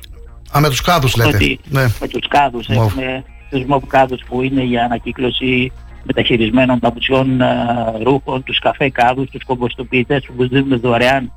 Α, 0.57 0.61
με 0.61 0.69
τους 0.69 0.81
κάδους 0.81 1.17
λέτε. 1.17 1.37
ότι 1.37 1.61
Ναι. 1.69 1.83
με 2.01 2.09
τους 2.09 2.29
κάδους 2.29 2.67
Μοβ. 2.69 2.79
έχουμε 2.87 3.25
τους 3.51 3.65
μοβ 3.65 3.85
κάδους 3.87 4.23
που 4.29 4.43
είναι 4.43 4.63
για 4.63 4.85
ανακύκλωση 4.85 5.73
μεταχειρισμένων 6.05 6.79
παπουτσιών 6.79 7.41
ε, 7.41 7.47
ρούχων, 8.03 8.43
τους 8.43 8.59
καφέ 8.59 8.89
κάδους, 8.91 9.31
τους 9.31 9.45
κομποστοποιητές 9.45 10.29
που 10.37 10.49
δίνουμε 10.49 10.77
δωρεάν 10.77 11.33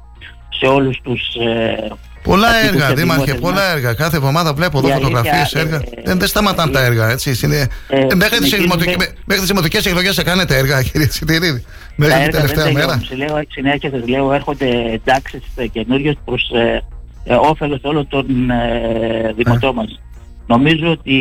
σε 0.60 0.66
όλους 0.66 1.02
τους 1.04 1.36
ε, 1.36 1.88
Πολλά 2.26 2.48
κατοίκους 2.52 2.74
έργα, 2.76 2.88
και 2.88 2.94
Δήμαρχε, 2.96 3.24
δημότες 3.24 3.42
πολλά 3.42 3.64
μας. 3.66 3.74
έργα. 3.74 3.94
Κάθε 3.94 4.18
εβδομάδα 4.18 4.54
βλέπω 4.54 4.78
εδώ 4.78 4.88
Η 4.88 4.92
φωτογραφίες, 4.92 5.34
αλήθεια, 5.36 5.62
έργα. 5.62 5.76
ε, 5.76 6.02
δεν, 6.06 6.20
δεν 6.20 6.28
σταματάνε 6.28 6.72
τα 6.72 6.84
έργα, 6.84 7.10
έτσι. 7.10 7.40
Είναι, 7.44 7.68
ε, 7.90 8.00
ε, 8.00 8.16
μέχρι 8.16 8.38
τις 8.38 8.50
συνεχίζουμε- 8.50 9.14
δημοτικές 9.46 9.86
εκλογές 9.86 10.16
θα 10.16 10.24
κάνετε 10.24 10.58
έργα, 10.58 10.82
κύριε 10.92 11.08
Σιτηρίδη. 11.10 11.62
τα 11.62 11.94
Μέχρι 11.96 12.14
την 12.16 12.24
έργα 12.24 12.38
τελευταία 12.38 12.64
δεν 12.64 12.74
μέρα. 12.74 12.86
τελειώνουν. 12.86 13.06
Σε 13.06 13.16
λέω, 13.16 13.42
συνέχεια 13.50 13.90
σας 13.90 14.08
λέω 14.08 14.34
έρχονται 14.34 14.68
εντάξεις 14.94 15.42
ε, 15.56 15.68
καινούριες 15.68 16.16
προς 16.26 16.50
ε, 16.54 16.84
ε, 17.24 17.34
όφελος 17.36 17.80
όλων 17.84 18.08
των 18.08 18.50
ε, 18.50 19.34
δημοτών 19.36 19.76
μας. 19.76 20.00
Νομίζω 20.48 20.90
ότι 20.92 21.14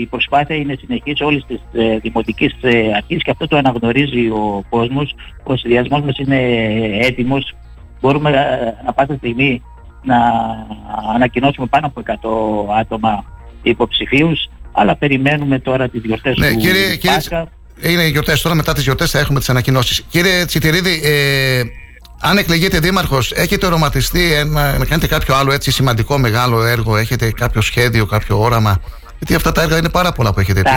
η 0.00 0.06
προσπάθεια 0.06 0.56
είναι 0.56 0.76
συνεχής 0.80 1.20
όλης 1.20 1.44
της 1.46 1.60
ε, 1.72 1.98
δημοτικής 1.98 2.54
ε, 2.60 2.70
αρχής 2.96 3.22
και 3.22 3.30
αυτό 3.30 3.46
το 3.48 3.56
αναγνωρίζει 3.56 4.28
ο 4.28 4.64
κόσμος. 4.68 5.14
Ο 5.42 5.56
συνδυασμός 5.56 6.00
μας 6.00 6.18
είναι 6.18 6.38
έτοιμος. 7.00 7.54
Μπορούμε 8.00 8.30
ε, 8.30 8.84
να 8.86 8.92
πάσα 8.92 9.14
στιγμή 9.16 9.62
να 10.06 10.16
ανακοινώσουμε 11.14 11.66
πάνω 11.66 11.86
από 11.86 12.02
100 12.70 12.78
άτομα 12.80 13.24
υποψηφίους 13.62 14.48
αλλά 14.72 14.96
περιμένουμε 14.96 15.58
τώρα 15.58 15.88
τις 15.88 16.02
γιορτές 16.04 16.36
Ναι, 16.36 16.50
του 16.50 16.56
κύριε, 16.56 16.96
κύριε, 16.96 17.14
Πάσχα. 17.16 17.48
είναι 17.82 18.02
οι 18.02 18.10
γιορτές 18.10 18.42
τώρα, 18.42 18.54
μετά 18.54 18.72
τις 18.72 18.82
γιορτές 18.84 19.10
θα 19.10 19.18
έχουμε 19.18 19.38
τις 19.38 19.48
ανακοινώσεις. 19.50 20.02
Κύριε 20.08 20.44
Τσιτηρίδη, 20.44 21.00
ε, 21.04 21.62
αν 22.20 22.38
εκλεγείτε 22.38 22.78
δήμαρχος, 22.78 23.32
έχετε 23.32 23.66
οραματιστεί 23.66 24.32
ένα, 24.32 24.78
να 24.78 24.84
κάνετε 24.84 25.06
κάποιο 25.06 25.34
άλλο 25.34 25.52
έτσι 25.52 25.70
σημαντικό 25.70 26.18
μεγάλο 26.18 26.62
έργο, 26.64 26.96
έχετε 26.96 27.30
κάποιο 27.30 27.60
σχέδιο, 27.60 28.06
κάποιο 28.06 28.40
όραμα; 28.40 28.80
Γιατί 29.18 29.34
αυτά 29.34 29.52
τα 29.52 29.62
έργα 29.62 29.76
είναι 29.76 29.88
πάρα 29.88 30.12
πολλά 30.12 30.32
που 30.32 30.40
έχετε 30.40 30.62
πει. 30.62 30.70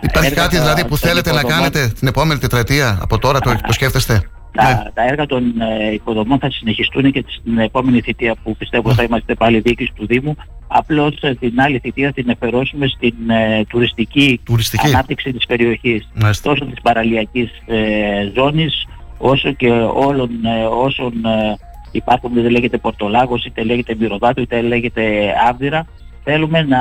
Υπάρχει 0.00 0.30
έργα 0.30 0.42
κάτι 0.42 0.54
τα- 0.56 0.60
δηλαδή 0.62 0.82
που 0.82 0.88
των 0.98 1.08
θέλετε 1.08 1.32
να 1.32 1.38
υποδομών. 1.40 1.70
κάνετε 1.70 1.92
την 1.98 2.08
επόμενη 2.08 2.40
τετραετία, 2.40 2.98
από 3.02 3.18
τώρα 3.18 3.40
το, 3.40 3.56
το 3.66 3.72
σκέφτεστε; 3.72 4.22
Ναι. 4.62 4.74
Τα, 4.74 4.90
τα 4.94 5.02
έργα 5.02 5.26
των 5.26 5.60
ε, 5.60 5.92
υποδομών 5.92 6.38
θα 6.38 6.50
συνεχιστούν 6.50 7.12
και 7.12 7.24
στην 7.28 7.58
επόμενη 7.58 8.00
θητεία 8.00 8.34
που 8.42 8.56
πιστεύω 8.56 8.94
θα 8.94 9.02
είμαστε 9.02 9.34
πάλι 9.34 9.60
διοίκηση 9.60 9.92
του 9.94 10.06
Δήμου. 10.06 10.36
Απλώς 10.66 11.18
ε, 11.20 11.34
την 11.34 11.60
άλλη 11.60 11.78
θητεία 11.78 12.12
την 12.12 12.28
εφερώσουμε 12.28 12.86
στην 12.86 13.14
ε, 13.30 13.64
τουριστική, 13.64 14.40
Τουριστική. 14.44 14.86
ανάπτυξη 14.86 15.32
της 15.32 15.46
περιοχής. 15.46 16.08
Μάλιστα. 16.14 16.48
Τόσο 16.48 16.64
της 16.64 16.80
παραλιακής 16.82 17.50
ε, 17.66 18.30
ζώνης 18.34 18.86
όσο 19.18 19.52
και 19.52 19.70
όλων 19.94 20.30
ε, 20.44 20.64
όσων 20.64 21.24
ε, 21.24 21.56
υπάρχουν, 21.90 22.36
είτε 22.36 22.48
λέγεται 22.48 22.78
Πορτολάγος, 22.78 23.44
είτε 23.44 23.62
λέγεται 23.62 23.94
Μυρωδάτο, 23.98 24.40
είτε 24.40 24.60
λέγεται 24.60 25.34
Άβδυρα. 25.48 25.86
Θέλουμε 26.24 26.62
να 26.62 26.78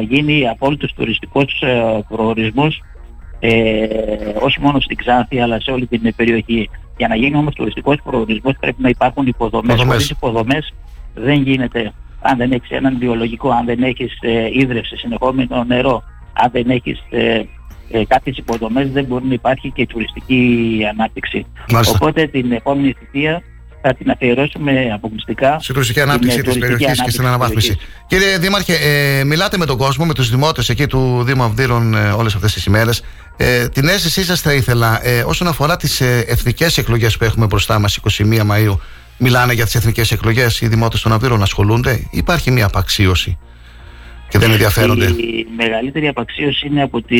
γίνει 0.00 0.48
απόλυτος 0.48 0.92
τουριστικός 0.92 1.62
ε, 1.62 2.04
προορισμός 2.08 2.82
ε, 3.40 3.86
όχι 4.40 4.60
μόνο 4.60 4.80
στην 4.80 4.96
Ξάνθη 4.96 5.40
αλλά 5.40 5.60
σε 5.60 5.70
όλη 5.70 5.86
την 5.86 6.14
περιοχή. 6.16 6.70
Για 6.96 7.08
να 7.08 7.14
γίνει 7.14 7.36
όμως 7.36 7.54
τουριστικός 7.54 7.96
προορισμός 8.04 8.54
πρέπει 8.60 8.82
να 8.82 8.88
υπάρχουν 8.88 9.26
υποδομές. 9.26 9.74
Υποδομές. 9.74 9.92
Χωρίς 9.92 10.10
υποδομές 10.10 10.74
δεν 11.14 11.42
γίνεται. 11.42 11.92
Αν 12.20 12.36
δεν 12.36 12.52
έχεις 12.52 12.70
έναν 12.70 12.98
βιολογικό, 12.98 13.50
αν 13.50 13.64
δεν 13.64 13.82
έχεις 13.82 14.18
ε, 14.20 14.48
ίδρυυση, 14.52 14.96
συνεχόμενο 14.96 15.64
νερό, 15.64 16.02
αν 16.32 16.50
δεν 16.52 16.70
έχεις 16.70 17.04
ε, 17.10 17.42
ε, 17.90 18.04
κάποιες 18.04 18.36
υποδομές 18.36 18.90
δεν 18.90 19.04
μπορεί 19.04 19.24
να 19.26 19.34
υπάρχει 19.34 19.70
και 19.70 19.86
τουριστική 19.86 20.80
ανάπτυξη. 20.90 21.46
Μάλιστα. 21.72 21.98
Οπότε 22.00 22.26
την 22.26 22.52
επόμενη 22.52 22.94
θητεία 22.98 23.42
θα 23.82 23.94
την 23.94 24.10
αφιερώσουμε 24.10 24.90
αποκλειστικά 24.94 25.58
Στην 25.60 25.74
τουριστική 25.74 25.98
στην, 25.98 26.10
ανάπτυξη 26.10 26.38
ε, 26.38 26.42
της 26.42 26.52
τουριστική 26.52 26.76
περιοχής 26.76 26.86
και 26.86 27.02
ανάπτυξη 27.02 27.10
στην 27.10 27.24
της 27.24 27.32
αναβάθμιση. 27.32 27.68
περιοχής. 27.68 28.04
Κύριε 28.06 28.38
Δήμαρχε, 28.38 28.74
ε, 29.20 29.24
μιλάτε 29.24 29.56
με 29.56 29.66
τον 29.66 29.76
κόσμο, 29.76 30.04
με 30.04 30.14
τους 30.14 30.30
δημότες 30.30 30.68
εκεί 30.68 30.86
του 30.86 31.22
Δήμου 31.22 31.42
Αυδείρων 31.42 31.94
ε, 31.94 32.10
όλες 32.10 32.34
αυτές 32.34 32.52
τις 32.52 32.64
ημέρες. 32.64 33.02
Ε, 33.36 33.68
την 33.68 33.88
αίσθησή 33.88 34.24
σας 34.24 34.40
θα 34.40 34.54
ήθελα 34.54 35.06
ε, 35.06 35.22
όσον 35.22 35.48
αφορά 35.48 35.76
τις 35.76 36.00
ε, 36.00 36.24
εθνικές 36.28 36.78
εκλογές 36.78 37.16
που 37.16 37.24
έχουμε 37.24 37.46
μπροστά 37.46 37.78
μας 37.78 38.00
21 38.18 38.42
Μαου. 38.44 38.80
Μιλάνε 39.18 39.52
για 39.52 39.64
τις 39.64 39.74
εθνικές 39.74 40.12
εκλογές, 40.12 40.60
οι 40.60 40.68
δημότες 40.68 41.00
των 41.00 41.12
Αυδείρων 41.12 41.42
ασχολούνται; 41.42 42.08
Υπάρχει 42.10 42.50
μια 42.50 42.66
απαξίωση 42.66 43.38
και 44.28 44.38
δεν 44.38 44.50
ενδιαφέρονται; 44.50 45.04
Η 45.06 45.46
μεγαλύτερη 45.56 46.08
απαξίωση 46.08 46.66
είναι 46.66 46.82
από 46.82 47.02
τη 47.02 47.18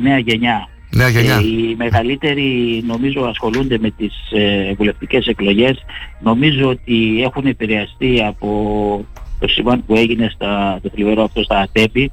νέα 0.00 0.18
γενιά. 0.18 0.68
Νέα 0.90 1.08
γενιά. 1.08 1.34
Ε, 1.34 1.44
οι 1.44 1.74
μεγαλύτεροι 1.78 2.82
νομίζω 2.86 3.24
ασχολούνται 3.24 3.78
με 3.78 3.90
τις 3.90 4.14
ε, 4.30 4.72
βουλευτικές 4.76 5.26
εκλογές. 5.26 5.84
Νομίζω 6.20 6.68
ότι 6.68 7.22
έχουν 7.22 7.46
επηρεαστεί 7.46 8.22
από 8.24 9.04
το 9.38 9.48
συμβάν 9.48 9.84
που 9.86 9.94
έγινε 9.94 10.30
στα, 10.34 10.78
το 10.82 10.90
θλιβερό 10.94 11.22
αυτό 11.22 11.42
στα 11.42 11.58
ΑΤΕΠΗ. 11.58 12.10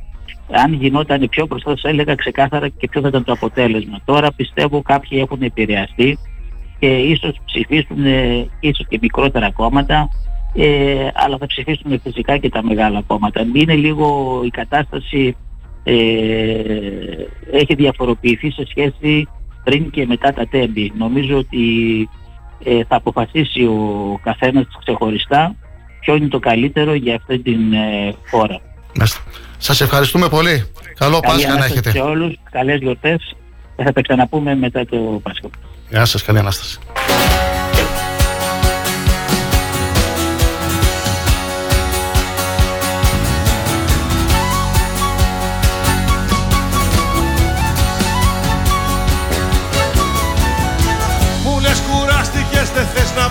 Αν 0.51 0.73
γινόταν 0.73 1.29
πιο 1.29 1.45
μπροστά 1.45 1.75
θα 1.81 1.89
έλεγα 1.89 2.15
ξεκάθαρα 2.15 2.67
και 2.67 2.87
ποιο 2.87 3.01
θα 3.01 3.07
ήταν 3.07 3.23
το 3.23 3.31
αποτέλεσμα. 3.31 3.99
Τώρα 4.05 4.31
πιστεύω 4.31 4.81
κάποιοι 4.81 5.19
έχουν 5.21 5.41
επηρεαστεί 5.41 6.17
και 6.79 6.87
ίσως 6.87 7.39
ψηφίσουν 7.45 8.05
ε, 8.05 8.47
ίσως 8.59 8.87
και 8.87 8.97
μικρότερα 9.01 9.51
κόμματα 9.51 10.09
ε, 10.57 11.07
αλλά 11.13 11.37
θα 11.37 11.45
ψηφίσουν 11.45 11.99
φυσικά 12.03 12.37
και 12.37 12.49
τα 12.49 12.63
μεγάλα 12.63 13.03
κόμματα. 13.07 13.45
Είναι 13.53 13.75
λίγο 13.75 14.41
η 14.45 14.49
κατάσταση 14.49 15.35
ε, 15.87 15.93
έχει 17.51 17.75
διαφοροποιηθεί 17.75 18.51
σε 18.51 18.65
σχέση 18.69 19.27
πριν 19.63 19.89
και 19.89 20.05
μετά 20.05 20.33
τα 20.33 20.47
τέμπη. 20.47 20.91
Νομίζω 20.97 21.37
ότι 21.37 21.59
ε, 22.63 22.83
θα 22.87 22.95
αποφασίσει 22.95 23.63
ο 23.63 24.19
καθένας 24.23 24.65
ξεχωριστά 24.79 25.55
ποιο 25.99 26.15
είναι 26.15 26.27
το 26.27 26.39
καλύτερο 26.39 26.93
για 26.93 27.15
αυτή 27.15 27.39
την 27.39 27.73
ε, 27.73 28.15
χώρα. 28.29 28.61
Σας 29.57 29.81
ευχαριστούμε 29.81 30.29
πολύ. 30.29 30.65
Καλό 30.97 31.19
Καλή 31.19 31.33
Πάσχα 31.33 31.47
να 31.47 31.53
Ανάσταση 31.53 31.73
έχετε. 31.73 31.91
σε 31.91 31.99
όλους, 31.99 32.33
καλές 32.51 32.79
γιορτές 32.79 33.35
και 33.75 33.83
θα 33.83 33.91
τα 33.91 34.01
ξαναπούμε 34.01 34.55
μετά 34.55 34.85
το 34.85 34.97
Πάσχα. 35.23 35.49
Γεια 35.89 36.05
σας, 36.05 36.23
καλή 36.23 36.39
ανάσταση. 36.39 36.79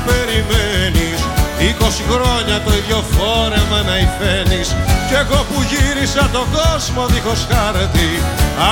Περιμένεις 0.07 1.21
Είκοσι 1.67 2.05
χρόνια 2.11 2.57
το 2.65 2.71
ίδιο 2.81 2.99
φόρεμα 3.15 3.79
να 3.89 3.97
υφαίνεις 4.05 4.69
Κι 5.09 5.17
εγώ 5.23 5.39
που 5.49 5.59
γύρισα 5.71 6.25
τον 6.33 6.47
κόσμο 6.57 7.03
δίχως 7.07 7.47
χάρτη 7.51 8.11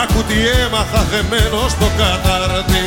Άκου 0.03 0.21
τι 0.29 0.39
έμαθα 0.65 1.03
δεμένος 1.11 1.71
στο 1.71 1.89
κατάρτι 2.01 2.87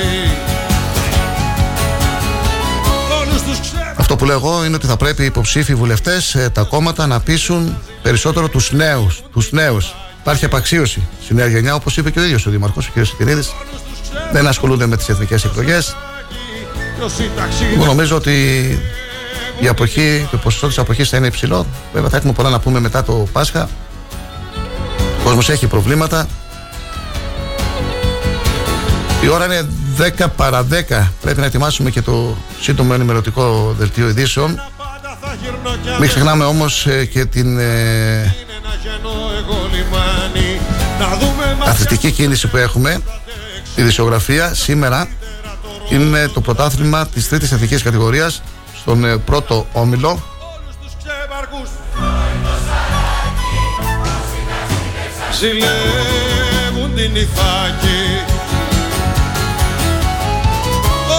Όλους 3.22 3.42
τους 3.42 3.58
Αυτό 3.96 4.16
που 4.16 4.26
λέω 4.26 4.36
εγώ 4.36 4.66
είναι 4.66 4.76
ότι 4.76 4.88
θα 4.88 4.98
πρέπει 4.98 5.22
οι 5.22 5.26
υποψήφοι 5.26 5.76
βουλευτές, 5.76 6.50
τα 6.52 6.64
κόμματα 6.64 7.08
να 7.08 7.20
πείσουν 7.20 7.78
περισσότερο 8.02 8.50
τους 8.50 8.72
νέους. 8.72 9.24
Τους 9.32 9.52
νέους. 9.52 9.96
Υπάρχει 10.22 10.46
απαξίωση 10.46 11.08
στη 11.24 11.34
νέα 11.34 11.48
γενιά, 11.48 11.76
όπως 11.76 11.98
είπε 11.98 12.12
και 12.12 12.20
ο 12.20 12.24
ίδιος 12.24 12.46
ο 12.46 12.50
Δήμαρχος, 12.50 12.88
ο 12.88 12.92
κ. 12.96 13.06
Σιτηρίδης. 13.06 13.54
Δεν 14.32 14.48
ασχολούνται 14.48 14.86
με 14.86 14.98
τις 14.98 15.10
εθνικές 15.10 15.44
εκλογές. 15.44 15.96
Εγώ 17.74 17.86
νομίζω 17.86 18.16
ότι 18.16 18.34
η 19.60 19.68
αποχή, 19.68 20.28
το 20.32 20.38
ποσοστό 20.38 20.68
της 20.68 20.78
αποχής 20.78 21.10
θα 21.10 21.18
είναι 21.18 21.28
υψηλό. 21.28 21.66
Βέβαια, 21.94 22.10
θα 22.10 22.18
έχουμε 22.18 22.34
πολλά 22.34 22.50
να 22.50 22.60
πούμε 22.60 22.80
μετά 22.80 23.04
το 23.04 23.28
Πάσχα. 23.32 23.70
Ο 25.20 25.24
κόσμος 25.24 25.50
έχει 25.50 25.68
προβλήματα. 25.68 26.28
Η 29.24 29.28
ώρα 29.28 29.46
είναι 29.46 29.68
10 30.20 30.26
παρα 30.36 30.64
10. 30.64 31.12
Πρέπει 31.22 31.40
να 31.40 31.46
ετοιμάσουμε 31.46 31.90
και 31.90 32.02
το 32.02 32.38
σύντομο 32.62 32.92
ενημερωτικό 32.94 33.76
δελτίο 33.78 34.08
ειδήσεων. 34.08 34.62
Μην 36.00 36.10
ξεχνάμε 36.10 36.44
όμως 36.44 36.86
ε, 36.88 37.06
και 37.06 37.26
την 37.26 37.60
ε, 37.60 38.36
αθλητική 41.66 42.12
κίνηση 42.12 42.48
που 42.48 42.58
έχουμε. 42.58 43.02
Η 43.76 43.82
δισογραφία 43.82 44.54
σήμερα 44.54 45.08
είναι 45.90 46.28
το 46.28 46.42
πρωτάθλημα 46.42 47.08
της 47.08 47.30
τρίτης 47.30 47.52
εθνικής 47.52 47.84
κατηγορίας 47.84 48.42
στον 48.76 49.06
ε, 49.06 49.18
πρώτο 49.18 49.68
όμιλο. 49.72 50.24
Ζηλεύουν 55.40 56.96
την 56.96 57.16
Ιθάκη. 57.16 58.02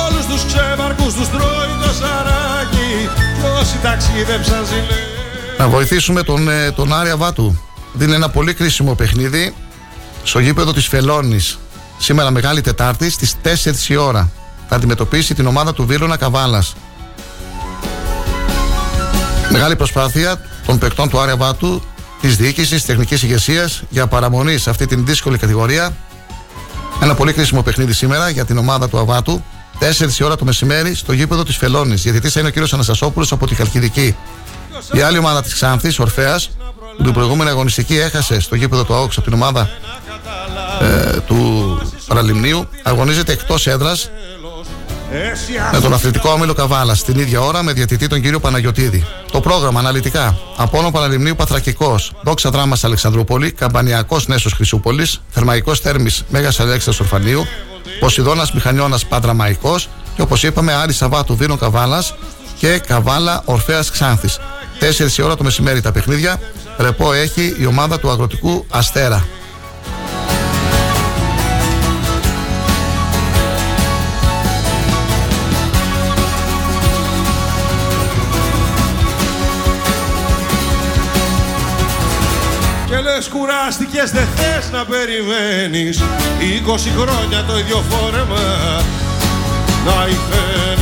Όλους 0.07 0.27
τους 0.27 0.45
ξεβαρκούς 0.47 1.15
τους 1.15 1.29
τρώει 1.29 1.77
το 1.83 1.93
σαράκι. 1.93 3.09
Κι 3.41 3.61
όσοι 3.61 3.79
ταξίδεψαν 3.83 4.67
ζηλεύουν. 4.67 5.15
Να 5.59 5.69
βοηθήσουμε 5.69 6.23
τον, 6.23 6.49
ε, 6.49 6.71
τον 6.71 6.93
Άρια 6.93 7.17
Βάτου 7.17 7.59
Δίνει 7.93 8.15
ένα 8.15 8.29
πολύ 8.29 8.55
κρίσιμο 8.55 8.95
παιχνίδι 8.95 9.55
στο 10.23 10.39
γήπεδο 10.39 10.73
της 10.73 10.87
Φελώνης. 10.87 11.59
Σήμερα 11.99 12.31
Μεγάλη 12.31 12.61
Τετάρτη 12.61 13.11
στις 13.11 13.35
4 13.43 13.89
η 13.89 13.97
ώρα 13.97 14.31
θα 14.69 14.77
αντιμετωπίσει 14.77 15.35
την 15.35 15.47
ομάδα 15.47 15.73
του 15.73 15.87
Βίρονα 15.87 16.17
Καβάλας 16.17 16.75
Μεγάλη 19.51 19.77
προσπάθεια 19.77 20.41
των 20.67 20.79
παικτών 20.79 21.09
του 21.09 21.21
Άρια 21.21 21.37
Βάτου, 21.37 21.83
της 22.21 22.37
διοίκησης, 22.37 22.71
της 22.71 22.85
τεχνικής 22.85 23.23
ηγεσίας 23.23 23.83
για 23.89 24.07
παραμονή 24.07 24.59
σε 24.59 24.71
αυτή 24.71 24.87
την 24.87 25.07
δύσκολη 25.07 25.39
κατηγορία. 25.39 25.97
Ένα 27.03 27.15
πολύ 27.15 27.33
κρίσιμο 27.33 27.63
παιχνίδι 27.63 27.93
σήμερα 27.93 28.29
για 28.29 28.45
την 28.45 28.59
ομάδα 28.59 28.89
του 28.89 28.99
Αβάτου. 28.99 29.45
4 29.79 30.19
η 30.19 30.25
ώρα 30.25 30.37
το 30.37 30.45
μεσημέρι 30.45 30.95
στο 30.95 31.13
γήπεδο 31.13 31.43
της 31.43 31.57
Φελώνης. 31.57 32.03
Γιατί 32.03 32.29
θα 32.29 32.41
είναι 32.41 32.49
ο 32.49 32.53
κύριος 32.53 32.73
Αναστασόπουλος 32.73 33.33
από 33.33 33.47
τη 33.47 33.55
Χαλκιδική. 33.55 34.17
Η 34.93 35.01
άλλη 35.01 35.19
ομάδα 35.19 35.43
της 35.43 35.55
Ξάνθης, 35.55 35.99
Ορφαία, 35.99 36.41
που 36.97 37.03
την 37.03 37.13
προηγούμενη 37.13 37.51
αγωνιστική 37.51 37.97
έχασε 37.97 38.41
στο 38.41 38.55
γήπεδο 38.55 38.85
του 38.85 38.95
ΑΟΚΣ 38.95 39.17
από 39.17 39.27
την 39.27 39.35
ομάδα 39.35 39.71
ε, 40.81 41.21
του 41.21 41.81
Παραλιμνίου, 42.07 42.69
αγωνίζεται 42.83 43.33
εκτός 43.33 43.67
έδρας 43.67 44.11
με 45.73 45.81
τον 45.81 45.93
αθλητικό 45.93 46.31
όμιλο 46.31 46.53
Καβάλα 46.53 46.97
την 47.07 47.19
ίδια 47.19 47.41
ώρα 47.41 47.63
με 47.63 47.73
διατητή 47.73 48.07
τον 48.07 48.21
κύριο 48.21 48.41
Παναγιοτήδη. 48.41 49.07
Το 49.31 49.41
πρόγραμμα 49.41 49.79
αναλυτικά. 49.79 50.39
Απόνο 50.57 50.91
Παναλιμνίου 50.91 51.35
Παθρακικός, 51.37 52.13
Δόξα 52.23 52.51
Δράμας 52.51 52.85
Αλεξανδρούπολη, 52.85 53.53
Καμπανιακός 53.53 54.27
Νέσος 54.27 54.53
Χρυσούπολης, 54.53 55.23
Θερμαϊκός 55.31 55.81
Θέρμη 55.81 56.11
Μέγας 56.29 56.61
Αλέξανδρο 56.61 57.05
Ορφανίου, 57.05 57.47
Ποσειδώνας 58.01 58.53
Μηχανιώνας 58.53 59.07
Πάντρα 59.07 59.35
Μαϊκός 59.35 59.89
και 60.15 60.23
όπως 60.23 60.43
είπαμε 60.43 60.73
Άρη 60.73 60.93
Σαββάτου 60.93 61.37
Βίνο 61.37 61.57
Καβάλας 61.57 62.15
και 62.59 62.79
Καβάλα 62.87 63.43
Ορφαία 63.45 63.83
Ξάνθης. 63.93 64.39
4 64.81 65.19
η 65.19 65.23
ώρα 65.23 65.37
το 65.37 65.45
μεσημέρι 65.45 65.81
τα 65.81 65.93
παιχνίδια. 65.93 66.41
Ρεπό 66.79 67.13
έχει 67.13 67.57
η 67.59 67.67
ομάδα 67.67 67.99
του 67.99 68.11
αγροτικού 68.11 68.67
Αστέρα. 68.71 69.27
Λες 83.17 83.29
κουράστηκες 83.29 84.11
δεν 84.11 84.27
θες 84.37 84.71
να 84.71 84.85
περιμένεις. 84.85 86.03
20 86.39 86.91
χρόνια 86.97 87.45
το 87.45 87.59
ίδιο 87.59 87.85
φόρεμα. 87.89 88.45
Να 89.87 90.07
υφαίνεις 90.07 90.76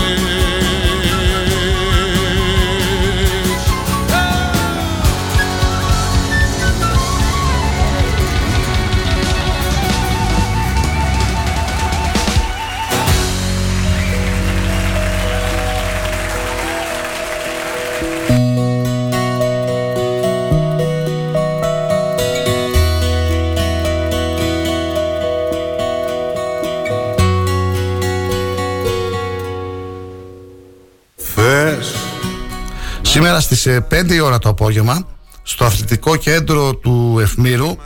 στις 33.45 33.67
5 33.69 34.11
ε, 34.11 34.15
η 34.15 34.21
ώρα 34.21 34.39
το 34.39 34.49
απόγευμα 34.49 35.07
στο 35.43 35.65
αθλητικό 35.65 36.17
κέντρο 36.17 36.75
του 36.75 37.19
Ευμύρου 37.21 37.77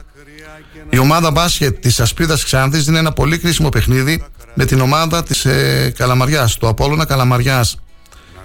η 0.91 0.99
ομάδα 0.99 1.31
μπάσκετ 1.31 1.79
της 1.79 2.01
Ασπίδας 2.01 2.45
Ξάνθης 2.45 2.87
είναι 2.87 2.99
ένα 2.99 3.13
πολύ 3.13 3.39
κρίσιμο 3.39 3.69
παιχνίδι 3.69 4.25
με 4.55 4.65
την 4.65 4.81
ομάδα 4.81 5.23
της 5.23 5.45
ε, 5.45 5.93
Καλαμαριάς, 5.97 6.57
του 6.57 6.69
Απόλλωνα 6.69 7.05
Καλαμαριάς. 7.05 7.77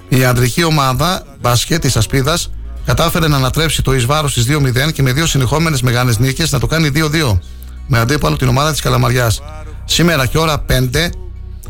Η 0.09 0.25
αντρική 0.25 0.63
ομάδα 0.63 1.25
μπάσκετ 1.41 1.81
της 1.81 1.95
Ασπίδας 1.97 2.51
κατάφερε 2.85 3.27
να 3.27 3.35
ανατρέψει 3.35 3.81
το 3.81 3.93
εις 3.93 4.05
βάρος 4.05 4.31
στις 4.31 4.45
2-0 4.49 4.91
και 4.93 5.01
με 5.01 5.13
δύο 5.13 5.25
συνεχόμενες 5.25 5.81
μεγάλες 5.81 6.19
νίκες 6.19 6.51
να 6.51 6.59
το 6.59 6.67
κάνει 6.67 6.91
2-2 6.95 7.39
με 7.87 7.99
αντίπαλο 7.99 8.35
την 8.35 8.47
ομάδα 8.47 8.71
της 8.71 8.81
Καλαμαριάς. 8.81 9.41
Σήμερα 9.85 10.25
και 10.25 10.37
ώρα 10.37 10.65
5 10.69 11.09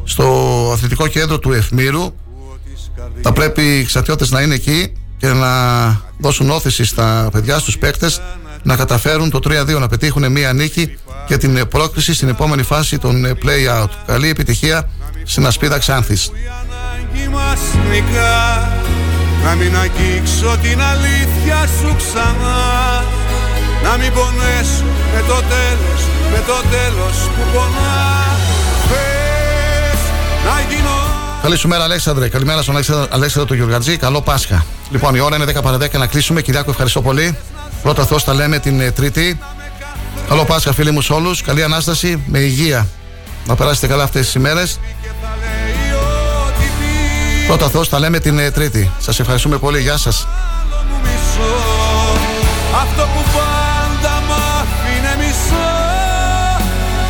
στο 0.03 0.69
αθλητικό 0.73 1.07
κέντρο 1.07 1.39
του 1.39 1.51
Ευμύρου 1.51 2.13
θα 3.21 3.31
πρέπει 3.31 3.61
οι 3.61 3.83
ξατιώτες 3.83 4.31
να 4.31 4.41
είναι 4.41 4.53
εκεί 4.53 4.93
και 5.23 5.33
να 5.33 6.01
δώσουν 6.17 6.49
όθηση 6.49 6.85
στα 6.85 7.29
παιδιά, 7.31 7.59
στους 7.59 7.77
παίκτες 7.77 8.21
να 8.63 8.75
καταφέρουν 8.75 9.29
το 9.29 9.39
3-2 9.43 9.79
να 9.79 9.87
πετύχουν 9.87 10.31
μία 10.31 10.53
νίκη 10.53 10.97
και 11.27 11.37
την 11.37 11.67
πρόκριση 11.67 12.13
στην 12.13 12.27
επόμενη 12.27 12.63
φάση 12.63 12.97
των 12.97 13.37
play-out. 13.43 13.89
Καλή 14.05 14.29
επιτυχία 14.29 14.89
στην 15.23 15.45
Ασπίδα 15.45 15.77
Ξάνθης. 15.77 16.31
Να 19.43 19.55
μην 19.55 19.77
αγγίξω 19.77 20.57
την 20.61 20.81
αλήθεια 20.81 21.67
σου 21.79 21.95
ξανά 21.97 23.03
Να 23.83 23.97
μην 23.97 24.13
πονέσω 24.13 24.83
με 25.13 25.21
το 25.27 25.35
τέλος, 25.35 26.01
με 26.31 26.43
το 26.47 26.61
τέλος 26.69 27.17
που 27.35 27.41
πονά 27.53 28.37
Πες 28.89 29.99
να 30.45 30.75
γίνω 30.75 31.13
Καλή 31.43 31.57
σου 31.57 31.67
μέρα, 31.67 31.83
Αλέξανδρε. 31.83 32.29
Καλημέρα 32.29 32.61
στον 32.61 32.75
Αλέξανδρο 33.09 33.45
του 33.45 33.53
Γιουργατζή. 33.53 33.97
Καλό 33.97 34.21
Πάσχα. 34.21 34.65
Λοιπόν, 34.93 35.15
η 35.15 35.19
ώρα 35.19 35.35
είναι 35.35 35.45
10 35.45 35.61
παρα 35.63 35.77
10 35.77 35.97
να 35.97 36.07
κλείσουμε. 36.07 36.41
Κυριάκο, 36.41 36.69
ευχαριστώ 36.69 37.01
πολύ. 37.01 37.37
Πρώτα 37.83 38.05
Θεό 38.05 38.21
τα 38.21 38.33
λέμε 38.33 38.59
την 38.59 38.79
ε, 38.79 38.91
Τρίτη. 38.91 39.39
Καλό 40.27 40.45
Πάσχα, 40.45 40.73
φίλοι 40.73 40.91
μου 40.91 41.01
σε 41.01 41.13
όλους. 41.13 41.41
Καλή 41.41 41.63
ανάσταση 41.63 42.23
με 42.27 42.39
υγεία. 42.39 42.87
Να 43.47 43.55
περάσετε 43.55 43.87
καλά 43.87 44.03
αυτές 44.03 44.25
τις 44.25 44.33
ημέρες. 44.33 44.79
Πρώτα 47.47 47.69
Θεό 47.69 47.85
τα 47.85 47.99
λέμε 47.99 48.19
την 48.19 48.39
ε, 48.39 48.51
Τρίτη. 48.51 48.91
Σας 48.99 49.19
ευχαριστούμε 49.19 49.57
πολύ. 49.57 49.79
Γεια 49.79 49.97
σας. 49.97 50.27
Αυτό 52.81 53.01
που 53.01 53.23
πάντα 53.33 54.15
μ' 54.27 54.31
αφήνε 54.59 55.15
μισό 55.17 55.71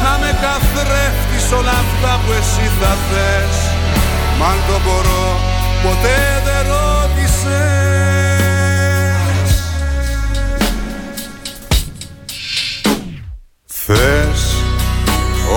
Να 0.03 0.17
με 0.19 0.37
καθρέφτεις 0.41 1.51
όλα 1.57 1.71
αυτά 1.71 2.19
που 2.25 2.31
εσύ 2.31 2.69
θα 2.79 2.97
θες 3.09 3.57
Μ' 4.39 4.43
αν 4.43 4.57
το 4.67 4.79
μπορώ 4.85 5.39
ποτέ 5.83 6.41
δεν 6.45 6.92
ρώτησες 7.43 9.23
Θες 13.65 14.55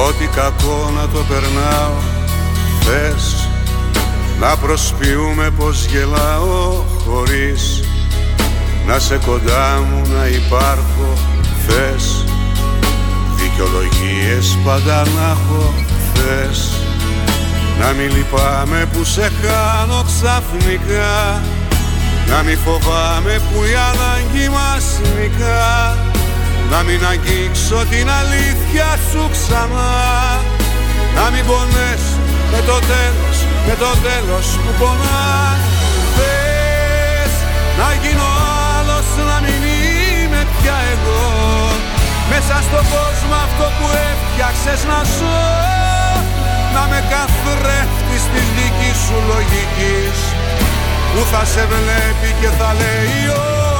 ό,τι 0.06 0.26
κακό 0.26 0.90
να 0.94 1.08
το 1.08 1.24
περνάω. 1.28 1.98
Θες 2.80 3.48
Να 4.40 4.56
προσποιούμε 4.56 5.50
πως 5.50 5.84
γελάω 5.84 6.84
χωρίς 7.06 7.82
Να 8.86 8.98
σε 8.98 9.18
κοντά 9.26 9.80
μου 9.90 10.02
να 10.16 10.26
υπάρχω. 10.26 11.12
Θες 11.66 12.24
Δικαιολογίες 13.36 14.58
πάντα 14.64 15.04
να 15.04 15.30
έχω. 15.30 15.74
Θες 16.14 16.70
Να 17.80 17.92
μην 17.92 18.16
λυπάμαι 18.16 18.88
που 18.92 19.04
σε 19.04 19.32
κάνω 19.42 20.04
ξαφνικά 20.06 21.42
Να 22.30 22.42
μην 22.42 22.58
φοβάμαι 22.64 23.34
που 23.46 23.58
η 23.64 23.74
ανάγκη 23.90 24.48
μας 24.56 24.84
νικά 25.16 25.96
Να 26.70 26.82
μην 26.82 27.00
αγγίξω 27.10 27.78
την 27.90 28.06
αλήθεια 28.20 28.88
σου 29.10 29.22
ξανά. 29.34 29.94
Να 31.16 31.24
μην 31.32 31.44
πονέσω 31.48 32.16
με 32.52 32.60
το 32.68 32.78
τέλος, 32.92 33.36
με 33.66 33.74
το 33.82 33.90
τέλος 34.06 34.46
που 34.62 34.70
πονά. 34.78 35.24
Θες 36.16 37.32
να 37.80 37.88
γίνω 38.02 38.28
άλλος, 38.76 39.08
να 39.30 39.36
μην 39.44 39.60
είμαι 39.76 40.42
πια 40.56 40.76
εγώ. 40.92 41.24
Μέσα 42.30 42.56
στον 42.66 42.84
κόσμο 42.94 43.36
αυτό 43.46 43.66
που 43.76 43.86
έφτιαξες 44.10 44.80
να 44.90 44.98
ζω. 45.16 45.44
Να 46.74 46.82
με 46.90 47.00
καθρέφτεις 47.12 48.22
της 48.32 48.46
δικής 48.56 48.98
σου 49.04 49.18
λογικής 49.30 50.18
Που 51.16 51.24
θα 51.32 51.44
σε 51.44 51.66
βλέπει 51.72 52.30
και 52.40 52.50
θα 52.58 52.70
λέει 52.80 53.20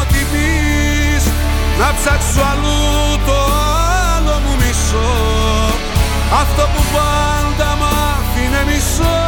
ό,τι 0.00 0.20
πεις 0.32 1.24
Να 1.80 1.88
ψάξω 1.96 2.42
αλλού 2.52 3.18
το 3.26 3.38
άλλο 4.14 4.34
μου 4.44 4.54
μισό 4.60 5.12
Αυτό 6.40 6.62
που 6.72 6.82
πάντα 6.94 7.68
μ' 7.80 7.86
άφηνε 8.12 8.62
μισό 8.68 9.18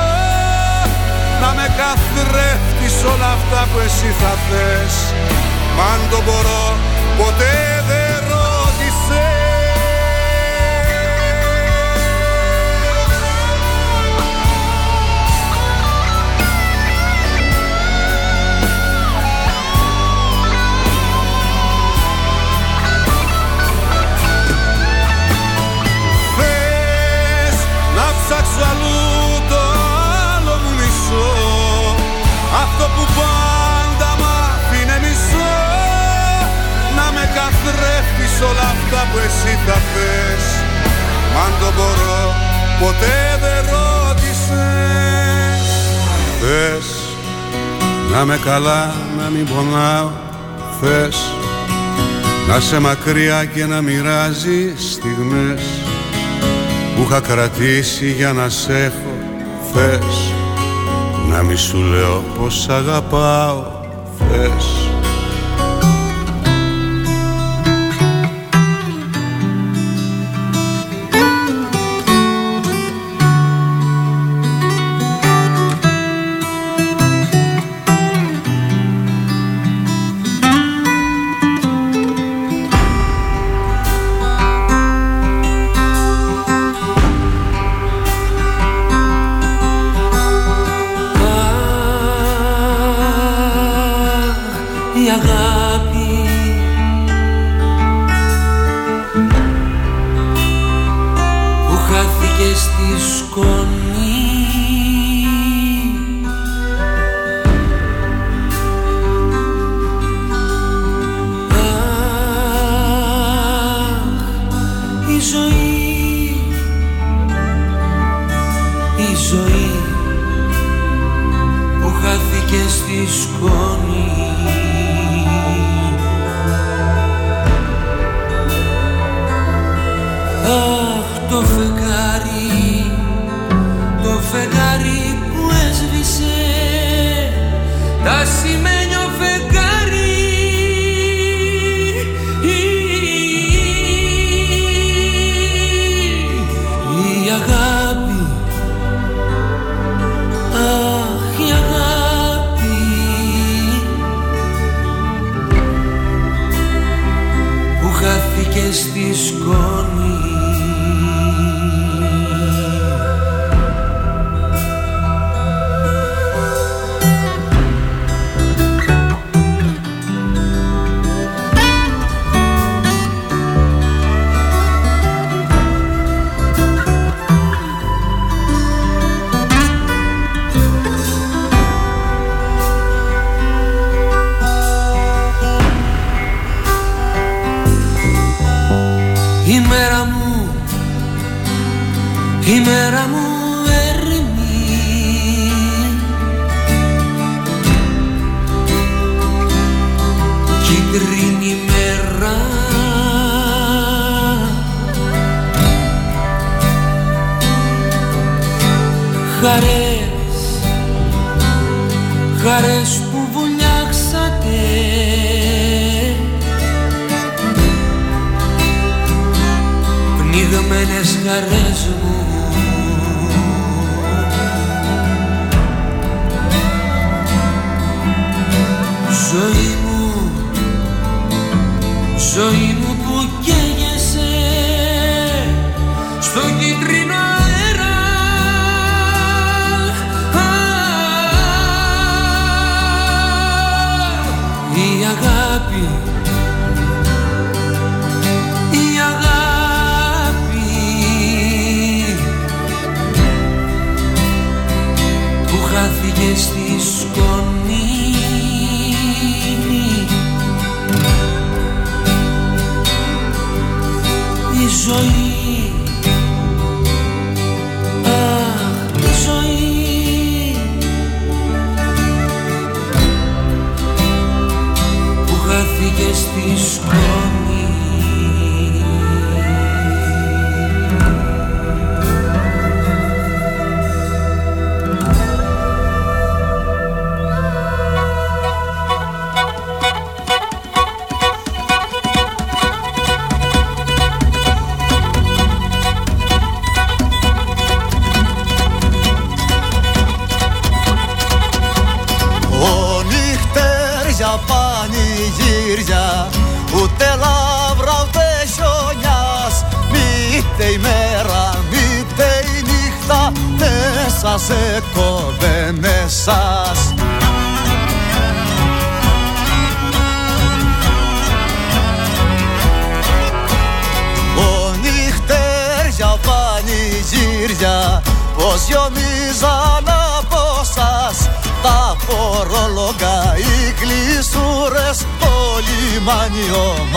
Να 1.43 1.49
με 1.57 1.67
καθρέφτεις 1.79 2.97
όλα 3.13 3.31
αυτά 3.39 3.61
που 3.71 3.79
εσύ 3.87 4.11
θα 4.21 4.33
θες. 4.47 4.95
Μα 5.77 5.85
αν 5.93 6.01
το 6.11 6.19
μπορώ 6.25 6.65
ποτέ 7.19 7.57
δεν 7.89 8.09
ψάξω 28.29 28.63
αλλού 28.71 29.01
το 29.51 29.63
άλλο 30.33 30.55
μου 30.63 30.73
μισό. 30.79 31.31
Αυτό 32.63 32.85
που 32.95 33.05
πάντα 33.19 34.11
μ' 34.21 34.29
άφηνε 34.47 34.97
μισό. 35.05 35.57
Να 36.97 37.07
με 37.15 37.25
καθρέφτεις 37.37 38.35
όλα 38.49 38.67
αυτά 38.75 39.01
που 39.11 39.19
εσύ 39.27 39.53
θα 39.67 39.77
θες. 39.91 40.45
Μα 41.33 41.41
αν 41.45 41.53
το 41.61 41.69
μπορώ 41.77 42.23
ποτέ 42.81 43.21
δεν 43.43 43.61
ρώτησες. 43.73 44.47
Θες 46.41 46.89
να 48.13 48.25
με 48.25 48.37
καλά 48.45 48.95
να 49.19 49.27
μην 49.29 49.47
πονάω. 49.53 50.11
Θες 50.81 51.17
να 52.49 52.61
σε 52.61 52.79
μακριά 52.79 53.45
και 53.45 53.67
να 53.67 53.81
μοιράζει 53.81 54.75
στιγμές 54.91 55.78
που 56.99 57.05
είχα 57.05 57.21
κρατήσει 57.21 58.11
για 58.11 58.33
να 58.33 58.49
σ' 58.49 58.69
έχω 58.69 59.15
θες 59.73 60.33
να 61.29 61.43
μη 61.43 61.55
σου 61.55 61.79
λέω 61.79 62.25
πως 62.39 62.69
αγαπάω 62.69 63.65
θες 64.19 64.88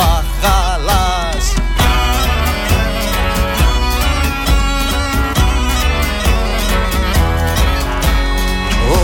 Μαχαλάς. 0.02 1.46
Ο 8.92 9.04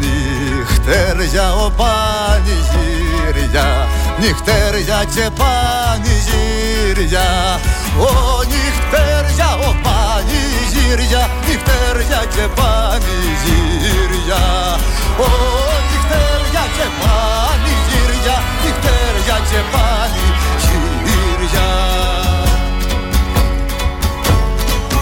νυχτέρια 0.00 1.46
ο 1.54 1.70
πανηγύρια 1.76 3.68
Νυχτέρια 4.18 5.04
και 5.14 5.26
πανηγύρια. 5.40 7.28
Ο 7.98 8.10
νυχτέρια 8.50 9.48
ο 9.68 9.70
πανηγύρια 9.84 11.22
Νυχτέρια 11.46 12.20
και 12.34 12.44
πανηγύρια. 12.58 14.42
Ο 15.18 15.30
νυχτέρια 15.88 16.64
και 16.76 16.86
πανηγύρια 17.00 17.99
Νυχτέρια 18.20 19.40
και 19.50 19.60
πανηγύρια 19.72 21.68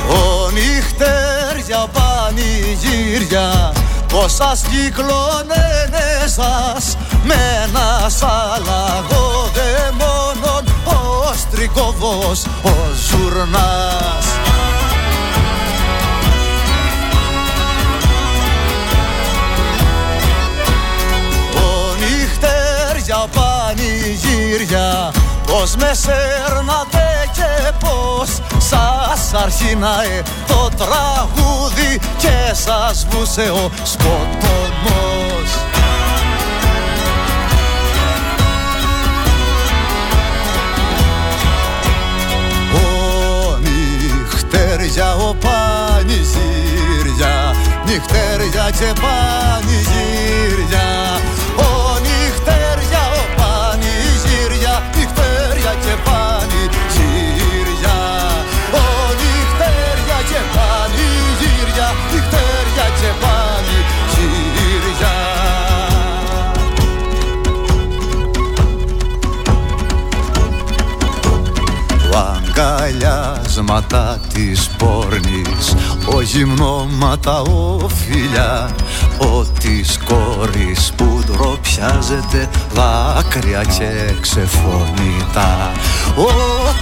Ο 0.09 0.51
νυχτέρια 0.51 1.87
πανηγύρια 1.93 3.73
πως 4.09 4.35
σας 4.35 4.61
κυκλώνενε 4.61 6.27
σας 6.27 6.97
με 7.25 7.35
ένα 7.65 8.09
σάλαγο 8.09 9.51
δαιμόνων 9.55 10.65
ο 10.85 11.33
στρικοβός 11.35 12.45
ο 12.63 12.71
ζουρνάς 13.09 14.48
πανηγύρια 24.49 25.13
Πως 25.47 25.77
με 25.77 25.93
σέρνατε 25.95 27.29
και 27.33 27.73
πως 27.81 28.29
σας 28.59 29.35
αρχίναε 29.43 30.23
το 30.47 30.71
τραγούδι 30.77 32.01
και 32.19 32.55
σας 32.65 33.07
βούσε 33.11 33.51
ο 33.51 33.71
σκοτωμός 33.83 35.51
Ο 42.75 42.77
νυχτέρια 43.59 45.15
ο 45.15 45.35
πανηγύρια 45.35 46.57
Νυχτέρια 47.87 48.71
και 48.71 48.93
πανηγύρια 49.01 50.89
αγκαλιάσματα 72.59 74.21
της 74.35 74.69
πόρνης. 74.79 75.75
Ο 76.15 76.21
γυμνώματα 76.21 77.41
ο 77.41 77.89
φιλιά 77.89 78.71
Ο 79.19 79.45
της 79.45 79.99
κόρης 80.05 80.93
που 80.97 81.23
ντροπιάζεται 81.27 82.49
δάκρυα 82.75 83.63
και 83.79 84.15
ξεφωνητά. 84.21 85.73
Ο 86.17 86.31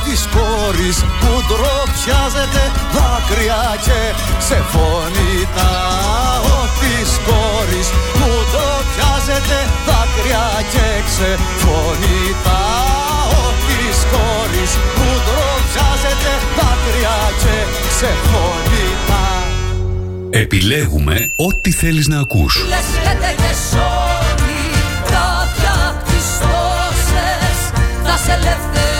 της 0.04 0.28
κόρης 0.34 0.98
που 1.20 1.30
ντροπιάζεται 1.46 2.62
δάκρυα 2.94 3.62
και 3.86 4.00
ξεφωνητά. 4.38 5.72
Ο 6.54 6.58
της 6.80 7.10
κόρης 7.26 7.88
που 8.16 8.28
ντροπιάζεται 8.50 9.58
δάκρυα 9.86 10.46
και 10.72 10.88
ξεφωνητά. 11.08 12.62
Ο 13.40 13.44
της 13.66 13.98
κόρης 14.12 14.72
που 14.94 15.00
ντροπιάζεται 15.00 15.05
δάκρυα 16.86 17.16
και 17.42 17.86
ξεφωνητά 17.88 19.26
Επιλέγουμε 20.30 21.32
ό,τι 21.36 21.70
θέλεις 21.70 22.06
να 22.08 22.18
ακούς. 22.20 22.64
Λες 22.68 23.12
έτεγες 23.12 23.72
όλοι 23.72 24.60
κάποια 25.04 25.88
απ' 25.88 26.04
τις 26.04 26.26
τόσες 26.40 27.58
θα 28.04 28.16
σε 28.24 28.32
ελευθερώσει 28.32 28.95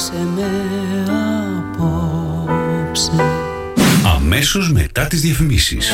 Διώξε 0.00 0.26
με 0.34 0.48
απόψε 1.76 3.12
Αμέσως 4.16 4.72
μετά 4.72 5.06
τις 5.06 5.20
διαφημίσεις. 5.20 5.92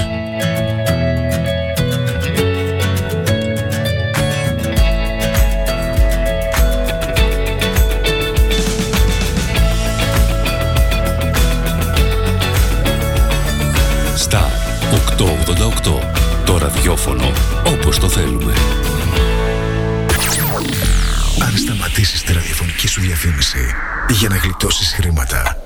Στα 14.17 14.51
888. 15.17 16.01
Το 16.45 16.59
ραδιόφωνο 16.59 17.33
όπως 17.67 17.99
το 17.99 18.09
θέλουμε. 18.09 18.53
Αν 21.47 21.57
σταματήσεις 21.57 22.23
τη 22.23 22.33
ραδιοφωνική 22.33 22.89
σου 22.89 23.01
διαφήμιση 23.01 23.59
για 24.11 24.29
να 24.29 24.37
γλιτώσεις 24.37 24.93
χρήματα, 24.93 25.57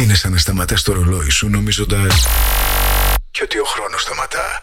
είναι 0.00 0.14
σαν 0.14 0.32
να 0.32 0.38
σταματάς 0.38 0.82
το 0.82 0.92
ρολόι 0.92 1.30
σου 1.30 1.48
νομίζοντας 1.48 2.26
και 3.30 3.42
ότι 3.42 3.58
ο 3.58 3.64
χρόνος 3.64 4.02
σταματά. 4.02 4.62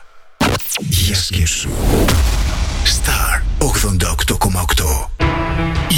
Για 0.79 1.15
σκέψου. 1.15 1.69
Star 2.83 3.41
88,8 3.57 5.09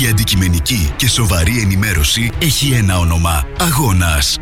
Η 0.04 0.08
αντικειμενική 0.10 0.94
και 0.96 1.08
σοβαρή 1.08 1.60
ενημέρωση 1.60 2.32
έχει 2.40 2.72
ένα 2.72 2.98
όνομα. 2.98 3.48
Αγώνας. 3.60 4.38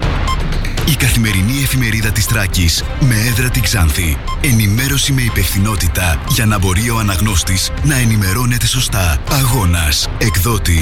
Η 0.86 0.96
καθημερινή 0.96 1.62
εφημερίδα 1.64 2.12
της 2.12 2.26
Τράκης 2.26 2.84
με 3.00 3.16
έδρα 3.16 3.50
την 3.50 3.62
Ξάνθη. 3.62 4.18
Ενημέρωση 4.42 5.12
με 5.12 5.22
υπευθυνότητα 5.22 6.22
για 6.30 6.46
να 6.46 6.58
μπορεί 6.58 6.90
ο 6.90 6.98
αναγνώστης 6.98 7.72
να 7.84 7.96
ενημερώνεται 7.96 8.68
σωστά. 8.68 9.18
Αγώνας. 9.32 10.08
Εκδότης 10.18 10.82